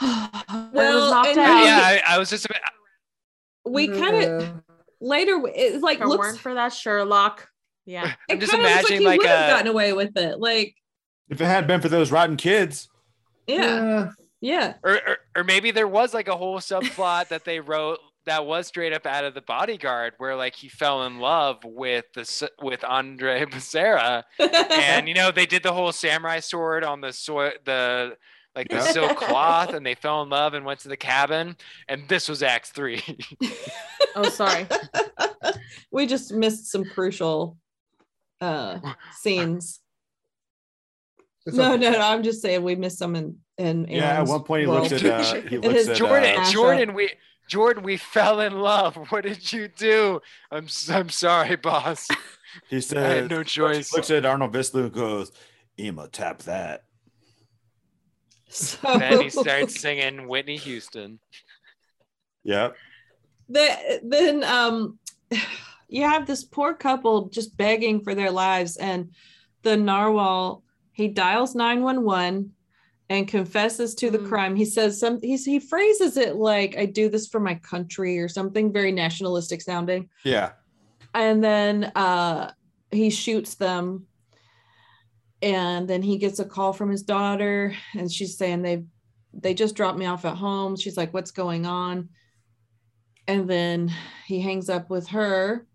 well, 0.00 1.14
and 1.26 1.38
out. 1.38 1.64
yeah, 1.64 1.80
I, 1.82 2.02
I 2.06 2.18
was 2.18 2.30
just 2.30 2.44
about, 2.46 2.58
uh, 2.62 3.70
we 3.70 3.88
mm-hmm. 3.88 4.00
kind 4.00 4.16
of 4.16 4.42
Yeah. 4.42 4.50
later 5.00 5.40
it's 5.54 5.82
like 5.82 5.98
if 5.98 6.04
it 6.04 6.08
looks 6.08 6.18
weren't 6.26 6.38
for 6.38 6.54
that 6.54 6.72
Sherlock. 6.72 7.48
Yeah. 7.84 8.14
it 8.28 8.34
I'm 8.34 8.40
just 8.40 8.52
kinda 8.52 8.66
like 8.66 8.72
imagining 8.74 9.00
he 9.00 9.06
like 9.06 9.18
would 9.18 9.26
have 9.28 9.40
a 9.40 9.44
uh, 9.44 9.48
gotten 9.56 9.66
away 9.68 9.92
with 9.92 10.16
it. 10.16 10.38
Like, 10.38 10.74
If 11.28 11.40
it 11.40 11.46
had 11.46 11.66
been 11.66 11.80
for 11.80 11.88
those 11.88 12.10
rotten 12.12 12.36
kids, 12.36 12.88
yeah, 13.46 14.10
yeah. 14.40 14.74
or, 14.82 14.92
or 14.94 15.16
or 15.36 15.44
maybe 15.44 15.70
there 15.70 15.88
was 15.88 16.12
like 16.14 16.28
a 16.28 16.36
whole 16.36 16.58
subplot 16.58 17.28
that 17.28 17.44
they 17.44 17.60
wrote 17.60 17.98
that 18.28 18.46
was 18.46 18.66
straight 18.66 18.92
up 18.92 19.06
out 19.06 19.24
of 19.24 19.34
the 19.34 19.40
bodyguard 19.42 20.14
where 20.18 20.36
like 20.36 20.54
he 20.54 20.68
fell 20.68 21.04
in 21.06 21.18
love 21.18 21.58
with 21.64 22.04
the 22.14 22.50
with 22.62 22.84
Andre 22.84 23.44
Becerra 23.46 24.22
and 24.38 25.08
you 25.08 25.14
know 25.14 25.30
they 25.30 25.46
did 25.46 25.62
the 25.62 25.72
whole 25.72 25.92
samurai 25.92 26.40
sword 26.40 26.84
on 26.84 27.00
the 27.00 27.12
soil 27.12 27.52
the 27.64 28.16
like 28.54 28.68
the 28.68 28.76
Yeah. 28.76 28.82
silk 28.92 29.16
cloth 29.28 29.72
and 29.74 29.84
they 29.84 29.94
fell 29.94 30.22
in 30.22 30.28
love 30.28 30.54
and 30.54 30.64
went 30.64 30.80
to 30.80 30.88
the 30.88 30.96
cabin 30.96 31.56
and 31.88 32.08
this 32.08 32.28
was 32.28 32.42
act 32.42 32.68
3 32.68 33.02
Oh, 34.16 34.28
sorry. 34.28 34.66
we 35.92 36.06
just 36.06 36.32
missed 36.32 36.70
some 36.70 36.84
crucial 36.84 37.56
uh 38.40 38.78
scenes. 39.20 39.80
No, 41.46 41.76
no, 41.76 41.90
no, 41.90 42.00
I'm 42.00 42.22
just 42.22 42.42
saying 42.42 42.62
we 42.62 42.74
missed 42.76 42.98
some 42.98 43.16
in 43.16 43.36
in 43.56 43.86
yeah. 43.88 44.20
At 44.20 44.26
one 44.28 44.42
point, 44.44 44.60
he 44.62 44.66
world. 44.66 44.90
looks 44.90 45.02
at 45.04 45.10
uh, 45.10 45.40
he 45.48 45.56
It 45.56 45.62
looks 45.62 45.88
at 45.88 45.96
Jordan 45.96 46.38
uh, 46.38 46.50
Jordan 46.50 46.94
we 46.94 47.10
Jordan 47.48 47.82
we 47.82 47.96
fell 47.96 48.40
in 48.40 48.60
love. 48.60 48.96
What 49.10 49.24
did 49.24 49.52
you 49.52 49.68
do? 49.68 50.20
I'm 50.50 50.64
s- 50.64 50.90
I'm 50.90 51.08
sorry 51.08 51.56
boss. 51.68 52.06
He 52.68 52.80
said, 52.80 52.98
I 52.98 53.02
says 53.02 53.20
had 53.22 53.30
no 53.30 53.42
choice. 53.42 53.92
Looks 53.92 54.10
at 54.10 54.24
Arnold 54.24 54.52
Vosloo 54.52 54.84
and 54.84 54.92
goes, 54.92 55.32
"Ema, 55.78 56.08
tap 56.08 56.42
that." 56.42 56.84
So 58.48 58.78
then 58.98 59.20
he 59.20 59.30
starts 59.30 59.80
singing 59.80 60.26
Whitney 60.28 60.56
Houston. 60.56 61.18
Yep. 62.44 62.76
the, 63.48 64.00
then 64.04 64.44
um 64.44 64.98
you 65.88 66.02
have 66.04 66.26
this 66.26 66.44
poor 66.44 66.74
couple 66.74 67.28
just 67.28 67.56
begging 67.56 68.00
for 68.00 68.14
their 68.14 68.30
lives 68.30 68.76
and 68.76 69.10
the 69.62 69.76
narwhal 69.76 70.62
he 70.92 71.08
dials 71.08 71.54
911 71.54 72.52
and 73.10 73.26
confesses 73.26 73.94
to 73.94 74.10
the 74.10 74.18
Mm. 74.18 74.28
crime 74.28 74.56
he 74.56 74.64
says 74.64 75.00
some 75.00 75.20
he's, 75.22 75.44
he 75.44 75.58
phrases 75.58 76.16
it 76.16 76.36
like 76.36 76.76
i 76.76 76.84
do 76.84 77.08
this 77.08 77.26
for 77.26 77.40
my 77.40 77.54
country 77.56 78.18
or 78.18 78.28
something 78.28 78.72
very 78.72 78.92
nationalistic 78.92 79.62
sounding 79.62 80.08
Yeah. 80.24 80.50
and 81.14 81.42
then 81.42 81.84
uh 81.94 82.52
he 82.90 83.10
shoots 83.10 83.54
them 83.54 84.06
and 85.40 85.88
then 85.88 86.02
he 86.02 86.18
gets 86.18 86.38
a 86.38 86.44
call 86.44 86.72
from 86.72 86.90
his 86.90 87.02
daughter 87.02 87.74
and 87.94 88.10
she's 88.12 88.36
saying 88.36 88.62
they 88.62 88.84
they 89.32 89.54
just 89.54 89.74
dropped 89.76 89.98
me 89.98 90.06
off 90.06 90.24
at 90.24 90.36
home 90.36 90.76
she's 90.76 90.96
like 90.96 91.14
what's 91.14 91.30
going 91.30 91.64
on 91.66 92.08
and 93.26 93.48
then 93.48 93.92
he 94.26 94.40
hangs 94.40 94.68
up 94.68 94.90
with 94.90 95.08
her 95.08 95.66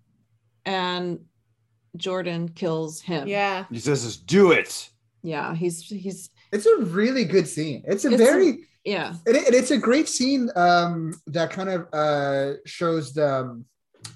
and 0.66 1.20
jordan 1.96 2.50
kills 2.50 3.00
him 3.02 3.28
Yeah. 3.28 3.66
He 3.72 3.80
says, 3.80 4.04
"Just 4.04 4.26
do 4.28 4.52
it." 4.52 4.90
yeah 5.26 5.56
he's 5.56 5.82
he's 5.84 6.30
It's 6.54 6.66
a 6.66 6.78
really 7.00 7.26
good 7.26 7.48
scene. 7.48 7.84
It's 7.86 8.06
a 8.06 8.12
It's 8.14 8.22
a- 8.22 8.26
very 8.26 8.68
yeah 8.86 9.14
and, 9.26 9.36
it, 9.38 9.46
and 9.48 9.56
it's 9.56 9.72
a 9.72 9.78
great 9.78 10.10
scene 10.10 10.50
um 10.58 11.14
that 11.28 11.50
kind 11.52 11.70
of 11.70 11.88
uh 11.94 12.56
shows 12.66 13.14
the 13.14 13.26
um, 13.40 13.64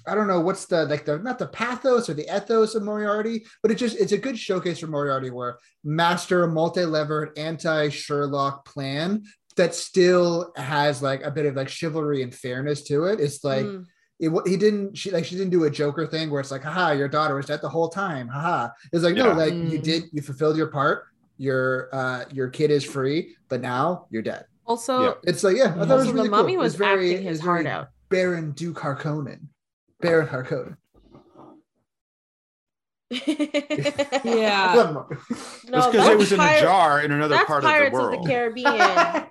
i 0.06 0.14
don't 0.14 0.28
know 0.28 0.40
what's 0.40 0.66
the 0.66 0.84
like 0.84 1.06
the 1.06 1.18
not 1.20 1.38
the 1.38 1.46
pathos 1.46 2.10
or 2.10 2.14
the 2.14 2.28
ethos 2.36 2.74
of 2.74 2.82
moriarty 2.82 3.46
but 3.62 3.70
it 3.72 3.76
just 3.76 3.96
it's 3.98 4.12
a 4.12 4.18
good 4.26 4.38
showcase 4.38 4.80
for 4.80 4.86
moriarty 4.88 5.30
where 5.30 5.56
master 5.84 6.46
multi-levered 6.46 7.30
anti-sherlock 7.38 8.66
plan 8.66 9.22
that 9.56 9.74
still 9.74 10.52
has 10.56 11.02
like 11.02 11.22
a 11.24 11.30
bit 11.30 11.46
of 11.46 11.56
like 11.56 11.68
chivalry 11.70 12.22
and 12.22 12.34
fairness 12.34 12.82
to 12.82 13.04
it 13.04 13.20
it's 13.20 13.42
like 13.42 13.64
Mm. 13.64 13.86
it, 14.20 14.28
wa- 14.28 14.42
he 14.44 14.58
didn't 14.58 14.96
she 14.98 15.10
like 15.10 15.24
she 15.24 15.34
didn't 15.36 15.50
do 15.50 15.64
a 15.64 15.70
joker 15.70 16.06
thing 16.06 16.28
where 16.30 16.40
it's 16.40 16.50
like 16.50 16.62
haha 16.62 16.92
your 16.92 17.08
daughter 17.08 17.34
was 17.34 17.46
dead 17.46 17.62
the 17.62 17.68
whole 17.68 17.88
time 17.88 18.28
haha 18.28 18.68
it's 18.92 19.02
like 19.02 19.14
no 19.16 19.28
Yeah. 19.28 19.32
like 19.32 19.54
you 19.54 19.78
Mm. 19.78 19.82
did 19.82 20.02
you 20.12 20.20
fulfilled 20.20 20.58
your 20.58 20.68
part 20.68 21.04
your 21.38 21.88
uh 21.94 22.24
your 22.32 22.48
kid 22.48 22.70
is 22.70 22.84
free 22.84 23.34
but 23.48 23.60
now 23.60 24.06
you're 24.10 24.22
dead 24.22 24.44
Also, 24.66 25.02
Yeah. 25.02 25.12
it's 25.24 25.42
like 25.44 25.56
yeah, 25.56 25.66
I 25.66 25.70
thought 25.70 25.76
it 25.76 25.80
was 25.80 25.90
also 25.90 26.12
really 26.12 26.28
the 26.28 26.36
mummy 26.36 26.52
cool. 26.54 26.60
It 26.60 26.64
was, 26.64 26.74
very, 26.74 27.10
acting 27.12 27.26
his 27.26 27.40
heart 27.40 27.62
very 27.62 27.74
out. 27.74 27.88
Baron 28.10 28.50
Duke 28.52 28.78
Harkonnen, 28.78 29.48
Baron 30.00 30.26
Harkonnen. 30.28 30.76
yeah 33.10 34.74
no, 34.74 35.06
That's 35.70 35.86
because 35.86 35.92
that's 35.92 36.08
it 36.10 36.18
was 36.18 36.32
in 36.32 36.40
a 36.40 36.60
jar 36.60 37.00
in 37.00 37.10
another 37.12 37.42
part 37.46 37.62
Pirates 37.62 37.96
of 37.96 38.02
the 38.02 38.08
world. 38.08 38.18
of 38.18 38.24
the. 38.24 38.28
Caribbean. 38.28 39.26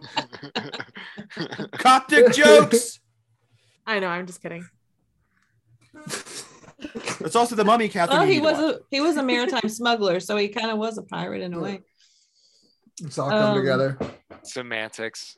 Coptic 1.78 2.34
jokes. 2.34 3.00
I 3.86 4.00
know. 4.00 4.08
I'm 4.08 4.26
just 4.26 4.42
kidding. 4.42 4.66
It's 7.20 7.36
also 7.36 7.56
the 7.56 7.66
mummy, 7.66 7.90
Catherine. 7.90 8.20
well 8.20 8.28
he 8.28 8.40
was 8.40 8.58
watch. 8.58 8.76
a 8.76 8.80
he 8.90 9.02
was 9.02 9.18
a 9.18 9.24
maritime 9.24 9.68
smuggler 9.70 10.20
so 10.20 10.38
he 10.38 10.48
kind 10.48 10.72
of 10.72 10.78
was 10.78 10.98
a 10.98 11.04
pirate 11.04 11.42
in 11.42 11.54
a 11.54 11.60
way 11.60 11.82
It's 13.04 13.18
all 13.18 13.30
come 13.30 13.52
Um, 13.52 13.56
together. 13.56 13.98
semantics 14.44 15.38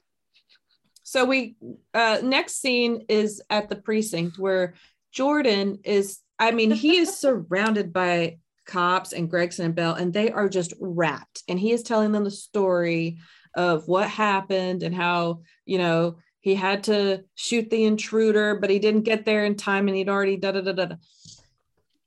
so 1.03 1.25
we 1.25 1.55
uh 1.95 2.19
next 2.21 2.61
scene 2.61 3.03
is 3.09 3.41
at 3.49 3.67
the 3.69 3.75
precinct 3.75 4.37
where 4.37 4.75
jordan 5.11 5.79
is 5.83 6.19
i 6.37 6.51
mean 6.51 6.69
he 6.69 6.97
is 6.97 7.17
surrounded 7.25 7.91
by 7.91 8.37
cops 8.67 9.11
and 9.13 9.29
gregson 9.29 9.65
and 9.65 9.73
bell 9.75 9.95
and 9.95 10.13
they 10.13 10.29
are 10.29 10.47
just 10.47 10.73
wrapped 10.79 11.41
and 11.47 11.59
he 11.59 11.71
is 11.71 11.81
telling 11.81 12.11
them 12.11 12.23
the 12.23 12.29
story 12.29 13.17
of 13.55 13.87
what 13.87 14.07
happened 14.07 14.83
and 14.83 14.93
how 14.93 15.41
you 15.65 15.79
know 15.79 16.17
he 16.41 16.53
had 16.55 16.83
to 16.85 17.21
shoot 17.35 17.69
the 17.69 17.83
intruder, 17.83 18.55
but 18.55 18.69
he 18.69 18.79
didn't 18.79 19.01
get 19.01 19.25
there 19.25 19.43
in 19.43 19.55
time 19.55 19.89
and 19.89 19.97
he'd 19.97 20.07
already 20.07 20.37
da 20.37 20.53
da 20.53 20.61
da 20.61 20.71
da. 20.71 20.85
da. 20.85 20.95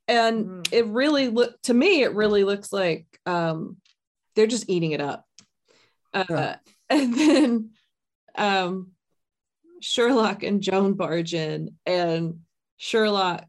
And 0.07 0.45
Mm. 0.45 0.73
it 0.73 0.85
really 0.87 1.27
looked 1.27 1.65
to 1.65 1.73
me, 1.75 2.01
it 2.01 2.15
really 2.15 2.43
looks 2.43 2.73
like 2.73 3.05
um, 3.27 3.77
they're 4.35 4.47
just 4.47 4.67
eating 4.69 4.91
it 4.91 5.01
up. 5.01 5.23
Uh, 6.13 6.25
Yeah. 6.29 6.55
And 6.89 7.13
then 7.15 7.69
um, 8.35 8.91
Sherlock 9.81 10.43
and 10.43 10.61
Joan 10.61 10.93
barge 10.93 11.33
in, 11.33 11.75
and 11.85 12.41
Sherlock 12.77 13.47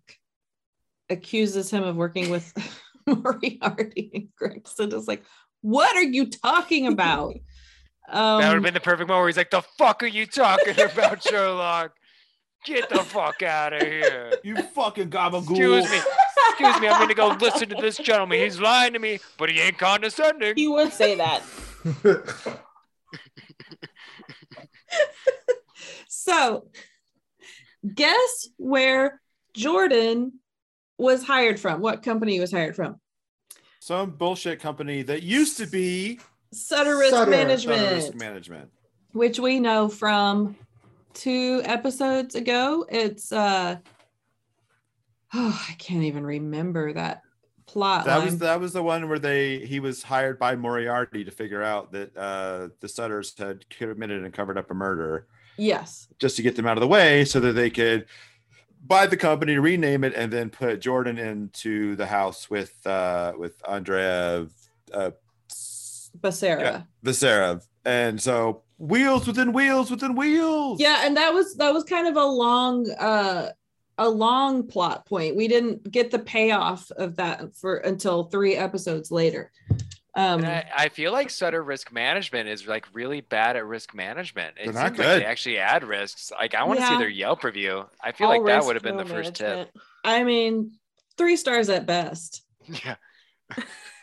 accuses 1.11 1.71
him 1.71 1.83
of 1.83 1.97
working 1.97 2.31
with 2.31 2.53
Moriarty 3.07 4.11
and 4.15 4.29
Gregson 4.37 4.95
is 4.95 5.07
like, 5.07 5.25
what 5.61 5.95
are 5.97 6.03
you 6.03 6.31
talking 6.31 6.87
about? 6.87 7.35
Um, 8.07 8.43
that 8.43 8.49
would 8.49 8.55
have 8.57 8.63
been 8.63 8.75
the 8.75 8.81
perfect 8.81 9.09
moment 9.09 9.23
where 9.23 9.29
he's 9.29 9.39
like, 9.39 9.51
"The 9.51 9.63
fuck 9.63 10.03
are 10.03 10.07
you 10.07 10.27
talking 10.27 10.79
about, 10.79 11.23
Sherlock? 11.23 11.93
Get 12.67 12.91
the 12.91 12.99
fuck 12.99 13.43
out 13.43 13.73
of 13.73 13.81
here!" 13.81 14.31
You 14.45 14.57
fucking 14.57 15.09
gabagool. 15.09 15.49
Excuse 15.49 15.91
me. 15.91 16.01
Excuse 16.51 16.81
me. 16.83 16.89
I'm 16.89 17.01
gonna 17.01 17.15
go 17.15 17.29
listen 17.41 17.71
to 17.71 17.77
this 17.77 17.97
gentleman. 17.97 18.41
He's 18.41 18.61
lying 18.61 18.93
to 18.93 18.99
me, 18.99 19.21
but 19.39 19.49
he 19.49 19.59
ain't 19.59 19.79
condescending. 19.79 20.55
He 20.55 20.69
would 20.69 20.93
say 20.93 21.15
that. 21.15 21.43
So 26.09 26.69
guess 27.95 28.49
where 28.57 29.21
Jordan 29.55 30.33
was 30.99 31.23
hired 31.25 31.61
from? 31.61 31.81
What 31.81 32.03
company 32.03 32.33
he 32.35 32.41
was 32.41 32.53
hired 32.53 32.77
from? 32.77 33.01
Some 33.81 34.13
bullshit 34.13 34.61
company 34.61 35.03
that 35.03 35.23
used 35.23 35.59
to 35.59 35.67
be 35.67 36.19
Sutter 36.53 36.97
Risk 36.97 37.11
Sutter. 37.11 37.31
Management, 37.31 37.81
Sutter 37.81 37.95
Risk 37.97 38.15
Management. 38.15 38.71
which 39.13 39.39
we 39.39 39.61
know 39.61 39.89
from 39.89 40.57
two 41.13 41.61
episodes 41.65 42.35
ago. 42.35 42.87
It's 42.89 43.31
uh 43.33 43.77
oh, 45.35 45.67
I 45.69 45.73
can't 45.75 46.05
even 46.05 46.25
remember 46.25 46.93
that 46.95 47.24
plot. 47.75 48.05
That 48.07 48.19
line. 48.19 48.25
was 48.25 48.39
that 48.39 48.61
was 48.61 48.73
the 48.73 48.83
one 48.83 49.09
where 49.09 49.19
they 49.19 49.59
he 49.67 49.81
was 49.81 50.03
hired 50.03 50.39
by 50.39 50.55
Moriarty 50.57 51.25
to 51.25 51.31
figure 51.31 51.63
out 51.63 51.93
that 51.93 52.17
uh, 52.17 52.69
the 52.81 52.89
Sutters 52.89 53.35
had 53.37 53.69
committed 53.69 54.25
and 54.25 54.33
covered 54.33 54.57
up 54.57 54.71
a 54.71 54.75
murder, 54.75 55.27
yes. 55.59 56.09
just 56.19 56.37
to 56.37 56.43
get 56.43 56.57
them 56.57 56.67
out 56.67 56.79
of 56.79 56.81
the 56.81 56.89
way, 56.89 57.25
so 57.25 57.41
that 57.41 57.53
they 57.53 57.69
could 57.69 58.07
buy 58.87 59.07
the 59.07 59.17
company, 59.17 59.59
rename 59.59 60.05
it, 60.05 60.15
and 60.15 60.33
then 60.33 60.49
put 60.49 60.81
Jordan 60.81 61.19
into 61.19 61.97
the 61.97 62.07
house 62.07 62.49
with 62.49 62.75
uh, 62.87 63.33
with 63.37 63.61
Andrea 63.69 64.47
uh, 64.93 65.11
Basara. 66.21 66.61
Yeah. 67.05 67.59
And 67.85 68.23
so 68.23 68.63
wheels 68.79 69.27
within 69.27 69.53
wheels 69.53 69.91
within 69.91 70.17
wheels. 70.17 70.81
yeah 70.81 71.03
and 71.05 71.17
that 71.17 71.33
was 71.33 71.55
that 71.57 71.73
was 71.73 71.85
kind 71.85 72.09
of 72.09 72.17
a 72.17 72.25
long 72.25 72.91
uh 72.99 73.49
a 73.99 74.09
long 74.09 74.67
plot 74.67 75.07
point 75.07 75.37
we 75.37 75.47
didn't 75.49 75.91
get 75.91 76.11
the 76.11 76.19
payoff 76.19 76.91
of 76.93 77.17
that 77.17 77.55
for 77.57 77.77
until 77.77 78.25
three 78.25 78.57
episodes 78.57 79.11
later 79.11 79.51
um 80.17 80.45
I, 80.45 80.65
I 80.77 80.89
feel 80.91 81.11
like 81.13 81.29
Sutter 81.31 81.63
Risk 81.63 81.93
Management 81.93 82.49
is 82.49 82.67
like 82.69 82.87
really 82.93 83.21
bad 83.21 83.57
at 83.57 83.67
risk 83.67 83.95
management. 83.95 84.57
It 84.61 84.67
They're 84.67 84.75
not 84.75 84.87
seems 84.89 84.99
like 84.99 85.07
good. 85.09 85.21
they 85.23 85.25
actually 85.27 85.59
add 85.59 85.83
risks. 85.83 86.31
Like 86.31 86.55
I 86.55 86.63
want 86.65 86.79
to 86.79 86.87
see 86.87 86.97
their 86.99 87.09
Yelp 87.09 87.43
review. 87.43 87.85
I 88.01 88.13
feel 88.13 88.29
All 88.29 88.33
like 88.39 88.47
that 88.47 88.65
would 88.65 88.77
have 88.77 88.83
been 88.85 88.97
the 88.97 89.05
first 89.05 89.35
tip. 89.35 89.71
i 90.05 90.23
mean 90.23 90.71
three 91.19 91.37
stars 91.37 91.69
at 91.69 91.87
best 91.87 92.45
Yeah. 92.85 92.95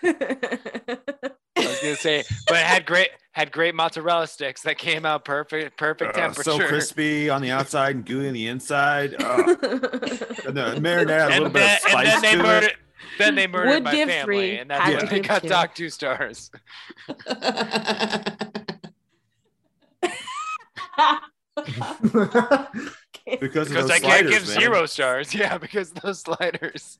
I 0.03 1.33
was 1.57 1.79
gonna 1.81 1.95
say, 1.95 2.23
but 2.47 2.57
it 2.57 2.65
had 2.65 2.85
great 2.85 3.09
had 3.33 3.51
great 3.51 3.73
mozzarella 3.75 4.27
sticks 4.27 4.61
that 4.63 4.77
came 4.77 5.05
out 5.05 5.23
perfect 5.25 5.77
perfect 5.77 6.11
Uh, 6.17 6.19
temperature. 6.21 6.51
so 6.51 6.59
crispy 6.67 7.29
on 7.29 7.41
the 7.41 7.49
outside 7.51 7.95
and 7.95 8.05
gooey 8.05 8.27
on 8.27 8.33
the 8.33 8.47
inside. 8.47 9.15
Oh. 9.19 9.37
and 9.61 10.57
the 10.57 10.75
marinade 10.81 11.09
had 11.09 11.31
a 11.31 11.41
little 11.41 11.45
And 11.45 11.53
bit 11.53 11.59
then, 11.59 11.77
of 11.77 11.81
and 11.85 11.91
spice 11.91 12.07
then 12.11 12.21
they 12.21 12.31
to 12.31 12.37
murdered 12.43 12.63
it. 12.69 12.75
then 13.17 13.35
they 13.35 13.47
murdered 13.47 13.69
Would 13.69 13.83
my 13.85 13.91
give 13.91 14.09
family, 14.09 14.23
three, 14.25 14.57
and 14.57 14.69
that's 14.69 14.83
had 14.83 14.93
why 14.95 14.99
to 15.01 15.05
they 15.07 15.15
give 15.19 15.27
got 15.27 15.41
two. 15.43 15.49
doc 15.49 15.75
two 15.75 15.89
stars. 15.89 16.51
Because, 23.39 23.69
Because 23.69 23.69
those 23.69 23.91
I 23.91 23.99
can't 23.99 24.27
give 24.27 24.47
man. 24.47 24.59
zero 24.59 24.85
stars. 24.87 25.33
Yeah, 25.33 25.57
because 25.57 25.91
of 25.91 26.01
those 26.01 26.19
sliders. 26.21 26.97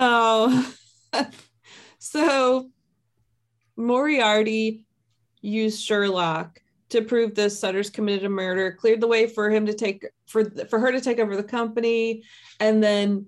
Oh. 0.00 0.74
So 2.02 2.70
moriarty 3.76 4.86
used 5.42 5.84
sherlock 5.84 6.60
to 6.88 7.02
prove 7.02 7.34
this 7.34 7.58
sutter's 7.58 7.90
committed 7.90 8.24
a 8.24 8.28
murder 8.28 8.72
cleared 8.72 9.00
the 9.00 9.06
way 9.06 9.26
for 9.26 9.50
him 9.50 9.66
to 9.66 9.74
take 9.74 10.06
for 10.26 10.44
for 10.66 10.78
her 10.78 10.92
to 10.92 11.00
take 11.00 11.18
over 11.18 11.36
the 11.36 11.42
company 11.42 12.22
and 12.58 12.82
then 12.82 13.26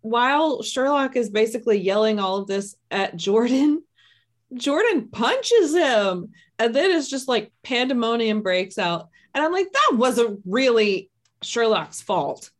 while 0.00 0.62
sherlock 0.62 1.16
is 1.16 1.28
basically 1.28 1.78
yelling 1.78 2.18
all 2.18 2.36
of 2.36 2.46
this 2.46 2.76
at 2.90 3.16
jordan 3.16 3.82
jordan 4.54 5.08
punches 5.08 5.74
him 5.74 6.30
and 6.58 6.74
then 6.74 6.90
it's 6.90 7.10
just 7.10 7.28
like 7.28 7.52
pandemonium 7.62 8.42
breaks 8.42 8.78
out. 8.78 9.08
And 9.34 9.44
i'm 9.44 9.52
like 9.52 9.70
that 9.72 9.96
wasn't 9.96 10.40
really 10.46 11.10
sherlock's 11.42 12.00
fault 12.00 12.50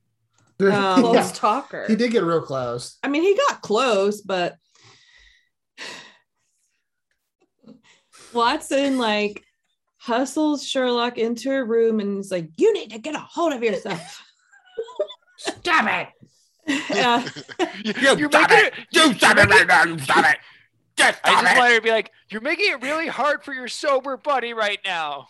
Close 0.71 1.15
Yeah, 1.15 1.31
talker. 1.35 1.85
he 1.87 1.95
did 1.97 2.11
get 2.11 2.25
real 2.25 2.43
close. 2.43 2.99
I 3.03 3.09
mean, 3.09 3.23
he 3.23 3.37
got 3.49 3.61
close, 3.63 4.21
but 4.21 4.57
Watson 8.33 8.99
like 8.99 9.43
hustles 9.99 10.67
Sherlock 10.67 11.19
into 11.19 11.53
a 11.53 11.65
room 11.65 12.01
and 12.01 12.19
is 12.19 12.31
like, 12.31 12.49
"You 12.57 12.73
need 12.73 12.91
to 12.91 12.99
get 12.99 13.15
a 13.15 13.19
hold 13.21 13.53
of 13.53 13.63
yourself." 13.63 14.23
Stop 15.39 15.87
it. 15.89 16.09
Yeah. 16.91 17.27
You, 17.83 17.95
You 17.95 18.27
are 18.27 18.31
stop 18.31 18.51
making 18.51 18.67
it! 18.67 18.73
it. 18.77 18.85
You 18.93 19.15
stop 19.15 19.39
it 19.39 19.49
right 19.49 19.67
now! 19.67 19.85
You 19.85 19.99
stop 19.99 20.25
it! 20.31 20.37
Just 20.99 21.19
I 21.25 21.41
just 21.41 21.55
it! 21.55 21.59
wanted 21.59 21.75
to 21.77 21.81
be 21.81 21.91
like, 21.91 22.11
you're 22.31 22.43
making 22.43 22.71
it 22.73 22.83
really 22.83 23.07
hard 23.07 23.43
for 23.43 23.55
your 23.55 23.69
sober 23.69 24.19
buddy 24.19 24.53
right 24.53 24.79
now. 24.85 25.29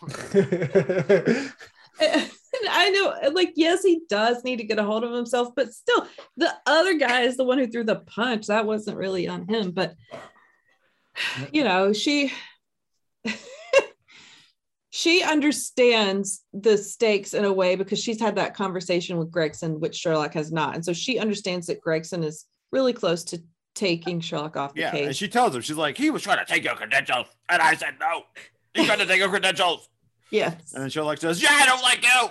I 2.69 2.89
know, 2.89 3.29
like, 3.31 3.53
yes, 3.55 3.83
he 3.83 4.01
does 4.09 4.43
need 4.43 4.57
to 4.57 4.63
get 4.63 4.79
a 4.79 4.83
hold 4.83 5.03
of 5.03 5.13
himself, 5.13 5.49
but 5.55 5.73
still, 5.73 6.07
the 6.37 6.53
other 6.65 6.95
guy 6.95 7.21
is 7.21 7.37
the 7.37 7.43
one 7.43 7.57
who 7.57 7.67
threw 7.67 7.83
the 7.83 7.97
punch. 7.97 8.47
That 8.47 8.65
wasn't 8.65 8.97
really 8.97 9.27
on 9.27 9.47
him, 9.47 9.71
but 9.71 9.95
you 11.51 11.63
know, 11.63 11.93
she 11.93 12.31
she 14.91 15.23
understands 15.23 16.43
the 16.53 16.77
stakes 16.77 17.33
in 17.33 17.45
a 17.45 17.53
way 17.53 17.75
because 17.75 17.99
she's 18.01 18.19
had 18.19 18.35
that 18.37 18.55
conversation 18.55 19.17
with 19.17 19.31
Gregson, 19.31 19.79
which 19.79 19.95
Sherlock 19.95 20.33
has 20.33 20.51
not. 20.51 20.75
And 20.75 20.83
so 20.83 20.93
she 20.93 21.19
understands 21.19 21.67
that 21.67 21.81
Gregson 21.81 22.23
is 22.23 22.45
really 22.71 22.93
close 22.93 23.23
to 23.25 23.41
taking 23.75 24.19
Sherlock 24.19 24.57
off 24.57 24.73
the 24.73 24.81
Yeah, 24.81 24.91
case. 24.91 25.05
and 25.07 25.15
she 25.15 25.27
tells 25.27 25.55
him, 25.55 25.61
she's 25.61 25.77
like, 25.77 25.97
he 25.97 26.09
was 26.09 26.23
trying 26.23 26.43
to 26.43 26.51
take 26.51 26.63
your 26.63 26.75
credentials. 26.75 27.27
And 27.49 27.61
I 27.61 27.75
said, 27.75 27.95
no, 27.99 28.23
he's 28.73 28.87
trying 28.87 28.99
to 28.99 29.05
take 29.05 29.19
your 29.19 29.29
credentials. 29.29 29.87
Yes. 30.31 30.73
And 30.73 30.83
then 30.83 30.89
Sherlock 30.89 31.17
says, 31.17 31.41
yeah, 31.41 31.49
I 31.51 31.65
don't 31.65 31.81
like 31.81 32.03
you. 32.03 32.29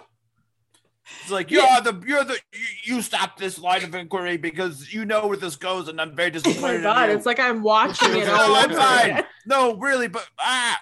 It's 1.22 1.30
like, 1.30 1.50
you're 1.50 1.62
the, 1.82 2.02
you're 2.06 2.24
the, 2.24 2.38
you, 2.52 2.94
you 2.96 3.02
stop 3.02 3.38
this 3.38 3.58
line 3.58 3.82
of 3.82 3.94
inquiry 3.94 4.36
because 4.36 4.92
you 4.92 5.04
know 5.04 5.26
where 5.26 5.36
this 5.38 5.56
goes 5.56 5.88
and 5.88 6.00
I'm 6.00 6.14
very 6.14 6.30
disappointed. 6.30 6.84
Oh 6.84 6.88
my 6.88 7.06
god, 7.06 7.10
it's 7.10 7.24
like 7.26 7.40
I'm 7.40 7.62
watching 7.62 8.12
She 8.12 8.20
it 8.20 8.26
no, 8.26 8.54
I'm 8.54 8.70
over 8.70 8.80
fine. 8.80 9.24
No, 9.46 9.76
really, 9.76 10.08
but, 10.08 10.26
ah. 10.38 10.78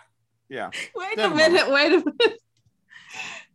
Yeah. 0.48 0.70
Wait 0.94 1.12
a 1.14 1.16
Never 1.16 1.34
minute, 1.34 1.70
wait 1.70 1.92
a 1.92 1.96
minute. 1.98 2.38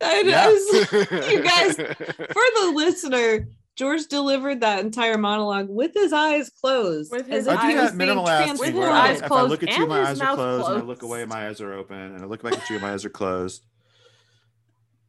I 0.04 0.22
know, 0.22 0.30
Yeah. 0.32 1.30
you 1.30 1.42
guys, 1.42 1.76
for 1.76 2.42
the 2.60 2.72
listener, 2.74 3.46
George 3.74 4.06
delivered 4.06 4.60
that 4.60 4.80
entire 4.84 5.16
monologue 5.16 5.68
with 5.68 5.92
his 5.94 6.12
eyes 6.12 6.50
closed. 6.50 7.10
With 7.10 7.26
his 7.26 7.46
if 7.46 7.58
I 7.58 7.68
he 7.68 7.74
do 7.74 7.80
that 7.80 7.94
minimal 7.94 8.28
acting 8.28 8.58
With 8.58 8.68
his 8.68 8.74
where 8.74 8.88
transported. 8.90 9.10
eyes 9.10 9.18
if 9.18 9.24
I 9.24 9.28
closed 9.28 9.50
look 9.50 9.62
at 9.62 9.76
you, 9.76 9.82
and 9.82 9.88
my 9.88 10.02
eyes 10.02 10.20
are 10.20 10.24
mouth 10.24 10.34
closed, 10.36 10.68
and 10.68 10.78
I 10.78 10.84
look 10.84 11.02
away, 11.02 11.24
my 11.24 11.48
eyes 11.48 11.60
are 11.60 11.72
open, 11.72 11.96
and 11.96 12.22
I 12.22 12.26
look 12.26 12.42
back 12.42 12.52
at 12.52 12.68
you, 12.68 12.78
my 12.80 12.92
eyes 12.92 13.04
are 13.04 13.10
closed. 13.10 13.64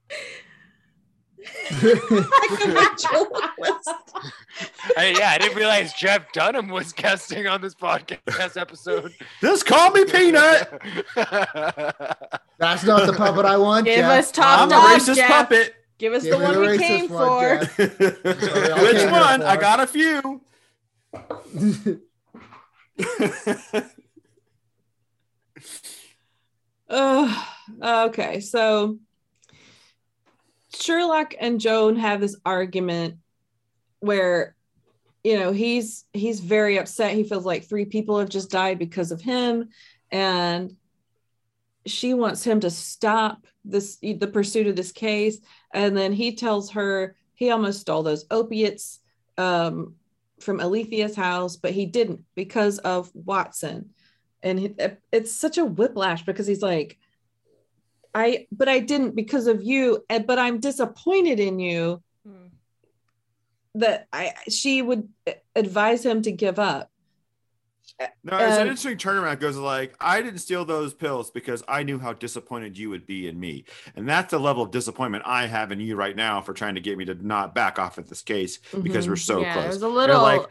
Like. 0.10 0.20
I, 4.98 5.16
yeah, 5.18 5.32
I 5.32 5.38
didn't 5.40 5.58
realize 5.58 5.94
Jeff 5.94 6.32
Dunham 6.32 6.70
was 6.70 6.94
guesting 6.94 7.48
on 7.48 7.62
this 7.62 7.76
podcast 7.76 8.56
episode. 8.60 9.14
Just 9.42 9.66
call 9.66 9.92
me 9.92 10.06
Peanut. 10.06 10.82
That's 11.16 12.84
not 12.84 13.08
the 13.08 13.14
puppet 13.16 13.46
I 13.46 13.58
want. 13.58 13.86
Give 13.86 13.98
Jeff. 13.98 14.20
us 14.20 14.32
top 14.32 14.62
I'm 14.62 14.72
a 14.72 14.76
racist 14.98 15.16
Jeff. 15.16 15.30
puppet. 15.30 15.76
Give 16.04 16.12
us 16.12 16.24
Give 16.24 16.38
the 16.38 16.44
one 16.44 16.56
the 16.56 16.60
we 16.60 16.78
came 16.78 17.08
one, 17.08 17.30
for. 17.30 17.60
Which 17.78 18.98
came 18.98 18.98
here 18.98 19.10
one? 19.10 19.42
I 19.42 19.56
got 19.56 19.80
a 19.80 19.88
few. 19.88 20.42
Oh, 26.96 27.48
okay. 27.82 28.42
So 28.42 29.00
Sherlock 30.76 31.36
and 31.40 31.60
Joan 31.62 31.96
have 31.96 32.20
this 32.20 32.36
argument 32.46 33.16
where 34.02 34.56
you 35.24 35.40
know 35.40 35.54
he's 35.54 36.04
he's 36.12 36.42
very 36.42 36.78
upset 36.78 37.14
he 37.14 37.24
feels 37.24 37.46
like 37.46 37.64
three 37.64 37.86
people 37.86 38.20
have 38.20 38.30
just 38.30 38.52
died 38.52 38.78
because 38.78 39.12
of 39.12 39.22
him 39.22 39.70
and 40.12 40.76
she 41.88 42.14
wants 42.14 42.44
him 42.44 42.60
to 42.60 42.70
stop 42.70 43.48
this 43.66 43.98
the 44.02 44.30
pursuit 44.32 44.68
of 44.68 44.76
this 44.76 44.92
case 44.92 45.40
and 45.74 45.98
then 45.98 46.14
he 46.14 46.36
tells 46.36 46.72
her 46.72 47.16
he 47.34 47.50
almost 47.50 47.82
stole 47.82 48.04
those 48.04 48.26
opiates 48.32 49.00
um, 49.38 49.96
from 50.40 50.60
Alethea's 50.60 51.16
house 51.16 51.56
but 51.56 51.72
he 51.72 51.86
didn't 51.86 52.24
because 52.36 52.80
of 52.80 53.12
Watson 53.14 53.90
and 54.42 54.60
he, 54.60 54.76
it's 55.12 55.32
such 55.32 55.58
a 55.58 55.66
whiplash 55.66 56.24
because 56.24 56.48
he's 56.48 56.62
like 56.62 56.98
I 58.14 58.48
but 58.52 58.70
I 58.70 58.80
didn't 58.80 59.16
because 59.16 59.48
of 59.48 59.64
you 59.64 60.04
but 60.08 60.38
I'm 60.40 60.60
disappointed 60.60 61.40
in 61.40 61.60
you 61.60 62.02
Hmm. 62.26 62.48
that 63.76 64.08
I 64.14 64.34
she 64.50 64.82
would 64.82 65.10
advise 65.56 66.06
him 66.06 66.22
to 66.22 66.32
give 66.32 66.58
up. 66.58 66.90
No, 68.24 68.38
it's 68.48 68.58
an 68.58 68.64
Um, 68.64 68.68
interesting 68.68 68.98
turnaround. 68.98 69.40
Goes 69.40 69.58
like, 69.58 69.96
I 70.00 70.22
didn't 70.22 70.40
steal 70.40 70.64
those 70.66 70.94
pills 70.94 71.30
because 71.30 71.62
I 71.68 71.84
knew 71.84 72.00
how 72.00 72.14
disappointed 72.14 72.78
you 72.78 72.90
would 72.90 73.06
be 73.06 73.28
in 73.28 73.40
me, 73.40 73.66
and 73.96 74.08
that's 74.08 74.32
the 74.32 74.40
level 74.40 74.64
of 74.64 74.72
disappointment 74.72 75.24
I 75.28 75.46
have 75.48 75.72
in 75.72 75.80
you 75.82 75.96
right 75.96 76.16
now 76.16 76.42
for 76.42 76.54
trying 76.54 76.76
to 76.76 76.82
get 76.82 76.98
me 76.98 77.06
to 77.06 77.16
not 77.16 77.54
back 77.54 77.80
off 77.80 77.98
at 77.98 78.08
this 78.08 78.22
case 78.22 78.60
because 78.82 79.08
Mhm. 79.08 79.10
we're 79.10 79.16
so 79.18 79.40
yeah, 79.40 79.54
close. 79.54 79.66
it 79.66 79.74
was 79.74 79.82
a 79.84 79.88
little, 79.88 80.22
like, 80.22 80.42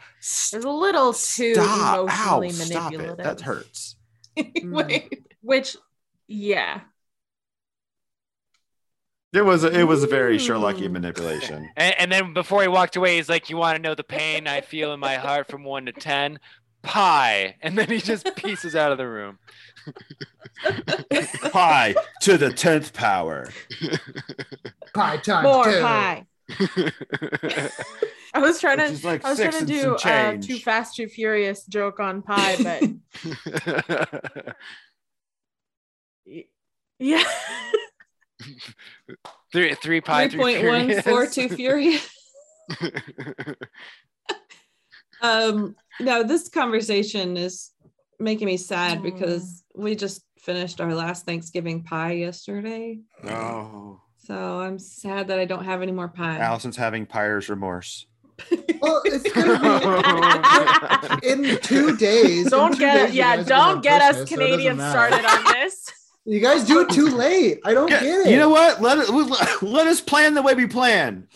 it 0.51 0.55
was 0.57 0.65
a 0.65 0.69
little 0.69 1.13
too 1.13 1.61
stop, 1.61 2.05
ow, 2.09 2.47
emotionally 2.47 2.51
stop 2.51 2.99
manipulative. 2.99 3.17
it. 3.17 3.23
That 3.23 3.41
hurts. 3.41 3.95
Wait, 4.71 5.27
Which, 5.41 5.77
yeah, 6.27 6.81
It 9.33 9.41
was 9.43 9.63
a, 9.65 9.79
it 9.79 9.83
was 9.83 10.03
a 10.03 10.07
very 10.07 10.37
Sherlockian 10.37 10.89
Mm. 10.89 10.93
manipulation. 10.93 11.69
And, 11.75 11.95
and 11.99 12.11
then 12.11 12.33
before 12.33 12.61
he 12.61 12.67
walked 12.67 12.95
away, 12.95 13.15
he's 13.17 13.29
like, 13.29 13.49
"You 13.49 13.57
want 13.57 13.75
to 13.77 13.81
know 13.81 13.95
the 13.95 14.03
pain 14.03 14.47
I 14.47 14.61
feel 14.61 14.93
in 14.93 14.99
my 14.99 15.15
heart 15.17 15.47
from 15.47 15.63
one 15.63 15.85
to 15.87 15.93
ten? 15.93 16.39
Pie." 16.83 17.55
And 17.61 17.77
then 17.77 17.89
he 17.89 17.99
just 17.99 18.35
pieces 18.35 18.75
out 18.75 18.91
of 18.91 18.97
the 18.97 19.07
room. 19.07 19.39
Pi 21.51 21.95
to 22.21 22.37
the 22.37 22.51
tenth 22.53 22.93
power. 22.93 23.49
Pie 24.93 25.17
time. 25.17 25.43
more 25.43 25.65
two. 25.65 25.81
pie. 25.81 26.25
I 28.35 28.39
was 28.39 28.59
trying 28.59 28.79
Which 28.79 29.01
to, 29.01 29.07
like 29.07 29.25
I 29.25 29.29
was 29.29 29.37
six 29.37 29.55
trying 29.55 29.65
to 29.67 29.73
do 29.73 29.97
some 29.99 30.11
uh, 30.11 30.41
too 30.41 30.57
fast, 30.59 30.95
too 30.95 31.07
furious 31.07 31.65
joke 31.65 31.99
on 31.99 32.21
pie, 32.21 32.55
but 32.63 32.81
yeah, 36.99 37.23
three 39.51 39.75
three 39.75 40.01
pie. 40.01 40.29
three 40.29 40.39
point 40.39 40.65
one 40.65 41.01
four 41.01 41.27
two 41.27 41.49
furious. 41.49 42.09
Um, 45.23 45.77
no, 45.99 46.23
this 46.23 46.49
conversation 46.49 47.37
is 47.37 47.71
making 48.19 48.45
me 48.47 48.57
sad 48.57 48.99
Mm. 48.99 49.03
because 49.03 49.63
we 49.75 49.95
just 49.95 50.23
finished 50.39 50.81
our 50.81 50.93
last 50.93 51.25
Thanksgiving 51.25 51.83
pie 51.83 52.13
yesterday. 52.13 52.99
Oh, 53.25 53.99
So 54.17 54.35
I'm 54.61 54.79
sad 54.79 55.27
that 55.27 55.39
I 55.39 55.45
don't 55.45 55.65
have 55.65 55.81
any 55.81 55.91
more 55.91 56.07
pie. 56.07 56.37
Allison's 56.39 56.77
having 56.77 57.05
pyre's 57.05 57.49
remorse. 57.49 58.05
Well, 58.81 59.01
it's 59.05 59.31
gonna 59.31 61.19
be 61.21 61.27
in 61.53 61.57
two 61.59 61.95
days. 61.97 62.49
don't 62.49 62.73
two 62.73 62.79
get 62.79 62.93
days 62.95 63.09
it. 63.09 63.15
Yeah, 63.15 63.35
guys 63.37 63.45
are 63.45 63.49
gonna 63.49 63.73
don't 63.73 63.83
get 63.83 64.01
us 64.01 64.07
Christmas, 64.17 64.29
so 64.29 64.35
Canadians 64.35 64.79
started 64.79 65.25
on 65.25 65.43
this. 65.53 65.85
You 66.25 66.39
guys 66.39 66.63
do 66.63 66.79
it 66.79 66.89
too 66.89 67.09
late. 67.09 67.59
I 67.65 67.73
don't 67.73 67.91
Yeah, 67.91 67.99
get 67.99 68.19
it. 68.27 68.29
You 68.31 68.37
know 68.37 68.47
what? 68.47 68.81
Let 68.81 68.97
it 68.97 69.09
let 69.61 69.87
us 69.87 69.99
plan 69.99 70.35
the 70.35 70.41
way 70.41 70.53
we 70.53 70.67
plan. 70.67 71.27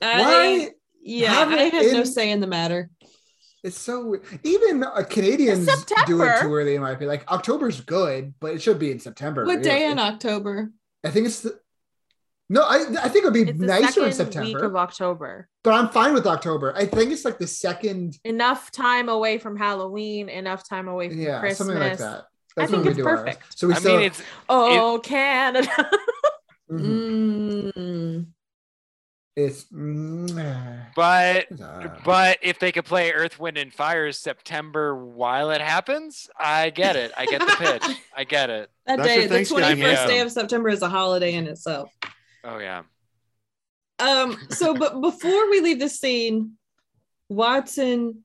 I- 0.00 0.20
Why? 0.20 0.70
yeah, 1.02 1.44
I 1.48 1.54
it 1.66 1.72
had 1.74 1.92
no 1.92 2.04
say 2.04 2.30
in 2.30 2.38
the 2.38 2.46
matter. 2.46 2.88
It's 3.64 3.76
so 3.78 4.06
weird. 4.06 4.22
even 4.44 4.84
uh, 4.84 5.02
Canadians 5.08 5.66
do 5.66 5.72
it 5.72 5.78
September. 5.88 6.36
too 6.40 6.54
early. 6.54 6.74
In 6.76 6.82
my 6.82 6.90
opinion, 6.92 7.08
like 7.08 7.30
October's 7.30 7.80
good, 7.80 8.34
but 8.40 8.54
it 8.54 8.62
should 8.62 8.78
be 8.78 8.90
in 8.90 9.00
September. 9.00 9.44
What 9.44 9.62
day 9.62 9.80
really. 9.80 9.92
in 9.92 9.98
October? 9.98 10.70
I 11.04 11.10
think 11.10 11.26
it's 11.26 11.40
the. 11.40 11.58
No, 12.50 12.62
I 12.62 12.76
I 13.02 13.08
think 13.08 13.16
it 13.16 13.24
would 13.24 13.34
be 13.34 13.42
It's 13.42 13.58
the 13.58 13.66
nicer 13.66 14.06
in 14.06 14.12
second 14.12 14.40
week 14.42 14.52
September, 14.52 14.64
of 14.64 14.76
October. 14.76 15.48
but 15.64 15.74
I'm 15.74 15.88
fine 15.90 16.14
with 16.14 16.26
October. 16.26 16.72
I 16.74 16.86
think 16.86 17.10
it's 17.12 17.24
like 17.24 17.38
the 17.38 17.46
second. 17.46 18.16
Enough 18.24 18.70
time 18.70 19.08
away 19.08 19.38
from 19.38 19.56
Halloween, 19.56 20.28
enough 20.28 20.66
time 20.66 20.88
away 20.88 21.10
from 21.10 21.20
Yeah, 21.20 21.40
Christmas. 21.40 21.58
something 21.58 21.78
like 21.78 21.98
that. 21.98 22.24
I 22.56 22.66
think 22.66 22.86
it's 22.86 22.96
do 22.96 23.06
ours. 23.06 23.20
perfect. 23.20 23.58
So 23.58 23.66
we 23.68 23.74
I 23.74 23.78
still. 23.78 23.96
mean, 23.98 24.06
it's 24.06 24.22
Oh, 24.48 25.00
Canada. 25.02 25.68
Mhm. 26.70 27.17
It's. 29.38 29.64
mm, 29.66 30.86
but 30.96 31.46
uh, 31.60 31.88
but 32.04 32.38
if 32.42 32.58
they 32.58 32.72
could 32.72 32.84
play 32.84 33.12
Earth, 33.12 33.38
Wind, 33.38 33.56
and 33.56 33.72
Fire 33.72 34.10
September 34.10 34.96
while 34.96 35.50
it 35.50 35.60
happens, 35.60 36.28
I 36.36 36.70
get 36.70 36.96
it. 36.96 37.12
I 37.16 37.26
get 37.26 37.40
the 37.40 37.56
pitch. 37.56 37.96
I 38.16 38.24
get 38.24 38.50
it. 38.50 38.68
That 38.86 38.96
That's 38.96 39.08
day, 39.08 39.26
the 39.28 39.36
21st 39.36 40.06
day 40.08 40.18
of 40.20 40.32
September 40.32 40.68
is 40.70 40.82
a 40.82 40.88
holiday 40.88 41.34
in 41.34 41.46
itself. 41.46 41.92
Oh 42.42 42.58
yeah. 42.58 42.82
Um, 44.00 44.36
so 44.50 44.74
but 44.78 45.00
before 45.00 45.50
we 45.50 45.60
leave 45.60 45.78
the 45.78 45.88
scene, 45.88 46.54
Watson 47.28 48.24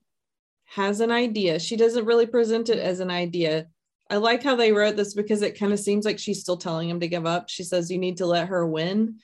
has 0.64 0.98
an 0.98 1.12
idea. 1.12 1.60
She 1.60 1.76
doesn't 1.76 2.06
really 2.06 2.26
present 2.26 2.70
it 2.70 2.78
as 2.78 2.98
an 2.98 3.10
idea. 3.10 3.68
I 4.10 4.16
like 4.16 4.42
how 4.42 4.56
they 4.56 4.72
wrote 4.72 4.96
this 4.96 5.14
because 5.14 5.42
it 5.42 5.58
kind 5.58 5.72
of 5.72 5.78
seems 5.78 6.04
like 6.04 6.18
she's 6.18 6.40
still 6.40 6.56
telling 6.56 6.90
him 6.90 6.98
to 6.98 7.08
give 7.08 7.24
up. 7.24 7.48
She 7.48 7.62
says, 7.62 7.88
You 7.88 7.98
need 7.98 8.16
to 8.16 8.26
let 8.26 8.48
her 8.48 8.66
win. 8.66 9.20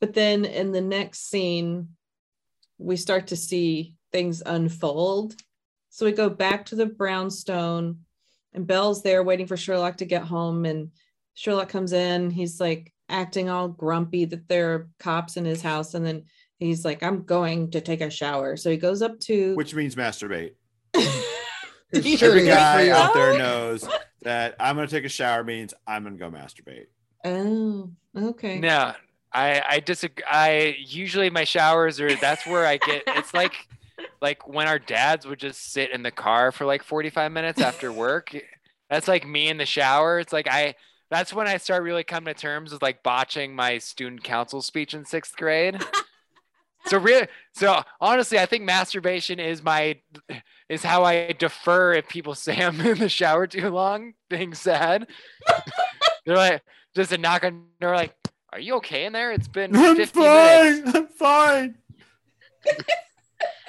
But 0.00 0.14
then 0.14 0.44
in 0.44 0.72
the 0.72 0.80
next 0.80 1.30
scene, 1.30 1.88
we 2.78 2.96
start 2.96 3.28
to 3.28 3.36
see 3.36 3.94
things 4.12 4.42
unfold. 4.44 5.34
So 5.90 6.04
we 6.04 6.12
go 6.12 6.28
back 6.28 6.66
to 6.66 6.74
the 6.74 6.86
brownstone, 6.86 8.00
and 8.52 8.66
Bell's 8.66 9.02
there 9.02 9.22
waiting 9.22 9.46
for 9.46 9.56
Sherlock 9.56 9.98
to 9.98 10.04
get 10.04 10.22
home. 10.22 10.64
And 10.64 10.90
Sherlock 11.34 11.68
comes 11.68 11.92
in. 11.92 12.30
He's 12.30 12.60
like 12.60 12.92
acting 13.08 13.48
all 13.48 13.68
grumpy 13.68 14.24
that 14.26 14.48
there 14.48 14.74
are 14.74 14.88
cops 14.98 15.36
in 15.36 15.44
his 15.44 15.62
house. 15.62 15.94
And 15.94 16.04
then 16.04 16.24
he's 16.58 16.84
like, 16.84 17.02
I'm 17.02 17.22
going 17.22 17.70
to 17.70 17.80
take 17.80 18.00
a 18.00 18.10
shower. 18.10 18.56
So 18.56 18.70
he 18.70 18.76
goes 18.76 19.02
up 19.02 19.18
to 19.20 19.54
Which 19.54 19.74
means 19.74 19.94
masturbate. 19.94 20.52
it's 20.94 22.22
Every 22.22 22.46
guy 22.46 22.84
yeah. 22.84 22.98
out 22.98 23.14
there 23.14 23.32
oh. 23.32 23.38
knows 23.38 23.88
that 24.22 24.56
I'm 24.58 24.76
gonna 24.76 24.88
take 24.88 25.04
a 25.04 25.08
shower 25.08 25.44
means 25.44 25.72
I'm 25.86 26.04
gonna 26.04 26.16
go 26.16 26.30
masturbate. 26.30 26.86
Oh, 27.24 27.90
okay. 28.16 28.58
No, 28.58 28.92
I 29.36 29.62
I 29.68 29.80
disagree. 29.80 30.24
I 30.26 30.76
usually 30.78 31.28
my 31.28 31.44
showers 31.44 32.00
are 32.00 32.14
that's 32.16 32.46
where 32.46 32.66
I 32.66 32.78
get. 32.78 33.02
It's 33.06 33.34
like 33.34 33.52
like 34.22 34.48
when 34.48 34.66
our 34.66 34.78
dads 34.78 35.26
would 35.26 35.38
just 35.38 35.72
sit 35.72 35.90
in 35.90 36.02
the 36.02 36.10
car 36.10 36.50
for 36.52 36.64
like 36.64 36.82
45 36.82 37.30
minutes 37.30 37.60
after 37.60 37.92
work. 37.92 38.34
That's 38.88 39.06
like 39.06 39.26
me 39.26 39.48
in 39.48 39.58
the 39.58 39.66
shower. 39.66 40.18
It's 40.18 40.32
like 40.32 40.48
I. 40.48 40.74
That's 41.08 41.32
when 41.32 41.46
I 41.46 41.58
start 41.58 41.84
really 41.84 42.02
coming 42.02 42.34
to 42.34 42.40
terms 42.40 42.72
with 42.72 42.82
like 42.82 43.04
botching 43.04 43.54
my 43.54 43.78
student 43.78 44.24
council 44.24 44.60
speech 44.60 44.92
in 44.92 45.04
sixth 45.04 45.36
grade. 45.36 45.80
so 46.86 46.98
really, 46.98 47.28
so 47.52 47.80
honestly, 48.00 48.40
I 48.40 48.46
think 48.46 48.64
masturbation 48.64 49.38
is 49.38 49.62
my 49.62 50.00
is 50.68 50.82
how 50.82 51.04
I 51.04 51.32
defer 51.32 51.92
if 51.92 52.08
people 52.08 52.34
say 52.36 52.56
I'm 52.56 52.80
in 52.80 52.98
the 52.98 53.08
shower 53.08 53.46
too 53.46 53.70
long, 53.70 54.14
being 54.28 54.54
sad. 54.54 55.06
They're 56.24 56.36
like, 56.36 56.62
just 56.96 57.12
a 57.12 57.18
knock 57.18 57.44
on 57.44 57.66
door, 57.80 57.94
like, 57.94 58.16
are 58.56 58.60
you 58.60 58.76
okay 58.76 59.04
in 59.04 59.12
there? 59.12 59.32
It's 59.32 59.48
been 59.48 59.74
50 59.74 60.18
minutes. 60.18 60.94
I'm 60.94 61.08
fine. 61.08 61.74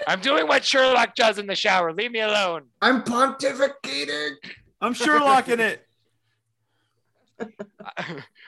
I'm 0.08 0.22
doing 0.22 0.48
what 0.48 0.64
Sherlock 0.64 1.14
does 1.14 1.40
in 1.40 1.46
the 1.46 1.56
shower. 1.56 1.92
Leave 1.92 2.14
me 2.14 2.22
alone. 2.22 2.68
I'm 2.82 3.04
pontificating. 3.04 4.36
I'm 4.80 4.94
Sherlocking 4.94 5.60
it. 5.60 5.86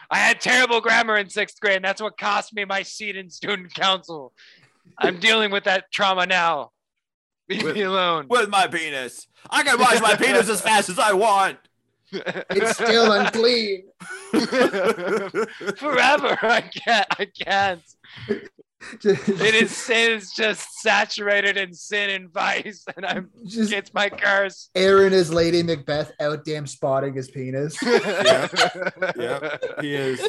I 0.09 0.17
had 0.17 0.39
terrible 0.39 0.79
grammar 0.79 1.17
in 1.17 1.27
sixth 1.29 1.59
grade, 1.59 1.75
and 1.75 1.83
that's 1.83 2.01
what 2.01 2.17
cost 2.17 2.53
me 2.53 2.63
my 2.63 2.83
seat 2.83 3.17
in 3.17 3.29
student 3.29 3.73
council. 3.73 4.31
I'm 4.97 5.19
dealing 5.19 5.51
with 5.51 5.65
that 5.65 5.91
trauma 5.91 6.25
now. 6.25 6.71
Leave 7.49 7.65
me 7.65 7.81
alone. 7.81 8.27
With 8.29 8.47
my 8.47 8.67
penis. 8.67 9.27
I 9.49 9.63
can 9.63 9.77
wash 9.77 9.99
my 9.99 10.15
penis 10.15 10.47
as 10.47 10.61
fast 10.61 10.87
as 10.87 10.99
I 10.99 11.11
want. 11.11 11.57
It's 12.11 12.71
still 12.71 13.11
unclean. 13.11 13.83
Forever. 15.77 16.37
I 16.41 16.61
can't. 16.61 17.07
I 17.11 17.25
can't. 17.25 17.81
It 19.03 19.55
is, 19.55 19.89
it 19.89 20.11
is 20.11 20.31
just 20.31 20.65
saturated 20.81 21.57
in 21.57 21.73
sin 21.73 22.09
and 22.11 22.31
vice, 22.31 22.85
and 22.95 23.05
I'm 23.05 23.29
just 23.45 23.73
it's 23.73 23.93
my 23.93 24.09
curse. 24.09 24.69
Aaron 24.73 25.11
is 25.11 25.33
Lady 25.33 25.61
Macbeth 25.63 26.13
out 26.21 26.45
damn 26.45 26.65
spotting 26.65 27.13
his 27.13 27.29
penis. 27.29 27.77
Yeah, 27.83 29.57
he 29.81 29.93
is. 29.95 30.21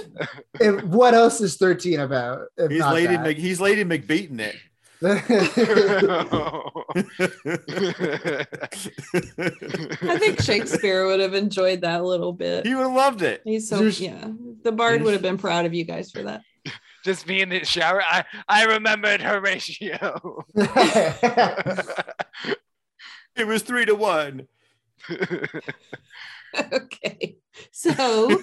and 0.61 0.91
what 0.91 1.15
else 1.15 1.41
is 1.41 1.57
13 1.59 2.01
about? 2.01 2.49
He's 2.69 2.85
Lady 2.85 3.15
that? 3.17 3.23
Mc, 3.23 3.39
he's 3.39 3.61
Lady 3.61 3.85
McBeaten 3.85 4.41
it. 4.41 4.57
I 5.03 5.19
think 10.19 10.43
Shakespeare 10.43 11.07
would 11.07 11.21
have 11.21 11.35
enjoyed 11.35 11.81
that 11.83 12.01
a 12.01 12.05
little 12.05 12.33
bit. 12.33 12.67
he 12.67 12.75
would 12.75 12.83
have 12.83 12.93
loved 12.93 13.23
it. 13.23 13.43
He's 13.45 13.69
so 13.69 13.79
There's- 13.79 14.01
yeah. 14.01 14.29
The 14.63 14.73
bard 14.73 15.03
would 15.03 15.13
have 15.13 15.23
been 15.23 15.39
proud 15.39 15.65
of 15.67 15.75
you 15.75 15.85
guys 15.85 16.11
for 16.11 16.23
that. 16.23 16.43
Just 17.05 17.27
me 17.27 17.41
in 17.41 17.49
the 17.49 17.65
shower. 17.65 18.03
I 18.03 18.25
I 18.49 18.65
remembered 18.65 19.23
Horatio. 19.23 20.45
It 23.37 23.47
was 23.47 23.63
three 23.63 23.87
to 23.87 23.95
one. 23.95 24.49
okay. 26.73 27.37
So 27.71 28.43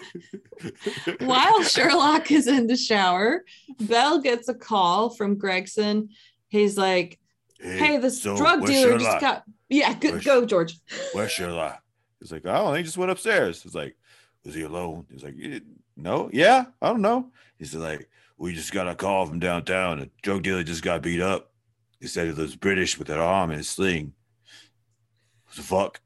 while 1.20 1.62
Sherlock 1.62 2.32
is 2.32 2.48
in 2.48 2.66
the 2.68 2.78
shower, 2.78 3.44
Bell 3.82 4.20
gets 4.22 4.48
a 4.48 4.56
call 4.56 5.10
from 5.12 5.38
Gregson. 5.38 6.10
He's 6.50 6.78
like, 6.78 7.20
hey, 7.60 7.98
this 7.98 8.22
so 8.22 8.38
drug 8.38 8.66
dealer 8.66 8.94
just 8.94 9.06
Sherlock? 9.06 9.22
got. 9.22 9.44
Yeah, 9.70 9.94
go, 9.96 10.12
Where's- 10.12 10.24
go, 10.26 10.46
George. 10.46 10.80
Where's 11.14 11.32
Sherlock? 11.32 11.84
He's 12.22 12.32
like, 12.32 12.44
oh, 12.46 12.74
he 12.74 12.84
just 12.84 12.98
went 12.98 13.12
upstairs. 13.12 13.62
He's 13.62 13.76
like, 13.76 13.98
was 14.46 14.56
he 14.56 14.62
alone? 14.62 15.06
He's 15.12 15.24
like, 15.26 15.36
"Eh, 15.44 15.60
no, 15.98 16.30
yeah, 16.32 16.68
I 16.82 16.88
don't 16.88 17.02
know. 17.02 17.32
He's 17.60 17.76
like, 17.76 18.08
we 18.38 18.54
just 18.54 18.72
got 18.72 18.88
a 18.88 18.96
call 18.96 19.26
from 19.26 19.40
downtown. 19.40 20.00
A 20.00 20.10
drug 20.24 20.44
dealer 20.44 20.64
just 20.64 20.84
got 20.84 21.02
beat 21.02 21.20
up. 21.22 21.52
He 22.00 22.08
said 22.08 22.28
he 22.28 22.34
was 22.42 22.56
British 22.56 22.98
with 22.98 23.10
an 23.10 23.18
arm 23.20 23.52
and 23.52 23.60
a 23.60 23.64
sling. 23.66 24.14
What 25.48 25.56
the 25.58 25.64
fuck? 25.64 26.02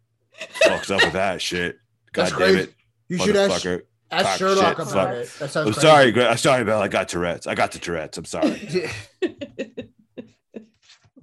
Fuck's 0.64 0.90
up 0.90 1.04
with 1.04 1.14
that 1.14 1.40
shit. 1.40 1.78
God 2.14 2.22
That's 2.24 2.32
damn 2.32 2.40
crazy. 2.40 2.60
it. 2.62 2.74
You 3.10 3.18
should 3.20 3.36
ask, 3.36 3.64
motherfucker. 3.64 3.82
ask 4.10 4.26
Cock 4.26 4.38
Sherlock 4.40 4.78
shit, 4.78 4.80
about 4.80 4.92
fuck. 4.92 5.14
it. 5.14 5.30
That 5.40 5.56
I'm 5.58 5.64
crazy. 5.66 5.80
sorry, 5.82 6.26
I'm 6.28 6.38
sorry, 6.38 6.64
Bell. 6.64 6.82
I 6.82 6.88
got 6.88 7.10
Tourette's. 7.10 7.46
I 7.46 7.54
got 7.54 7.72
the 7.74 7.80
Tourette's. 7.80 8.18
I'm 8.18 8.26
sorry. 8.26 8.90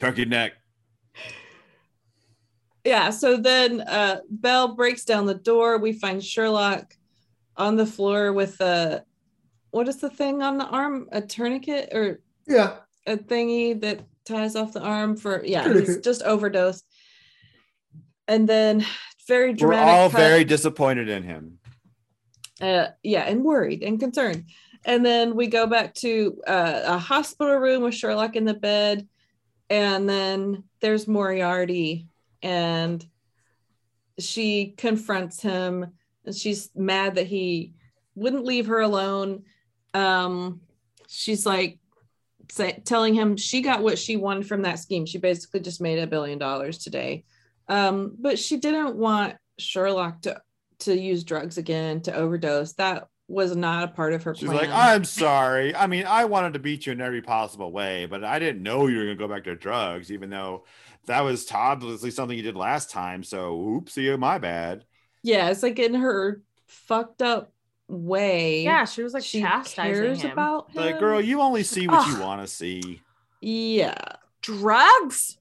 Turkey 0.01 0.25
neck. 0.25 0.53
Yeah, 2.85 3.11
so 3.11 3.37
then 3.37 3.81
uh 3.83 4.21
Bell 4.31 4.75
breaks 4.75 5.05
down 5.05 5.27
the 5.27 5.35
door. 5.35 5.79
We 5.79 5.93
find 5.93 6.25
Sherlock 6.25 6.95
on 7.57 7.77
the 7.77 7.87
floor 7.87 8.33
with 8.33 8.61
a 8.61 9.05
what 9.71 9.89
is 9.89 9.97
the 9.97 10.11
thing 10.11 10.43
on 10.43 10.59
the 10.59 10.65
arm? 10.65 11.09
A 11.13 11.21
tourniquet 11.21 11.91
or 11.93 12.21
yeah. 12.47 12.77
a 13.07 13.17
thingy 13.17 13.79
that 13.83 14.01
ties 14.25 14.57
off 14.57 14.73
the 14.73 14.81
arm 14.81 15.17
for 15.17 15.45
yeah, 15.45 15.71
he's 15.73 15.99
just 15.99 16.23
overdosed. 16.23 16.85
And 18.27 18.49
then 18.49 18.85
very 19.27 19.53
dramatic. 19.53 19.61
We're 19.61 19.85
dramatic. 19.85 20.01
all 20.01 20.11
cut. 20.11 20.19
very 20.19 20.45
disappointed 20.45 21.09
in 21.09 21.23
him. 21.23 21.59
uh 22.61 22.89
yeah 23.03 23.23
and 23.23 23.45
worried 23.45 23.83
and 23.83 24.01
concerned 24.01 24.45
and 24.85 25.05
then 25.05 25.35
we 25.35 25.47
go 25.47 25.67
back 25.67 25.93
to 25.95 26.41
uh, 26.47 26.83
a 26.85 26.99
hospital 26.99 27.57
room 27.57 27.83
with 27.83 27.95
sherlock 27.95 28.37
in 28.37 28.45
the 28.45 28.55
bed 28.55 29.07
and 29.71 30.09
then 30.09 30.65
there's 30.81 31.09
moriarty 31.09 32.09
and 32.43 33.05
she 34.19 34.75
confronts 34.77 35.41
him 35.41 35.87
and 36.25 36.35
she's 36.35 36.71
mad 36.75 37.17
that 37.17 37.27
he 37.27 37.75
wouldn't 38.15 38.45
leave 38.45 38.67
her 38.67 38.81
alone. 38.81 39.45
Um 39.95 40.61
she's 41.09 41.47
like 41.47 41.79
say, 42.51 42.83
telling 42.85 43.15
him 43.15 43.37
she 43.37 43.61
got 43.61 43.83
what 43.83 43.99
she 43.99 44.17
wanted 44.17 44.47
from 44.47 44.63
that 44.63 44.79
scheme. 44.79 45.07
She 45.07 45.19
basically 45.19 45.61
just 45.61 45.81
made 45.81 45.99
a 45.99 46.07
billion 46.07 46.39
dollars 46.39 46.79
today. 46.79 47.25
Um 47.69 48.17
but 48.19 48.39
she 48.39 48.57
didn't 48.57 48.97
want 48.97 49.37
sherlock 49.59 50.23
to 50.23 50.41
to 50.81 50.97
use 50.97 51.25
drugs 51.25 51.59
again 51.59 52.01
to 52.03 52.15
overdose. 52.15 52.75
That 52.75 53.09
was 53.29 53.55
not 53.55 53.85
a 53.85 53.89
part 53.89 54.13
of 54.15 54.23
her 54.25 54.35
She's 54.35 54.49
plan 54.49 54.57
like, 54.59 54.71
I'm 54.71 55.05
sorry. 55.05 55.75
I 55.75 55.87
mean, 55.87 56.07
I 56.07 56.25
wanted 56.25 56.55
to 56.55 56.59
beat 56.59 56.87
you 56.87 56.93
in 56.93 57.01
every 57.01 57.23
possible 57.23 57.71
way, 57.71 58.07
but 58.07 58.25
I 58.25 58.39
didn't 58.39 58.63
know 58.63 58.87
you 58.87 58.97
were 58.99 59.05
gonna 59.05 59.17
go 59.17 59.29
back 59.29 59.45
to 59.45 59.55
drugs, 59.55 60.11
even 60.11 60.31
though 60.31 60.65
that 61.07 61.21
was 61.23 61.51
obviously 61.53 62.11
something 62.11 62.37
you 62.37 62.43
did 62.43 62.57
last 62.57 62.91
time. 62.91 63.23
So 63.23 63.57
oopsie, 63.59 64.19
my 64.19 64.39
bad. 64.39 64.85
yeah 65.23 65.51
it's 65.51 65.63
like 65.63 65.79
in 65.79 65.95
her 65.95 66.43
fucked 66.67 67.23
up 67.23 67.53
way 67.89 68.63
Yeah, 68.65 68.85
she 68.85 69.03
was 69.03 69.15
like 69.15 69.25
she 69.25 69.41
chastising 69.41 69.95
cares 69.95 70.23
him. 70.23 70.33
about 70.33 70.71
him. 70.71 70.83
Like, 70.83 70.99
girl, 70.99 71.21
you 71.21 71.41
only 71.41 71.63
see 71.63 71.87
what 71.89 72.07
you 72.09 72.21
want 72.21 72.41
to 72.43 72.47
see. 72.47 73.03
yeah 73.41 73.95
Drugs? 74.41 75.39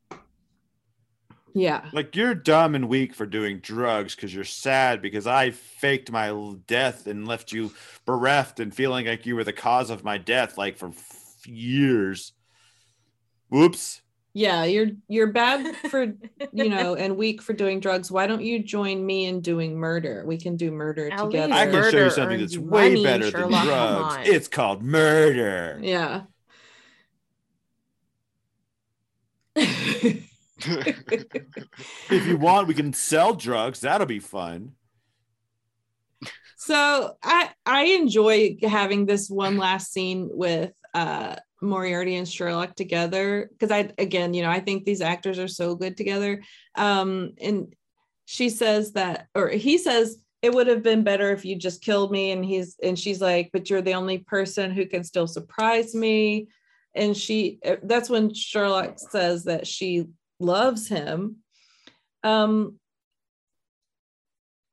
Yeah 1.54 1.86
Like 1.94 2.16
you're 2.16 2.36
dumb 2.36 2.76
and 2.76 2.88
weak 2.90 3.14
for 3.16 3.26
doing 3.26 3.60
drugs 3.60 4.16
because 4.16 4.34
you're 4.34 4.44
sad 4.44 5.02
because 5.02 5.26
I 5.28 5.52
faked 5.52 6.12
my 6.12 6.56
death 6.68 7.08
and 7.08 7.28
left 7.28 7.52
you 7.52 7.72
bereft 8.06 8.60
and 8.60 8.74
feeling 8.74 9.08
like 9.08 9.26
you 9.26 9.36
were 9.36 9.44
the 9.44 9.54
cause 9.54 9.90
of 9.90 10.04
my 10.04 10.18
death, 10.18 10.58
like 10.58 10.78
for 10.78 10.90
f- 10.90 11.48
years. 11.48 12.34
Whoops. 13.50 14.02
yeah 14.34 14.66
you're 14.66 14.88
you're 15.08 15.32
bad 15.32 15.76
for 15.90 16.04
you 16.52 16.70
know 16.70 16.96
and 16.96 17.16
weak 17.18 17.42
for 17.42 17.54
doing 17.54 17.80
drugs 17.80 18.12
why 18.12 18.28
don't 18.28 18.44
you 18.44 18.62
join 18.62 19.04
me 19.04 19.26
in 19.26 19.40
doing 19.42 19.76
murder 19.76 20.24
we 20.28 20.38
can 20.38 20.56
do 20.58 20.70
murder 20.70 21.10
At 21.10 21.18
together 21.24 21.54
I 21.54 21.66
can 21.66 21.90
show 21.92 22.04
you 22.04 22.10
something 22.12 22.40
that's 22.40 22.54
you 22.54 22.62
way 22.62 23.02
better 23.04 23.32
Sherlock, 23.32 23.52
than 23.52 23.66
drugs. 23.66 24.30
It's 24.30 24.48
called 24.48 24.84
murder. 24.84 25.80
yeah 25.82 26.24
If 32.10 32.26
you 32.28 32.38
want, 32.38 32.68
we 32.68 32.74
can 32.74 32.94
sell 32.94 33.34
drugs. 33.34 33.82
That'll 33.82 34.08
be 34.08 34.20
fun. 34.20 34.72
so 36.58 37.16
i 37.24 37.52
i 37.68 37.84
enjoy 37.84 38.58
having 38.64 39.06
this 39.06 39.30
one 39.30 39.58
last 39.58 39.94
scene 39.94 40.28
with 40.32 40.72
uh 40.96 41.36
moriarty 41.62 42.16
and 42.16 42.28
sherlock 42.28 42.76
together 42.76 43.50
because 43.52 43.72
i 43.72 43.90
again 44.00 44.34
you 44.34 44.42
know 44.42 44.50
i 44.50 44.60
think 44.60 44.84
these 44.84 45.02
actors 45.02 45.38
are 45.38 45.48
so 45.48 45.76
good 45.76 45.96
together 45.96 46.42
um 46.76 47.34
and 47.40 47.74
she 48.26 48.50
says 48.50 48.94
that 48.94 49.28
or 49.36 49.50
he 49.50 49.78
says 49.78 50.18
it 50.42 50.52
would 50.54 50.68
have 50.68 50.82
been 50.82 51.04
better 51.04 51.32
if 51.32 51.46
you 51.46 51.56
just 51.56 51.82
killed 51.82 52.12
me 52.12 52.32
and 52.32 52.44
he's 52.44 52.76
and 52.84 52.98
she's 52.98 53.22
like 53.22 53.52
but 53.54 53.70
you're 53.70 53.82
the 53.82 53.94
only 53.94 54.18
person 54.18 54.72
who 54.72 54.86
can 54.88 55.04
still 55.04 55.28
surprise 55.28 55.94
me 55.94 56.48
and 56.96 57.16
she 57.16 57.60
that's 57.84 58.10
when 58.10 58.34
sherlock 58.34 58.98
says 58.98 59.44
that 59.44 59.68
she 59.68 60.08
loves 60.40 60.88
him 60.88 61.38
um 62.24 62.78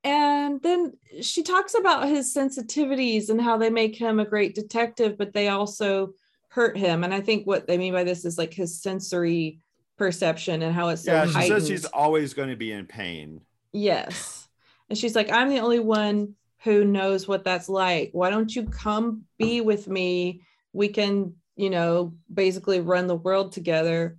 and 0.03 0.61
then 0.61 0.93
she 1.21 1.41
talks 1.41 1.73
about 1.73 2.07
his 2.07 2.31
sensitivities 2.33 3.29
and 3.29 3.41
how 3.41 3.57
they 3.57 3.71
make 3.71 3.95
him 3.95 4.19
a 4.19 4.25
great 4.25 4.53
detective 4.53 5.17
but 5.17 5.33
they 5.33 5.47
also 5.47 6.13
hurt 6.49 6.77
him 6.77 7.03
and 7.03 7.13
i 7.13 7.21
think 7.21 7.45
what 7.45 7.67
they 7.67 7.77
mean 7.77 7.93
by 7.93 8.03
this 8.03 8.25
is 8.25 8.37
like 8.37 8.53
his 8.53 8.81
sensory 8.81 9.59
perception 9.97 10.61
and 10.61 10.73
how 10.73 10.89
it's 10.89 11.03
so 11.03 11.13
Yeah, 11.13 11.25
she 11.25 11.47
says 11.47 11.67
she's 11.67 11.85
always 11.85 12.33
going 12.33 12.49
to 12.49 12.55
be 12.55 12.71
in 12.71 12.85
pain. 12.85 13.41
Yes. 13.71 14.47
And 14.89 14.97
she's 14.97 15.15
like, 15.15 15.31
I'm 15.31 15.49
the 15.49 15.59
only 15.59 15.79
one 15.79 16.35
who 16.63 16.83
knows 16.83 17.27
what 17.27 17.43
that's 17.43 17.69
like. 17.69 18.09
Why 18.13 18.29
don't 18.29 18.53
you 18.53 18.63
come 18.63 19.23
be 19.37 19.61
with 19.61 19.87
me? 19.87 20.41
We 20.73 20.89
can, 20.89 21.35
you 21.55 21.69
know, 21.69 22.13
basically 22.33 22.81
run 22.81 23.07
the 23.07 23.15
world 23.15 23.51
together. 23.51 24.17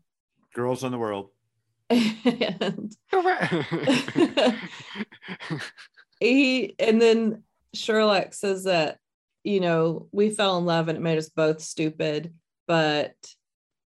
Girls 0.54 0.84
in 0.84 0.92
the 0.92 0.98
world. 0.98 1.30
and 1.90 2.96
he 6.20 6.74
and 6.78 7.00
then 7.00 7.42
Sherlock 7.74 8.32
says 8.34 8.64
that, 8.64 8.98
you 9.44 9.60
know, 9.60 10.08
we 10.12 10.30
fell 10.30 10.58
in 10.58 10.64
love 10.64 10.88
and 10.88 10.96
it 10.98 11.02
made 11.02 11.18
us 11.18 11.28
both 11.28 11.60
stupid, 11.60 12.34
but 12.66 13.14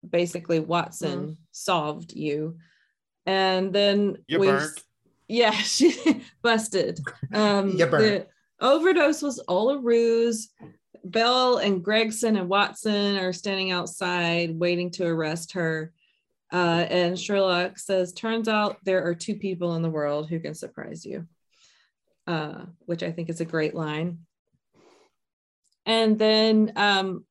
basically 0.07 0.59
Watson 0.59 1.37
solved 1.51 2.13
you. 2.13 2.57
And 3.25 3.73
then 3.73 4.17
You 4.27 4.39
we've- 4.39 4.51
Yeah, 5.27 5.51
she 5.51 6.23
busted. 6.41 6.99
Um 7.33 7.69
You 7.77 7.85
burnt. 7.85 8.03
the 8.03 8.27
overdose 8.65 9.21
was 9.21 9.39
all 9.39 9.71
a 9.71 9.77
ruse. 9.79 10.49
Bell 11.05 11.57
and 11.57 11.83
Gregson 11.83 12.35
and 12.35 12.49
Watson 12.49 13.17
are 13.17 13.31
standing 13.33 13.71
outside 13.71 14.59
waiting 14.59 14.91
to 14.91 15.05
arrest 15.05 15.53
her. 15.53 15.93
Uh, 16.51 16.85
and 16.89 17.19
Sherlock 17.19 17.77
says, 17.77 18.13
Turns 18.13 18.47
out 18.47 18.77
there 18.83 19.05
are 19.05 19.15
two 19.15 19.35
people 19.35 19.75
in 19.75 19.81
the 19.81 19.89
world 19.89 20.29
who 20.29 20.39
can 20.39 20.55
surprise 20.55 21.05
you, 21.05 21.27
uh, 22.27 22.65
which 22.85 23.03
I 23.03 23.11
think 23.11 23.29
is 23.29 23.41
a 23.41 23.45
great 23.45 23.75
line. 23.75 24.19
And 25.85 26.17
then 26.17 26.73
um, 26.75 27.25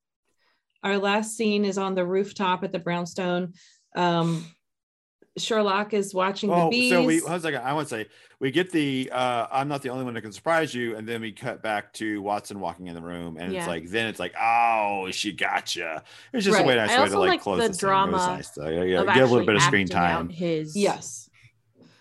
our 0.83 0.99
last 0.99 1.37
scene 1.37 1.65
is 1.65 1.79
on 1.79 1.95
the 1.95 2.07
rooftop 2.07 2.65
at 2.65 2.73
the 2.73 2.79
brownstone. 2.79 3.55
Um, 3.97 4.45
Sherlock 5.41 5.95
is 5.95 6.15
watching 6.15 6.51
the 6.51 6.57
Oh, 6.57 6.71
bees. 6.71 6.91
so 6.93 7.05
we 7.05 7.21
one 7.21 7.41
second. 7.41 7.63
I 7.63 7.73
want 7.73 7.89
to 7.89 7.95
say 7.95 8.07
we 8.41 8.51
get 8.51 8.71
the 8.71 9.11
uh 9.13 9.47
I'm 9.51 9.69
not 9.69 9.83
the 9.83 9.89
only 9.91 10.05
one 10.05 10.15
that 10.15 10.23
can 10.23 10.33
surprise 10.33 10.75
you, 10.75 10.97
and 10.97 11.07
then 11.09 11.21
we 11.21 11.33
cut 11.33 11.63
back 11.63 11.93
to 11.95 12.21
Watson 12.23 12.61
walking 12.61 12.87
in 12.87 12.95
the 12.95 13.01
room, 13.03 13.37
and 13.39 13.53
Yeah. 13.53 13.61
it's 13.61 13.69
like 13.69 13.89
then 13.89 14.07
it's 14.07 14.19
like, 14.21 14.35
oh, 14.41 15.09
she 15.11 15.33
gotcha. 15.33 16.03
It's 16.33 16.45
just 16.45 16.57
Right. 16.57 16.65
a 16.65 16.69
way 16.69 16.77
nice 16.77 16.91
I 16.91 17.03
way 17.03 17.09
to 17.09 17.19
like 17.19 17.29
like 17.31 17.41
close 17.43 17.61
the 17.63 17.69
this 17.69 17.81
thing. 17.81 17.89
It 17.89 17.93
was 17.93 18.11
drama 18.13 18.17
nice 18.17 18.51
to, 18.51 18.73
yeah, 18.73 18.83
yeah, 18.83 19.01
of 19.01 19.07
get 19.07 19.19
a 19.19 19.27
little 19.27 19.47
bit 19.47 19.57
of 19.57 19.63
screen 19.63 19.87
time. 19.89 20.29
His 20.29 20.77
yes. 20.77 21.29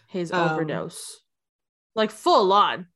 his 0.07 0.31
Um, 0.31 0.49
overdose, 0.51 1.21
like 1.95 2.11
full 2.11 2.51
on. 2.53 2.87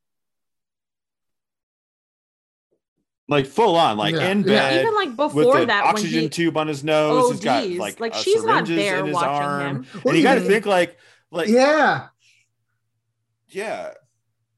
Like 3.28 3.46
full 3.46 3.76
on, 3.76 3.96
like 3.96 4.14
Yeah. 4.14 4.28
in 4.30 4.40
Yeah. 4.40 4.44
bed. 4.46 4.80
Even 4.82 4.94
like 4.94 5.16
before 5.16 5.64
that, 5.64 5.84
when 5.84 5.94
oxygen 5.94 6.22
he 6.22 6.28
tube 6.28 6.56
on 6.56 6.66
his 6.66 6.82
nose. 6.84 7.30
He's 7.32 7.40
got 7.40 7.64
ODs, 7.64 7.76
like, 7.78 8.00
like 8.00 8.14
uh, 8.14 8.18
she's 8.18 8.44
not 8.44 8.66
there 8.66 8.98
in 8.98 9.06
his 9.06 9.14
watching 9.14 9.28
arm. 9.30 9.84
him. 9.84 10.00
And 10.06 10.16
you 10.16 10.22
got 10.22 10.34
to 10.34 10.40
think 10.40 10.66
like, 10.66 10.96
like 11.30 11.48
Yeah. 11.48 12.08
yeah, 13.48 13.92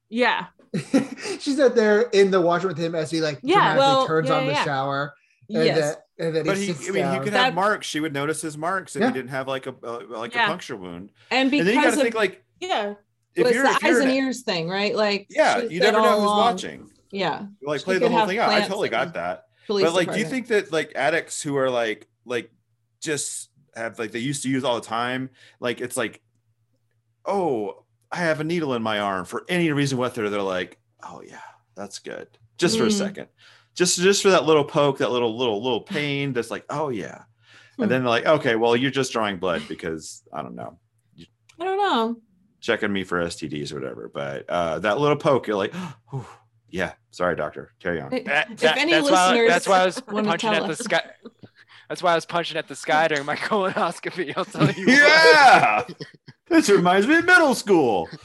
Yeah, 0.09 0.47
She's 1.41 1.59
not 1.59 1.75
there 1.75 2.03
in 2.13 2.31
the 2.31 2.41
washroom 2.41 2.73
with 2.75 2.79
him 2.83 2.95
as 2.95 3.11
he 3.11 3.21
like 3.21 3.39
Yeah, 3.43 3.77
well, 3.77 4.07
turns 4.07 4.29
yeah, 4.29 4.35
on 4.37 4.47
the 4.47 4.55
shower 4.65 5.15
And 5.51 5.65
Yes. 5.67 5.79
then, 6.19 6.27
and 6.29 6.37
then 6.37 6.47
But 6.47 6.57
he, 6.57 6.67
he, 6.73 6.89
I 6.89 6.91
mean, 6.91 7.03
down. 7.03 7.15
he 7.15 7.21
could 7.25 7.33
That- 7.35 7.45
have 7.47 7.55
marks. 7.55 7.87
She 7.87 8.01
would 8.01 8.13
notice 8.13 8.41
his 8.41 8.57
marks 8.57 8.97
if 8.97 9.01
Yeah. 9.03 9.09
he 9.09 9.13
didn't 9.15 9.31
have 9.31 9.47
like 9.47 9.67
a 9.67 9.75
uh, 9.85 10.01
like 10.09 10.35
Yeah. 10.35 10.45
a 10.45 10.49
puncture 10.49 10.77
wound. 10.77 11.11
And 11.31 11.53
And 11.53 11.67
then 11.69 11.75
you 11.75 11.83
got 11.83 11.91
to 11.91 11.97
think 11.97 12.15
like 12.15 12.43
Yeah. 12.61 12.95
if 13.35 13.47
it's 13.47 13.55
you're, 13.55 13.65
the 13.65 13.79
eyes 13.85 13.99
and 13.99 14.11
ears 14.11 14.43
thing, 14.43 14.69
right? 14.69 14.95
Like 14.97 15.27
yeah, 15.29 15.59
you 15.59 15.81
never 15.81 16.01
know 16.01 16.21
who's 16.21 16.31
watching. 16.31 16.91
Yeah. 17.15 17.47
Like 17.63 17.83
play 17.83 17.99
the 17.99 18.09
whole 18.11 18.27
thing 18.27 18.39
out. 18.39 18.51
I 18.51 18.61
totally 18.63 18.89
got 18.89 19.15
that. 19.15 19.45
but 19.69 19.93
like, 19.95 20.13
do 20.13 20.19
you 20.19 20.25
think 20.27 20.49
that 20.49 20.73
like 20.73 20.93
addicts 20.95 21.43
who 21.43 21.57
are 21.57 21.71
like 21.71 22.07
like 22.27 22.51
just 23.01 23.51
have 23.75 23.99
like 23.99 24.13
they 24.13 24.19
used 24.21 24.43
to 24.45 24.49
use 24.51 24.65
all 24.65 24.75
the 24.77 24.87
time, 24.87 25.31
like 25.61 25.81
it's 25.81 25.97
like, 25.97 26.21
oh, 27.25 27.85
I 28.13 28.19
have 28.19 28.41
a 28.41 28.45
needle 28.45 28.75
in 28.75 28.83
my 28.83 29.01
arm 29.01 29.25
for 29.25 29.45
any 29.49 29.71
reason 29.73 29.99
whether 29.99 30.29
they're 30.31 30.43
like, 30.43 30.79
oh 31.03 31.23
yeah, 31.27 31.41
that's 31.75 31.99
good, 31.99 32.29
just 32.59 32.79
for 32.79 32.85
a 32.85 32.89
Mm. 32.89 32.93
second, 32.99 33.29
just 33.75 33.99
just 33.99 34.23
for 34.23 34.31
that 34.31 34.45
little 34.45 34.65
poke, 34.65 34.99
that 34.99 35.11
little 35.11 35.37
little 35.37 35.63
little 35.63 35.81
pain. 35.81 36.33
That's 36.33 36.51
like, 36.51 36.65
oh 36.71 36.89
yeah, 36.91 37.23
Hmm. 37.77 37.83
and 37.83 37.91
then 37.91 38.03
they're 38.03 38.11
like, 38.11 38.27
okay, 38.27 38.57
well 38.57 38.77
you're 38.77 38.91
just 38.91 39.13
drawing 39.13 39.39
blood 39.39 39.63
because 39.69 40.23
I 40.33 40.43
don't 40.43 40.55
know, 40.55 40.79
I 41.61 41.65
don't 41.65 41.79
know. 41.79 42.17
checking 42.61 42.93
me 42.93 43.05
for 43.05 43.21
STDs 43.25 43.73
or 43.73 43.77
whatever. 43.81 44.11
But 44.13 44.49
uh, 44.49 44.79
that 44.81 44.99
little 44.99 45.17
poke, 45.17 45.47
you're 45.47 45.57
like, 45.57 45.75
oh, 46.13 46.29
yeah, 46.75 46.95
sorry, 47.13 47.37
doctor, 47.37 47.71
carry 47.79 48.01
on. 48.01 48.11
That- 48.11 48.51
If 48.51 48.59
that- 48.61 48.79
any 48.79 48.91
that's 48.93 49.09
why 49.09 49.31
listeners 49.31 49.49
that's 49.49 49.69
why 49.69 49.81
I 49.81 49.87
was 49.87 50.01
punching 50.07 50.51
tell 50.51 50.65
at 50.65 50.69
the 50.69 50.75
sky. 50.83 51.03
That's 51.89 52.03
why 52.03 52.13
I 52.13 52.15
was 52.17 52.27
punching 52.27 52.57
at 52.57 52.67
the 52.67 52.75
sky 52.75 53.07
during 53.09 53.25
my 53.27 53.37
colonoscopy. 53.49 54.33
I'll 54.37 54.45
tell 54.45 54.69
you. 54.73 54.87
yeah, 54.89 55.85
this 56.49 56.69
reminds 56.69 57.07
me 57.07 57.17
of 57.19 57.25
middle 57.27 57.55
school. 57.55 58.09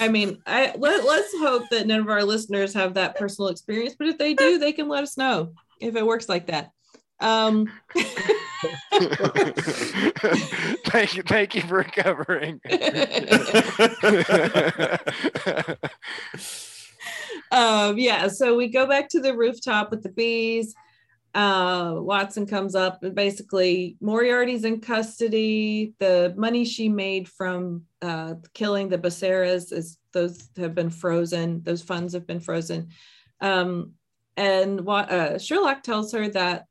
I 0.00 0.08
mean, 0.08 0.42
I 0.46 0.72
let, 0.78 1.04
let's 1.04 1.32
hope 1.38 1.68
that 1.70 1.86
none 1.86 2.00
of 2.00 2.08
our 2.08 2.24
listeners 2.24 2.72
have 2.74 2.94
that 2.94 3.16
personal 3.16 3.48
experience, 3.50 3.94
but 3.98 4.08
if 4.08 4.16
they 4.18 4.32
do, 4.34 4.58
they 4.58 4.72
can 4.72 4.88
let 4.88 5.02
us 5.02 5.16
know 5.18 5.52
if 5.80 5.94
it 5.94 6.06
works 6.06 6.26
like 6.28 6.46
that. 6.46 6.70
Um, 7.20 7.70
thank 10.86 11.16
you, 11.16 11.22
thank 11.22 11.54
you 11.54 11.62
for 11.62 11.78
recovering. 11.78 12.60
um, 17.50 17.98
yeah, 17.98 18.28
so 18.28 18.56
we 18.56 18.68
go 18.68 18.86
back 18.86 19.08
to 19.10 19.20
the 19.20 19.36
rooftop 19.36 19.90
with 19.90 20.02
the 20.02 20.10
bees. 20.10 20.74
Uh, 21.34 21.94
Watson 21.96 22.46
comes 22.46 22.76
up 22.76 23.02
and 23.02 23.14
basically 23.14 23.96
Moriarty's 24.00 24.64
in 24.64 24.80
custody. 24.80 25.94
The 25.98 26.32
money 26.36 26.64
she 26.64 26.88
made 26.88 27.28
from 27.28 27.82
uh, 28.00 28.34
killing 28.52 28.88
the 28.88 28.98
Baceras 28.98 29.72
is 29.72 29.98
those 30.12 30.48
have 30.56 30.76
been 30.76 30.90
frozen. 30.90 31.62
Those 31.64 31.82
funds 31.82 32.14
have 32.14 32.26
been 32.26 32.38
frozen. 32.38 32.88
Um, 33.40 33.94
and 34.36 34.88
uh, 34.88 35.38
Sherlock 35.38 35.82
tells 35.82 36.12
her 36.12 36.28
that 36.28 36.66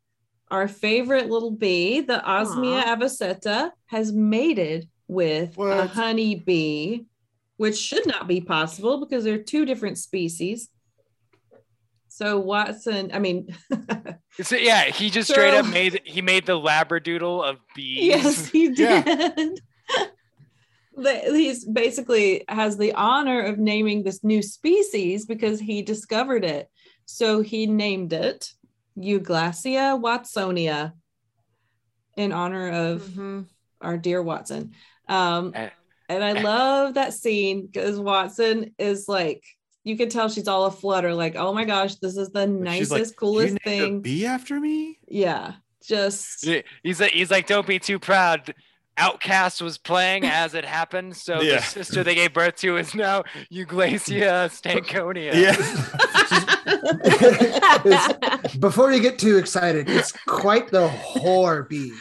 our 0.54 0.68
favorite 0.68 1.32
little 1.32 1.50
bee, 1.50 2.00
the 2.02 2.22
Osmia 2.24 2.84
avosetta, 2.84 3.72
has 3.88 4.14
mated 4.14 4.88
with 5.08 5.50
a 5.50 5.56
What? 5.56 5.90
honey 5.90 6.36
bee, 6.36 7.08
which 7.58 7.76
should 7.76 8.06
not 8.06 8.28
be 8.28 8.40
possible 8.40 9.00
because 9.04 9.24
they're 9.24 9.42
two 9.42 9.66
different 9.66 9.98
species. 9.98 10.70
So 12.08 12.40
Watson, 12.40 13.10
I 13.12 13.18
mean, 13.18 13.48
So, 14.44 14.56
yeah, 14.56 14.84
he 14.86 15.10
just 15.10 15.32
straight 15.32 15.56
up 15.56 15.66
made 15.66 16.02
he 16.06 16.22
made 16.22 16.46
the 16.46 16.54
labradoodle 16.60 17.44
of 17.50 17.58
bees. 17.76 18.04
yes, 18.04 18.46
he 18.56 18.70
did. 18.70 19.60
The- 20.96 21.22
He's 21.34 21.66
basically 21.66 22.44
has 22.48 22.78
the 22.78 22.94
honor 22.94 23.42
of 23.42 23.58
naming 23.58 24.04
this 24.04 24.24
new 24.24 24.44
species 24.44 25.26
because 25.26 25.60
he 25.60 25.82
discovered 25.82 26.46
it. 26.46 26.68
So 27.06 27.42
he 27.42 27.66
named 27.66 28.14
it 28.14 28.52
Euglacia 28.98 30.00
watsonia 30.00 30.94
in 32.18 32.32
honor 32.32 32.70
of 32.70 33.02
Mhm. 33.04 33.46
our 33.82 33.98
dear 33.98 34.22
Watson. 34.22 34.72
Um, 35.08 35.52
Eh, 35.56 35.70
and 36.10 36.24
I 36.24 36.32
eh. 36.32 36.42
love 36.42 36.94
that 36.96 37.14
scene 37.14 37.66
because 37.66 38.00
Watson 38.00 38.74
is 38.78 39.08
like, 39.08 39.44
you 39.84 39.98
can 39.98 40.10
tell 40.10 40.30
she's 40.30 40.48
all 40.48 40.66
aflutter, 40.66 41.14
like, 41.14 41.36
oh 41.36 41.54
my 41.54 41.66
gosh, 41.66 41.96
this 41.96 42.16
is 42.18 42.30
the 42.30 42.42
Like, 42.48 42.50
nicest, 42.50 42.92
like, 42.92 43.16
coolest 43.16 43.54
you 43.54 43.60
thing. 43.64 44.02
Be 44.02 44.26
after 44.26 44.60
me. 44.60 45.00
Yeah, 45.08 45.56
just 45.86 46.46
He's 46.84 47.00
like 47.02 47.12
he's 47.12 47.32
like, 47.32 47.48
don't 47.48 47.68
be 47.68 47.80
too 47.80 48.00
proud. 48.00 48.54
OutKast 48.98 49.62
was 49.62 49.78
playing 49.78 50.26
as 50.26 50.54
it 50.54 50.66
happened, 50.66 51.16
so 51.16 51.42
Yeah. 51.42 51.56
the 51.58 51.62
sister 51.64 52.04
they 52.04 52.16
gave 52.16 52.34
birth 52.34 52.58
to 52.58 52.78
is 52.78 52.94
now 52.94 53.24
Euglacia 53.52 54.50
stankonia. 54.50 55.34
It's- 55.34 55.80
before 58.60 58.92
you 58.92 59.02
get 59.02 59.18
too 59.18 59.38
excited, 59.38 59.90
it's 59.90 60.12
quite 60.28 60.70
the 60.70 60.88
whore 60.90 61.68
bee. 61.68 61.94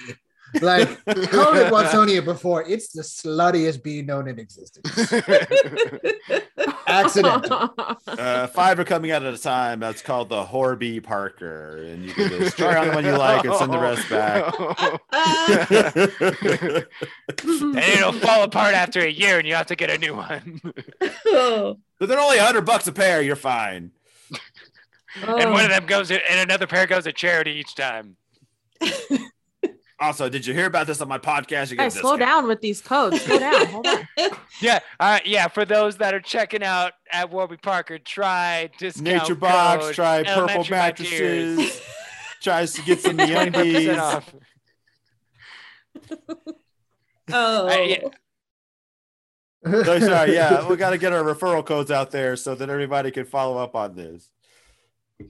Like 0.60 0.88
called 1.06 1.56
it 1.56 1.72
Watsonia 1.72 2.22
before. 2.22 2.62
It's 2.68 2.92
the 2.92 3.00
sluttiest 3.02 3.82
bee 3.82 4.02
known 4.02 4.28
in 4.28 4.38
existence. 4.38 4.86
Accidental. 6.92 7.74
Uh, 8.12 8.46
five 8.48 8.78
are 8.78 8.84
coming 8.84 9.10
out 9.10 9.22
at 9.22 9.32
a 9.32 9.38
time. 9.38 9.80
That's 9.80 10.02
called 10.02 10.28
the 10.28 10.44
Horby 10.44 11.00
Parker, 11.00 11.78
and 11.78 12.04
you 12.04 12.12
can 12.12 12.28
just 12.28 12.58
try 12.58 12.76
on 12.76 12.88
the 12.88 12.94
one 12.94 13.04
you 13.04 13.16
like 13.16 13.44
and 13.44 13.54
send 13.54 13.72
the 13.72 13.78
rest 13.78 14.08
back. 14.10 14.54
and 17.42 17.78
it'll 17.78 18.12
fall 18.12 18.42
apart 18.42 18.74
after 18.74 19.00
a 19.00 19.10
year, 19.10 19.38
and 19.38 19.48
you 19.48 19.54
have 19.54 19.66
to 19.66 19.76
get 19.76 19.88
a 19.88 19.98
new 19.98 20.14
one. 20.14 20.60
oh, 21.26 21.78
but 21.98 22.08
they're 22.08 22.20
only 22.20 22.38
hundred 22.38 22.66
bucks 22.66 22.86
a 22.86 22.92
pair. 22.92 23.22
You're 23.22 23.36
fine. 23.36 23.92
and 25.26 25.52
one 25.52 25.64
of 25.64 25.70
them 25.70 25.86
goes, 25.86 26.10
and 26.10 26.20
another 26.28 26.66
pair 26.66 26.86
goes 26.86 27.04
to 27.04 27.12
charity 27.12 27.52
each 27.52 27.74
time. 27.74 28.16
Also, 30.02 30.28
did 30.28 30.44
you 30.44 30.52
hear 30.52 30.66
about 30.66 30.86
this 30.88 31.00
on 31.00 31.08
my 31.08 31.18
podcast? 31.18 31.70
You 31.70 31.76
get 31.76 31.84
a 31.84 31.86
Guys, 31.86 31.94
slow 31.94 32.16
discount. 32.16 32.20
down 32.20 32.48
with 32.48 32.60
these 32.60 32.80
codes. 32.80 33.20
Slow 33.22 33.38
down. 33.38 33.66
Hold 33.66 33.86
on. 33.86 34.08
Yeah, 34.60 34.80
uh, 35.00 35.18
yeah. 35.24 35.48
For 35.48 35.64
those 35.64 35.96
that 35.98 36.12
are 36.14 36.20
checking 36.20 36.62
out 36.62 36.92
at 37.10 37.30
Warby 37.30 37.56
Parker, 37.58 37.98
try 37.98 38.68
discount 38.78 39.04
Nature 39.06 39.34
Box. 39.34 39.86
code 39.86 39.94
Try 39.94 40.22
purple 40.24 40.42
Elementary 40.42 40.76
My 40.76 40.90
Dears. 40.92 41.56
mattresses. 41.58 41.82
Tries 42.42 42.72
to 42.74 42.82
get 42.82 43.00
some 43.00 43.16
20% 43.16 43.52
MeUndies. 43.52 43.98
off. 43.98 44.34
oh. 47.32 47.68
I- 47.68 47.80
yeah. 47.82 48.08
So 49.84 50.00
sorry, 50.00 50.34
yeah, 50.34 50.66
we 50.68 50.74
got 50.76 50.90
to 50.90 50.98
get 50.98 51.12
our 51.12 51.22
referral 51.22 51.64
codes 51.64 51.92
out 51.92 52.10
there 52.10 52.34
so 52.34 52.56
that 52.56 52.68
everybody 52.68 53.12
can 53.12 53.24
follow 53.24 53.58
up 53.58 53.76
on 53.76 53.94
this. 53.94 54.28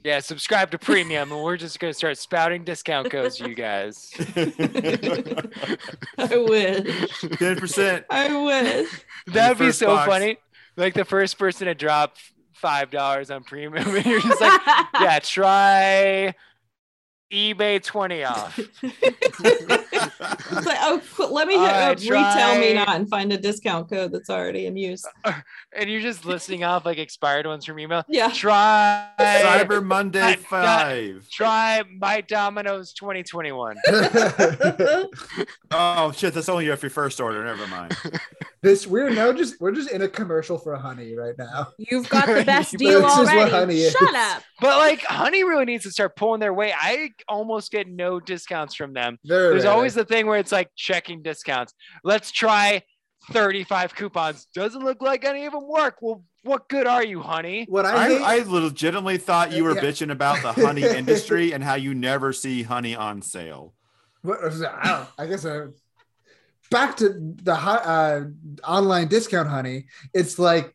Yeah, 0.04 0.20
subscribe 0.20 0.70
to 0.72 0.78
premium, 0.78 1.32
and 1.32 1.42
we're 1.42 1.56
just 1.56 1.78
gonna 1.80 1.94
start 1.94 2.18
spouting 2.18 2.64
discount 2.64 3.10
codes 3.10 3.40
you 3.40 3.54
guys. 3.54 4.12
I 6.18 6.36
wish. 6.36 7.20
Ten 7.38 7.56
percent. 7.56 8.06
I 8.10 8.44
wish. 8.44 9.04
That'd 9.26 9.58
be 9.58 9.72
so 9.72 9.86
box. 9.86 10.08
funny. 10.08 10.38
Like 10.76 10.94
the 10.94 11.04
first 11.04 11.38
person 11.38 11.66
to 11.66 11.74
drop 11.74 12.16
five 12.54 12.90
dollars 12.90 13.30
on 13.30 13.44
premium, 13.44 13.74
and 13.96 14.06
you're 14.06 14.20
just 14.20 14.40
like, 14.40 14.60
yeah, 15.00 15.18
try 15.18 16.34
eBay 17.32 17.82
twenty 17.82 18.24
off. 18.24 18.58
It's 20.20 20.66
like, 20.66 20.78
oh, 20.80 21.00
let 21.30 21.48
me 21.48 21.54
hit 21.54 21.62
I 21.70 21.88
uh, 21.88 21.92
up 21.92 21.98
RetailMeNot 21.98 22.88
and 22.96 23.08
find 23.08 23.32
a 23.32 23.38
discount 23.38 23.88
code 23.90 24.12
that's 24.12 24.30
already 24.30 24.66
in 24.66 24.76
use. 24.76 25.04
and 25.24 25.88
you're 25.90 26.00
just 26.00 26.24
listing 26.24 26.64
off 26.64 26.84
like 26.84 26.98
expired 26.98 27.46
ones 27.46 27.64
from 27.64 27.78
email. 27.78 28.04
Yeah. 28.08 28.30
Try 28.32 29.08
Cyber 29.18 29.84
Monday 29.84 30.20
I 30.20 30.34
got- 30.36 30.44
Five. 30.44 31.28
Try 31.30 31.82
my 31.98 32.20
Domino's 32.22 32.92
2021. 32.92 33.76
Oh 35.70 36.12
shit, 36.12 36.34
that's 36.34 36.48
only 36.48 36.66
if 36.68 36.82
your 36.82 36.90
first 36.90 37.20
order. 37.20 37.44
Never 37.44 37.66
mind. 37.68 37.96
this 38.62 38.86
we're 38.86 39.10
now 39.10 39.32
just 39.32 39.60
we're 39.60 39.72
just 39.72 39.90
in 39.90 40.02
a 40.02 40.08
commercial 40.08 40.58
for 40.58 40.74
honey 40.76 41.14
right 41.14 41.34
now. 41.38 41.68
You've 41.78 42.08
got 42.08 42.26
the 42.26 42.44
best 42.44 42.72
This 42.72 42.78
deal 42.80 42.98
is 43.06 43.16
what 43.18 43.28
honey 43.28 43.52
already. 43.52 43.82
is. 43.82 43.92
Shut 43.92 44.14
up. 44.14 44.42
But 44.60 44.78
like 44.78 45.00
Honey 45.02 45.42
really 45.44 45.64
needs 45.64 45.82
to 45.84 45.90
start 45.90 46.14
pulling 46.16 46.40
their 46.40 46.52
weight. 46.54 46.72
I 46.78 47.10
almost 47.28 47.72
get 47.72 47.88
no 47.88 48.20
discounts 48.20 48.74
from 48.74 48.92
them. 48.92 49.18
Very 49.24 49.50
There's 49.50 49.64
rarely. 49.64 49.76
always 49.76 49.91
the 49.94 50.04
thing 50.04 50.26
where 50.26 50.38
it's 50.38 50.52
like 50.52 50.70
checking 50.76 51.22
discounts. 51.22 51.74
Let's 52.04 52.30
try 52.30 52.82
35 53.30 53.94
coupons. 53.94 54.46
Doesn't 54.54 54.84
look 54.84 55.00
like 55.00 55.24
any 55.24 55.46
of 55.46 55.52
them 55.52 55.68
work. 55.68 55.96
Well, 56.00 56.24
what 56.42 56.68
good 56.68 56.86
are 56.88 57.04
you, 57.04 57.20
honey? 57.22 57.66
what 57.68 57.86
I, 57.86 58.08
hate. 58.08 58.20
I, 58.20 58.38
I 58.38 58.42
legitimately 58.42 59.18
thought 59.18 59.52
you 59.52 59.62
were 59.64 59.74
Yeah. 59.76 59.82
bitching 59.82 60.10
about 60.10 60.42
the 60.42 60.52
honey 60.52 60.82
industry 60.96 61.52
and 61.52 61.62
how 61.62 61.74
you 61.74 61.94
never 61.94 62.32
see 62.32 62.62
honey 62.64 62.96
on 62.96 63.22
sale. 63.22 63.74
What? 64.22 64.38
I, 64.42 64.48
don't, 64.88 65.08
I 65.18 65.26
guess 65.26 65.44
uh, 65.44 65.68
back 66.70 66.96
to 66.96 67.10
the 67.42 67.52
uh, 67.54 68.24
online 68.66 69.08
discount 69.08 69.48
honey. 69.48 69.86
It's 70.14 70.38
like 70.38 70.74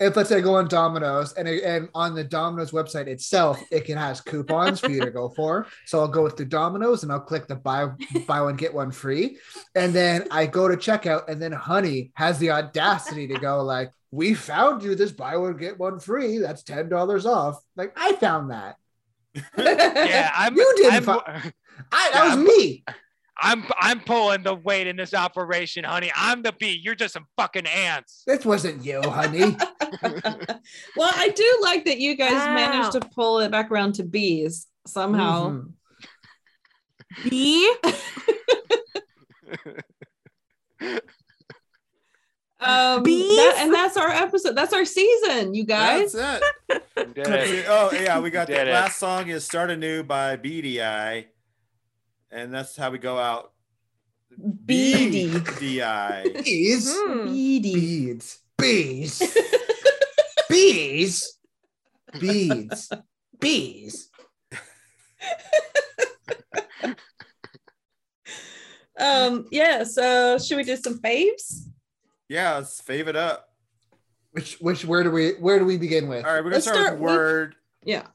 if 0.00 0.16
let's 0.16 0.28
say 0.28 0.38
I 0.38 0.40
go 0.40 0.54
on 0.54 0.68
Domino's 0.68 1.32
and 1.32 1.48
it, 1.48 1.64
and 1.64 1.88
on 1.94 2.14
the 2.14 2.24
Domino's 2.24 2.70
website 2.70 3.08
itself, 3.08 3.60
it 3.70 3.84
can 3.84 3.96
has 3.96 4.20
coupons 4.20 4.80
for 4.80 4.90
you 4.90 5.00
to 5.00 5.10
go 5.10 5.28
for. 5.30 5.66
So 5.86 5.98
I'll 6.00 6.08
go 6.08 6.22
with 6.22 6.36
the 6.36 6.44
Domino's 6.44 7.02
and 7.02 7.10
I'll 7.10 7.20
click 7.20 7.48
the 7.48 7.56
buy 7.56 7.88
buy 8.26 8.40
one 8.40 8.56
get 8.56 8.72
one 8.72 8.90
free, 8.90 9.38
and 9.74 9.92
then 9.92 10.26
I 10.30 10.46
go 10.46 10.68
to 10.68 10.76
checkout 10.76 11.28
and 11.28 11.42
then 11.42 11.52
Honey 11.52 12.12
has 12.14 12.38
the 12.38 12.50
audacity 12.50 13.26
to 13.28 13.38
go 13.38 13.62
like, 13.62 13.90
we 14.10 14.34
found 14.34 14.82
you 14.82 14.94
this 14.94 15.12
buy 15.12 15.36
one 15.36 15.56
get 15.56 15.78
one 15.78 15.98
free. 16.00 16.38
That's 16.38 16.62
ten 16.62 16.88
dollars 16.88 17.26
off. 17.26 17.62
Like 17.76 17.92
I 17.96 18.14
found 18.16 18.50
that. 18.50 18.76
Yeah, 19.56 20.32
I'm. 20.34 20.56
You 20.56 20.74
didn't 20.76 20.94
I'm, 20.94 21.02
fi- 21.02 21.52
I 21.92 22.10
that 22.12 22.36
was 22.36 22.46
me. 22.46 22.84
I'm 23.40 23.64
I'm 23.78 24.00
pulling 24.00 24.42
the 24.42 24.54
weight 24.54 24.86
in 24.88 24.96
this 24.96 25.14
operation, 25.14 25.84
honey. 25.84 26.10
I'm 26.16 26.42
the 26.42 26.52
bee. 26.52 26.80
You're 26.82 26.94
just 26.96 27.14
some 27.14 27.26
fucking 27.36 27.66
ants. 27.66 28.24
This 28.26 28.44
wasn't 28.44 28.84
you, 28.84 29.00
honey. 29.02 29.56
well, 30.96 31.12
I 31.14 31.28
do 31.34 31.58
like 31.62 31.84
that 31.84 31.98
you 31.98 32.16
guys 32.16 32.32
Wow. 32.32 32.54
managed 32.54 32.92
to 32.92 33.00
pull 33.00 33.38
it 33.40 33.50
back 33.50 33.70
around 33.70 33.94
to 33.96 34.02
bees 34.04 34.66
somehow. 34.86 35.50
Mhm. 35.50 37.30
B. 37.30 37.72
Um, 42.60 43.04
that- 43.04 43.54
and 43.58 43.72
that's 43.72 43.96
our 43.96 44.08
episode. 44.08 44.56
That's 44.56 44.72
our 44.72 44.84
season, 44.84 45.54
you 45.54 45.64
guys. 45.64 46.10
That's 46.12 46.42
it. 46.68 47.14
Did. 47.14 47.64
Oh 47.68 47.90
yeah, 47.92 48.18
we 48.18 48.30
got 48.30 48.48
Did 48.48 48.56
the 48.56 48.70
it. 48.70 48.72
last 48.72 48.98
song 48.98 49.28
is 49.28 49.44
"Start 49.44 49.70
Anew" 49.70 50.02
by 50.02 50.36
BDI, 50.36 51.26
and 52.30 52.52
that's 52.52 52.76
how 52.76 52.90
we 52.90 52.98
go 52.98 53.18
out. 53.18 53.52
Beady. 54.64 55.30
BDI. 55.30 56.44
Bees. 56.44 56.94
Hmm. 56.96 57.26
Beady. 57.26 57.74
Beads. 57.74 58.38
Bees. 58.58 59.22
Bees. 60.48 61.38
Beads. 62.18 62.90
Bees. 63.40 64.10
Um, 69.00 69.46
yeah, 69.52 69.84
so 69.84 70.38
should 70.38 70.56
we 70.56 70.64
do 70.64 70.76
some 70.76 70.98
faves? 70.98 71.68
Yeah, 72.28 72.56
let's 72.56 72.80
fave 72.82 73.06
it 73.06 73.14
up. 73.14 73.48
Which 74.32 74.56
which 74.60 74.84
where 74.84 75.04
do 75.04 75.10
we 75.12 75.34
where 75.34 75.58
do 75.60 75.64
we 75.64 75.76
begin 75.78 76.08
with? 76.08 76.24
All 76.24 76.32
right, 76.32 76.38
we're 76.40 76.50
gonna 76.50 76.56
Let's 76.56 76.64
start, 76.66 76.78
start 76.78 76.92
with 76.94 77.02
with- 77.02 77.10
word. 77.16 77.54
Yeah. 77.84 78.06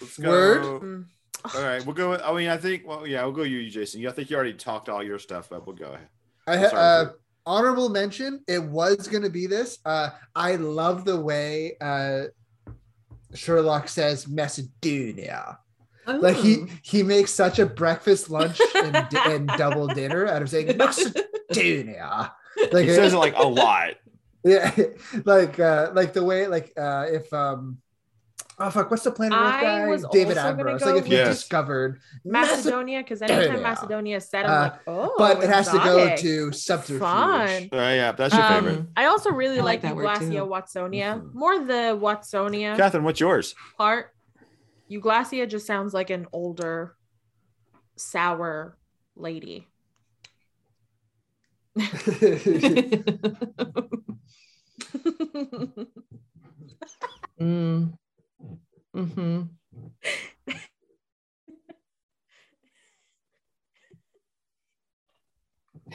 Let's 0.00 0.16
go. 0.18 0.28
Word? 0.30 0.62
Mm. 0.82 1.04
All 1.54 1.62
right, 1.62 1.84
we'll 1.84 1.94
go. 1.94 2.10
With, 2.10 2.22
I 2.22 2.32
mean, 2.34 2.48
I 2.48 2.56
think. 2.56 2.86
Well, 2.86 3.06
yeah, 3.06 3.22
we'll 3.24 3.32
go 3.32 3.42
you, 3.42 3.68
Jason. 3.70 4.00
You, 4.00 4.08
I 4.08 4.12
think 4.12 4.30
you 4.30 4.36
already 4.36 4.54
talked 4.54 4.88
all 4.88 5.02
your 5.02 5.18
stuff, 5.18 5.48
but 5.50 5.66
we'll 5.66 5.76
go 5.76 5.92
ahead. 5.92 6.08
I 6.46 6.50
We'll 6.52 6.60
ha- 6.60 6.68
start 6.68 7.08
uh, 7.08 7.12
honorable 7.46 7.88
mention. 7.88 8.40
It 8.46 8.62
was 8.62 9.08
going 9.08 9.22
to 9.22 9.30
be 9.30 9.46
this. 9.46 9.78
Uh, 9.84 10.10
I 10.34 10.56
love 10.56 11.04
the 11.04 11.18
way 11.18 11.76
uh, 11.80 12.24
Sherlock 13.34 13.88
says 13.88 14.28
Macedonia. 14.28 15.58
Like 16.06 16.36
he 16.36 16.64
he 16.82 17.02
makes 17.02 17.32
such 17.32 17.58
a 17.58 17.66
breakfast, 17.66 18.30
lunch, 18.30 18.60
and, 18.74 18.96
and 19.26 19.46
double 19.58 19.86
dinner 19.88 20.26
out 20.26 20.42
of 20.42 20.50
saying 20.50 20.76
Macedonia. 20.76 22.32
Like 22.72 22.86
He 22.86 22.92
says 22.92 23.14
it 23.14 23.18
like 23.18 23.36
a 23.36 23.46
lot. 23.46 23.90
yeah, 24.44 24.74
like 25.24 25.60
uh, 25.60 25.92
like 25.94 26.12
the 26.12 26.24
way 26.24 26.48
like 26.48 26.72
uh, 26.76 27.06
if 27.08 27.32
um. 27.32 27.78
Oh 28.60 28.70
fuck! 28.70 28.90
What's 28.90 29.04
the 29.04 29.12
planet 29.12 29.38
Earth 29.38 29.54
I 29.64 29.86
was 29.86 30.04
David 30.10 30.36
also 30.36 30.50
gonna 30.50 30.58
Ambrose. 30.72 30.82
go 30.82 30.92
Like 30.94 31.02
if 31.04 31.08
you 31.08 31.18
with- 31.18 31.28
discovered 31.28 32.00
Macedonia, 32.24 32.98
because 32.98 33.22
anytime 33.28 33.38
Macedonia. 33.38 33.62
Macedonia 33.62 34.16
is 34.16 34.28
said, 34.28 34.46
I'm 34.46 34.50
Uh, 34.50 34.62
like, 34.62 34.72
oh, 34.88 35.14
but 35.16 35.44
it 35.44 35.48
has 35.50 35.68
to 35.70 35.78
go 35.78 36.16
to 36.16 36.52
subterfuge. 36.52 36.98
Fun. 37.00 37.68
Uh, 37.72 37.76
yeah, 37.76 38.10
that's 38.12 38.34
your 38.34 38.42
Um, 38.42 38.64
favorite. 38.64 38.86
I 38.96 39.04
also 39.06 39.30
really 39.30 39.60
I 39.60 39.62
like, 39.62 39.82
like 39.84 39.94
that 39.94 39.96
word 39.96 40.06
Euglacia 40.06 40.32
too. 40.32 40.46
Watsonia. 40.46 41.20
Mhm. 41.22 41.34
More 41.34 41.58
the 41.58 41.96
Watsonia 42.02 42.76
Catherine, 42.76 43.04
what's 43.04 43.20
yours? 43.20 43.54
part. 43.76 44.12
Euglacia 44.90 45.46
just 45.48 45.66
sounds 45.66 45.92
like 45.94 46.10
an 46.10 46.26
older, 46.32 46.96
sour 47.96 48.76
lady. 49.14 49.68
mm. 57.40 57.97
Hmm 58.94 59.42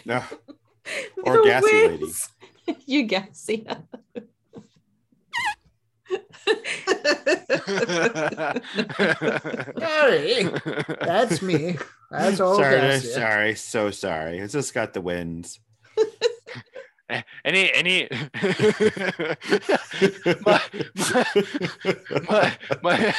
No. 0.05 0.23
Or 1.23 1.41
gassy 1.45 1.71
lady. 1.71 2.03
wings. 2.03 2.29
you 2.85 3.03
guess, 3.03 3.47
yeah. 3.47 3.77
Sorry, 9.79 10.43
that's 11.01 11.41
me. 11.41 11.77
That's 12.11 12.39
all. 12.41 12.57
sorry, 12.57 12.79
that's 12.81 13.13
sorry, 13.13 13.55
so 13.55 13.91
sorry. 13.91 14.39
It's 14.39 14.51
just 14.53 14.73
got 14.73 14.93
the 14.93 14.99
winds. 15.01 15.59
any 17.45 17.73
any 17.73 18.07
my, 20.45 20.61
my, 20.95 22.55
my, 22.81 23.13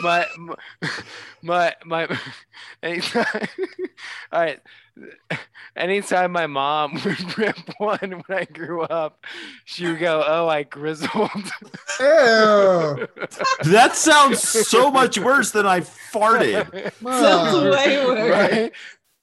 my, 0.00 0.26
my, 0.40 0.54
my, 1.42 1.74
my, 1.84 2.18
anytime, 2.82 3.48
all 4.32 4.40
right. 4.40 4.60
Anytime 5.76 6.30
my 6.30 6.46
mom 6.46 6.94
would 7.04 7.36
rip 7.36 7.58
one 7.78 7.98
when 7.98 8.38
I 8.38 8.44
grew 8.44 8.82
up, 8.82 9.26
she 9.64 9.86
would 9.88 9.98
go, 9.98 10.22
"Oh, 10.24 10.46
I 10.46 10.62
grizzled." 10.62 11.30
Ew. 11.98 13.08
that 13.64 13.90
sounds 13.94 14.40
so 14.40 14.92
much 14.92 15.18
worse 15.18 15.50
than 15.50 15.66
I 15.66 15.80
farted. 15.80 16.92
Sounds 17.02 17.74
way 17.74 18.06
worse. 18.06 18.30
right? 18.30 18.72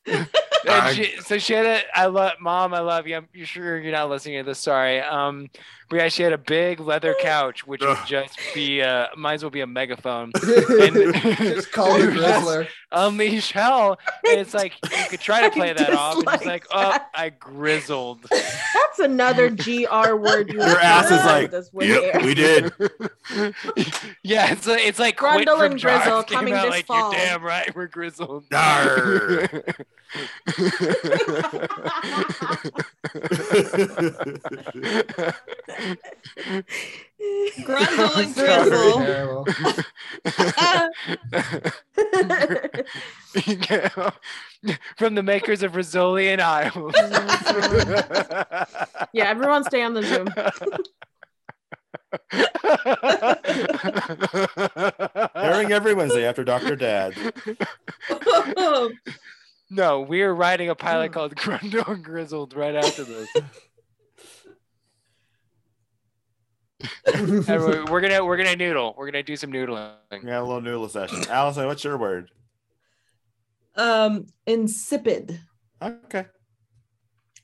and 0.67 0.95
she, 0.95 1.15
so 1.21 1.37
she 1.37 1.53
had 1.53 1.65
a 1.65 1.81
I 1.95 2.05
love 2.07 2.33
mom, 2.39 2.73
I 2.73 2.79
love 2.79 3.07
you. 3.07 3.17
I'm 3.17 3.27
you 3.33 3.45
sure 3.45 3.79
you're 3.79 3.91
not 3.91 4.09
listening 4.09 4.43
to 4.43 4.43
this. 4.43 4.59
Sorry. 4.59 4.99
Um, 4.99 5.49
but 5.89 5.97
yeah, 5.97 6.07
she 6.07 6.23
had 6.23 6.31
a 6.31 6.37
big 6.37 6.79
leather 6.79 7.15
couch, 7.19 7.67
which 7.67 7.81
would 7.81 7.97
just 8.07 8.39
be 8.55 8.81
uh 8.81 9.07
might 9.17 9.35
as 9.35 9.43
well 9.43 9.49
be 9.49 9.61
a 9.61 9.67
megaphone. 9.67 10.31
And 10.81 11.13
Just 11.37 11.71
call 11.71 11.99
the 11.99 12.07
Grizzler. 12.07 12.67
Unleash 12.91 13.51
hell. 13.51 13.99
And 14.27 14.39
it's 14.39 14.53
like 14.53 14.73
you 14.83 15.09
could 15.09 15.19
try 15.19 15.41
to 15.41 15.51
play 15.51 15.71
I 15.71 15.73
that 15.73 15.93
off 15.93 16.15
and 16.15 16.25
just 16.25 16.39
dislike 16.39 16.73
like, 16.73 16.93
oh. 16.93 16.97
I 17.13 17.29
grizzled. 17.29 18.25
That's 18.29 18.99
another 18.99 19.49
GR 19.49 20.15
word. 20.15 20.51
You 20.51 20.59
Your 20.59 20.79
ass 20.79 21.05
is 21.11 21.25
like, 21.25 21.51
this 21.51 21.71
with 21.73 21.89
Yep, 21.89 22.23
we 22.23 22.33
did. 22.33 22.73
yeah, 24.23 24.51
it's 24.51 24.67
like 24.67 24.85
it's 24.85 24.99
like 24.99 25.17
Grundle 25.17 25.65
and 25.65 25.79
Grizzle 25.79 26.05
Jaws 26.05 26.25
came 26.25 26.39
coming 26.39 26.53
out 26.53 26.63
this 26.63 26.71
like 26.71 26.85
fall. 26.85 27.11
you're 27.11 27.19
damn 27.19 27.43
right, 27.43 27.73
we're 27.75 27.87
grizzled. 27.87 28.45
Arr. 30.13 30.27
Grundle 37.63 38.17
and 38.17 38.35
Grizzle. 38.35 39.45
From 44.97 45.15
the 45.15 45.23
makers 45.23 45.63
of 45.63 45.71
Rizzoli 45.73 46.27
and 46.27 46.41
Isles. 46.41 46.93
yeah, 49.13 49.25
everyone 49.25 49.63
stay 49.63 49.81
on 49.83 49.93
the 49.93 50.03
Zoom. 50.03 50.27
Airing 55.35 55.71
every 55.71 55.93
Wednesday 55.93 56.25
after 56.25 56.43
Dr. 56.43 56.75
Dad. 56.75 57.13
no, 59.71 60.01
we 60.01 60.21
are 60.21 60.35
writing 60.35 60.69
a 60.69 60.75
pilot 60.75 61.13
called 61.13 61.35
Grundle 61.37 61.87
and 61.87 62.03
Grizzled 62.03 62.53
right 62.53 62.75
after 62.75 63.03
this. 63.03 63.29
And 67.05 67.45
we're, 67.45 67.85
we're 67.85 68.01
gonna 68.01 68.25
we're 68.25 68.37
gonna 68.37 68.55
noodle. 68.55 68.95
We're 68.97 69.05
gonna 69.05 69.21
do 69.21 69.35
some 69.35 69.51
noodling. 69.51 69.93
Yeah, 70.11 70.39
a 70.39 70.41
little 70.41 70.61
noodle 70.61 70.89
session. 70.89 71.23
Allison, 71.29 71.67
what's 71.67 71.83
your 71.83 71.95
word? 71.97 72.31
um, 73.75 74.25
insipid. 74.47 75.39
Okay. 75.81 76.25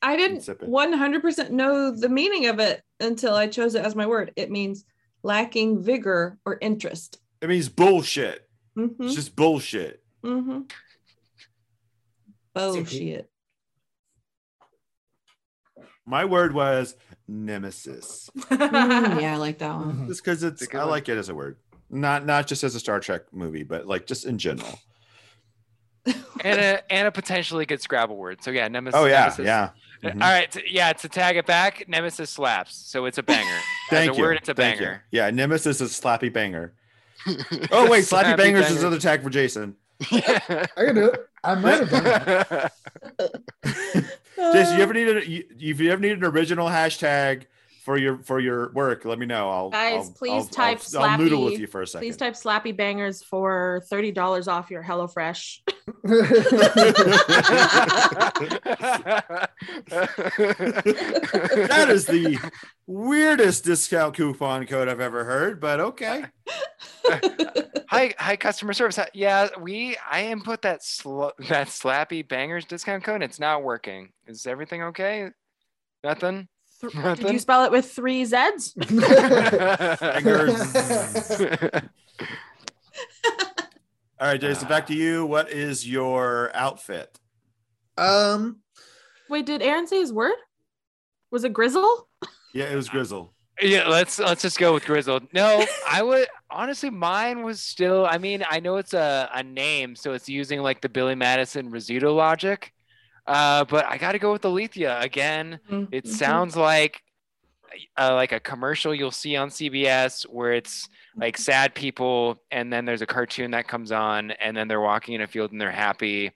I 0.01 0.15
didn't 0.17 0.37
Insipid. 0.37 0.69
100% 0.69 1.51
know 1.51 1.91
the 1.91 2.09
meaning 2.09 2.47
of 2.47 2.59
it 2.59 2.81
until 2.99 3.35
I 3.35 3.47
chose 3.47 3.75
it 3.75 3.85
as 3.85 3.95
my 3.95 4.05
word. 4.07 4.31
It 4.35 4.49
means 4.51 4.85
lacking 5.23 5.81
vigor 5.83 6.37
or 6.45 6.57
interest. 6.61 7.19
It 7.41 7.49
means 7.49 7.69
bullshit. 7.69 8.47
Mm-hmm. 8.77 9.03
It's 9.03 9.15
just 9.15 9.35
bullshit. 9.35 10.03
Mm-hmm. 10.23 10.61
Bullshit. 12.57 13.29
My 16.05 16.25
word 16.25 16.53
was 16.53 16.95
nemesis. 17.27 18.29
Mm, 18.37 19.21
yeah, 19.21 19.33
I 19.33 19.37
like 19.45 19.57
that 19.59 19.75
one. 19.75 20.07
Just 20.07 20.23
because 20.23 20.41
it's, 20.43 20.61
It's 20.61 20.73
I 20.73 20.79
one. 20.79 20.89
like 20.89 21.09
it 21.09 21.17
as 21.17 21.29
a 21.29 21.35
word. 21.35 21.57
Not 21.89 22.25
not 22.25 22.47
just 22.47 22.63
as 22.63 22.75
a 22.75 22.79
Star 22.79 22.99
Trek 22.99 23.23
movie, 23.31 23.63
but 23.63 23.85
like 23.87 24.05
just 24.07 24.25
in 24.25 24.37
general. 24.37 24.79
And 26.43 26.59
a 26.61 26.93
and 26.93 27.07
a 27.07 27.11
potentially 27.11 27.65
good 27.65 27.81
Scrabble 27.81 28.15
word. 28.15 28.41
So 28.43 28.51
yeah, 28.51 28.67
nemesis. 28.69 28.97
Oh 28.97 29.05
yeah, 29.05 29.21
nemesis. 29.21 29.45
yeah. 29.45 29.69
All 30.03 30.11
Mhm. 30.11 30.19
right, 30.21 30.49
t- 30.51 30.61
yeah. 30.69 30.93
To 30.93 31.09
tag 31.09 31.35
it 31.35 31.45
back, 31.47 31.83
nemesis 31.89 32.29
slaps. 32.29 32.75
So 32.75 33.05
it's 33.05 33.17
a 33.17 33.23
banger. 33.23 33.59
Thank 33.89 34.11
As 34.11 34.15
a 34.15 34.17
you. 34.17 34.23
word, 34.23 34.37
it's 34.37 34.47
a 34.47 34.53
Thank 34.53 34.79
you. 34.79 34.85
banger. 34.85 35.03
Yeah, 35.11 35.29
nemesis 35.31 35.81
is 35.81 35.91
slappy 35.99 36.31
banger. 36.31 36.75
Oh 37.71 37.89
wait, 37.89 38.05
slappy, 38.05 38.23
Slappy 38.35 38.37
bangers 38.37 38.69
is 38.69 38.79
another 38.81 38.99
tag 38.99 39.23
for 39.23 39.29
Jason. 39.31 39.75
Yeah. 40.11 40.39
I 40.77 40.85
can 40.85 40.95
do 40.95 41.05
it. 41.07 41.27
I 41.47 41.55
might 41.55 41.79
have 41.79 41.89
done 41.89 42.03
that. 42.03 42.73
Jason, 44.35 44.77
you 44.77 44.83
ever 44.83 44.93
needed 44.93 45.25
you, 45.27 45.45
if 45.57 45.79
you 45.79 45.91
ever 45.91 46.01
need 46.01 46.17
an 46.17 46.25
original 46.25 46.67
hashtag 46.67 47.43
for 47.87 47.97
your 47.97 48.17
for 48.17 48.41
your 48.41 48.69
work, 48.73 49.05
let 49.05 49.17
me 49.17 49.25
know. 49.25 49.49
I'll 49.49 49.69
Guys, 49.69 50.07
I'll- 50.07 50.13
please 50.13 50.31
I'll- 50.33 50.43
type 50.47 50.81
I'll, 50.93 51.03
I'll 51.03 51.17
noodle 51.17 51.45
with 51.45 51.53
slappy- 51.53 51.59
you 51.59 51.67
for 51.67 51.81
a 51.83 51.87
second. 51.87 52.05
Please 52.05 52.17
type 52.17 52.33
slappy 52.33 52.75
bangers 52.75 53.23
for 53.23 53.81
thirty 53.89 54.11
dollars 54.11 54.49
off 54.49 54.69
your 54.69 54.83
HelloFresh. 54.83 55.59
that 60.57 61.87
is 61.89 62.05
the 62.05 62.37
weirdest 62.87 63.63
discount 63.63 64.15
coupon 64.15 64.65
code 64.65 64.89
I've 64.89 64.99
ever 64.99 65.23
heard, 65.23 65.61
but 65.61 65.79
okay. 65.79 66.25
hi, 67.87 68.13
hi, 68.17 68.35
customer 68.35 68.73
service. 68.73 68.99
Yeah, 69.13 69.47
we 69.61 69.95
I 70.11 70.25
input 70.27 70.61
that 70.63 70.83
sl- 70.83 71.29
that 71.47 71.67
slappy 71.67 72.27
bangers 72.27 72.65
discount 72.65 73.05
code. 73.05 73.23
It's 73.23 73.39
not 73.39 73.63
working. 73.63 74.09
Is 74.27 74.45
everything 74.45 74.83
okay? 74.83 75.29
Nothing. 76.03 76.49
Th- 76.81 77.17
Did 77.17 77.31
you 77.31 77.39
spell 77.39 77.65
it 77.65 77.71
with 77.71 77.91
three 77.91 78.23
Z's? 78.23 78.75
All 84.19 84.27
right, 84.27 84.41
Jason, 84.41 84.67
back 84.67 84.87
to 84.87 84.95
you. 84.95 85.25
What 85.25 85.51
is 85.51 85.87
your 85.87 86.51
outfit? 86.55 87.19
Um, 87.97 88.57
Wait, 89.29 89.45
did 89.45 89.61
Aaron 89.61 89.87
say 89.87 89.99
his 89.99 90.13
word? 90.13 90.35
Was 91.31 91.43
it 91.43 91.53
Grizzle? 91.53 92.07
Yeah, 92.53 92.65
it 92.65 92.75
was 92.75 92.89
Grizzle. 92.89 93.33
Yeah, 93.61 93.87
let's 93.87 94.19
let's 94.19 94.43
just 94.43 94.59
go 94.59 94.73
with 94.73 94.85
Grizzle. 94.85 95.21
No, 95.33 95.65
I 95.87 96.03
would 96.03 96.27
honestly 96.49 96.91
mine 96.91 97.43
was 97.43 97.61
still 97.61 98.05
I 98.05 98.19
mean, 98.19 98.43
I 98.47 98.59
know 98.59 98.77
it's 98.77 98.93
a, 98.93 99.29
a 99.33 99.41
name, 99.43 99.95
so 99.95 100.13
it's 100.13 100.29
using 100.29 100.61
like 100.61 100.81
the 100.81 100.89
Billy 100.89 101.15
Madison 101.15 101.71
Rizzuto 101.71 102.15
logic. 102.15 102.71
Uh, 103.27 103.65
but 103.65 103.85
I 103.85 103.97
gotta 103.97 104.19
go 104.19 104.31
with 104.31 104.45
Alethea 104.45 104.99
again. 105.01 105.59
It 105.91 106.05
Mhm. 106.05 106.07
sounds 106.07 106.55
like 106.55 107.01
uh, 107.97 108.13
like 108.15 108.31
a 108.31 108.39
commercial 108.39 108.95
you'll 108.95 109.11
see 109.11 109.35
on 109.35 109.49
CBS 109.49 110.23
where 110.23 110.53
it's 110.53 110.87
like 111.17 111.37
sad 111.37 111.75
people 111.75 112.41
and 112.49 112.71
then 112.71 112.85
there's 112.85 113.01
a 113.01 113.05
cartoon 113.05 113.51
that 113.51 113.67
comes 113.67 113.91
on 113.91 114.31
and 114.31 114.55
then 114.55 114.67
they're 114.69 114.79
walking 114.81 115.13
in 115.15 115.21
a 115.21 115.27
field 115.27 115.51
and 115.51 115.59
they're 115.59 115.69
happy 115.69 116.31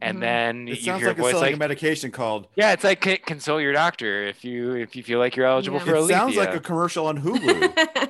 and 0.00 0.16
Mhm. 0.16 0.20
then 0.20 0.68
It 0.68 0.70
you 0.70 0.76
sounds 0.76 1.00
hear 1.00 1.08
like 1.08 1.18
a 1.18 1.20
it's 1.20 1.32
voice 1.32 1.40
like 1.42 1.54
a 1.54 1.58
medication 1.58 2.10
called. 2.10 2.48
yeah 2.56 2.72
it's 2.72 2.82
like 2.82 3.02
consult 3.26 3.60
your 3.60 3.74
doctor 3.74 4.26
if 4.26 4.42
you 4.44 4.72
if 4.74 4.96
you 4.96 5.02
feel 5.02 5.18
like 5.18 5.36
you're 5.36 5.46
eligible 5.46 5.78
Yeah. 5.80 5.84
for 5.84 5.96
It 5.96 6.06
sounds 6.08 6.36
like 6.36 6.54
a 6.54 6.60
commercial 6.60 7.06
on 7.06 7.20
Hulu. 7.20 8.09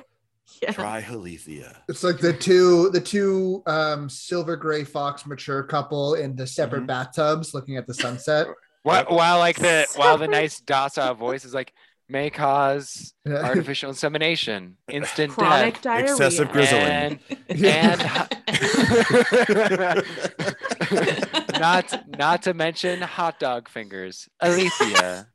yeah. 0.61 0.71
Try 0.71 1.01
Halethia. 1.01 1.75
it's 1.89 2.03
like 2.03 2.19
the 2.19 2.33
two 2.33 2.89
the 2.91 3.01
two 3.01 3.63
um 3.67 4.09
silver 4.09 4.55
gray 4.55 4.83
fox 4.83 5.25
mature 5.25 5.63
couple 5.63 6.15
in 6.15 6.35
the 6.35 6.47
separate 6.47 6.83
Mhm. 6.83 6.87
bathtubs 6.87 7.53
looking 7.53 7.77
at 7.77 7.87
the 7.87 7.93
sunset. 7.93 8.47
While, 8.83 9.05
while 9.09 9.37
like 9.37 9.57
the 9.57 9.85
while 9.95 10.17
the 10.17 10.27
nice 10.27 10.59
docile 10.59 11.13
voice 11.13 11.45
is 11.45 11.53
like 11.53 11.71
may 12.09 12.29
cause 12.31 13.13
artificial 13.27 13.89
insemination, 13.91 14.75
instant 14.89 15.31
Chronic 15.33 15.75
death, 15.75 15.83
diarrhea. 15.83 16.11
Excessive 16.11 16.49
grizzling. 16.51 16.81
and 16.83 17.19
and 17.49 18.01
not 21.59 22.07
not 22.17 22.41
to 22.43 22.53
mention 22.55 23.01
hot 23.01 23.39
dog 23.39 23.69
fingers, 23.69 24.27
Alethea. 24.41 25.27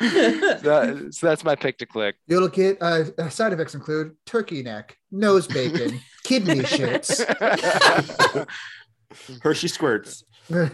That- 0.62 1.08
so 1.10 1.26
that's 1.26 1.44
my 1.44 1.54
pick 1.56 1.78
to 1.78 1.86
click. 1.86 2.16
You'll 2.26 2.48
get 2.48 2.80
uh, 2.80 3.28
side 3.30 3.52
effects 3.52 3.74
include 3.74 4.16
turkey 4.26 4.62
neck, 4.62 4.96
nose 5.10 5.46
bacon, 5.46 6.00
kidney 6.24 6.60
shits. 6.60 7.24
Hershey 9.42 9.68
squirts. 9.68 10.24
Ew. 10.50 10.68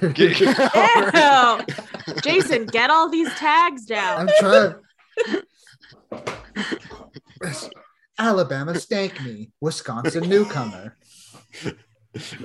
Jason, 2.22 2.66
get 2.66 2.90
all 2.90 3.08
these 3.08 3.32
tags 3.34 3.86
down. 3.86 4.28
I'm 4.28 4.34
trying. 4.38 4.74
Alabama 8.18 8.78
stank 8.78 9.20
me, 9.22 9.50
Wisconsin 9.60 10.28
newcomer. 10.28 10.96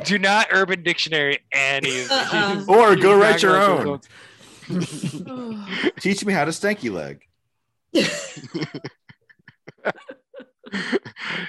Do 0.04 0.18
not 0.18 0.48
Urban 0.52 0.82
Dictionary 0.82 1.40
any 1.52 2.02
of 2.02 2.12
Uh-uh. 2.12 2.66
Or 2.68 2.96
go 2.96 3.10
You're 3.12 3.20
write 3.20 3.42
your 3.44 3.54
gonna 3.54 3.92
own. 3.92 4.02
Go- 4.70 5.66
Teach 6.00 6.24
me 6.26 6.34
how 6.34 6.46
to 6.46 6.52
stanky 6.52 6.92
leg. 6.92 7.22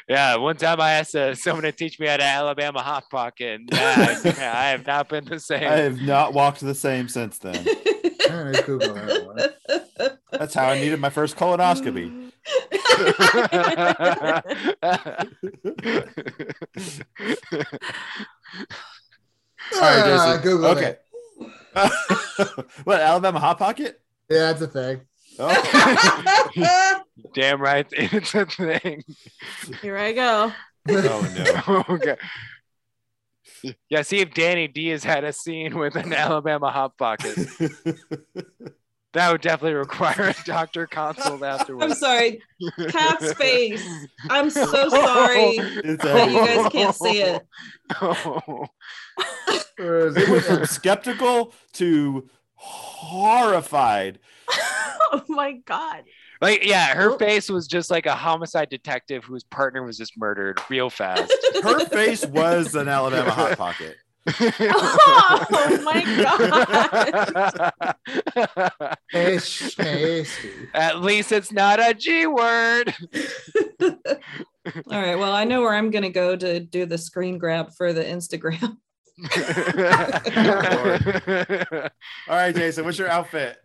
yeah, 0.08 0.36
one 0.36 0.56
time 0.56 0.80
I 0.80 0.92
asked 0.92 1.14
uh, 1.14 1.34
someone 1.34 1.64
to 1.64 1.72
teach 1.72 2.00
me 2.00 2.06
how 2.06 2.16
to 2.16 2.24
Alabama 2.24 2.82
hot 2.82 3.04
pocket, 3.10 3.60
and 3.60 3.74
uh, 3.74 3.76
I 3.76 4.68
have 4.70 4.86
not 4.86 5.08
been 5.08 5.24
the 5.26 5.38
same. 5.40 5.64
I 5.64 5.76
have 5.76 6.00
not 6.00 6.32
walked 6.32 6.60
the 6.60 6.74
same 6.74 7.08
since 7.08 7.38
then. 7.38 7.56
I'm 8.30 8.52
gonna 8.52 8.62
Google 8.62 8.94
that. 8.94 10.18
That's 10.32 10.54
how 10.54 10.66
I 10.68 10.78
needed 10.80 11.00
my 11.00 11.10
first 11.10 11.36
colonoscopy. 11.36 12.30
All 19.72 19.80
right, 19.80 19.98
Ah, 20.02 20.26
Jason. 20.36 20.42
Google 20.42 20.66
okay. 20.70 20.96
what 22.84 23.00
Alabama 23.00 23.38
hot 23.38 23.58
pocket? 23.58 24.00
Yeah, 24.28 24.52
that's 24.52 24.62
a 24.62 24.66
thing. 24.66 25.00
Oh, 25.38 27.04
Damn 27.34 27.60
right, 27.60 27.86
it's 27.92 28.34
a 28.34 28.46
thing. 28.46 29.04
Here 29.80 29.96
I 29.96 30.12
go. 30.12 30.52
oh 30.88 31.32
no. 31.36 31.62
Oh, 31.66 31.94
okay. 31.94 32.16
Yeah, 33.88 34.02
see 34.02 34.20
if 34.20 34.32
Danny 34.32 34.68
D 34.68 34.88
has 34.88 35.04
had 35.04 35.24
a 35.24 35.32
scene 35.32 35.78
with 35.78 35.94
an 35.96 36.12
Alabama 36.14 36.70
hot 36.70 36.96
pocket. 36.96 37.36
That 39.12 39.32
would 39.32 39.40
definitely 39.40 39.74
require 39.74 40.28
a 40.28 40.34
doctor 40.44 40.86
consult 40.86 41.42
afterwards. 41.42 41.84
I'm 41.84 41.98
sorry. 41.98 42.42
Cat's 42.90 43.32
face. 43.32 43.84
I'm 44.28 44.50
so 44.50 44.66
sorry 44.88 45.56
It's 45.56 46.04
that 46.04 46.30
you 46.30 46.38
guys 46.38 46.72
can't 46.72 46.94
see 46.94 47.22
it. 47.22 47.42
Oh. 48.00 48.66
It 49.80 50.28
went 50.28 50.44
from 50.44 50.66
skeptical 50.66 51.54
to 51.74 52.28
horrified. 52.54 54.18
Oh 55.12 55.24
my 55.28 55.54
god. 55.64 56.04
Like, 56.40 56.64
yeah, 56.64 56.94
her 56.94 57.18
face 57.18 57.50
was 57.50 57.66
just 57.66 57.90
like 57.90 58.06
a 58.06 58.14
homicide 58.14 58.68
detective 58.68 59.24
whose 59.24 59.42
partner 59.42 59.82
was 59.82 59.98
just 59.98 60.16
murdered 60.16 60.60
real 60.68 60.88
fast. 60.88 61.34
Her 61.64 61.84
face 61.86 62.24
was 62.24 62.76
an 62.76 62.86
Alabama 62.86 63.32
hot 63.32 63.58
pocket. 63.58 63.96
Oh 64.28 65.80
my 65.82 66.04
god. 66.22 67.72
It's 69.12 69.74
tasty. 69.74 70.50
At 70.74 71.02
least 71.02 71.32
it's 71.32 71.50
not 71.50 71.80
a 71.80 71.92
G 71.92 72.28
word. 72.28 72.94
All 73.82 73.96
right. 74.90 75.16
Well, 75.16 75.32
I 75.32 75.42
know 75.42 75.62
where 75.62 75.74
I'm 75.74 75.90
going 75.90 76.04
to 76.04 76.10
go 76.10 76.36
to 76.36 76.60
do 76.60 76.86
the 76.86 76.98
screen 76.98 77.36
grab 77.36 77.72
for 77.76 77.92
the 77.92 78.04
Instagram. 78.04 78.76
All 82.28 82.36
right, 82.36 82.54
Jason, 82.54 82.84
what's 82.84 82.98
your 82.98 83.08
outfit? 83.08 83.58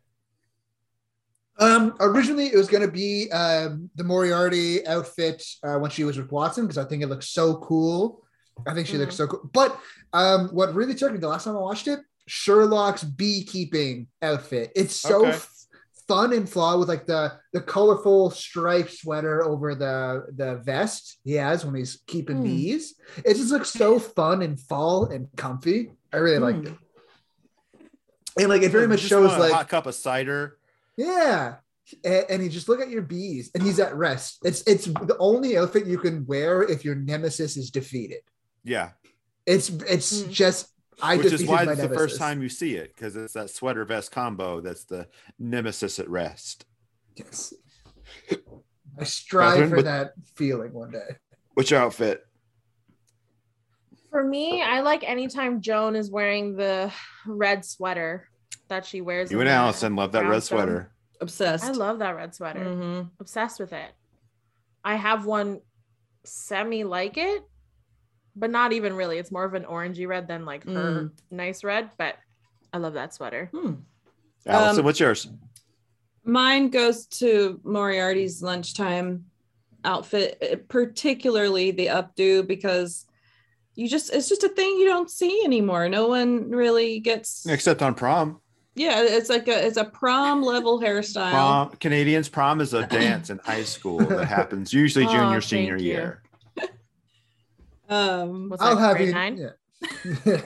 Um, 1.57 1.95
originally 2.01 2.47
it 2.47 2.57
was 2.57 2.67
gonna 2.67 2.91
be 2.91 3.31
um 3.31 3.89
the 3.95 4.03
Moriarty 4.03 4.85
outfit 4.87 5.41
uh, 5.63 5.77
when 5.77 5.89
she 5.89 6.03
was 6.03 6.17
with 6.17 6.31
Watson 6.31 6.65
because 6.65 6.77
I 6.77 6.83
think 6.83 7.01
it 7.01 7.07
looks 7.07 7.29
so 7.29 7.57
cool. 7.57 8.25
I 8.67 8.73
think 8.73 8.87
she 8.87 8.97
looks 8.97 9.15
so 9.15 9.27
cool. 9.27 9.49
But 9.53 9.79
um, 10.13 10.49
what 10.49 10.73
really 10.73 10.95
took 10.95 11.11
me 11.11 11.17
the 11.17 11.27
last 11.27 11.45
time 11.45 11.55
I 11.55 11.59
watched 11.59 11.87
it, 11.87 11.99
Sherlock's 12.27 13.03
beekeeping 13.03 14.07
outfit. 14.21 14.71
It's 14.75 14.95
so 14.95 15.27
Okay. 15.27 15.37
F- 16.05 16.07
fun 16.07 16.33
and 16.33 16.49
flawed 16.49 16.79
with 16.79 16.89
like 16.89 17.05
the 17.05 17.33
the 17.53 17.61
colorful 17.61 18.29
striped 18.31 18.91
sweater 18.91 19.43
over 19.43 19.75
the 19.75 20.25
the 20.35 20.55
vest 20.57 21.17
he 21.23 21.33
has 21.33 21.65
when 21.65 21.75
he's 21.75 22.01
keeping 22.07 22.37
Hmm. 22.37 22.43
bees. 22.43 22.95
It 23.23 23.35
just 23.35 23.51
looks 23.51 23.69
so 23.71 23.99
fun 23.99 24.41
and 24.41 24.59
fall 24.59 25.05
and 25.05 25.27
comfy. 25.35 25.91
I 26.13 26.17
really 26.17 26.39
liked 26.39 26.67
Hmm. 26.67 26.73
it. 26.73 26.79
And 28.37 28.49
like 28.49 28.61
it 28.63 28.71
very 28.71 28.87
much 28.87 28.99
shows 29.01 29.29
want 29.29 29.39
a 29.39 29.43
like 29.43 29.53
hot 29.53 29.69
cup 29.69 29.85
of 29.85 29.95
cider. 29.95 30.57
yeah. 30.97 31.55
A- 32.03 32.31
And, 32.31 32.41
he 32.41 32.49
just 32.49 32.67
look 32.67 32.81
at 32.81 32.89
your 32.89 33.03
bees 33.03 33.51
and 33.53 33.61
he's 33.61 33.79
at 33.79 33.95
rest. 33.95 34.39
It's 34.43 34.63
it's 34.65 34.85
the 34.85 35.15
only 35.19 35.55
outfit 35.55 35.85
you 35.85 35.99
can 35.99 36.25
wear 36.25 36.63
if 36.63 36.83
your 36.83 36.95
nemesis 36.95 37.57
is 37.57 37.69
defeated. 37.69 38.21
Yeah, 38.63 38.91
It's 39.45 39.69
it's 39.69 40.23
Hmm. 40.23 40.31
just 40.31 40.69
I 41.01 41.17
which 41.17 41.33
is 41.33 41.45
why 41.45 41.65
my 41.65 41.73
it's 41.73 41.81
the 41.81 41.89
first 41.89 42.17
time 42.17 42.41
you 42.41 42.49
see 42.49 42.75
it 42.75 42.95
because 42.95 43.15
it's 43.15 43.33
that 43.33 43.49
sweater 43.49 43.83
vest 43.85 44.11
combo 44.11 44.61
that's 44.61 44.85
the 44.85 45.07
nemesis 45.39 45.99
at 45.99 46.09
rest. 46.09 46.65
Yes. 47.15 47.53
I 48.99 49.03
strive 49.03 49.51
Catherine, 49.53 49.69
for 49.69 49.75
what- 49.77 49.85
that 49.85 50.13
feeling 50.35 50.73
one 50.73 50.91
day. 50.91 51.17
What's 51.53 51.69
your 51.71 51.81
outfit? 51.81 52.25
For 54.09 54.23
me, 54.23 54.61
I 54.63 54.79
like 54.81 55.03
anytime 55.03 55.59
Joan 55.61 55.95
is 55.95 56.09
wearing 56.09 56.55
the 56.55 56.91
red 57.25 57.65
sweater 57.65 58.29
that 58.69 58.85
she 58.85 59.01
wears. 59.01 59.29
You 59.31 59.39
and 59.41 59.49
Allison 59.49 59.95
love 59.95 60.13
that 60.13 60.21
red 60.21 60.27
brownstone. 60.29 60.57
sweater. 60.59 60.91
Obsessed. 61.21 61.65
I 61.65 61.71
love 61.71 61.99
that 61.99 62.15
red 62.15 62.33
sweater. 62.33 62.59
Mhm. 62.61 63.09
Obsessed 63.19 63.59
with 63.59 63.73
it. 63.73 63.91
I 64.83 64.95
have 64.95 65.25
one 65.25 65.61
semi 66.23 66.83
like 66.83 67.17
it, 67.17 67.43
but 68.35 68.49
not 68.49 68.73
even 68.73 68.93
really. 68.93 69.17
It's 69.17 69.31
more 69.31 69.45
of 69.45 69.53
an 69.53 69.63
orangey 69.63 70.07
red 70.07 70.27
than 70.27 70.45
like 70.45 70.63
her 70.65 71.11
nice 71.31 71.63
red, 71.63 71.89
but 71.97 72.15
I 72.73 72.77
love 72.77 72.93
that 72.93 73.13
sweater. 73.13 73.49
Hmm. 73.53 73.73
Allison, 74.45 74.79
Um, 74.79 74.85
what's 74.85 74.99
yours? 74.99 75.27
Mine 76.23 76.69
goes 76.69 77.05
to 77.07 77.59
Moriarty's 77.63 78.41
lunchtime 78.41 79.25
outfit, 79.83 80.37
eh, 80.41 80.55
particularly 80.67 81.71
the 81.71 81.87
updo, 81.87 82.45
because 82.45 83.05
you 83.75 83.87
just 83.87 84.11
it's 84.13 84.27
just 84.29 84.43
a 84.43 84.49
thing 84.49 84.77
you 84.79 84.85
don't 84.85 85.09
see 85.09 85.43
anymore. 85.45 85.87
No 85.89 86.07
one 86.07 86.49
really 86.49 86.99
gets 86.99 87.45
Except 87.45 87.81
on 87.83 87.93
prom. 87.93 88.41
yeah, 88.75 89.01
it's 89.03 89.29
like 89.29 89.47
a 89.47 89.65
it's 89.67 89.77
a 89.77 89.85
prom 89.85 90.41
level 90.41 90.79
hairstyle. 90.79 91.31
Prom 91.31 91.69
Canadians 91.79 92.27
prom 92.29 92.59
is 92.61 92.73
a 92.73 92.87
dance 92.87 93.29
in 93.29 93.39
high 93.43 93.63
school 93.63 93.99
that 93.99 94.25
happens 94.25 94.73
usually 94.73 95.05
Oh, 95.09 95.11
junior 95.11 95.29
thank 95.41 95.43
senior 95.43 95.77
you. 95.77 95.85
year. 95.85 96.21
Um 97.89 98.49
Was 98.49 98.59
I'll 98.61 98.75
that 98.75 98.97
have 98.97 99.01
you. 99.01 99.13
nine? 99.13 99.37
Yeah. 99.37 99.49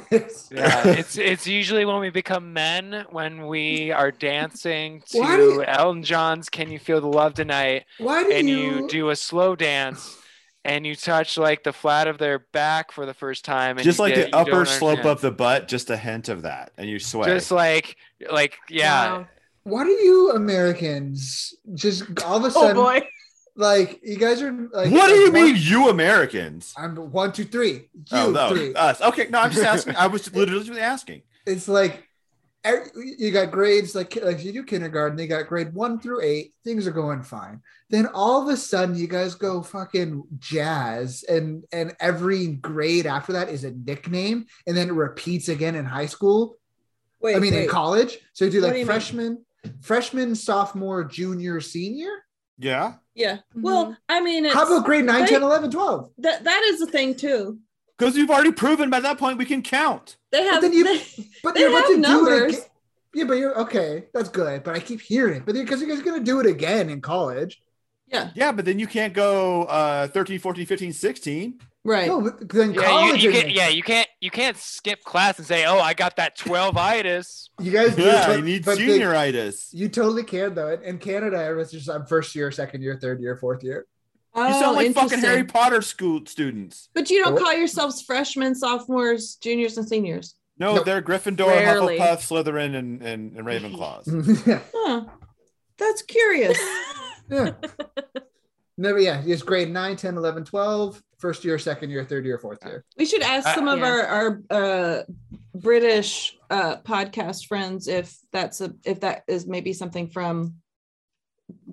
Yeah, 0.52 0.88
it's 0.88 1.18
it's 1.18 1.48
usually 1.48 1.86
when 1.86 2.00
we 2.00 2.10
become 2.10 2.52
men 2.54 3.06
when 3.12 3.48
we 3.48 3.92
are 3.92 4.12
dancing 4.12 5.02
to 5.12 5.18
you- 5.20 5.64
Elton 5.64 6.04
John's 6.04 6.50
"Can 6.50 6.70
You 6.72 6.80
Feel 6.80 7.00
the 7.02 7.08
Love 7.08 7.36
Tonight" 7.36 7.86
Why 8.00 8.24
do 8.24 8.32
and 8.32 8.50
you? 8.50 8.58
you 8.58 8.88
do 8.88 9.10
a 9.10 9.16
slow 9.16 9.56
dance 9.56 10.18
and 10.66 10.86
you 10.86 10.96
touch 10.96 11.38
like 11.38 11.64
the 11.64 11.72
flat 11.72 12.08
of 12.08 12.18
their 12.18 12.40
back 12.52 12.92
for 12.92 13.06
the 13.06 13.14
first 13.14 13.46
time 13.46 13.78
and 13.78 13.84
Just 13.86 14.00
like 14.00 14.16
get- 14.16 14.32
the 14.32 14.38
upper 14.38 14.66
slope 14.66 14.90
understand. 15.00 15.06
of 15.10 15.22
the 15.22 15.32
butt, 15.32 15.68
just 15.68 15.90
a 15.90 15.98
hint 15.98 16.28
of 16.30 16.42
that, 16.42 16.72
and 16.78 16.90
you 16.90 17.00
sway. 17.00 17.28
just 17.28 17.52
like 17.52 17.96
like 18.32 18.58
yeah 18.70 19.18
Wow. 19.20 19.28
Why 19.64 19.84
do 19.84 19.92
you 19.92 20.32
Americans 20.32 21.54
just 21.76 22.04
all 22.24 22.38
of 22.38 22.44
a 22.44 22.48
Oh 22.48 22.50
sudden 22.62 22.76
boy. 22.76 23.02
Like 23.60 24.00
you 24.04 24.18
guys 24.18 24.42
are 24.42 24.52
like? 24.52 24.92
what 24.92 25.10
do 25.10 25.16
you 25.16 25.32
one- 25.32 25.44
mean, 25.44 25.56
you 25.58 25.90
Americans? 25.90 26.74
I'm 26.78 26.96
one, 26.96 27.32
two, 27.34 27.44
three. 27.46 27.90
Oh, 28.12 28.24
you 28.24 28.28
oh 28.30 28.32
no, 28.32 28.50
three. 28.56 28.74
us. 28.74 29.02
Okay, 29.02 29.28
no, 29.30 29.40
I'm 29.40 29.52
just 29.52 29.64
asking. 29.76 29.96
I 29.96 30.08
was 30.08 30.34
literally 30.34 30.66
just 30.66 30.80
asking. 30.80 31.22
it's 31.46 31.68
like 31.68 32.06
you 32.96 33.32
got 33.32 33.52
grades 33.52 33.96
like 33.96 34.18
like 34.22 34.44
you 34.44 34.52
do 34.52 34.64
kindergarten 34.64 35.16
they 35.18 35.28
got 35.28 35.48
grade 35.48 35.74
one 35.74 35.98
through 35.98 36.22
eight 36.22 36.54
things 36.66 36.86
are 36.86 36.92
going 36.92 37.24
fine 37.24 37.62
then 37.90 38.06
all 38.14 38.42
of 38.44 38.50
a 38.54 38.58
sudden 38.58 38.96
you 38.96 39.08
guys 39.08 39.34
go 39.34 39.64
fucking 39.64 40.22
jazz 40.40 41.24
and 41.30 41.64
and 41.72 41.96
every 42.02 42.48
grade 42.48 43.06
after 43.06 43.32
that 43.32 43.48
is 43.48 43.64
a 43.64 43.72
nickname 43.72 44.46
and 44.68 44.76
then 44.76 44.90
it 44.90 44.94
repeats 44.94 45.48
again 45.48 45.74
in 45.76 45.86
high 45.86 46.06
school 46.06 46.58
wait, 47.22 47.38
i 47.38 47.40
mean 47.40 47.54
in 47.54 47.68
college 47.70 48.18
so 48.34 48.44
you 48.44 48.52
do 48.52 48.60
What 48.60 48.68
like 48.68 48.74
do 48.74 48.80
you 48.80 48.86
mean? 48.86 48.94
freshman 48.94 49.46
freshman 49.82 50.36
sophomore 50.36 51.06
junior 51.06 51.62
senior 51.62 52.12
Yeah. 52.58 52.96
Yeah. 53.20 53.38
Well, 53.54 53.96
I 54.08 54.22
mean 54.22 54.46
it's 54.46 54.54
how 54.56 54.66
about 54.66 54.86
grade 54.86 55.06
9 55.06 55.22
they- 55.22 55.28
10 55.28 55.44
11 55.44 55.72
12 55.72 56.10
that 56.20 56.44
that 56.46 56.62
is 56.70 56.80
the 56.80 56.88
thing 56.88 57.14
too. 57.16 57.60
Because 57.98 58.16
you've 58.16 58.30
already 58.32 58.54
proven 58.54 58.90
by 58.90 59.02
that 59.02 59.18
point 59.18 59.38
we 59.38 59.46
can 59.46 59.62
count. 59.62 60.16
They 60.32 60.44
have 60.44 60.62
then 60.62 60.72
you- 60.74 60.86
they- 60.86 61.04
but 61.44 61.54
They 61.54 61.62
you're 61.62 61.70
about 61.70 61.80
have 61.84 61.88
to 61.90 61.96
do 61.96 62.00
it 62.00 62.02
numbers. 62.02 62.54
again 62.56 62.66
yeah 63.16 63.24
but 63.24 63.34
you're 63.40 63.58
okay 63.60 64.04
that's 64.14 64.30
good 64.30 64.64
but 64.64 64.76
i 64.76 64.80
keep 64.80 65.02
hearing 65.02 65.38
it 65.38 65.44
but 65.44 65.56
because 65.56 65.82
you 65.82 65.88
guys 65.88 66.00
are 66.00 66.04
gonna 66.04 66.20
do 66.24 66.40
it 66.40 66.46
again 66.46 66.92
in 66.92 67.02
college 67.02 67.60
yeah, 68.12 68.30
Yeah, 68.36 68.52
but 68.52 68.66
then 68.66 68.78
you 68.80 68.86
can't 68.88 69.14
go 69.14 69.64
uh 69.64 70.08
13, 70.08 70.40
14, 70.40 70.66
15, 70.68 70.94
16. 70.94 71.60
right. 71.84 72.08
No, 72.08 72.22
but 72.22 72.48
then 72.50 72.74
yeah, 72.74 72.82
you, 72.82 72.88
college. 72.88 73.24
you 73.24 73.30
is- 73.32 73.36
can't, 73.36 73.52
yeah 73.52 73.68
you 73.70 73.84
can't 73.84 74.08
you 74.22 74.30
can't 74.30 74.58
skip 74.58 75.04
class 75.04 75.38
and 75.38 75.48
say 75.48 75.66
oh 75.66 75.80
i 75.80 75.94
got 75.94 76.16
that 76.18 76.36
12 76.38 76.76
itis 76.78 77.50
you 77.60 77.72
guys 77.72 77.96
do, 77.96 78.04
Yeah, 78.04 78.28
but- 78.28 78.38
you 78.38 78.44
need 78.46 78.66
but 78.66 78.78
they- 78.78 78.84
you 79.72 79.90
totally 79.90 80.24
can 80.24 80.54
though. 80.56 80.70
In 80.74 80.98
Canada, 80.98 81.50
it 81.50 81.54
was 81.54 81.72
just 81.72 81.90
I'm 81.90 82.06
first 82.06 82.36
year, 82.36 82.52
second 82.52 82.82
year, 82.82 82.98
third 83.02 83.20
year, 83.22 83.36
fourth 83.38 83.64
year. 83.64 83.86
Oh, 84.36 84.48
You 84.48 84.54
sound 84.54 84.76
like 84.78 84.94
fucking. 84.94 85.20
Harry 85.20 85.44
Potter 85.44 85.82
school 85.82 86.22
students. 86.26 86.90
But 86.94 87.10
you 87.10 87.24
don't 87.24 87.34
What? 87.34 87.44
call 87.44 87.54
yourselves 87.58 88.02
freshmen, 88.02 88.54
sophomores, 88.56 89.36
juniors, 89.36 89.78
and 89.78 89.88
seniors. 89.88 90.36
No, 90.58 90.76
Nope. 90.76 90.86
they're 90.86 91.02
Gryffindor, 91.02 91.48
Rarely. 91.48 91.98
Hufflepuff, 91.98 92.20
Slytherin, 92.46 92.76
and, 92.76 93.02
and, 93.02 93.36
and 93.38 93.48
Ravenclaws. 93.48 94.06
yeah, 94.48 94.60
Huh. 94.74 95.06
That's 95.78 96.02
curious. 96.04 96.58
yeah. 97.32 97.52
Never, 98.78 99.00
yeah. 99.00 99.22
It's 99.26 99.42
grade 99.42 99.72
9, 99.72 99.96
10, 99.96 100.16
11, 100.18 100.46
12, 100.46 101.02
first 101.20 101.44
year, 101.46 101.60
second 101.60 101.90
year, 101.90 102.04
third 102.06 102.26
year, 102.26 102.38
fourth 102.40 102.60
year. 102.66 102.84
We 102.98 103.06
should 103.06 103.22
ask 103.22 103.48
Uh, 103.48 103.56
some 103.56 103.68
of 103.68 103.80
yeah. 103.80 103.86
our 103.86 104.02
our 104.08 104.42
uh, 104.50 105.04
British 105.56 106.38
uh, 106.50 106.78
podcast 106.78 107.46
friends 107.48 107.88
if 107.88 108.18
that's 108.32 108.62
a 108.62 108.74
if 108.86 109.02
that 109.02 109.24
is 109.28 109.46
maybe 109.48 109.74
something 109.74 110.08
from 110.08 110.56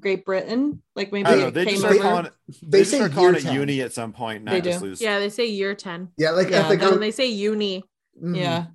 Great 0.01 0.25
Britain, 0.25 0.83
like 0.95 1.13
maybe 1.13 1.29
know. 1.29 1.51
They 1.51 1.65
came 1.65 1.75
just 1.75 1.81
start 1.83 1.95
over. 1.97 2.03
calling 2.03 2.27
it, 2.27 2.33
They 2.63 2.69
they 2.69 2.79
just 2.81 2.91
say 2.91 2.97
start 2.99 3.13
calling 3.13 3.35
it 3.37 3.43
10. 3.43 3.55
uni 3.55 3.81
at 3.83 3.93
some 3.93 4.13
point. 4.13 4.47
They 4.47 4.61
just 4.61 4.81
do. 4.81 4.87
lose. 4.87 5.01
Yeah, 5.01 5.19
they 5.19 5.29
say 5.29 5.47
year 5.47 5.75
10. 5.75 6.09
Yeah, 6.17 6.31
like 6.31 6.51
Yeah, 6.51 6.63
if 6.63 6.69
they 6.69 6.77
go, 6.77 6.91
then 6.91 7.01
they 7.01 7.11
say 7.11 7.27
uni. 7.27 7.85
Mhm. 8.23 8.37
Yeah, 8.37 8.67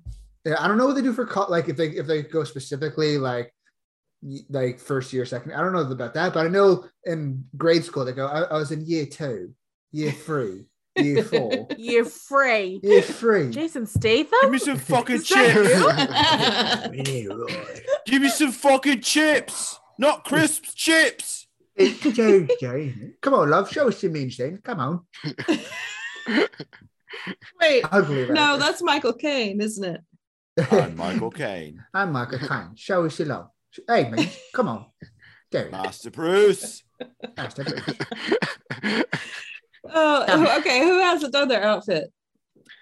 yeah, 0.44 0.56
I 0.58 0.68
don't 0.68 0.78
know 0.78 0.86
what 0.86 0.94
they 0.94 1.02
do 1.02 1.12
for 1.12 1.26
co- 1.26 1.50
like 1.50 1.68
if 1.68 1.76
they 1.76 1.88
if 1.88 2.06
they 2.06 2.22
go 2.22 2.44
specifically 2.44 3.18
like 3.18 3.52
like 4.48 4.78
first 4.78 5.12
year, 5.12 5.24
second. 5.26 5.52
I 5.52 5.60
don't 5.60 5.72
know 5.72 5.80
about 5.80 6.14
that, 6.14 6.32
but 6.32 6.46
I 6.46 6.48
know 6.48 6.84
in 7.04 7.44
grade 7.56 7.84
school 7.84 8.04
they 8.04 8.12
go. 8.12 8.26
I, 8.26 8.42
I 8.42 8.56
was 8.56 8.70
in 8.70 8.86
year 8.86 9.04
two, 9.06 9.52
year 9.92 10.12
three, 10.26 10.66
year 10.96 11.22
four, 11.24 11.68
Year 11.76 12.04
free. 12.04 12.80
year 12.82 13.02
three. 13.02 13.50
Jason 13.50 13.86
Statham? 13.86 14.30
Give 14.30 14.30
Statham? 14.30 14.52
me 14.52 14.58
some 14.58 14.76
fucking 14.78 15.22
chips. 15.22 15.70
Give 18.06 18.22
me 18.22 18.28
some 18.28 18.52
fucking 18.52 19.00
chips. 19.00 19.78
Not 19.98 20.24
crisps, 20.24 20.74
chips. 20.74 21.46
It's 21.76 22.00
Tuesday. 22.00 22.88
isn't 22.88 23.02
it? 23.02 23.20
Come 23.20 23.34
on, 23.34 23.48
love, 23.50 23.70
show 23.70 23.88
us 23.88 24.02
your 24.02 24.12
means 24.12 24.36
then. 24.36 24.58
Come 24.62 24.80
on. 24.80 25.00
wait, 27.60 27.84
Ugly. 27.90 28.28
no, 28.30 28.58
that's 28.58 28.82
Michael 28.82 29.14
Caine, 29.14 29.60
isn't 29.60 29.84
it? 29.84 30.00
I'm 30.70 30.96
Michael 30.96 31.30
Caine. 31.30 31.82
I'm 31.94 32.12
Michael 32.12 32.40
Caine. 32.40 32.72
Show 32.74 33.06
us 33.06 33.18
your 33.18 33.28
love. 33.28 33.48
Hey, 33.88 34.10
man, 34.10 34.28
come 34.54 34.68
on. 34.68 34.86
There 35.50 35.64
go. 35.64 35.70
Master 35.70 36.10
Bruce. 36.10 36.82
That's 37.36 37.54
the 37.54 37.64
Bruce. 37.64 39.02
Oh, 39.84 40.56
okay. 40.58 40.80
Who 40.80 40.98
hasn't 40.98 41.32
done 41.32 41.48
their 41.48 41.62
outfit? 41.62 42.12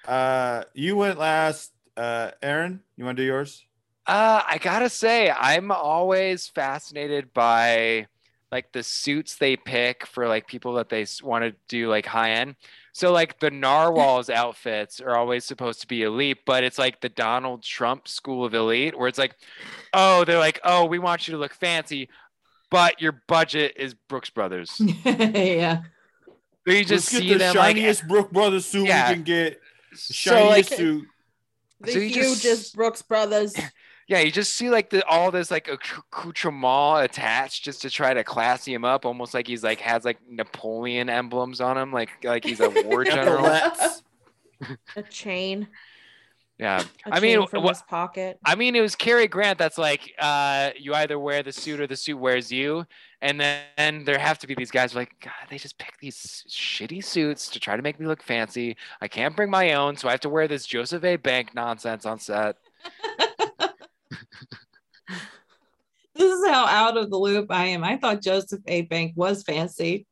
Uh, 0.06 0.64
you 0.74 0.96
went 0.96 1.18
last. 1.18 1.72
Uh, 1.96 2.30
Aaron, 2.42 2.80
you 2.96 3.04
want 3.04 3.16
to 3.16 3.22
do 3.22 3.26
yours? 3.26 3.64
Uh, 4.06 4.42
I 4.46 4.58
gotta 4.58 4.88
say, 4.88 5.30
I'm 5.30 5.70
always 5.70 6.48
fascinated 6.48 7.32
by 7.34 8.06
like 8.50 8.72
the 8.72 8.82
suits 8.82 9.36
they 9.36 9.56
pick 9.56 10.06
for 10.06 10.26
like 10.26 10.48
people 10.48 10.74
that 10.74 10.88
they 10.88 11.06
want 11.22 11.44
to 11.44 11.54
do 11.68 11.88
like 11.88 12.06
high 12.06 12.32
end. 12.32 12.56
So 12.92 13.12
like 13.12 13.38
the 13.38 13.50
narwhals 13.50 14.28
outfits 14.30 15.00
are 15.00 15.16
always 15.16 15.44
supposed 15.44 15.80
to 15.82 15.86
be 15.86 16.02
elite, 16.02 16.38
but 16.44 16.64
it's 16.64 16.78
like 16.78 17.00
the 17.00 17.08
Donald 17.08 17.62
Trump 17.62 18.08
school 18.08 18.44
of 18.44 18.54
elite, 18.54 18.98
where 18.98 19.08
it's 19.08 19.18
like, 19.18 19.36
oh, 19.92 20.24
they're 20.24 20.38
like, 20.38 20.60
oh, 20.64 20.86
we 20.86 20.98
want 20.98 21.28
you 21.28 21.32
to 21.32 21.38
look 21.38 21.54
fancy, 21.54 22.08
but 22.70 23.00
your 23.00 23.22
budget 23.28 23.74
is 23.76 23.94
Brooks 23.94 24.30
Brothers. 24.30 24.80
yeah. 25.04 25.82
So 26.70 26.78
you 26.78 26.84
just 26.84 27.12
Let's 27.12 27.22
see 27.22 27.28
get 27.28 27.32
the 27.34 27.38
them 27.38 27.56
like, 27.56 27.76
shiniest 27.76 28.04
eh, 28.04 28.06
Brook 28.06 28.30
Brothers 28.32 28.66
suit 28.66 28.86
Yeah. 28.86 29.08
we 29.08 29.14
can 29.16 29.22
get. 29.24 29.60
The 29.92 29.96
so 29.96 30.12
shiniest 30.14 30.70
like, 30.70 30.72
eh, 30.72 30.76
suit. 30.76 31.04
The 31.80 31.92
So 31.92 31.98
you 31.98 32.10
just- 32.10 32.42
hugest 32.44 32.74
Brooks 32.76 33.02
Brothers. 33.02 33.54
Yeah, 34.08 34.18
you 34.18 34.32
just 34.32 34.54
see 34.56 34.70
like 34.70 34.90
the 34.90 35.06
all 35.06 35.30
this 35.30 35.52
like 35.52 35.68
accoutrement 35.68 37.04
attached 37.04 37.62
just 37.62 37.82
to 37.82 37.90
try 37.90 38.12
to 38.12 38.24
classy 38.24 38.74
him 38.74 38.84
up, 38.84 39.06
almost 39.06 39.34
like 39.34 39.46
he's 39.46 39.62
like 39.62 39.78
has 39.82 40.04
like 40.04 40.18
Napoleon 40.28 41.08
emblems 41.08 41.60
on 41.60 41.78
him, 41.78 41.92
like 41.92 42.10
like 42.24 42.44
he's 42.44 42.58
a 42.58 42.70
war 42.70 43.04
general. 43.16 43.46
A 44.96 45.02
chain. 45.08 45.68
Yeah, 46.60 46.84
I 47.10 47.20
mean, 47.20 47.46
from 47.46 47.62
wha- 47.62 47.70
his 47.70 47.80
pocket. 47.80 48.38
I 48.44 48.54
mean, 48.54 48.76
it 48.76 48.82
was 48.82 48.94
Cary 48.94 49.26
Grant. 49.26 49.58
That's 49.58 49.78
like 49.78 50.12
uh, 50.18 50.72
you 50.78 50.92
either 50.92 51.18
wear 51.18 51.42
the 51.42 51.52
suit 51.52 51.80
or 51.80 51.86
the 51.86 51.96
suit 51.96 52.18
wears 52.18 52.52
you, 52.52 52.84
and 53.22 53.40
then 53.40 54.04
there 54.04 54.18
have 54.18 54.38
to 54.40 54.46
be 54.46 54.54
these 54.54 54.70
guys 54.70 54.94
like 54.94 55.14
God. 55.20 55.32
They 55.48 55.56
just 55.56 55.78
pick 55.78 55.94
these 56.00 56.44
shitty 56.50 57.02
suits 57.02 57.48
to 57.48 57.60
try 57.60 57.76
to 57.76 57.82
make 57.82 57.98
me 57.98 58.06
look 58.06 58.22
fancy. 58.22 58.76
I 59.00 59.08
can't 59.08 59.34
bring 59.34 59.48
my 59.48 59.72
own, 59.72 59.96
so 59.96 60.06
I 60.08 60.10
have 60.10 60.20
to 60.20 60.28
wear 60.28 60.48
this 60.48 60.66
Joseph 60.66 61.02
A. 61.02 61.16
Bank 61.16 61.54
nonsense 61.54 62.04
on 62.04 62.18
set. 62.18 62.56
This 66.20 66.38
is 66.38 66.46
how 66.46 66.66
out 66.66 66.98
of 66.98 67.08
the 67.08 67.16
loop 67.16 67.50
I 67.50 67.66
am. 67.66 67.82
I 67.82 67.96
thought 67.96 68.20
Joseph 68.20 68.60
A. 68.66 68.82
Bank 68.82 69.14
was 69.16 69.42
fancy. 69.42 70.06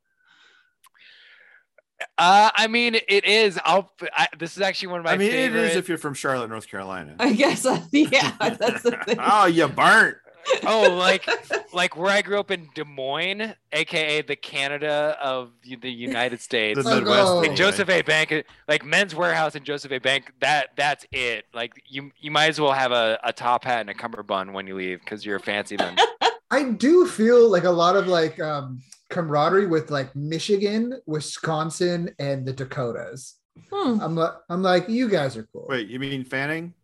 Uh, 2.16 2.50
I 2.54 2.66
mean, 2.68 2.94
it 2.94 3.24
is. 3.24 3.58
I'll. 3.64 3.92
I, 4.16 4.28
this 4.38 4.56
is 4.56 4.62
actually 4.62 4.88
one 4.88 5.00
of 5.00 5.04
my 5.04 5.12
I 5.12 5.16
mean, 5.16 5.30
favorite. 5.30 5.64
it 5.64 5.70
is 5.72 5.76
if 5.76 5.88
you're 5.88 5.98
from 5.98 6.14
Charlotte, 6.14 6.48
North 6.48 6.68
Carolina. 6.68 7.16
I 7.18 7.32
guess. 7.32 7.66
uh, 7.66 7.80
yeah, 7.92 8.34
that's 8.38 8.82
the 8.82 8.92
thing. 9.04 9.18
oh, 9.20 9.46
you 9.46 9.66
burnt. 9.68 10.16
oh, 10.64 10.94
like 10.96 11.28
like 11.74 11.96
where 11.96 12.10
I 12.10 12.22
grew 12.22 12.38
up 12.38 12.50
in 12.50 12.68
Des 12.74 12.84
Moines, 12.84 13.54
aka 13.72 14.22
the 14.22 14.36
Canada 14.36 15.16
of 15.20 15.50
the 15.62 15.76
the 15.76 15.90
United 15.90 16.40
States. 16.40 16.82
The 16.82 16.88
Midwest. 16.88 17.24
go. 17.26 17.38
like. 17.40 17.54
Joseph 17.54 17.88
A. 17.90 18.02
Bank, 18.02 18.44
like 18.68 18.84
Men's 18.84 19.12
Wearhouse 19.12 19.54
and 19.56 19.64
Joseph 19.64 19.92
A. 19.92 19.98
Bank. 19.98 20.32
That 20.40 20.68
that's 20.76 21.04
it. 21.12 21.46
Like 21.52 21.82
you 21.86 22.12
you 22.18 22.30
might 22.30 22.48
as 22.48 22.60
well 22.60 22.72
have 22.72 22.92
a, 22.92 23.18
a 23.24 23.32
top 23.32 23.64
hat 23.64 23.80
and 23.80 23.90
a 23.90 23.94
cummerbund 23.94 24.54
when 24.54 24.66
you 24.66 24.76
leave 24.76 25.00
because 25.00 25.26
you're 25.26 25.36
a 25.36 25.40
fancy 25.40 25.76
man. 25.76 25.96
I 26.50 26.64
do 26.64 27.06
feel 27.06 27.50
like 27.50 27.64
a 27.64 27.70
lot 27.70 27.96
of 27.96 28.06
like 28.06 28.40
um 28.40 28.80
camaraderie 29.10 29.66
with 29.66 29.90
like 29.90 30.14
Michigan, 30.14 31.00
Wisconsin, 31.06 32.14
and 32.18 32.46
the 32.46 32.52
Dakotas. 32.52 33.36
Hmm. 33.72 34.00
I'm 34.00 34.14
like, 34.14 34.32
I'm 34.48 34.62
like, 34.62 34.88
you 34.88 35.08
guys 35.08 35.36
are 35.36 35.48
cool. 35.52 35.66
Wait, 35.68 35.88
you 35.88 35.98
mean 35.98 36.24
Fanning? 36.24 36.74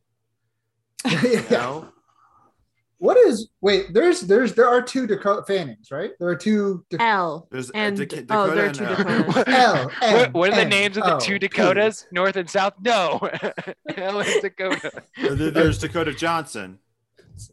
yeah. 1.22 1.42
No. 1.50 1.88
What 2.98 3.18
is 3.18 3.48
wait? 3.60 3.92
There's 3.92 4.22
there's 4.22 4.54
there 4.54 4.68
are 4.68 4.80
two 4.80 5.06
Dakota 5.06 5.42
Fannings, 5.42 5.90
right? 5.90 6.12
There 6.18 6.28
are 6.28 6.36
two. 6.36 6.86
Dak- 6.88 7.00
L 7.02 7.48
There's 7.50 7.70
a 7.70 7.76
and 7.76 8.08
Dak- 8.08 8.24
oh, 8.30 8.54
there 8.54 8.70
are 8.70 8.72
two 8.72 8.84
and, 8.84 8.94
uh, 8.94 9.24
Dakotas. 9.24 9.44
L. 9.54 9.90
What, 10.00 10.32
what 10.32 10.50
are 10.50 10.54
the 10.54 10.62
N, 10.62 10.68
names 10.70 10.96
of 10.96 11.04
the 11.04 11.16
O, 11.16 11.20
two 11.20 11.34
P. 11.34 11.48
Dakotas? 11.48 12.06
North 12.12 12.36
and 12.36 12.48
South? 12.48 12.72
No. 12.80 13.18
L 13.96 14.20
and 14.20 14.40
Dakota. 14.40 15.02
There's 15.18 15.78
Dakota 15.78 16.14
Johnson, 16.14 16.78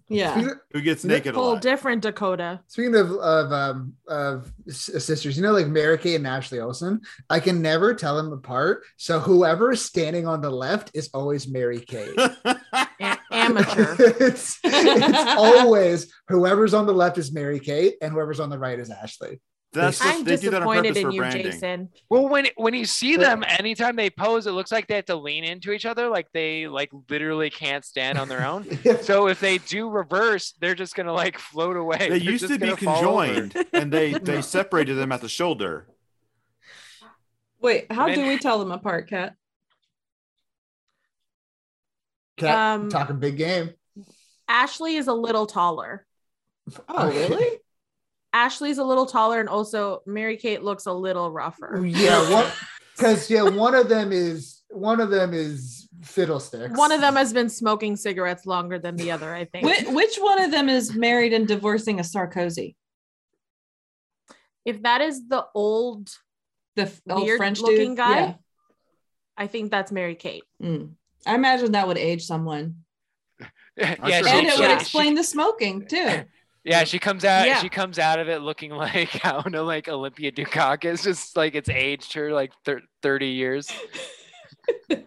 Yeah. 0.07 0.39
Of- 0.39 0.57
who 0.71 0.81
gets 0.81 1.03
naked 1.03 1.33
a 1.35 1.37
Whole 1.37 1.53
lot. 1.53 1.61
different 1.61 2.01
Dakota. 2.01 2.61
Speaking 2.67 2.95
of 2.95 3.11
of 3.13 3.51
um 3.51 3.93
of 4.07 4.51
sisters, 4.69 5.35
you 5.37 5.43
know, 5.43 5.51
like 5.51 5.67
Mary 5.67 5.97
Kay 5.97 6.15
and 6.15 6.25
Ashley 6.27 6.59
Olsen, 6.59 7.01
I 7.29 7.39
can 7.39 7.61
never 7.61 7.93
tell 7.93 8.15
them 8.17 8.31
apart. 8.31 8.83
So 8.97 9.19
whoever 9.19 9.71
is 9.71 9.83
standing 9.83 10.27
on 10.27 10.41
the 10.41 10.49
left 10.51 10.91
is 10.93 11.09
always 11.13 11.47
Mary 11.47 11.79
Kay. 11.79 12.13
A- 13.01 13.17
amateur. 13.31 13.95
it's, 13.99 14.59
it's 14.63 15.17
always 15.37 16.13
whoever's 16.27 16.73
on 16.73 16.85
the 16.85 16.93
left 16.93 17.17
is 17.17 17.31
Mary 17.31 17.59
Kate 17.59 17.95
and 18.01 18.13
whoever's 18.13 18.39
on 18.39 18.49
the 18.49 18.59
right 18.59 18.79
is 18.79 18.89
Ashley. 18.91 19.39
That's 19.73 20.02
I'm 20.02 20.23
they 20.23 20.35
do 20.35 20.49
that 20.49 20.61
on 20.61 20.68
disappointed 20.68 20.69
purpose 20.69 20.98
in 20.98 21.07
for 21.07 21.11
you, 21.11 21.19
branding. 21.19 21.43
Jason. 21.43 21.89
Well, 22.10 22.27
when 22.27 22.48
when 22.57 22.73
you 22.73 22.84
see 22.85 23.15
them, 23.15 23.43
anytime 23.48 23.95
they 23.95 24.10
pose, 24.10 24.45
it 24.45 24.52
looks 24.52 24.72
like 24.72 24.88
they 24.88 24.95
have 24.95 25.06
to 25.06 25.15
lean 25.15 25.45
into 25.45 25.72
each 25.72 25.85
other, 25.85 26.10
like 26.10 26.27
they 26.34 26.68
like 26.68 26.89
literally 27.10 27.49
can't 27.49 27.85
stand 27.85 28.18
on 28.18 28.27
their 28.27 28.43
own. 28.45 28.65
So 29.02 29.27
if 29.27 29.39
they 29.39 29.60
do 29.60 29.89
reverse, 29.89 30.53
they're 30.60 30.76
just 30.76 30.95
gonna 30.95 31.14
like 31.14 31.38
float 31.39 31.77
away. 31.77 31.98
They 32.10 32.10
They're 32.10 32.18
used 32.18 32.48
to 32.48 32.57
be 32.60 32.60
gonna 32.60 32.77
fall 32.77 33.07
over. 33.07 33.23
conjoined, 33.23 33.56
and 33.73 33.91
they 33.93 34.14
they 34.14 34.41
separated 34.41 34.95
them 34.95 35.11
at 35.11 35.22
the 35.22 35.30
shoulder. 35.30 35.88
Wait, 37.61 37.91
how 37.91 38.07
And 38.07 38.15
do 38.15 38.26
we 38.26 38.38
tell 38.38 38.60
them 38.60 38.72
apart, 38.72 39.10
Kat? 39.10 39.35
Cat 42.38 42.65
Um, 42.76 42.89
talking 42.89 43.19
big 43.19 43.38
game. 43.38 43.72
Ashley 44.48 44.95
is 44.98 45.07
a 45.07 45.14
little 45.14 45.48
taller. 45.48 46.06
Oh, 46.88 47.10
really? 47.10 47.60
Ashley's 48.33 48.77
a 48.77 48.83
little 48.83 49.05
taller, 49.05 49.39
and 49.39 49.49
also 49.49 50.01
Mary 50.05 50.37
Kate 50.37 50.63
looks 50.63 50.85
a 50.85 50.93
little 50.93 51.31
rougher. 51.31 51.83
Yeah, 51.85 52.29
what? 52.31 52.53
Because 52.95 53.29
yeah, 53.29 53.43
one 53.43 53.75
of 53.75 53.89
them 53.89 54.11
is 54.11 54.61
one 54.69 55.01
of 55.01 55.09
them 55.09 55.33
is 55.33 55.89
fiddlesticks. 56.01 56.77
One 56.77 56.91
of 56.91 57.01
them 57.01 57.15
has 57.15 57.33
been 57.33 57.49
smoking 57.49 57.95
cigarettes 57.95 58.45
longer 58.45 58.79
than 58.79 58.95
the 58.95 59.11
other, 59.11 59.33
I 59.33 59.45
think. 59.45 59.65
Which, 59.65 59.85
which 59.87 60.17
one 60.17 60.41
of 60.41 60.51
them 60.51 60.69
is 60.69 60.93
married 60.95 61.33
and 61.33 61.47
divorcing 61.47 61.99
a 61.99 62.03
Sarkozy? 62.03 62.75
If 64.65 64.83
that 64.83 65.01
is 65.01 65.27
the 65.27 65.45
old, 65.53 66.09
The 66.75 66.83
f- 66.83 67.01
old 67.09 67.23
weird 67.23 67.37
French 67.37 67.59
looking 67.59 67.89
dude? 67.89 67.97
guy, 67.97 68.19
Yeah. 68.19 68.33
I 69.37 69.47
think 69.47 69.71
that's 69.71 69.91
Mary 69.91 70.15
Kate. 70.15 70.43
Mm. 70.61 70.91
I 71.25 71.35
imagine 71.35 71.71
that 71.73 71.87
would 71.87 71.97
age 71.97 72.25
someone. 72.25 72.77
yeah, 73.77 73.95
sure 73.95 74.27
and 74.27 74.47
it 74.47 74.53
would 74.57 74.59
yeah, 74.59 74.79
explain 74.79 75.15
the 75.15 75.23
smoking 75.23 75.85
too. 75.87 76.23
yeah, 76.63 76.83
she 76.83 76.99
comes 76.99 77.25
out. 77.25 77.47
Yeah. 77.47 77.59
She 77.59 77.69
comes 77.69 77.99
out 77.99 78.19
of 78.19 78.29
it 78.29 78.41
looking 78.41 78.71
like 78.85 79.25
I 79.25 79.31
don't 79.31 79.51
know, 79.51 79.65
like 79.65 79.88
Olympia 79.88 80.31
Dukakis, 80.31 81.03
just 81.03 81.35
like 81.35 81.55
it's 81.55 81.69
aged 81.69 82.13
her 82.13 82.31
like 82.31 82.51
thir- 82.65 82.81
thirty 83.01 83.27
years. 83.27 83.69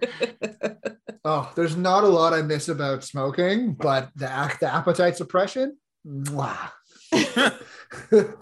Oh, 1.27 1.51
there's 1.57 1.75
not 1.75 2.05
a 2.05 2.09
lot 2.09 2.35
I 2.35 2.43
miss 2.43 2.69
about 2.69 3.03
smoking, 3.03 3.73
but 3.73 4.11
the 4.15 4.31
act, 4.31 4.61
the 4.61 4.73
appetite 4.73 5.17
suppression. 5.17 5.79
Mwah. 6.07 6.71
that 7.11 7.59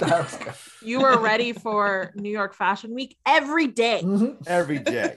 was 0.01 0.37
good. 0.37 0.55
You 0.83 1.03
were 1.03 1.17
ready 1.21 1.53
for 1.53 2.11
New 2.17 2.31
York 2.31 2.55
Fashion 2.55 2.93
Week 2.93 3.17
every 3.25 3.69
day. 3.69 4.03
Mhm. 4.03 4.37
Every 4.49 4.81
day. 4.81 5.17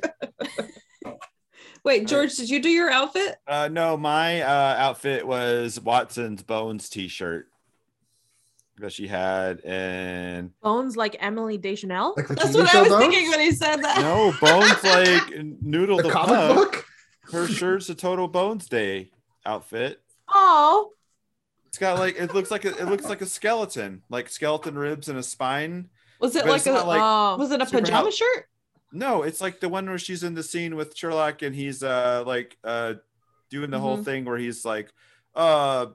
Wait, 1.84 2.05
George, 2.07 2.35
did 2.35 2.51
you 2.51 2.61
do 2.61 2.69
your 2.69 2.91
outfit? 2.91 3.35
Uh, 3.47 3.67
no, 3.72 3.97
my 3.97 4.41
uh, 4.41 4.76
outfit 4.77 5.26
was 5.26 5.80
Watson's 5.80 6.43
Bones 6.43 6.88
T-shirt 6.89 7.47
that 8.77 8.91
she 8.91 9.07
had, 9.07 9.61
and 9.61 10.52
Bones 10.61 10.97
like 10.97 11.15
Emily 11.19 11.57
Deschanel. 11.57 12.14
Like 12.18 12.27
That's 12.27 12.53
what 12.53 12.73
I 12.76 12.81
was 12.81 12.89
Bones? 12.89 13.02
thinking 13.03 13.30
when 13.30 13.39
he 13.39 13.52
said 13.52 13.77
that. 13.77 14.02
no 14.02 14.34
Bones 14.41 14.84
like 14.84 15.45
Noodle 15.61 15.97
the 15.97 16.03
the, 16.03 16.10
comic 16.10 16.30
Pug. 16.35 16.56
book. 16.56 16.85
Her 17.31 17.47
shirt's 17.47 17.89
a 17.89 17.95
Total 17.95 18.27
Bones 18.27 18.68
Day 18.68 19.11
outfit. 19.45 20.02
Oh, 20.27 20.91
It's 21.68 21.77
got 21.77 21.99
like 21.99 22.18
it 22.19 22.34
looks 22.34 22.52
like 22.52 22.65
a, 22.65 22.69
it 22.77 22.85
looks 22.85 23.06
like 23.06 23.22
a 23.22 23.26
skeleton, 23.26 24.02
like 24.10 24.30
skeleton 24.30 24.77
ribs 24.77 25.07
and 25.10 25.18
a 25.18 25.23
spine. 25.23 25.89
Was 26.19 26.35
it 26.35 26.45
like 26.45 26.65
a 26.65 26.72
like- 26.72 27.02
oh. 27.02 27.38
was 27.38 27.52
it 27.52 27.61
a 27.61 27.65
pajama 27.65 28.03
hot. 28.06 28.14
shirt? 28.14 28.47
No, 28.91 29.23
it's 29.23 29.41
like 29.41 29.60
the 29.60 29.68
one 29.69 29.88
where 29.88 29.97
she's 29.97 30.23
in 30.23 30.35
the 30.35 30.43
scene 30.43 30.76
with 30.76 30.95
Sherlock 30.95 31.41
and 31.41 31.53
he's 31.56 31.84
uh 31.84 32.23
like 32.26 32.57
uh 32.64 32.93
doing 33.49 33.69
the 33.69 33.80
whole 33.80 33.97
Mhm. 33.97 34.06
thing 34.06 34.26
where 34.26 34.38
he's 34.38 34.64
like 34.65 34.91
uh 35.35 35.88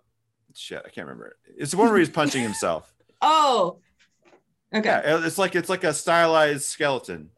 shit, 0.61 0.83
I 0.85 0.89
can't 0.91 1.07
remember 1.07 1.27
it. 1.29 1.35
It's 1.57 1.71
the 1.73 1.77
one 1.77 1.89
where 1.89 1.99
he's 1.99 2.11
punching 2.11 2.43
himself. 2.43 2.93
Oh. 3.23 3.81
Okay. 4.75 4.89
Yeah, 4.89 5.27
it's 5.27 5.37
like 5.37 5.55
it's 5.55 5.69
like 5.69 5.85
a 5.85 5.93
stylized 5.93 6.63
skeleton, 6.65 7.29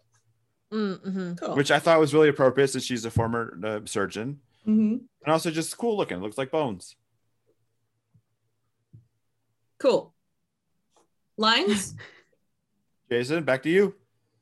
Mm-hmm. 0.72 1.34
Cool. 1.34 1.56
which 1.56 1.72
I 1.72 1.80
thought 1.80 1.98
was 1.98 2.14
really 2.14 2.28
appropriate 2.28 2.68
since 2.68 2.84
she's 2.84 3.04
a 3.04 3.10
former 3.10 3.58
uh, 3.64 3.80
surgeon, 3.86 4.38
hmm 4.64 4.96
and 5.24 5.32
also 5.32 5.50
just 5.50 5.76
cool 5.76 5.96
looking. 5.96 6.18
It 6.18 6.20
looks 6.20 6.38
like 6.38 6.52
bones. 6.52 6.94
Cool. 9.80 10.14
Lines? 11.36 11.94
Jason, 13.10 13.42
back 13.44 13.62
to 13.64 13.70
you. 13.70 13.94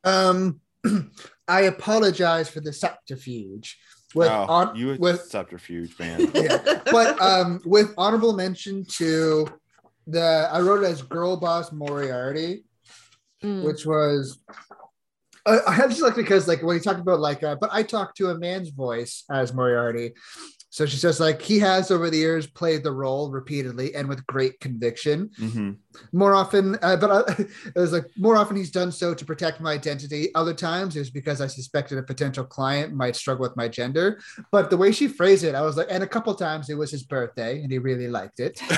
Um, 0.05 0.61
I 1.48 1.62
apologize 1.62 2.48
for 2.51 2.61
the 2.61 2.73
subterfuge. 2.73 3.78
With 4.14 4.28
oh, 4.28 4.46
on, 4.48 4.76
you 4.76 4.96
with 4.98 5.22
subterfuge 5.22 5.98
man. 5.98 6.30
yeah, 6.34 6.80
but 6.90 7.20
um, 7.22 7.60
with 7.64 7.94
honorable 7.96 8.32
mention 8.32 8.84
to 8.96 9.46
the 10.06 10.48
I 10.52 10.60
wrote 10.60 10.82
it 10.82 10.86
as 10.86 11.02
Girl 11.02 11.36
Boss 11.36 11.72
Moriarty, 11.72 12.64
Mm. 13.42 13.64
which 13.64 13.86
was 13.86 14.38
I, 15.46 15.60
I 15.66 15.76
just 15.88 16.02
like 16.02 16.14
because 16.14 16.46
like 16.46 16.62
when 16.62 16.76
he 16.76 16.82
talked 16.82 17.00
about 17.00 17.20
like 17.20 17.42
uh, 17.42 17.56
but 17.58 17.70
I 17.72 17.82
talked 17.82 18.18
to 18.18 18.28
a 18.28 18.38
man's 18.38 18.68
voice 18.68 19.24
as 19.30 19.54
Moriarty. 19.54 20.12
So 20.72 20.86
she 20.86 20.97
says 20.98 21.18
like 21.18 21.42
he 21.42 21.59
has 21.59 21.90
over 21.90 22.10
the 22.10 22.16
years 22.18 22.47
played 22.47 22.84
the 22.84 22.92
role 22.92 23.28
repeatedly 23.32 23.92
and 23.97 24.09
with 24.09 24.24
great 24.28 24.60
conviction. 24.60 25.30
hmm 25.36 25.72
More 26.12 26.32
often, 26.34 26.78
uh, 26.80 26.97
but 26.97 27.10
I, 27.10 27.32
it 27.74 27.74
was 27.74 27.92
like 27.92 28.05
more 28.16 28.36
often 28.36 28.55
he's 28.56 28.70
done 28.70 28.92
so 28.92 29.12
to 29.12 29.24
protect 29.24 29.60
my 29.60 29.72
identity. 29.72 30.32
Other 30.36 30.55
times 30.55 30.94
it 30.94 31.01
was 31.01 31.10
because 31.10 31.40
I 31.40 31.48
suspected 31.48 31.98
a 31.98 32.05
potential 32.05 32.44
client 32.44 32.94
might 32.94 33.16
struggle 33.16 33.42
with 33.42 33.56
my 33.56 33.66
gender. 33.66 34.20
But 34.52 34.70
the 34.70 34.76
way 34.76 34.92
she 34.92 35.09
phrased 35.09 35.42
it, 35.42 35.56
I 35.56 35.62
was 35.62 35.76
like, 35.76 35.88
and 35.90 36.05
a 36.05 36.06
couple 36.06 36.32
times 36.36 36.70
it 36.70 36.78
was 36.78 36.92
his 36.92 37.02
birthday 37.02 37.60
and 37.62 37.72
he 37.72 37.78
really 37.78 38.06
liked 38.09 38.38
it 38.38 38.60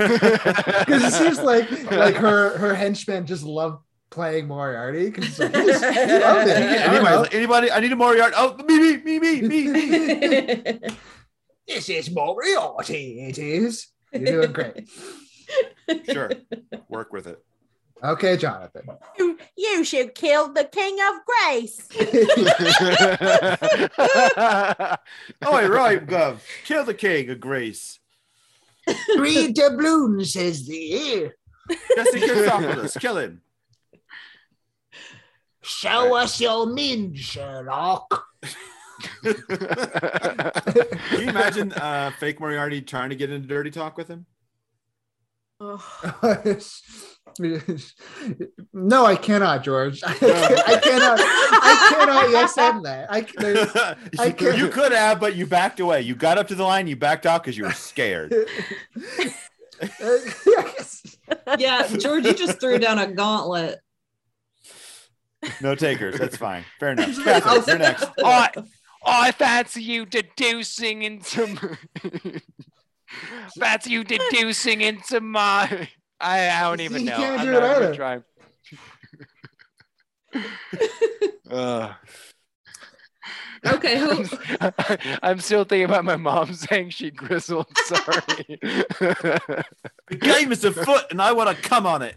because 0.00 1.04
it 1.04 1.12
seems 1.12 1.38
like 1.42 1.70
like 1.92 2.16
her 2.16 2.58
her 2.58 2.74
henchmen 2.74 3.24
just 3.24 3.44
love 3.44 3.78
playing 4.10 4.48
Moriarty 4.48 5.10
because 5.10 5.38
like, 5.38 5.54
he 5.54 5.66
just- 5.66 5.84
he 5.84 6.18
loved 6.18 6.48
it. 6.50 6.56
I 6.56 6.84
anybody, 6.96 7.36
anybody, 7.36 7.70
I 7.70 7.78
need 7.78 7.92
a 7.92 7.96
Moriarty. 7.96 8.34
Oh, 8.36 8.56
me, 8.66 8.96
me, 8.96 9.18
me, 9.20 9.40
me, 9.40 9.42
me. 9.42 10.80
This 11.70 11.88
is 11.88 12.10
Moriarty. 12.10 13.28
It 13.28 13.38
is. 13.38 13.86
You're 14.12 14.42
doing 14.42 14.52
great. 14.52 14.88
Sure, 16.12 16.30
work 16.88 17.12
with 17.12 17.26
it. 17.26 17.42
Okay, 18.04 18.36
Jonathan. 18.36 18.88
You, 19.18 19.36
you 19.56 19.82
should 19.82 20.14
kill 20.14 20.52
the 20.52 20.62
king 20.62 20.96
of 21.00 21.14
grace. 21.26 21.88
oh, 25.42 25.68
right, 25.68 26.06
Gov. 26.06 26.38
Kill 26.64 26.84
the 26.84 26.94
king 26.94 27.30
of 27.30 27.40
grace. 27.40 27.98
Three 29.16 29.52
doubloons 29.52 30.34
says 30.34 30.68
the 30.68 30.92
ear. 30.92 31.34
Jesse 31.96 32.20
Christopoulos, 32.20 33.00
kill 33.00 33.18
him. 33.18 33.40
Show 35.62 36.14
us 36.14 36.40
your 36.40 36.66
min, 36.66 37.16
Sherlock. 37.16 38.28
Can 39.22 39.34
you 41.20 41.28
imagine 41.28 41.72
uh, 41.72 42.10
fake 42.18 42.40
Moriarty 42.40 42.82
trying 42.82 43.10
to 43.10 43.16
get 43.16 43.30
into 43.30 43.46
dirty 43.48 43.70
talk 43.70 43.96
with 43.96 44.08
him? 44.08 44.26
Ugh. 45.60 45.80
no, 48.72 49.04
I 49.04 49.14
cannot, 49.16 49.62
George. 49.62 50.00
I, 50.06 50.14
can't- 50.14 50.68
I 50.68 50.80
cannot. 50.80 51.18
I 51.20 51.86
cannot. 51.90 52.30
Yes, 52.30 52.56
and 52.56 52.84
that. 52.84 53.12
I, 53.12 53.26
there's- 53.36 53.76
I 54.18 54.26
you, 54.26 54.32
can't- 54.32 54.58
you 54.58 54.68
could 54.68 54.92
have, 54.92 55.20
but 55.20 55.36
you 55.36 55.46
backed 55.46 55.80
away. 55.80 56.00
You 56.02 56.14
got 56.14 56.38
up 56.38 56.48
to 56.48 56.54
the 56.54 56.64
line, 56.64 56.86
you 56.86 56.96
backed 56.96 57.26
out 57.26 57.42
because 57.42 57.58
you 57.58 57.64
were 57.64 57.72
scared. 57.72 58.34
Yes. 60.00 61.16
yeah, 61.58 61.86
George, 61.88 62.24
you 62.24 62.34
just 62.34 62.60
threw 62.60 62.78
down 62.78 62.98
a 62.98 63.12
gauntlet. 63.12 63.80
No 65.62 65.74
takers. 65.74 66.18
That's 66.18 66.36
fine. 66.36 66.64
Fair 66.78 66.90
enough. 66.92 67.16
Catherine, 67.24 67.62
you're 67.66 67.78
next. 67.78 68.10
I, 68.22 68.50
I 69.04 69.32
fancy 69.32 69.82
you 69.82 70.06
deducing 70.06 71.02
into. 71.02 71.78
fancy 73.58 73.90
you 73.90 74.04
deducing 74.04 74.80
into 74.80 75.20
my. 75.20 75.88
I, 76.20 76.48
I 76.50 76.60
don't 76.62 76.80
even 76.80 77.04
know. 77.04 77.16
You 77.16 77.22
can't 77.24 77.40
I'm 77.40 77.46
do 77.46 77.52
not 77.52 77.62
it 77.62 77.70
even 77.70 77.82
either. 77.82 77.94
trying. 77.94 78.24
Ugh. 81.50 81.92
Okay, 83.66 83.98
who? 83.98 84.24
I'm 85.22 85.38
still 85.40 85.64
thinking 85.64 85.84
about 85.84 86.04
my 86.04 86.16
mom 86.16 86.54
saying 86.54 86.90
she 86.90 87.10
grizzled. 87.10 87.66
Sorry. 87.84 88.58
The 88.60 90.16
game 90.18 90.50
is 90.50 90.64
afoot, 90.64 91.02
and 91.10 91.20
I 91.20 91.32
want 91.32 91.54
to 91.54 91.62
come 91.62 91.84
on 91.86 92.00
it. 92.02 92.16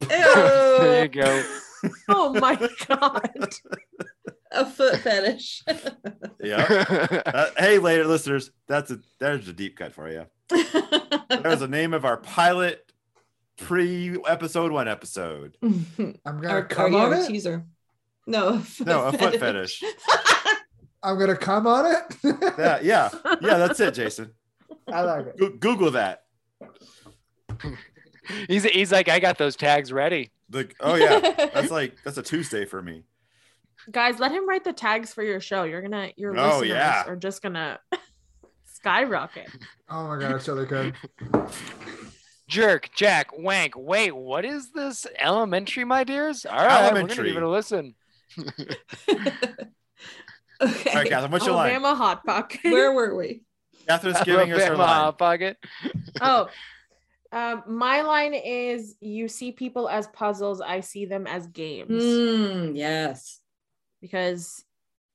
there 0.00 1.02
you 1.04 1.08
go. 1.08 1.44
Oh 2.08 2.32
my 2.34 2.54
god. 2.86 3.54
A 4.52 4.66
foot 4.66 4.96
fetish. 4.98 5.62
Yeah. 6.40 6.62
Uh, 7.26 7.46
hey, 7.58 7.78
later 7.78 8.06
listeners, 8.06 8.52
that's 8.68 8.92
a 8.92 9.00
there's 9.18 9.48
a 9.48 9.52
deep 9.52 9.76
cut 9.76 9.92
for 9.92 10.08
you. 10.08 10.26
There's 10.48 11.58
the 11.60 11.66
name 11.68 11.92
of 11.94 12.04
our 12.04 12.16
pilot 12.16 12.92
pre-episode 13.56 14.70
one 14.70 14.86
episode. 14.86 15.56
I'm 15.60 15.84
gonna 16.24 16.48
Our 16.48 16.64
come 16.64 16.92
yeah, 16.92 16.98
on 17.00 17.12
it. 17.14 17.26
teaser. 17.26 17.64
No, 18.28 18.62
No, 18.84 19.06
a 19.06 19.12
foot 19.12 19.40
fetish. 19.40 19.82
I'm 21.02 21.18
gonna 21.18 21.36
come 21.36 21.66
on 21.66 21.86
it. 21.86 22.16
Yeah, 22.56 22.78
yeah, 22.82 23.08
yeah. 23.40 23.58
That's 23.58 23.80
it, 23.80 23.94
Jason. 23.94 24.32
I 24.86 25.00
like 25.02 25.26
it. 25.26 25.36
Go- 25.38 25.50
Google 25.50 25.90
that. 25.92 26.22
he's 28.48 28.64
he's 28.64 28.92
like, 28.92 29.08
I 29.08 29.18
got 29.18 29.38
those 29.38 29.56
tags 29.56 29.92
ready. 29.92 30.30
Like, 30.50 30.76
oh 30.80 30.94
yeah, 30.94 31.18
that's 31.52 31.70
like 31.70 31.96
that's 32.04 32.18
a 32.18 32.22
Tuesday 32.22 32.64
for 32.64 32.80
me. 32.80 33.02
Guys, 33.90 34.18
let 34.18 34.32
him 34.32 34.48
write 34.48 34.64
the 34.64 34.72
tags 34.72 35.12
for 35.14 35.22
your 35.22 35.40
show. 35.40 35.64
You're 35.64 35.82
gonna 35.82 36.10
your 36.16 36.36
Oh, 36.38 36.58
listeners 36.60 36.68
yeah. 36.68 37.04
are 37.06 37.16
just 37.16 37.42
gonna 37.42 37.78
skyrocket. 38.64 39.48
Oh 39.88 40.08
my 40.08 40.18
god, 40.18 40.36
it's 40.36 40.44
so 40.44 40.64
good. 40.64 40.94
Jerk, 42.48 42.90
Jack, 42.94 43.36
wank. 43.38 43.74
Wait, 43.76 44.14
what 44.14 44.44
is 44.44 44.72
this? 44.72 45.06
Elementary, 45.18 45.84
my 45.84 46.04
dears? 46.04 46.46
All 46.46 46.56
right, 46.56 46.92
we're 46.92 47.02
gonna 47.02 47.14
give 47.14 47.36
it 47.36 47.42
a 47.42 47.48
listen. 47.48 47.94
okay. 48.38 48.50
All 50.60 50.66
right, 50.94 51.08
Catherine, 51.08 51.30
what's 51.30 51.46
your 51.46 51.54
line? 51.54 51.70
Alabama 51.72 51.94
hot 51.94 52.24
pocket. 52.24 52.60
Where 52.64 52.92
were 52.92 53.14
we? 53.14 53.42
Catherine's 53.86 54.22
giving 54.22 54.52
us 54.52 54.58
her 54.60 54.74
Alabama 54.74 54.82
line. 54.82 54.94
Hot 54.96 55.18
Pocket. 55.18 55.56
oh, 56.20 56.48
um, 57.32 57.62
my 57.66 58.02
line 58.02 58.34
is: 58.34 58.96
"You 59.00 59.28
see 59.28 59.52
people 59.52 59.88
as 59.88 60.06
puzzles. 60.08 60.60
I 60.60 60.80
see 60.80 61.04
them 61.06 61.26
as 61.26 61.46
games." 61.46 62.02
Mm, 62.02 62.76
yes. 62.76 63.40
Because 64.00 64.64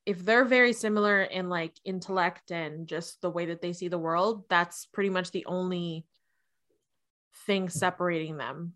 if 0.06 0.24
they're 0.26 0.46
very 0.46 0.74
similar 0.74 1.22
in 1.22 1.50
like 1.50 1.74
intellect 1.86 2.52
and 2.52 2.88
just 2.88 3.22
the 3.22 3.30
way 3.30 3.46
that 3.46 3.62
they 3.62 3.74
see 3.74 3.88
the 3.88 3.98
world, 3.98 4.44
that's 4.50 4.86
pretty 4.88 5.10
much 5.10 5.32
the 5.32 5.46
only 5.46 6.06
thing 7.46 7.70
separating 7.70 8.38
them. 8.38 8.74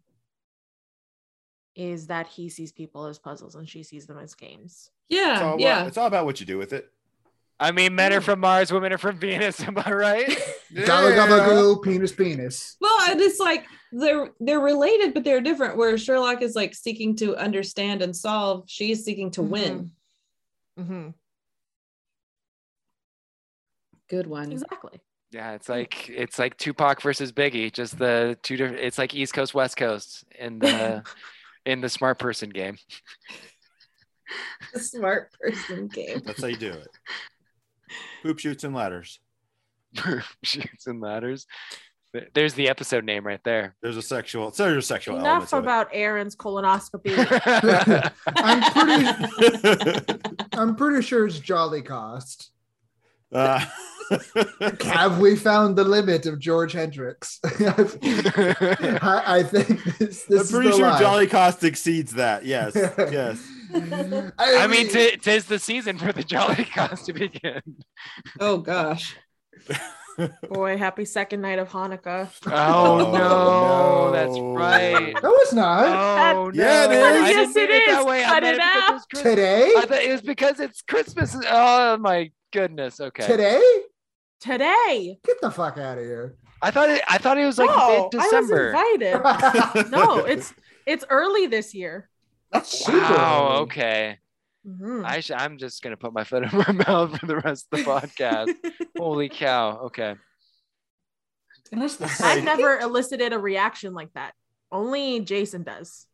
Is 1.75 2.07
that 2.07 2.27
he 2.27 2.49
sees 2.49 2.71
people 2.71 3.05
as 3.05 3.19
puzzles 3.19 3.55
and 3.55 3.69
she 3.69 3.83
sees 3.83 4.07
them 4.07 4.17
as 4.17 4.33
games. 4.33 4.89
It's 5.09 5.19
Yeah. 5.19 5.41
all, 5.43 5.59
yeah. 5.59 5.85
it's 5.85 5.97
all 5.97 6.07
about 6.07 6.25
what 6.25 6.39
you 6.39 6.45
do 6.45 6.57
with 6.57 6.73
it. 6.73 6.91
I 7.59 7.71
mean, 7.71 7.95
men 7.95 8.13
are 8.13 8.21
from 8.21 8.39
Mars, 8.39 8.71
women 8.71 8.93
are 8.93 8.97
from 8.97 9.17
Venus. 9.17 9.59
Am 9.67 9.77
I 9.77 9.91
right? 9.91 10.27
Gabba 10.73 11.15
gabba 11.15 11.45
goo, 11.45 11.81
penis 11.81 12.11
penis. 12.11 12.77
Well, 12.79 13.11
and 13.11 13.19
it's 13.19 13.39
like 13.39 13.65
they're 13.91 14.29
they're 14.39 14.59
related, 14.59 15.13
but 15.13 15.23
they're 15.23 15.41
different. 15.41 15.77
Where 15.77 15.97
Sherlock 15.97 16.41
is 16.41 16.55
like 16.55 16.75
seeking 16.75 17.15
to 17.17 17.35
understand 17.35 18.01
and 18.01 18.15
solve, 18.15 18.65
she's 18.67 19.03
seeking 19.03 19.31
to 19.31 19.41
mm-hmm. 19.41 19.51
win. 19.51 19.91
Mm-hmm. 20.77 21.09
Good 24.09 24.27
one. 24.27 24.51
Exactly. 24.51 25.01
Yeah, 25.31 25.53
it's 25.53 25.67
like 25.67 26.09
it's 26.09 26.39
like 26.39 26.57
Tupac 26.57 27.01
versus 27.01 27.31
Biggie. 27.31 27.71
Just 27.71 27.99
the 27.99 28.37
two 28.43 28.55
different. 28.55 28.81
It's 28.81 28.97
like 28.97 29.13
East 29.13 29.33
Coast, 29.33 29.53
West 29.53 29.75
Coast 29.75 30.23
in 30.39 30.59
the 30.59 31.03
in 31.65 31.81
the 31.81 31.89
smart 31.89 32.17
person 32.17 32.49
game. 32.49 32.77
The 34.73 34.79
smart 34.79 35.31
person 35.39 35.87
game. 35.87 36.21
That's 36.25 36.41
how 36.41 36.47
you 36.47 36.57
do 36.57 36.71
it. 36.71 36.87
Poop 38.23 38.39
shoots 38.39 38.63
and 38.63 38.73
ladders. 38.73 39.19
Hoop 39.99 40.23
shoots 40.43 40.87
and 40.87 41.01
ladders. 41.01 41.45
Th- 42.17 42.29
There's 42.33 42.53
the 42.55 42.67
episode 42.69 43.05
name 43.05 43.25
right 43.25 43.43
there. 43.43 43.75
There's 43.81 43.97
a 43.97 44.01
sexual. 44.01 44.51
So 44.51 44.65
there's 44.65 44.83
a 44.83 44.87
sexual 44.87 45.17
element 45.17 45.35
Enough 45.37 45.49
to 45.51 45.57
about 45.57 45.89
Aaron's 45.93 46.35
colonoscopy. 46.35 47.13
I'm 48.35 48.71
pretty. 48.73 50.23
I'm 50.53 50.75
pretty 50.75 51.01
sure 51.03 51.27
it's 51.27 51.39
Jolly 51.39 51.83
Cost. 51.83 52.51
Uh, 53.31 53.63
Have 54.85 55.19
we 55.19 55.35
found 55.35 55.75
the 55.75 55.83
limit 55.83 56.25
of 56.25 56.39
George 56.39 56.71
Hendricks? 56.71 57.39
I, 57.43 59.21
I 59.27 59.43
think 59.43 59.83
this, 59.99 60.23
this 60.23 60.29
I'm 60.29 60.37
is 60.37 60.51
pretty 60.51 60.69
the 60.69 60.77
sure 60.77 60.87
line. 60.87 61.01
Jolly 61.01 61.27
Cost 61.27 61.63
exceeds 61.63 62.13
that. 62.13 62.45
Yes, 62.45 62.73
yes. 62.75 63.45
I 64.39 64.67
mean, 64.67 64.87
t- 64.87 65.17
tis 65.17 65.45
the 65.45 65.59
season 65.59 65.97
for 65.97 66.13
the 66.13 66.23
Jolly 66.23 66.65
Cost 66.65 67.05
to 67.07 67.13
begin. 67.13 67.61
Oh 68.39 68.57
gosh. 68.57 69.15
Boy, 70.49 70.77
happy 70.77 71.05
second 71.05 71.41
night 71.41 71.59
of 71.59 71.69
Hanukkah. 71.69 72.29
Oh, 72.47 72.51
Oh, 73.05 73.11
no, 73.11 73.17
no. 73.17 74.11
that's 74.11 74.39
right. 74.39 75.13
no, 75.21 75.33
it's 75.35 75.53
not. 75.53 75.85
Oh 75.87 76.49
no! 76.49 76.51
Yeah, 76.63 76.85
it 76.85 76.91
is. 76.91 77.03
I 77.03 77.29
Yes, 77.29 77.53
didn't 77.53 77.55
mean 77.55 77.63
it 77.65 77.81
it 77.83 77.87
that 77.91 77.99
is. 77.99 78.05
way. 78.05 78.23
I 78.23 78.27
Cut 78.27 78.43
meant 78.43 78.55
it 78.55 78.61
out. 78.61 78.93
was 78.93 79.05
Christmas. 79.05 79.31
Today? 79.35 79.73
I 79.77 79.81
thought 79.85 80.01
it 80.01 80.11
was 80.11 80.21
because 80.21 80.59
it's 80.59 80.81
Christmas. 80.81 81.35
Oh 81.49 81.97
my 81.97 82.31
goodness. 82.51 82.99
Okay. 82.99 83.27
Today? 83.27 83.61
Today. 84.39 85.19
Get 85.25 85.41
the 85.41 85.51
fuck 85.51 85.77
out 85.77 85.97
of 85.97 86.03
here. 86.03 86.35
I 86.61 86.71
thought 86.71 86.89
it. 86.89 87.01
I 87.07 87.17
thought 87.19 87.37
it 87.37 87.45
was 87.45 87.57
like 87.59 87.69
no, 87.69 88.09
December. 88.11 88.73
I 88.75 88.95
was 88.97 89.01
invited. 89.01 89.91
no, 89.91 90.25
it's 90.25 90.53
it's 90.85 91.05
early 91.09 91.47
this 91.47 91.73
year. 91.75 92.09
That's 92.51 92.69
super. 92.85 92.97
Wow. 92.99 93.47
early. 93.49 93.59
Okay. 93.63 94.17
Mhm. 94.67 95.05
I 95.05 95.19
sh- 95.21 95.31
I'm 95.31 95.57
just 95.57 95.81
gonna 95.81 95.95
put 95.97 96.13
my 96.13 96.23
foot 96.23 96.43
in 96.43 96.49
my 96.57 96.71
mouth 96.87 97.17
for 97.19 97.25
the 97.25 97.37
rest 97.37 97.67
of 97.71 97.79
the 97.79 97.85
podcast. 97.85 98.53
Holy 98.97 99.29
cow. 99.29 99.77
Okay. 99.85 100.15
I've 101.73 102.43
never 102.43 102.77
elicited 102.79 103.33
a 103.33 103.39
reaction 103.39 103.93
like 103.93 104.11
that. 104.13 104.33
Only 104.71 105.19
Jason 105.21 105.63
does. 105.63 106.05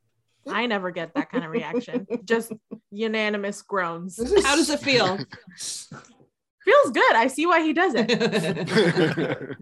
I 0.47 0.65
never 0.65 0.91
get 0.91 1.13
that 1.15 1.31
kind 1.31 1.45
of 1.45 1.51
reaction. 1.51 2.05
Just 2.25 2.51
unanimous 2.91 3.61
groans. 3.61 4.19
Is- 4.19 4.43
How 4.45 4.55
does 4.55 4.69
it 4.69 4.79
feel? 4.81 5.17
Feels 5.57 6.91
good. 6.91 7.15
I 7.15 7.27
see 7.27 7.45
why 7.45 7.61
he 7.61 7.73
does 7.73 7.93
it. 7.95 9.57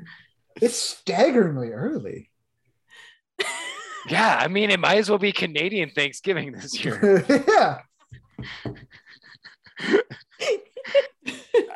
It's 0.62 0.78
staggeringly 0.78 1.72
early. 1.72 2.30
yeah. 4.10 4.38
I 4.40 4.48
mean, 4.48 4.70
it 4.70 4.80
might 4.80 4.98
as 4.98 5.10
well 5.10 5.18
be 5.20 5.32
Canadian 5.32 5.90
Thanksgiving 5.90 6.52
this 6.52 6.84
year. 6.84 7.26
yeah. 7.48 7.80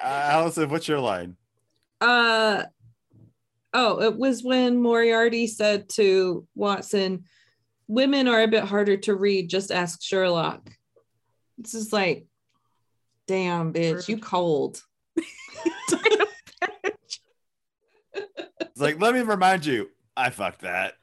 Uh, 0.02 0.28
Allison, 0.30 0.70
what's 0.70 0.88
your 0.88 1.00
line? 1.00 1.36
uh 2.02 2.64
oh, 3.74 4.02
it 4.02 4.16
was 4.16 4.44
when 4.44 4.82
Moriarty 4.82 5.48
said 5.48 5.90
to 5.90 6.48
Watson, 6.56 7.26
women 7.88 8.28
are 8.28 8.42
a 8.42 8.48
bit 8.48 8.64
harder 8.64 8.98
to 8.98 9.16
read, 9.16 9.50
just 9.50 9.72
ask 9.72 10.02
Sherlock. 10.02 10.70
This 11.58 11.74
is 11.74 11.92
like, 11.92 12.26
damn, 13.28 13.74
bitch, 13.74 14.08
you 14.08 14.18
cold. 14.18 14.82
It's 18.76 18.82
like, 18.82 19.00
let 19.00 19.14
me 19.14 19.22
remind 19.22 19.66
you, 19.66 19.90
I 20.18 20.30
fucked 20.30 20.62
that. 20.62 20.96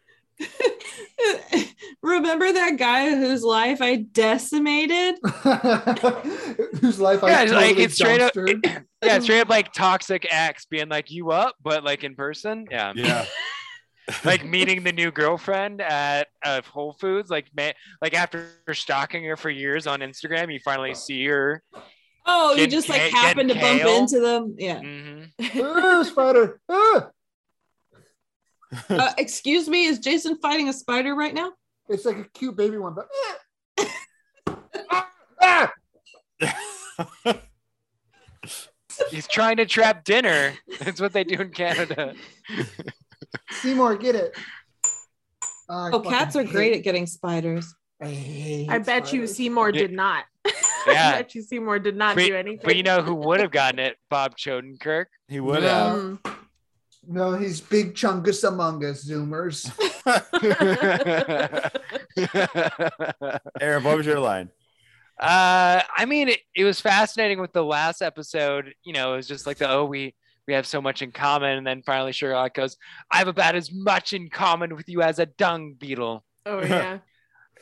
Remember 2.03 2.53
that 2.53 2.77
guy 2.79 3.11
whose 3.11 3.43
life 3.43 3.81
I 3.81 3.97
decimated? 3.97 5.17
Whose 6.81 7.01
life 7.01 7.23
I 7.23 7.45
yeah, 7.45 7.53
like 7.53 7.79
it's 7.79 7.95
straight 7.95 8.21
up. 8.21 8.33
dumpstered. 8.35 8.85
Yeah, 9.05 9.19
straight 9.19 9.41
up 9.41 9.49
like 9.49 9.73
toxic 9.73 10.29
ex 10.31 10.65
being 10.67 10.89
like 10.89 11.11
you 11.11 11.33
up, 11.33 11.57
but 11.61 11.83
like 11.83 12.05
in 12.05 12.15
person. 12.15 12.67
Yeah. 12.71 12.93
Yeah. 12.95 13.25
like 14.25 14.45
meeting 14.45 14.85
the 14.85 14.93
new 14.93 15.11
girlfriend 15.11 15.81
at 15.81 16.29
uh, 16.45 16.61
Whole 16.63 16.93
Foods, 17.01 17.29
like 17.29 17.47
man, 17.53 17.75
like 18.01 18.15
after 18.15 18.49
stalking 18.73 19.25
her 19.25 19.37
for 19.37 19.51
years 19.51 19.89
on 19.89 20.01
Instagram, 20.01 20.53
you 20.53 20.61
finally 20.65 20.95
see 20.95 21.27
her. 21.27 21.65
Oh, 22.25 22.55
you 22.55 22.69
just 22.69 22.89
like 22.89 23.11
ca- 23.11 23.17
happened 23.17 23.49
to 23.49 23.55
getting 23.57 23.85
bump 23.85 23.99
into 23.99 24.21
them. 24.21 24.55
Yeah. 24.57 24.81
Mhm. 24.81 25.31
Ah, 25.57 26.03
spider. 26.05 26.61
Ah! 26.69 27.11
Uh, 28.89 29.13
excuse 29.19 29.69
me, 29.69 29.87
is 29.87 29.99
Jason 29.99 30.37
fighting 30.39 30.69
a 30.69 30.73
spider 30.73 31.15
right 31.15 31.35
now? 31.35 31.53
It's 31.89 32.05
like 32.05 32.17
a 32.17 32.25
cute 32.35 32.57
baby 32.57 32.79
one, 32.79 32.95
but 32.95 33.09
ah! 35.43 35.73
He's 39.11 39.27
trying 39.27 39.57
to 39.57 39.67
trap 39.67 40.05
dinner. 40.05 40.53
That's 40.81 41.01
what 41.01 41.13
they 41.13 41.25
do 41.25 41.41
in 41.41 41.51
Canada. 41.51 42.15
Seymour, 43.51 43.97
get 43.97 44.15
it. 44.15 44.37
I 45.69 45.91
Oh, 45.93 46.01
cats 46.01 46.37
are 46.37 46.41
fucking 46.41 46.53
great 46.53 46.73
hate- 46.73 46.79
at 46.79 46.85
getting 46.85 47.07
spiders. 47.07 47.75
I, 48.03 48.67
I 48.69 48.79
bet 48.79 49.13
you. 49.13 49.27
Seymour 49.27 49.71
Yeah. 49.71 49.83
did 49.83 49.93
not. 49.93 50.25
I 50.47 51.13
bet 51.17 51.35
you 51.35 51.43
Seymour 51.43 51.79
did 51.79 51.97
not 51.97 52.17
But, 52.17 52.27
do 52.27 52.35
anything. 52.37 52.61
but 52.65 52.77
you 52.77 52.83
know 52.83 53.01
who 53.01 53.15
would 53.15 53.41
have 53.41 53.51
gotten 53.53 53.79
it? 53.79 53.97
Bob 54.11 54.37
Chodenkirk. 54.37 55.07
he 55.29 55.41
would 55.41 55.63
have. 55.63 55.97
Mm. 55.99 56.37
No, 57.07 57.37
he's 57.37 57.61
big 57.61 57.95
chungus 57.95 58.47
among 58.47 58.85
us, 58.85 59.05
Zoomers. 59.05 59.71
Aaron, 63.61 63.85
what 63.85 63.97
was 63.97 64.07
your 64.07 64.21
line? 64.21 64.51
Uh, 65.19 65.83
I 65.97 66.05
mean, 66.07 66.29
it, 66.29 66.41
it 66.55 66.65
was 66.65 66.81
fascinating 66.81 67.41
with 67.41 67.53
the 67.53 67.65
last 67.65 68.03
episode. 68.03 68.75
You 68.85 68.93
know, 68.93 69.15
it 69.15 69.17
was 69.17 69.29
just 69.29 69.47
like 69.47 69.59
the 69.59 69.69
oh, 69.69 69.85
we 69.85 70.15
we 70.47 70.55
have 70.55 70.67
so 70.67 70.81
much 70.81 71.03
in 71.03 71.13
common, 71.13 71.59
and 71.59 71.67
then 71.67 71.83
finally 71.85 72.13
Sherlock 72.13 72.55
goes, 72.55 72.77
"I 73.11 73.19
have 73.19 73.29
about 73.29 73.57
as 73.57 73.73
much 73.73 74.13
in 74.13 74.31
common 74.31 74.77
with 74.77 74.89
you 74.89 75.03
as 75.03 75.19
a 75.19 75.27
dung 75.27 75.75
beetle." 75.75 76.25
Oh 76.47 76.63
yeah. 76.63 76.99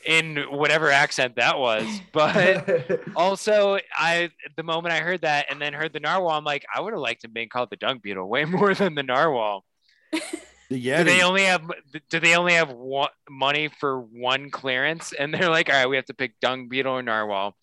In 0.05 0.37
whatever 0.51 0.91
accent 0.91 1.37
that 1.37 1.59
was. 1.59 1.87
But 2.13 3.01
also, 3.17 3.79
I 3.95 4.31
the 4.57 4.63
moment 4.63 4.93
I 4.95 5.01
heard 5.01 5.23
that 5.23 5.47
and 5.51 5.61
then 5.61 5.73
heard 5.73 5.93
the 5.93 6.01
narwhal, 6.01 6.31
I'm 6.31 6.45
like, 6.45 6.65
I 6.75 6.81
would 6.81 6.93
have 6.93 7.01
liked 7.01 7.25
him 7.25 7.33
being 7.33 7.49
called 7.49 7.71
the 7.71 7.77
dung 7.77 7.99
beetle 8.03 8.29
way 8.29 8.45
more 8.57 8.75
than 8.75 8.95
the 8.95 9.03
narwhal. 9.03 9.65
The 10.13 10.81
Do 10.81 11.05
they 11.05 11.23
only 11.23 11.45
have 11.45 11.63
do 12.11 12.21
they 12.21 12.37
only 12.37 12.55
have 12.55 12.71
one, 12.71 13.11
money 13.29 13.69
for 13.81 14.01
one 14.01 14.51
clearance? 14.51 15.13
And 15.13 15.33
they're 15.35 15.51
like, 15.51 15.69
all 15.69 15.75
right, 15.77 15.87
we 15.89 15.97
have 15.97 16.07
to 16.07 16.15
pick 16.15 16.39
dung 16.41 16.69
beetle 16.69 16.93
or 16.95 17.03
narwhal. 17.03 17.57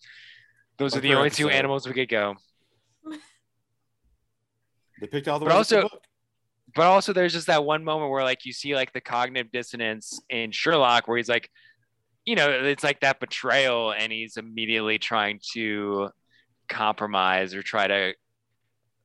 Those 0.78 0.96
are 0.96 1.00
the 1.00 1.12
per 1.12 1.18
only 1.18 1.30
two 1.30 1.50
animals 1.50 1.88
we 1.88 1.94
could 1.94 2.10
go. 2.10 2.36
They 5.00 5.08
picked 5.08 5.28
all 5.28 5.40
the 5.40 5.46
But 5.46 5.56
ones 5.56 5.70
the 5.70 5.84
also- 5.84 6.00
But 6.76 6.86
also, 6.88 7.14
there's 7.14 7.34
just 7.34 7.48
that 7.48 7.64
one 7.64 7.84
moment 7.84 8.12
where 8.12 8.24
like 8.24 8.46
you 8.46 8.54
see 8.54 8.76
like 8.76 8.94
the 8.94 9.02
cognitive 9.02 9.52
dissonance 9.52 10.20
in 10.30 10.52
Sherlock, 10.52 11.08
where 11.08 11.18
he's 11.18 11.30
like, 11.30 11.50
you 12.28 12.36
know, 12.36 12.49
it's 12.49 12.84
like 12.84 12.99
that 12.99 13.22
betrayal, 13.22 13.91
and 13.91 14.12
he's 14.12 14.36
immediately 14.36 14.99
trying 14.99 15.40
to 15.54 16.10
compromise 16.68 17.54
or 17.54 17.64
try 17.64 17.88
to 17.88 18.14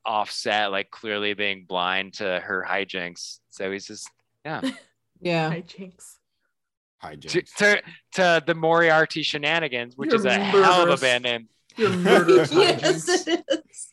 offset 0.04 0.72
like 0.72 0.90
clearly 0.90 1.32
being 1.32 1.64
blind 1.64 2.14
to 2.14 2.40
her 2.40 2.66
hijinks. 2.68 3.38
So 3.50 3.70
he's 3.70 3.86
just 3.86 4.10
yeah 4.44 4.60
Yeah. 5.22 5.52
Hijinks. 5.52 6.16
Hi, 6.98 7.12
to, 7.12 7.16
James. 7.16 7.52
to, 7.58 7.82
to 8.12 8.42
the 8.44 8.54
Moriarty 8.54 9.22
shenanigans, 9.22 9.96
which 9.96 10.10
You're 10.10 10.18
is 10.18 10.24
a 10.24 10.34
hell 10.34 10.82
of 10.82 10.98
a 10.98 11.00
band 11.00 11.22
name. 11.22 11.48
You're 11.76 11.90
yes, 12.28 13.26
it 13.26 13.44
is. 13.48 13.92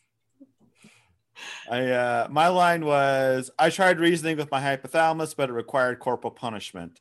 I 1.70 1.86
uh, 1.86 2.28
my 2.30 2.48
line 2.48 2.84
was 2.84 3.50
I 3.58 3.70
tried 3.70 4.00
reasoning 4.00 4.36
with 4.36 4.50
my 4.50 4.60
hypothalamus, 4.60 5.36
but 5.36 5.48
it 5.50 5.52
required 5.52 6.00
corporal 6.00 6.32
punishment. 6.32 7.00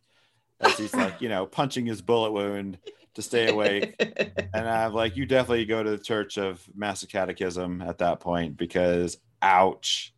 As 0.61 0.77
he's 0.77 0.94
like, 0.94 1.22
you 1.22 1.30
know, 1.30 1.45
punching 1.45 1.86
his 1.86 2.02
bullet 2.02 2.31
wound 2.31 2.77
to 3.15 3.22
stay 3.22 3.48
awake. 3.49 3.95
And 4.53 4.68
I'm 4.68 4.94
like, 4.94 5.15
you 5.15 5.26
definitely 5.26 5.65
go 5.65 5.81
to 5.84 5.90
the 5.91 5.98
Church 5.98 6.38
of 6.38 6.61
Massive 6.76 7.10
Catechism 7.10 7.81
at 7.81 7.99
that 7.99 8.19
point 8.19 8.57
because 8.57 9.18
ouch. 9.41 10.14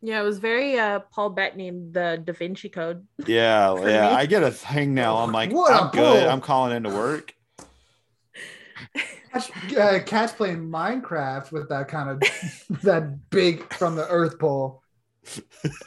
Yeah, 0.00 0.20
it 0.20 0.24
was 0.24 0.38
very 0.38 0.78
uh 0.78 1.00
Paul 1.00 1.30
Bettany, 1.30 1.70
the 1.70 2.20
Da 2.22 2.32
Vinci 2.32 2.68
Code. 2.68 3.06
Yeah, 3.26 3.74
yeah. 3.80 3.82
me. 3.82 4.14
I 4.14 4.26
get 4.26 4.42
a 4.42 4.50
thing 4.50 4.94
now. 4.94 5.16
I'm 5.16 5.32
like, 5.32 5.50
What 5.52 5.72
a 5.72 5.84
I'm 5.84 5.90
good. 5.90 6.20
bull. 6.22 6.28
I'm 6.30 6.40
calling 6.40 6.76
into 6.76 6.90
work. 6.90 7.34
Cat's, 9.32 9.50
uh, 9.76 9.98
cat's 10.04 10.32
playing 10.32 10.68
Minecraft 10.68 11.50
with 11.52 11.68
that 11.70 11.88
kind 11.88 12.10
of 12.10 12.22
that 12.82 13.30
big 13.30 13.72
from 13.74 13.96
the 13.96 14.06
Earth 14.08 14.38
pole. 14.38 14.82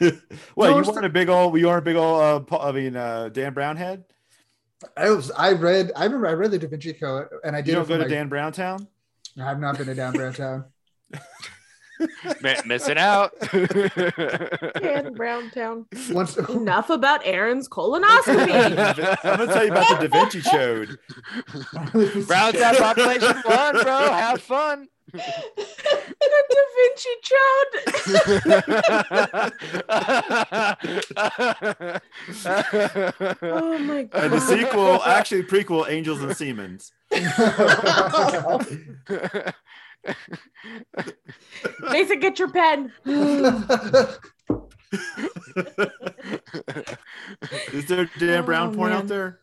well, 0.56 0.82
you 0.82 0.90
weren't 0.90 1.04
a 1.04 1.08
big 1.08 1.28
old, 1.28 1.58
you 1.58 1.66
weren't 1.66 1.78
a 1.78 1.82
big 1.82 1.96
old, 1.96 2.20
uh, 2.20 2.40
Paul- 2.40 2.62
I 2.62 2.72
mean, 2.72 2.96
uh, 2.96 3.28
Dan 3.30 3.52
Brown 3.54 3.76
head. 3.76 4.04
I 4.96 5.10
was 5.10 5.30
I 5.32 5.52
read 5.52 5.90
I 5.96 6.04
remember 6.04 6.28
I 6.28 6.32
read 6.34 6.52
the 6.52 6.58
Da 6.58 6.68
Vinci 6.68 6.92
Code 6.92 7.26
and 7.44 7.56
I 7.56 7.60
did. 7.60 7.68
You 7.68 7.74
don't 7.74 7.88
go 7.88 7.96
to 7.98 8.04
my- 8.04 8.08
Dan 8.08 8.28
Brown 8.28 8.52
Town. 8.52 8.86
I 9.36 9.44
have 9.44 9.58
not 9.60 9.76
been 9.76 9.86
to 9.86 9.94
Dan 9.94 10.12
Brown 10.12 10.32
Town. 10.34 10.64
Mi- 12.42 12.54
missing 12.64 12.96
out. 12.98 13.32
And 13.52 15.16
Browntown. 15.16 15.86
Once 16.10 16.36
Enough 16.36 16.90
about 16.90 17.22
Aaron's 17.24 17.68
colonoscopy. 17.68 18.52
I'm 19.24 19.36
gonna 19.36 19.52
tell 19.52 19.64
you 19.64 19.72
about 19.72 20.00
the 20.00 20.08
Da 20.08 20.18
Vinci 20.20 20.42
Code. 20.42 20.96
Round 22.28 22.54
that 22.56 22.76
population 22.78 23.34
one, 23.44 23.82
bro. 23.82 24.12
Have 24.12 24.40
fun. 24.40 24.86
The 25.12 25.18
Da 26.50 26.64
Vinci 26.76 27.14
Chode. 27.24 28.98
Oh 33.42 33.78
my 33.78 34.02
god. 34.04 34.24
And 34.24 34.32
the 34.32 34.40
sequel, 34.40 35.02
actually 35.04 35.42
prequel, 35.44 35.88
Angels 35.88 36.22
and 36.22 36.36
Siemens. 36.36 36.92
Mason, 41.90 42.20
get 42.20 42.38
your 42.38 42.50
pen. 42.50 42.92
Is 47.72 47.86
there 47.86 48.08
Dan 48.18 48.40
Oh, 48.40 48.42
Brown 48.42 48.74
porn 48.74 48.90
man. 48.90 48.98
out 49.00 49.08
there? 49.08 49.40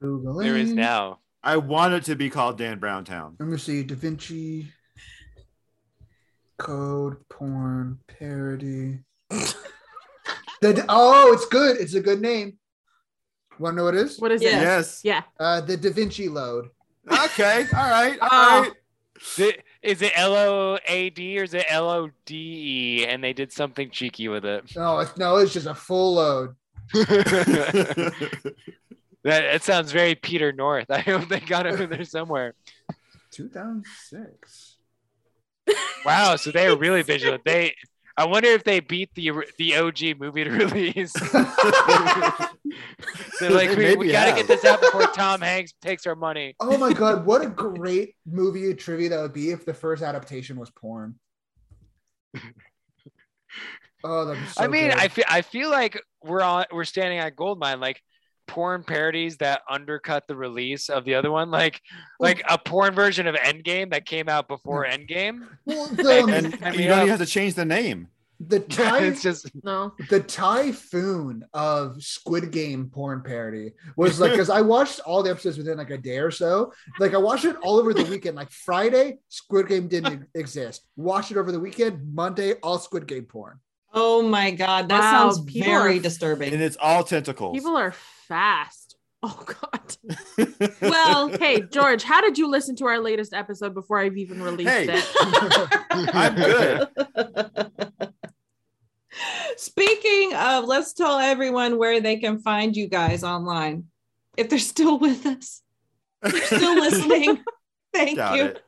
there 0.00 0.56
is 0.56 0.72
now. 0.72 1.18
I 1.42 1.56
want 1.56 1.94
it 1.94 2.04
to 2.04 2.16
be 2.16 2.30
called 2.30 2.58
Dan 2.58 2.78
Brown 2.78 3.04
Town. 3.04 3.36
Let 3.38 3.48
me 3.48 3.56
see. 3.58 3.82
Da 3.82 3.94
Vinci 3.94 4.68
Code 6.58 7.16
porn 7.28 7.98
parody. 8.08 8.98
the, 9.30 10.84
oh, 10.88 11.32
it's 11.32 11.46
good. 11.46 11.76
It's 11.78 11.94
a 11.94 12.00
good 12.00 12.20
name. 12.20 12.58
Want 13.58 13.74
to 13.74 13.76
know 13.78 13.84
what 13.84 13.94
it 13.94 14.00
is? 14.06 14.18
What 14.20 14.32
is 14.32 14.42
Yeah. 14.42 14.58
it? 14.58 14.62
Yes. 14.62 15.00
Yeah. 15.04 15.22
Uh, 15.38 15.60
the 15.60 15.76
Da 15.76 15.90
Vinci 15.90 16.28
Load. 16.28 16.70
Okay. 17.10 17.64
All 17.76 17.90
right. 17.90 18.18
All 18.20 18.28
Oh. 18.30 18.60
right. 18.62 18.72
Th- 19.34 19.60
Is 19.82 20.00
it 20.02 20.12
L 20.14 20.34
O 20.36 20.78
A 20.86 21.10
D 21.10 21.40
or 21.40 21.42
is 21.42 21.52
it 21.54 21.66
L 21.68 21.88
O 21.90 22.08
D 22.24 23.00
E? 23.02 23.06
And 23.06 23.22
they 23.22 23.32
did 23.32 23.50
something 23.52 23.90
cheeky 23.90 24.28
with 24.28 24.44
it. 24.44 24.76
No, 24.76 24.98
it's 25.00 25.16
no, 25.16 25.38
it's 25.38 25.52
just 25.52 25.66
a 25.66 25.74
full 25.74 26.14
load. 26.14 26.54
that, 29.28 29.52
that 29.52 29.62
sounds 29.62 29.92
very 29.92 30.14
Peter 30.14 30.52
North. 30.52 30.86
I 30.90 31.00
hope 31.00 31.28
they 31.28 31.40
got 31.40 31.66
him 31.66 31.80
in 31.82 31.90
there 31.90 32.04
somewhere. 32.04 32.54
2006. 33.30 34.76
Wow, 36.04 36.36
so 36.36 36.50
they 36.50 36.70
were 36.70 36.76
really 36.76 37.02
vigilant. 37.02 37.42
They, 37.44 37.74
I 38.16 38.24
wonder 38.24 38.48
if 38.48 38.64
they 38.64 38.80
beat 38.80 39.14
the 39.14 39.30
the 39.58 39.76
OG 39.76 40.18
movie 40.18 40.44
to 40.44 40.50
release. 40.64 41.12
They're 43.38 43.50
like, 43.50 43.76
we, 43.76 43.94
we 43.96 44.10
got 44.10 44.24
to 44.26 44.32
get 44.34 44.48
this 44.48 44.64
out 44.64 44.80
before 44.80 45.06
Tom 45.08 45.40
Hanks 45.42 45.74
takes 45.82 46.06
our 46.06 46.16
money. 46.16 46.56
Oh 46.58 46.78
my 46.78 46.92
god, 46.92 47.26
what 47.26 47.42
a 47.42 47.48
great 47.48 48.16
movie 48.26 48.72
trivia 48.74 49.10
that 49.10 49.20
would 49.20 49.34
be 49.34 49.50
if 49.50 49.66
the 49.66 49.74
first 49.74 50.02
adaptation 50.02 50.58
was 50.58 50.70
porn. 50.70 51.16
Oh, 54.04 54.34
so 54.52 54.64
I 54.64 54.68
mean, 54.68 54.90
good. 54.90 54.98
I 54.98 55.08
feel 55.08 55.24
I 55.28 55.42
feel 55.42 55.70
like 55.70 56.00
we're 56.22 56.40
on 56.40 56.64
we're 56.72 56.84
standing 56.84 57.20
on 57.20 57.30
goldmine, 57.36 57.80
like 57.80 58.02
porn 58.48 58.82
parodies 58.82 59.36
that 59.36 59.62
undercut 59.70 60.26
the 60.26 60.34
release 60.34 60.88
of 60.88 61.04
the 61.04 61.14
other 61.14 61.30
one, 61.30 61.50
like 61.52 61.80
like 62.18 62.42
a 62.48 62.58
porn 62.58 62.92
version 62.94 63.28
of 63.28 63.36
Endgame 63.36 63.90
that 63.92 64.04
came 64.06 64.28
out 64.28 64.48
before 64.48 64.84
mm. 64.84 64.92
Endgame. 65.08 65.46
well, 65.66 65.86
the, 65.86 66.24
And 66.28 66.58
I 66.64 66.72
you 66.72 66.88
don't 66.88 66.98
even 66.98 67.08
have 67.08 67.18
to 67.20 67.26
change 67.26 67.54
the 67.54 67.64
name. 67.64 68.08
the 68.40 68.60
ty- 68.78 69.04
it's 69.04 69.22
just 69.22 69.50
No. 69.62 69.92
the 70.10 70.20
typhoon 70.20 71.44
of 71.54 72.02
Squid 72.02 72.50
Game 72.50 72.88
porn 72.92 73.22
parody 73.22 73.72
was 73.96 74.18
like 74.20 74.32
because 74.32 74.50
I 74.50 74.60
watched 74.60 75.00
all 75.00 75.22
the 75.22 75.30
episodes 75.30 75.58
within 75.58 75.78
like 75.78 75.90
a 75.90 75.98
day 75.98 76.18
or 76.18 76.30
so. 76.30 76.72
Like 76.98 77.14
I 77.14 77.18
watched 77.18 77.44
it 77.44 77.56
all 77.62 77.78
over 77.78 77.92
the 77.94 78.04
weekend. 78.04 78.36
Like 78.36 78.50
Friday, 78.50 79.18
Squid 79.28 79.68
Game 79.68 79.88
didn't 79.88 80.28
exist. 80.34 80.82
Watched 80.96 81.30
it 81.30 81.36
over 81.36 81.52
the 81.52 81.60
weekend. 81.60 82.14
Monday, 82.14 82.54
all 82.62 82.78
Squid 82.78 83.06
Game 83.06 83.24
porn. 83.24 83.58
Oh 83.92 84.20
my 84.22 84.50
god, 84.50 84.88
that 84.90 85.00
Wow, 85.00 85.30
sounds 85.30 85.38
very 85.50 85.96
are- 85.98 86.02
disturbing. 86.02 86.52
And 86.52 86.62
it's 86.62 86.76
all 86.80 87.02
tentacles. 87.04 87.56
People 87.56 87.76
are 87.76 87.94
fast. 88.28 88.94
Oh 89.20 89.44
god. 89.44 89.96
well, 90.80 91.26
Hey, 91.28 91.60
George, 91.62 92.04
how 92.04 92.20
did 92.20 92.38
you 92.38 92.48
listen 92.48 92.76
to 92.76 92.86
our 92.86 93.00
latest 93.00 93.34
episode 93.34 93.74
before 93.74 93.98
I've 93.98 94.16
even 94.16 94.40
released 94.40 94.70
Hey. 94.70 94.86
it? 94.90 95.04
I'm 96.14 96.34
good. 96.36 98.12
Speaking 99.56 100.34
of, 100.34 100.66
let's 100.66 100.92
tell 100.92 101.18
everyone 101.18 101.78
where 101.78 102.00
they 102.00 102.18
can 102.18 102.38
find 102.38 102.76
you 102.76 102.86
guys 102.86 103.24
online. 103.24 103.86
If 104.36 104.48
they're 104.50 104.60
still 104.60 105.00
with 105.00 105.26
us, 105.26 105.62
if 106.22 106.32
you're 106.34 106.42
still 106.60 106.74
listening. 106.76 107.42
Thank 107.92 108.18
Doubt 108.18 108.36
you. 108.36 108.44
it. 108.44 108.62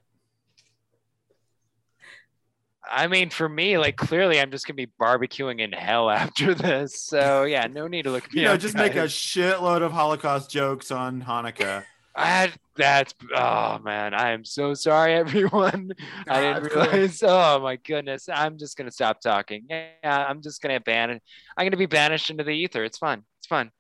I 2.93 3.07
mean, 3.07 3.31
for 3.31 3.49
me, 3.49 3.79
like 3.79 3.97
clearly, 3.97 4.41
I'm 4.41 4.51
just 4.51 4.67
gonna 4.67 4.75
be 4.75 4.89
barbecuing 5.01 5.61
in 5.61 5.73
hell 5.73 6.11
after 6.23 6.55
this. 6.55 7.01
So 7.03 7.45
yeah, 7.45 7.67
no 7.67 7.87
need 7.87 8.03
to 8.03 8.11
look 8.11 8.33
me 8.33 8.41
You 8.41 8.49
know, 8.49 8.55
up, 8.55 8.61
just 8.61 8.75
make 8.75 8.97
a 8.97 9.05
shitload 9.05 9.83
of 9.83 9.93
Holocaust 9.93 10.51
jokes 10.51 10.91
on 10.91 11.23
Hanukkah. 11.23 11.85
I, 12.17 12.53
that's 12.77 13.15
oh 13.35 13.79
man, 13.79 14.13
I 14.15 14.31
am 14.33 14.45
so 14.45 14.75
sorry, 14.75 15.15
everyone. 15.25 15.93
I 16.27 16.31
Ah, 16.31 16.41
didn't 16.41 16.65
it's 16.67 16.75
cool. 16.75 16.83
realize. 16.83 17.23
Oh 17.27 17.61
my 17.61 17.77
goodness, 17.77 18.29
I'm 18.29 18.59
just 18.59 18.77
gonna 18.77 18.91
stop 18.91 19.21
talking. 19.21 19.67
Yeah, 19.71 20.27
I'm 20.29 20.43
just 20.43 20.61
gonna 20.61 20.81
ban 20.81 21.11
it. 21.11 21.23
I'm 21.57 21.67
gonna 21.67 21.77
be 21.77 21.87
banished 21.87 22.29
into 22.31 22.43
the 22.43 22.51
ether. 22.51 22.83
It's 22.85 22.99
fun. 22.99 23.23
It's 23.39 23.47
fun. 23.47 23.71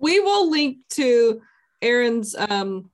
We 0.00 0.20
will 0.20 0.48
link 0.48 0.78
to 0.90 1.42
Aaron's 1.82 2.36
um 2.36 2.90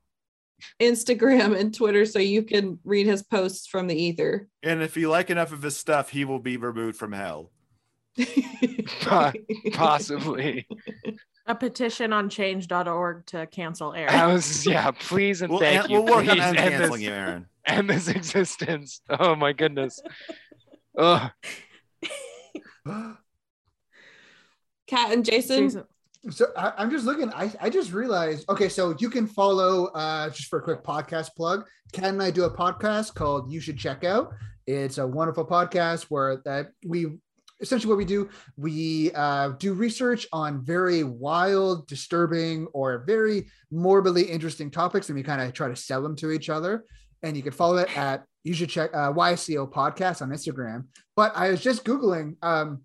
Instagram 0.80 1.58
and 1.58 1.74
Twitter 1.74 2.04
so 2.04 2.18
you 2.18 2.42
can 2.42 2.78
read 2.84 3.06
his 3.06 3.22
posts 3.22 3.66
from 3.66 3.86
the 3.86 3.94
ether. 4.00 4.48
And 4.62 4.82
if 4.82 4.96
you 4.96 5.08
like 5.10 5.30
enough 5.30 5.52
of 5.52 5.62
his 5.62 5.76
stuff, 5.76 6.10
he 6.10 6.24
will 6.24 6.38
be 6.38 6.56
removed 6.56 6.96
from 6.96 7.12
hell. 7.12 7.50
Possibly. 9.72 10.66
A 11.46 11.54
petition 11.54 12.12
on 12.12 12.28
change.org 12.30 13.26
to 13.26 13.46
cancel 13.46 13.92
Aaron. 13.92 14.14
I 14.14 14.26
was 14.26 14.64
yeah, 14.66 14.90
please 14.92 15.42
and 15.42 15.50
We'll, 15.50 15.60
thank 15.60 15.84
an- 15.84 15.90
you. 15.90 16.00
we'll 16.02 16.14
work 16.16 16.28
on 16.28 16.36
please 16.36 16.40
end 16.42 16.56
this, 16.92 17.00
you, 17.00 17.10
Aaron. 17.10 17.46
end 17.66 17.90
this 17.90 18.08
existence. 18.16 19.00
Oh 19.10 19.34
my 19.34 19.52
goodness. 19.52 20.00
Ugh. 20.96 21.30
Kat 24.86 25.12
and 25.12 25.24
Jason. 25.24 25.64
Jason. 25.64 25.84
So 26.30 26.46
I, 26.56 26.72
I'm 26.78 26.90
just 26.90 27.04
looking. 27.04 27.32
I, 27.32 27.52
I 27.60 27.68
just 27.68 27.92
realized. 27.92 28.48
Okay, 28.48 28.68
so 28.68 28.94
you 28.98 29.10
can 29.10 29.26
follow 29.26 29.86
uh, 29.86 30.30
just 30.30 30.48
for 30.48 30.58
a 30.58 30.62
quick 30.62 30.82
podcast 30.82 31.34
plug. 31.36 31.66
Ken 31.92 32.14
and 32.14 32.22
I 32.22 32.30
do 32.30 32.44
a 32.44 32.50
podcast 32.50 33.14
called 33.14 33.52
"You 33.52 33.60
Should 33.60 33.78
Check 33.78 34.04
Out." 34.04 34.32
It's 34.66 34.98
a 34.98 35.06
wonderful 35.06 35.44
podcast 35.44 36.04
where 36.04 36.40
that 36.46 36.68
we 36.86 37.18
essentially 37.60 37.90
what 37.90 37.98
we 37.98 38.04
do 38.04 38.28
we 38.56 39.10
uh, 39.14 39.50
do 39.58 39.74
research 39.74 40.26
on 40.32 40.64
very 40.64 41.04
wild, 41.04 41.86
disturbing, 41.86 42.66
or 42.72 43.04
very 43.06 43.46
morbidly 43.70 44.22
interesting 44.22 44.70
topics, 44.70 45.08
and 45.08 45.16
we 45.16 45.22
kind 45.22 45.42
of 45.42 45.52
try 45.52 45.68
to 45.68 45.76
sell 45.76 46.02
them 46.02 46.16
to 46.16 46.30
each 46.30 46.48
other. 46.48 46.84
And 47.22 47.36
you 47.36 47.42
can 47.42 47.52
follow 47.52 47.76
it 47.76 47.96
at 47.96 48.24
you 48.44 48.54
should 48.54 48.68
check 48.68 48.90
uh, 48.94 49.12
YCO 49.12 49.70
podcast 49.70 50.22
on 50.22 50.30
Instagram. 50.30 50.84
But 51.16 51.32
I 51.34 51.50
was 51.50 51.62
just 51.62 51.84
googling. 51.84 52.36
Um, 52.42 52.82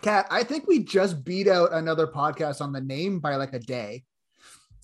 Kat, 0.00 0.26
I 0.30 0.42
think 0.44 0.66
we 0.66 0.82
just 0.84 1.24
beat 1.24 1.48
out 1.48 1.72
another 1.72 2.06
podcast 2.06 2.60
on 2.60 2.72
the 2.72 2.80
name 2.80 3.20
by 3.20 3.36
like 3.36 3.52
a 3.52 3.58
day. 3.58 4.04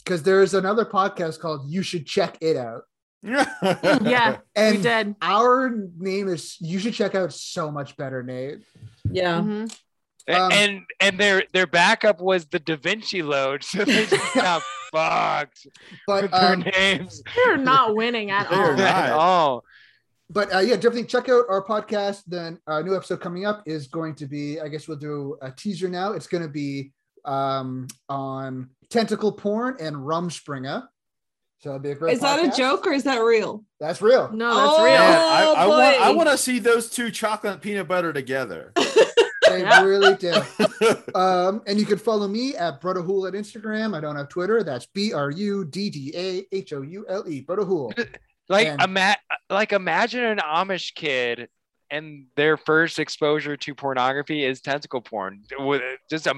Because 0.05 0.23
there's 0.23 0.55
another 0.55 0.85
podcast 0.85 1.39
called 1.41 1.69
You 1.71 1.83
Should 1.83 2.07
Check 2.07 2.39
It 2.41 2.57
Out. 2.57 2.83
Yeah, 3.23 4.39
And 4.55 4.77
we 4.77 4.83
did. 4.83 5.17
our 5.21 5.71
name 5.99 6.29
is 6.29 6.57
You 6.61 6.79
Should 6.79 6.95
Check 6.95 7.15
Out 7.15 7.33
so 7.33 7.71
much 7.71 7.97
better 7.97 8.23
name. 8.23 8.63
Yeah. 9.11 9.41
Mhm. 9.41 9.77
Um, 10.29 10.53
and 10.53 10.81
and 11.01 11.19
their 11.19 11.43
their 11.55 11.67
backup 11.67 12.21
was 12.21 12.45
the 12.47 12.59
Da 12.59 12.77
Vinci 12.77 13.23
load, 13.23 13.65
so 13.65 13.83
they 13.85 14.05
just 14.05 14.35
got 14.35 14.63
fucked 14.93 15.67
But 16.07 16.23
with 16.25 16.31
their 16.33 16.53
um, 16.53 16.61
names 16.61 17.23
They're 17.35 17.57
not 17.57 17.97
winning 17.97 18.31
at 18.31 18.47
all. 18.53 18.73
not. 18.73 18.81
at 18.81 19.13
all. 19.13 19.65
But 20.31 20.55
uh, 20.55 20.59
yeah, 20.59 20.75
definitely 20.75 21.05
check 21.05 21.29
out 21.29 21.45
our 21.49 21.65
podcast. 21.65 22.23
Then 22.27 22.59
a 22.67 22.83
new 22.83 22.95
episode 22.95 23.21
coming 23.21 23.47
up 23.47 23.63
is 23.67 23.87
going 23.87 24.15
to 24.17 24.27
be, 24.27 24.61
I 24.61 24.69
guess 24.69 24.87
we'll 24.87 24.99
do 24.99 25.39
a 25.41 25.51
teaser 25.51 25.89
now. 25.89 26.13
It's 26.13 26.27
going 26.27 26.43
to 26.43 26.49
be 26.51 26.93
um, 27.25 27.87
on 28.09 28.69
tentacle 28.91 29.33
porn 29.33 29.77
and 29.81 29.97
Rumspringa. 29.97 30.87
So 31.61 31.71
it'll 31.71 31.81
be 31.81 31.91
a 31.91 31.95
great. 31.95 32.13
Is 32.15 32.21
that 32.21 32.45
a 32.45 32.57
joke 32.57 32.87
or 32.87 32.93
is 32.93 33.03
that 33.05 33.19
real? 33.19 33.65
That's 33.81 34.01
real. 34.01 34.31
No, 34.33 34.55
that's 34.55 34.79
Oh, 34.79 34.85
real. 34.85 34.95
Man, 34.95 35.19
I, 35.19 35.55
I 35.57 35.67
want 35.67 35.83
I 35.83 36.11
want 36.13 36.29
to 36.29 36.39
see 36.39 36.59
those 36.61 36.89
two 36.89 37.11
chocolate 37.11 37.55
and 37.55 37.63
peanut 37.63 37.89
butter 37.89 38.13
together. 38.13 38.73
They 39.49 39.61
Yeah. 39.63 39.83
really 39.83 40.15
do. 40.17 40.35
Um, 41.15 41.63
and 41.67 41.81
you 41.81 41.87
can 41.87 41.97
follow 41.97 42.29
me 42.29 42.55
at 42.55 42.83
Bruddahoule 42.83 43.27
at 43.29 43.33
Instagram. 43.35 43.97
I 43.97 44.01
don't 44.01 44.15
have 44.15 44.29
Twitter. 44.29 44.63
That's 44.63 44.85
B 44.87 45.15
R 45.15 45.31
U 45.31 45.65
D 45.65 45.89
D 45.89 46.13
A 46.15 46.47
H 46.55 46.75
O 46.75 46.83
U 46.83 47.07
L 47.09 47.25
E. 47.27 47.43
Bruddahoule. 47.43 47.93
Like 48.49 48.69
And- 48.69 48.83
ima- 48.83 49.17
like 49.51 49.73
imagine 49.73 50.25
an 50.25 50.39
Amish 50.39 50.95
kid 50.95 51.49
and 51.91 52.27
their 52.37 52.57
first 52.57 52.99
exposure 52.99 53.57
to 53.57 53.75
pornography 53.75 54.45
is 54.45 54.61
tentacle 54.61 55.01
porn. 55.01 55.43
With 55.59 55.83
just 56.11 56.27
a, 56.27 56.35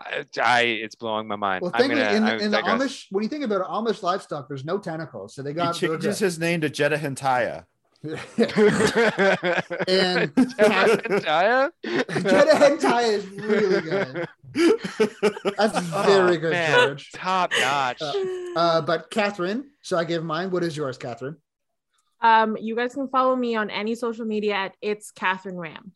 I, 0.00 0.24
I 0.40 0.60
it's 0.62 0.94
blowing 0.94 1.26
my 1.26 1.36
mind. 1.36 1.62
Well, 1.62 1.72
I'm 1.74 1.88
gonna 1.88 2.12
in, 2.12 2.22
I'm 2.24 2.40
in 2.40 2.50
the 2.50 2.58
digress. 2.58 2.80
Amish, 2.82 3.04
when 3.10 3.22
you 3.22 3.28
think 3.28 3.44
about 3.44 3.68
Amish 3.68 4.02
livestock, 4.02 4.48
there's 4.48 4.64
no 4.64 4.78
tentacles, 4.78 5.34
so 5.34 5.42
they 5.42 5.52
got. 5.52 5.78
they're 5.78 5.90
changes 5.90 6.18
his 6.18 6.38
name 6.38 6.60
to 6.60 6.70
Jeddah 6.70 6.98
Hentaya. 6.98 7.64
And- 8.04 8.18
Jediah? 10.34 11.70
Jetta 11.84 12.52
Hentai 12.54 13.12
is 13.12 13.26
really 13.30 13.80
good. 13.80 14.28
That's 15.56 15.78
very 16.06 16.36
Oh, 16.36 16.40
good, 16.40 16.50
man. 16.52 16.88
George. 16.88 17.10
Top 17.12 17.52
notch. 17.60 18.00
Uh, 18.02 18.12
Uh, 18.56 18.80
but 18.80 19.10
Catherine, 19.10 19.70
so 19.82 19.96
I 19.96 20.04
gave 20.04 20.22
mine. 20.22 20.50
What 20.50 20.64
is 20.64 20.76
yours, 20.76 20.96
Catherine? 20.98 21.36
Um, 22.20 22.56
you 22.56 22.74
guys 22.74 22.94
can 22.94 23.08
follow 23.08 23.36
me 23.36 23.54
on 23.56 23.70
any 23.70 23.94
social 23.94 24.24
media 24.24 24.54
at 24.54 24.74
it's 24.82 25.10
Catherine 25.12 25.56
Ram. 25.56 25.92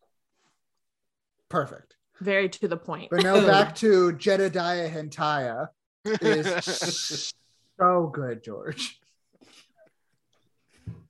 Perfect. 1.49 1.97
Very 2.21 2.49
to 2.51 2.69
the 2.69 2.77
point. 2.77 3.09
But 3.11 3.25
now 3.25 3.45
back 3.45 3.75
to 3.83 4.13
Jedediah 4.13 4.89
Hentaya 4.91 5.69
is 6.05 7.33
so 7.81 8.11
good, 8.13 8.45
George. 8.45 9.01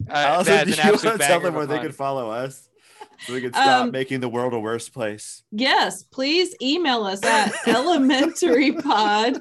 Uh, 0.09 0.13
Allison, 0.15 0.55
that's 0.55 0.65
do 0.67 0.73
an 0.73 0.87
you 0.87 0.93
absolute 0.95 1.11
want 1.11 1.21
to 1.21 1.27
tell 1.27 1.41
them 1.41 1.55
where 1.55 1.67
they 1.67 1.77
pun. 1.77 1.85
can 1.87 1.93
follow 1.93 2.31
us 2.31 2.69
so 3.27 3.33
we 3.33 3.41
can 3.41 3.53
stop 3.53 3.83
Um, 3.87 3.91
making 3.91 4.21
the 4.21 4.29
world 4.29 4.53
a 4.55 4.59
worse 4.61 4.89
place? 4.89 5.43
Yes, 5.51 6.03
please 6.03 6.55
email 6.61 7.05
us 7.05 7.23
at 7.25 7.53
elementarypod 7.67 9.41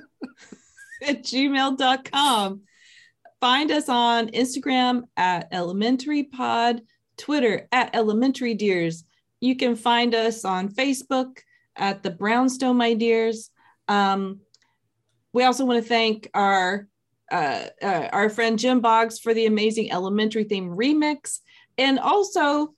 at 1.08 1.24
gmail.com. 1.24 2.62
Find 3.40 3.72
us 3.72 3.90
on 3.90 4.28
Instagram 4.30 5.04
at 5.18 5.52
elementarypod, 5.52 6.82
Twitter 7.18 7.68
at 7.72 7.96
elementary 7.96 8.54
deers. 8.54 9.04
You 9.40 9.56
can 9.56 9.76
find 9.76 10.14
us 10.14 10.46
on 10.46 10.70
Facebook 10.70 11.40
at 11.76 12.04
the 12.04 12.12
Brownstone 12.12 12.78
My 12.78 12.94
Dears. 12.94 13.50
Um, 13.88 14.42
we 15.34 15.44
also 15.44 15.66
want 15.66 15.82
to 15.82 15.90
thank 15.90 16.30
our 16.36 16.88
uh, 17.32 17.66
uh, 17.82 18.10
our 18.12 18.30
friend 18.30 18.60
Jim 18.60 18.82
Boggs 18.82 19.20
for 19.20 19.34
the 19.34 19.46
amazing 19.46 19.92
elementary 19.92 20.44
theme 20.44 20.70
remix. 20.70 21.40
And 21.78 21.98
also, 21.98 22.74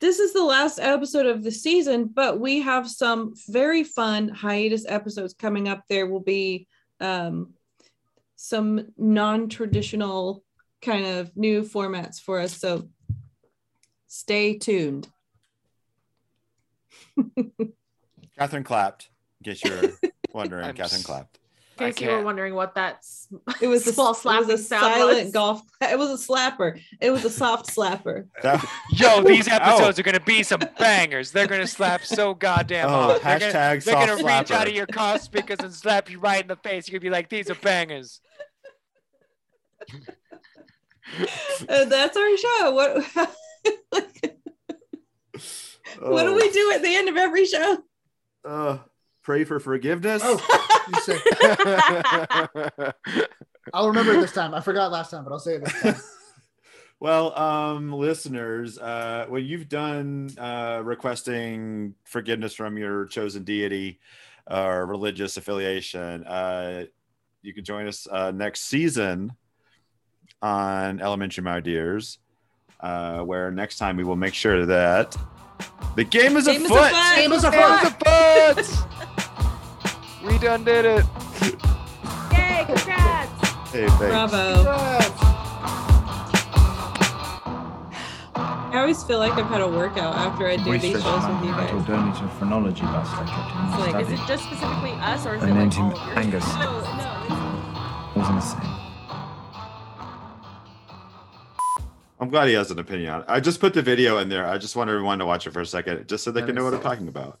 this 0.00 0.18
is 0.18 0.32
the 0.32 0.44
last 0.44 0.78
episode 0.78 1.26
of 1.26 1.42
the 1.42 1.50
season, 1.50 2.06
but 2.06 2.40
we 2.40 2.60
have 2.60 2.88
some 2.88 3.34
very 3.48 3.84
fun 3.84 4.28
hiatus 4.28 4.86
episodes 4.88 5.34
coming 5.34 5.68
up. 5.68 5.82
There 5.88 6.06
will 6.06 6.20
be 6.20 6.66
um, 7.00 7.54
some 8.36 8.88
non 8.96 9.48
traditional 9.48 10.42
kind 10.80 11.04
of 11.06 11.36
new 11.36 11.62
formats 11.62 12.20
for 12.20 12.40
us. 12.40 12.56
So 12.56 12.88
stay 14.06 14.58
tuned. 14.58 15.08
Catherine 18.38 18.64
clapped. 18.64 19.08
In 19.40 19.52
case 19.52 19.64
you're 19.64 19.92
wondering, 20.32 20.72
Catherine 20.74 21.02
clapped. 21.02 21.38
In 21.82 21.88
I 21.88 21.92
case 21.92 22.06
you 22.08 22.12
were 22.14 22.22
wondering 22.22 22.54
what 22.54 22.74
that 22.76 22.96
s- 22.96 23.28
It 23.60 23.66
was 23.66 23.86
a, 23.86 23.92
small 23.92 24.12
it 24.12 24.24
was 24.24 24.48
a 24.48 24.58
silent 24.58 25.24
was. 25.24 25.32
golf. 25.32 25.62
It 25.80 25.98
was 25.98 26.10
a 26.10 26.32
slapper. 26.32 26.80
It 27.00 27.10
was 27.10 27.24
a 27.24 27.30
soft 27.30 27.74
slapper. 27.74 28.26
That- 28.42 28.64
Yo, 28.92 29.22
these 29.22 29.48
Oh. 29.48 29.52
episodes 29.54 29.98
are 29.98 30.02
gonna 30.02 30.20
be 30.20 30.42
some 30.42 30.60
bangers. 30.78 31.30
They're 31.32 31.46
gonna 31.46 31.66
slap 31.66 32.04
so 32.04 32.34
goddamn 32.34 32.88
Oh, 32.88 32.90
hard. 32.90 33.22
They're 33.22 33.38
gonna, 33.40 33.52
hashtag 33.52 33.84
they're 33.84 33.94
gonna 33.94 34.18
soft 34.20 34.50
reach 34.50 34.58
out 34.58 34.68
of 34.68 34.74
your 34.74 34.86
car 34.86 35.18
speakers 35.18 35.58
and 35.60 35.72
slap 35.72 36.10
you 36.10 36.18
right 36.20 36.42
in 36.42 36.48
the 36.48 36.56
face. 36.56 36.88
You're 36.88 36.98
gonna 37.00 37.08
be 37.08 37.12
like, 37.14 37.28
these 37.28 37.50
are 37.50 37.54
bangers. 37.56 38.20
Uh, 41.68 41.84
that's 41.86 42.16
our 42.16 42.36
show. 42.36 42.70
What 42.72 43.04
what 46.00 46.22
do 46.24 46.34
we 46.34 46.50
do 46.50 46.72
at 46.74 46.82
the 46.82 46.94
end 46.94 47.08
of 47.08 47.16
every 47.16 47.44
show? 47.46 47.78
Uh, 48.44 48.78
pray 49.22 49.44
for 49.44 49.60
forgiveness. 49.60 50.22
Oh, 50.24 50.40
you 50.88 51.00
say, 51.02 51.18
I'll 53.74 53.88
remember 53.88 54.12
it 54.12 54.20
this 54.20 54.32
time. 54.32 54.54
I 54.54 54.60
forgot 54.60 54.90
last 54.92 55.10
time, 55.10 55.24
but 55.24 55.32
I'll 55.32 55.38
say 55.38 55.54
it 55.56 55.64
this 55.64 55.80
time. 55.82 55.96
Well, 57.00 57.36
um, 57.36 57.92
listeners, 57.92 58.78
uh, 58.78 59.26
when 59.28 59.44
you've 59.44 59.68
done 59.68 60.30
uh, 60.38 60.82
requesting 60.84 61.96
forgiveness 62.04 62.54
from 62.54 62.78
your 62.78 63.06
chosen 63.06 63.42
deity 63.42 63.98
or 64.48 64.86
religious 64.86 65.36
affiliation, 65.36 66.24
uh, 66.24 66.84
you 67.42 67.52
can 67.54 67.64
join 67.64 67.88
us 67.88 68.06
uh, 68.08 68.30
next 68.30 68.68
season 68.68 69.32
on 70.42 71.00
Elementary 71.00 71.42
My 71.42 71.58
Dears, 71.58 72.18
uh, 72.78 73.22
where 73.22 73.50
next 73.50 73.78
time 73.78 73.96
we 73.96 74.04
will 74.04 74.14
make 74.14 74.34
sure 74.34 74.64
that 74.64 75.16
the 75.96 76.04
game 76.04 76.36
is 76.36 76.46
Game 76.46 76.62
is 76.62 76.70
afoot. 76.70 76.92
afoot. 76.92 77.16
Game 77.16 77.32
is 77.32 77.42
Game 77.42 78.58
is 78.58 78.70
afoot. 78.70 79.08
we 80.24 80.38
done 80.38 80.64
did 80.64 80.84
it. 80.84 81.04
Yay, 82.32 82.64
congrats! 82.66 83.48
Hey, 83.70 83.86
thanks. 83.86 83.98
Bravo. 83.98 85.12
I 88.34 88.80
always 88.80 89.02
feel 89.02 89.18
like 89.18 89.32
I've 89.32 89.46
had 89.46 89.60
a 89.60 89.68
workout 89.68 90.14
after 90.14 90.46
I 90.46 90.56
do 90.56 90.64
these 90.78 90.94
Research 90.94 91.02
shows 91.02 91.26
with 91.26 91.44
you 91.44 91.50
man, 91.50 91.66
guys. 91.66 91.84
to 91.84 91.92
donate 91.92 92.14
to 92.16 92.28
phrenology 92.38 92.82
bus 92.82 93.08
I 93.10 93.24
kept 93.24 93.54
in 93.54 93.64
It's 93.68 93.92
like, 93.92 94.02
Is 94.02 94.12
it 94.12 94.26
just 94.26 94.44
specifically 94.44 94.92
us 94.92 95.26
or 95.26 95.34
is 95.34 95.42
And 95.42 95.50
it 95.50 95.54
then 95.54 95.68
like 95.68 95.76
to 95.76 95.80
all 95.82 95.92
of 95.92 96.06
your 96.08 96.18
Angus. 96.18 96.46
No, 96.54 96.80
I 96.80 98.12
was 98.16 98.28
gonna 98.28 98.40
say. 98.40 98.58
I'm 102.18 102.30
glad 102.30 102.48
he 102.48 102.54
has 102.54 102.70
an 102.70 102.78
opinion 102.78 103.10
on 103.10 103.20
it. 103.20 103.26
I 103.28 103.40
just 103.40 103.60
put 103.60 103.74
the 103.74 103.82
video 103.82 104.18
in 104.18 104.28
there. 104.30 104.46
I 104.46 104.56
just 104.56 104.74
want 104.76 104.88
everyone 104.88 105.18
to 105.18 105.26
watch 105.26 105.46
it 105.46 105.50
for 105.50 105.60
a 105.60 105.66
second, 105.66 106.08
just 106.08 106.24
so 106.24 106.30
they 106.30 106.40
can 106.42 106.54
know 106.54 106.64
what 106.64 106.72
I'm 106.72 106.80
talking 106.80 107.08
about. 107.08 107.40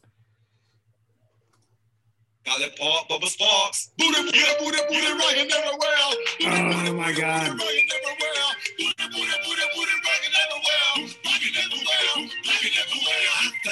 Got 2.44 2.58
that 2.58 2.76
part, 2.76 3.08
Bubba 3.08 3.28
Sparxxx. 3.30 3.90
Booty, 3.98 4.22
booty, 4.22 4.38
booty, 4.58 4.78
booty, 4.88 5.12
rocking 5.12 5.50
everywhere. 5.50 6.10
Booty, 6.40 6.90
oh 6.90 6.94
my 6.94 7.12
God. 7.12 7.52
Booty, 7.52 7.62
rocking 7.62 7.88
everywhere. 7.94 8.48
Booty, 8.78 9.04
booty, 9.12 9.36
booty, 9.46 9.66
booty, 9.76 9.94
rocking 10.02 10.34
everywhere. 10.42 11.14
Rocking 11.24 11.56
everywhere. 11.62 12.22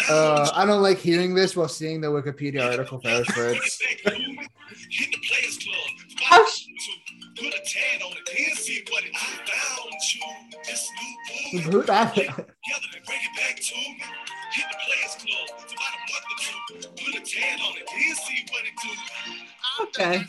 Uh, 0.09 0.51
I 0.55 0.65
don't 0.65 0.83
like 0.83 0.99
hearing 0.99 1.35
this 1.35 1.57
while 1.57 1.69
seeing 1.69 2.01
the 2.01 2.09
Wikipedia 2.09 2.65
article 2.71 3.01
for 3.01 3.09
Hit 3.09 3.27
the 5.11 5.19
Players 5.29 5.59
Club 5.59 6.47
put 7.41 7.55
a 7.55 7.61
tan 7.65 8.03
on 8.05 8.13
it, 8.13 8.19
then 8.27 8.55
see 8.57 8.85
what 8.91 9.03
it 9.05 9.17
found 9.17 9.95
you. 10.13 10.21
This 10.67 10.91
new 11.01 11.61
boom. 11.61 11.73
Together 11.73 11.93
and 11.93 12.13
bring 13.07 13.23
it 13.23 13.35
back 13.37 13.57
to 13.57 13.75
me. 13.75 14.03
Hit 14.53 14.65
the 14.71 14.77
players 14.85 15.15
club. 15.17 15.49
It's 15.63 15.73
about 15.73 15.95
a 15.97 15.99
month 16.11 16.27
or 16.31 16.39
two. 16.45 16.59
Put 17.05 17.15
a 17.15 17.17
tan 17.25 17.57
on 17.61 17.73
it, 17.79 17.89
see 18.17 18.45
what 18.51 18.65
it 18.67 18.75
do. 18.83 18.91
Okay. 19.85 20.17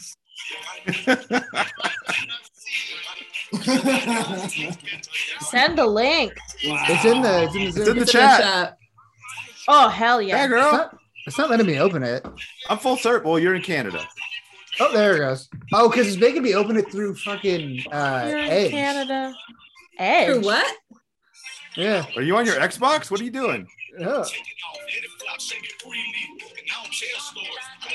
Send 5.41 5.77
the 5.77 5.85
link. 5.85 6.33
Wow. 6.65 6.85
It's 6.89 7.05
in 7.05 7.21
the 7.21 7.43
it's 7.43 7.55
in 7.55 7.61
the, 7.61 7.67
it's 7.67 7.77
in 7.77 7.85
the, 7.85 7.93
the 7.93 8.05
chat. 8.05 8.41
chat. 8.41 8.77
Oh 9.67 9.89
hell 9.89 10.21
yeah! 10.21 10.37
Hey, 10.37 10.47
girl. 10.47 10.63
It's 10.63 10.71
not, 10.71 10.97
it's 11.27 11.37
not 11.37 11.49
letting 11.49 11.67
me 11.67 11.79
open 11.79 12.03
it. 12.03 12.25
I'm 12.69 12.77
full 12.77 12.95
cert. 12.95 13.23
Well, 13.23 13.39
you're 13.39 13.55
in 13.55 13.61
Canada. 13.61 14.07
Oh, 14.79 14.93
there 14.93 15.15
it 15.15 15.19
goes. 15.19 15.49
Oh, 15.73 15.89
because 15.89 16.07
it's 16.07 16.17
making 16.17 16.43
me 16.43 16.55
open 16.55 16.77
it 16.77 16.91
through 16.91 17.15
fucking 17.15 17.83
uh, 17.91 18.25
You're 18.27 18.37
in 18.37 18.49
Edge. 18.49 18.71
Canada. 18.71 19.35
Edge. 19.97 20.35
For 20.35 20.39
what? 20.41 20.75
Yeah. 21.75 22.05
Are 22.15 22.21
you 22.21 22.35
on 22.37 22.45
your 22.45 22.55
Xbox? 22.55 23.11
What 23.11 23.19
are 23.21 23.23
you 23.23 23.31
doing? 23.31 23.67
yeah. 23.99 24.05
Take 24.05 24.07
it 24.07 24.15
off, 24.15 24.25
let 24.27 25.03
it 25.03 25.63
it 25.63 25.81
freely. 25.81 26.03
And 26.29 26.69
I 26.69 26.83
don't 26.83 26.93
tell 26.93 27.19
stories, 27.19 27.49
I 27.81 27.89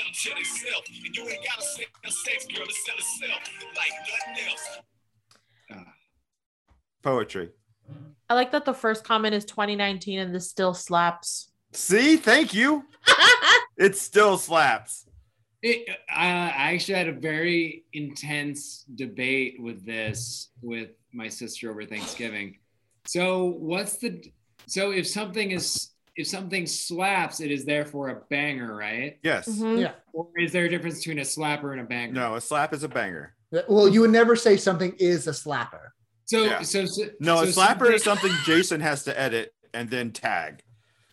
let 0.75 0.85
them. 0.85 0.95
And 1.05 1.15
you 1.15 1.23
ain't 1.27 1.45
gotta 1.45 1.61
sell 1.61 1.85
sex, 2.11 2.45
girl, 2.45 2.65
to 2.65 2.73
sell 2.73 2.95
itself 2.95 3.41
like 3.75 3.91
nothing 4.27 4.49
else. 4.49 5.85
Poetry. 7.03 7.49
I 8.29 8.33
like 8.33 8.51
that 8.51 8.65
the 8.65 8.73
first 8.73 9.03
comment 9.03 9.33
is 9.33 9.45
2019 9.45 10.19
and 10.19 10.35
this 10.35 10.49
still 10.49 10.73
slaps. 10.73 11.51
See, 11.73 12.17
thank 12.17 12.53
you. 12.53 12.85
It 13.77 13.95
still 13.95 14.39
slaps. 14.39 15.05
It, 15.69 15.89
I, 16.09 16.27
I 16.27 16.73
actually 16.73 16.93
had 16.95 17.07
a 17.09 17.13
very 17.31 17.83
intense 17.93 18.85
debate 18.95 19.57
with 19.59 19.85
this 19.85 20.49
with 20.61 20.89
my 21.13 21.27
sister 21.27 21.69
over 21.69 21.83
Thanksgiving. 21.85 22.57
So 23.05 23.45
what's 23.59 23.97
the 23.97 24.23
so 24.65 24.91
if 24.91 25.07
something 25.07 25.51
is 25.51 25.91
if 26.15 26.25
something 26.27 26.65
slaps, 26.65 27.41
it 27.41 27.51
is 27.51 27.65
therefore 27.65 28.09
a 28.09 28.15
banger, 28.29 28.73
right? 28.75 29.17
Yes. 29.23 29.47
Mhm. 29.49 29.81
Yeah. 29.81 29.91
Or 30.13 30.27
is 30.37 30.51
there 30.53 30.65
a 30.65 30.69
difference 30.69 30.99
between 30.99 31.19
a 31.19 31.23
slapper 31.23 31.73
and 31.73 31.81
a 31.81 31.83
banger? 31.83 32.13
No, 32.13 32.35
a 32.35 32.41
slap 32.41 32.73
is 32.73 32.83
a 32.83 32.89
banger. 32.89 33.35
Well, 33.67 33.87
you 33.89 34.01
would 34.01 34.09
never 34.11 34.35
say 34.35 34.55
something 34.57 34.93
is 34.99 35.27
a 35.27 35.31
slapper. 35.31 35.89
So 36.25 36.43
Yeah. 36.45 36.61
so, 36.61 36.85
so 36.85 37.03
No, 37.19 37.37
so 37.37 37.43
a 37.43 37.45
slapper 37.47 37.93
is 37.93 38.03
something- 38.03 38.31
something 38.31 38.45
Jason 38.45 38.79
has 38.81 39.03
to 39.03 39.19
edit 39.19 39.53
and 39.73 39.89
then 39.89 40.11
tag. 40.11 40.61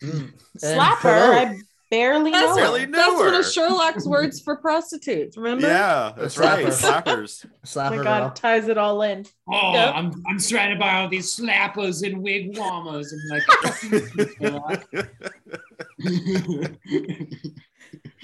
And 0.01 0.33
Slapper. 0.57 1.01
hello. 1.01 1.31
I 1.33 1.59
barely 1.91 2.31
That's, 2.31 2.49
know. 2.49 2.55
Barely 2.55 2.79
her. 2.81 2.85
knew 2.87 2.93
that's 2.93 3.15
one 3.15 3.33
of 3.35 3.45
Sherlock's 3.45 4.05
words 4.05 4.41
for 4.41 4.55
prostitutes. 4.57 5.37
Remember? 5.37 5.67
Yeah, 5.67 6.13
that's 6.17 6.37
A 6.37 6.41
right. 6.41 6.65
slapper. 6.67 7.03
Slappers. 7.03 7.45
Oh 7.45 7.49
Slapper 7.65 7.97
my 7.97 8.03
god, 8.03 8.19
girl. 8.21 8.27
it 8.29 8.35
ties 8.35 8.67
it 8.67 8.77
all 8.77 9.01
in. 9.01 9.25
Oh, 9.49 9.73
Yep. 9.73 9.95
I'm 9.95 10.23
I'm 10.29 10.39
surrounded 10.39 10.79
by 10.79 10.95
all 10.95 11.07
these 11.09 11.35
slappers 11.35 12.03
and 12.05 12.23
wigwamas. 12.23 13.07
I'm 13.13 13.29
like, 13.29 13.43